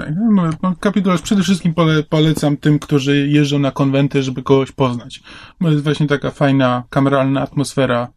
Tak, 0.00 0.08
no, 0.30 0.50
no, 0.62 0.74
kapitularz 0.80 1.22
przede 1.22 1.42
wszystkim 1.42 1.74
pole, 1.74 2.02
polecam 2.02 2.56
tym, 2.56 2.78
którzy 2.78 3.28
jeżdżą 3.28 3.58
na 3.58 3.70
konwenty, 3.70 4.22
żeby 4.22 4.42
kogoś 4.42 4.72
poznać. 4.72 5.22
Bo 5.60 5.70
jest 5.70 5.84
właśnie 5.84 6.06
taka 6.06 6.30
fajna, 6.30 6.84
kameralna 6.90 7.42
atmosfera. 7.42 8.12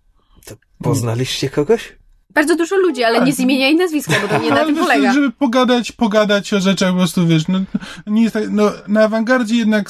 To 0.46 0.56
poznaliście 0.84 1.50
kogoś? 1.50 1.98
Bardzo 2.34 2.56
dużo 2.56 2.78
ludzi, 2.78 3.04
ale 3.04 3.26
nie 3.26 3.34
z 3.34 3.40
imienia 3.40 3.70
i 3.70 3.76
nazwiska, 3.76 4.14
bo 4.22 4.28
to 4.28 4.38
nie 4.38 4.50
na 4.50 4.56
Ale 4.56 4.66
tym 4.66 4.76
polega. 4.76 5.14
Żeby 5.14 5.32
pogadać, 5.32 5.92
pogadać 5.92 6.54
o 6.54 6.60
rzeczach, 6.60 6.92
po 6.92 6.98
prostu 6.98 7.28
wiesz, 7.28 7.48
no, 7.48 7.60
nie 8.08 8.24
jest 8.24 8.34
tak, 8.34 8.44
no, 8.50 8.72
na 8.88 9.04
awangardzie 9.04 9.56
jednak 9.56 9.90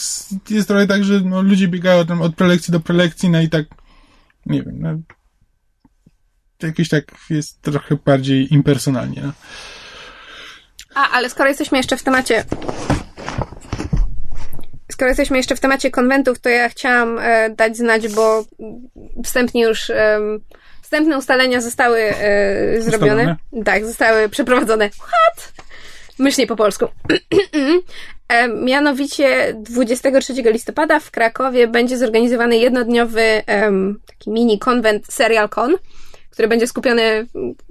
jest 0.49 0.67
trochę 0.67 0.87
tak, 0.87 1.03
że 1.03 1.21
no, 1.21 1.41
ludzie 1.41 1.67
biegają 1.67 2.05
tam 2.05 2.21
od 2.21 2.35
prelekcji 2.35 2.71
do 2.71 2.79
prelekcji, 2.79 3.29
no 3.29 3.41
i 3.41 3.49
tak, 3.49 3.65
nie 4.45 4.63
wiem, 4.63 4.75
no, 4.79 4.89
jakieś 6.63 6.89
tak 6.89 7.15
jest 7.29 7.61
trochę 7.61 7.97
bardziej 8.05 8.53
impersonalnie, 8.53 9.21
no. 9.25 9.33
A, 10.95 11.09
ale 11.11 11.29
skoro 11.29 11.49
jesteśmy 11.49 11.77
jeszcze 11.77 11.97
w 11.97 12.03
temacie. 12.03 12.43
Skoro 14.91 15.09
jesteśmy 15.09 15.37
jeszcze 15.37 15.55
w 15.55 15.59
temacie 15.59 15.91
konwentów, 15.91 16.39
to 16.39 16.49
ja 16.49 16.69
chciałam 16.69 17.19
e, 17.19 17.49
dać 17.49 17.77
znać, 17.77 18.07
bo 18.07 18.45
wstępnie 19.23 19.63
już. 19.63 19.89
em, 19.89 20.39
wstępne 20.93 21.17
ustalenia 21.17 21.61
zostały 21.61 21.99
e, 21.99 22.81
zrobione. 22.81 23.35
Tak, 23.65 23.85
zostały 23.85 24.29
przeprowadzone. 24.29 24.89
What? 24.89 25.53
Myśl 26.19 26.41
nie 26.41 26.47
po 26.47 26.55
polsku. 26.55 26.87
E, 28.27 28.47
Mianowicie 28.47 29.53
23 29.59 30.33
listopada 30.33 30.99
w 30.99 31.11
Krakowie 31.11 31.67
będzie 31.67 31.97
zorganizowany 31.97 32.57
jednodniowy 32.57 33.43
taki 34.07 34.29
mini 34.31 34.59
konwent 34.59 35.13
Serial 35.13 35.49
Con, 35.49 35.75
który 36.29 36.47
będzie 36.47 36.67
skupiony, 36.67 37.27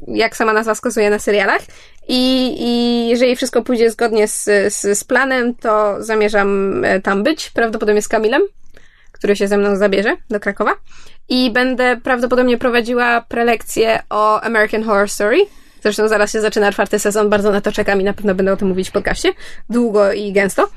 jak 0.09 0.37
sama 0.37 0.53
nazwa 0.53 0.75
wskazuje, 0.75 1.11
na 1.11 1.19
serialach. 1.19 1.63
I, 2.09 2.55
i 2.59 3.09
jeżeli 3.09 3.37
wszystko 3.37 3.63
pójdzie 3.63 3.91
zgodnie 3.91 4.29
z, 4.29 4.45
z, 4.75 4.99
z 4.99 5.05
planem, 5.05 5.55
to 5.55 5.97
zamierzam 6.05 6.81
e, 6.85 7.01
tam 7.01 7.23
być, 7.23 7.51
prawdopodobnie 7.51 8.03
z 8.03 8.09
Kamilem, 8.09 8.43
który 9.13 9.37
się 9.37 9.49
ze 9.49 9.57
mną 9.59 9.77
zabierze 9.77 10.17
do 10.31 10.41
Krakowa. 10.41 10.75
I 11.29 11.51
będę 11.51 11.97
prawdopodobnie 12.05 12.59
prowadziła 12.59 13.21
prelekcję 13.29 14.03
o 14.11 14.41
American 14.41 14.83
Horror 14.83 15.09
Story. 15.11 15.47
Zresztą 15.83 16.09
zaraz 16.09 16.33
się 16.33 16.41
zaczyna 16.41 16.73
czwarty 16.73 16.99
sezon, 16.99 17.31
bardzo 17.31 17.53
na 17.53 17.61
to 17.61 17.73
czekam 17.73 18.01
i 18.01 18.05
na 18.05 18.13
pewno 18.13 18.35
będę 18.35 18.53
o 18.53 18.57
tym 18.57 18.69
mówić 18.69 18.89
w 18.89 18.93
podcaście. 18.93 19.29
Długo 19.71 20.13
i 20.13 20.33
gęsto. 20.33 20.69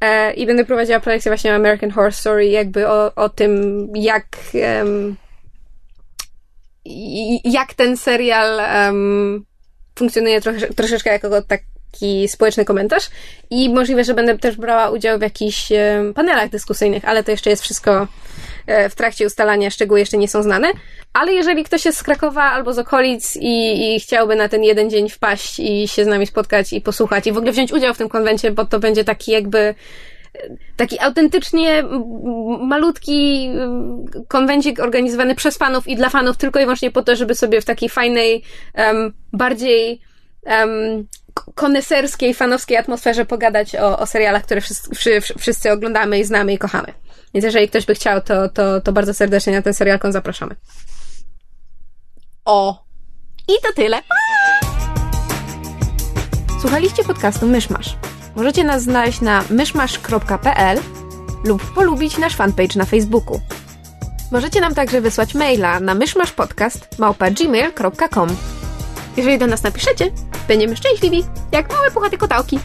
E, 0.00 0.32
I 0.32 0.46
będę 0.46 0.64
prowadziła 0.64 1.00
prelekcję 1.00 1.30
właśnie 1.30 1.52
o 1.52 1.54
American 1.54 1.90
Horror 1.90 2.12
Story, 2.12 2.46
jakby 2.46 2.88
o, 2.88 3.14
o 3.14 3.28
tym, 3.28 3.86
jak, 3.94 4.26
i- 6.84 7.52
jak 7.52 7.74
ten 7.74 7.96
serial 7.96 8.60
em, 8.60 9.44
funkcjonuje 9.98 10.40
trosze, 10.40 10.66
troszeczkę 10.66 11.10
jako 11.10 11.42
taki 11.42 12.28
społeczny 12.28 12.64
komentarz. 12.64 13.10
I 13.50 13.70
możliwe, 13.70 14.04
że 14.04 14.14
będę 14.14 14.38
też 14.38 14.56
brała 14.56 14.90
udział 14.90 15.18
w 15.18 15.22
jakichś 15.22 15.72
em, 15.72 16.14
panelach 16.14 16.50
dyskusyjnych, 16.50 17.04
ale 17.04 17.24
to 17.24 17.30
jeszcze 17.30 17.50
jest 17.50 17.62
wszystko 17.62 18.08
e, 18.66 18.88
w 18.88 18.94
trakcie 18.94 19.26
ustalania, 19.26 19.70
szczegóły 19.70 20.00
jeszcze 20.00 20.18
nie 20.18 20.28
są 20.28 20.42
znane. 20.42 20.72
Ale 21.12 21.32
jeżeli 21.32 21.64
ktoś 21.64 21.84
jest 21.84 21.98
z 21.98 22.02
Krakowa 22.02 22.42
albo 22.42 22.72
z 22.72 22.78
okolic 22.78 23.36
i, 23.36 23.94
i 23.94 24.00
chciałby 24.00 24.36
na 24.36 24.48
ten 24.48 24.64
jeden 24.64 24.90
dzień 24.90 25.08
wpaść 25.08 25.58
i 25.58 25.88
się 25.88 26.04
z 26.04 26.06
nami 26.06 26.26
spotkać 26.26 26.72
i 26.72 26.80
posłuchać 26.80 27.26
i 27.26 27.32
w 27.32 27.36
ogóle 27.36 27.52
wziąć 27.52 27.72
udział 27.72 27.94
w 27.94 27.98
tym 27.98 28.08
konwencie, 28.08 28.50
bo 28.50 28.64
to 28.64 28.78
będzie 28.78 29.04
taki 29.04 29.32
jakby 29.32 29.74
taki 30.76 31.00
autentycznie 31.00 31.82
malutki 32.60 33.46
m, 33.46 34.04
konwencik 34.28 34.80
organizowany 34.80 35.34
przez 35.34 35.56
fanów 35.58 35.88
i 35.88 35.96
dla 35.96 36.10
fanów 36.10 36.36
tylko 36.36 36.58
i 36.60 36.62
wyłącznie 36.62 36.90
po 36.90 37.02
to, 37.02 37.16
żeby 37.16 37.34
sobie 37.34 37.60
w 37.60 37.64
takiej 37.64 37.88
fajnej, 37.88 38.42
em, 38.74 39.12
bardziej 39.32 40.00
um, 40.42 41.06
koneserskiej, 41.54 42.34
fanowskiej 42.34 42.76
atmosferze 42.76 43.24
pogadać 43.24 43.76
o, 43.76 43.98
o 43.98 44.06
serialach, 44.06 44.42
które 44.42 44.60
wszyscy, 44.60 44.94
wszy- 44.94 45.38
wszyscy 45.38 45.72
oglądamy 45.72 46.18
i 46.18 46.24
znamy 46.24 46.52
i 46.52 46.58
kochamy. 46.58 46.92
Więc 47.34 47.44
jeżeli 47.44 47.68
ktoś 47.68 47.86
by 47.86 47.94
chciał, 47.94 48.20
to, 48.20 48.48
to, 48.48 48.80
to 48.80 48.92
bardzo 48.92 49.14
serdecznie 49.14 49.52
na 49.52 49.62
ten 49.62 49.74
serialkon 49.74 50.12
zapraszamy. 50.12 50.54
O! 52.44 52.84
I 53.48 53.52
to 53.62 53.72
tyle. 53.72 53.98
Słuchaliście 56.60 57.04
podcastu 57.04 57.46
Myszmasz. 57.46 57.96
Możecie 58.36 58.64
nas 58.64 58.82
znaleźć 58.82 59.20
na 59.20 59.44
myszmasz.pl 59.50 60.78
lub 61.44 61.74
polubić 61.74 62.18
nasz 62.18 62.36
fanpage 62.36 62.78
na 62.78 62.84
Facebooku. 62.84 63.40
Możecie 64.32 64.60
nam 64.60 64.74
także 64.74 65.00
wysłać 65.00 65.34
maila 65.34 65.80
na 65.80 65.94
myszmaszpodcast.gmail.com 65.94 68.28
Jeżeli 69.16 69.38
do 69.38 69.46
nas 69.46 69.62
napiszecie, 69.62 70.10
będziemy 70.48 70.76
szczęśliwi, 70.76 71.24
jak 71.52 71.72
małe 71.72 71.90
puchate 71.90 72.18
kotałki. 72.18 72.58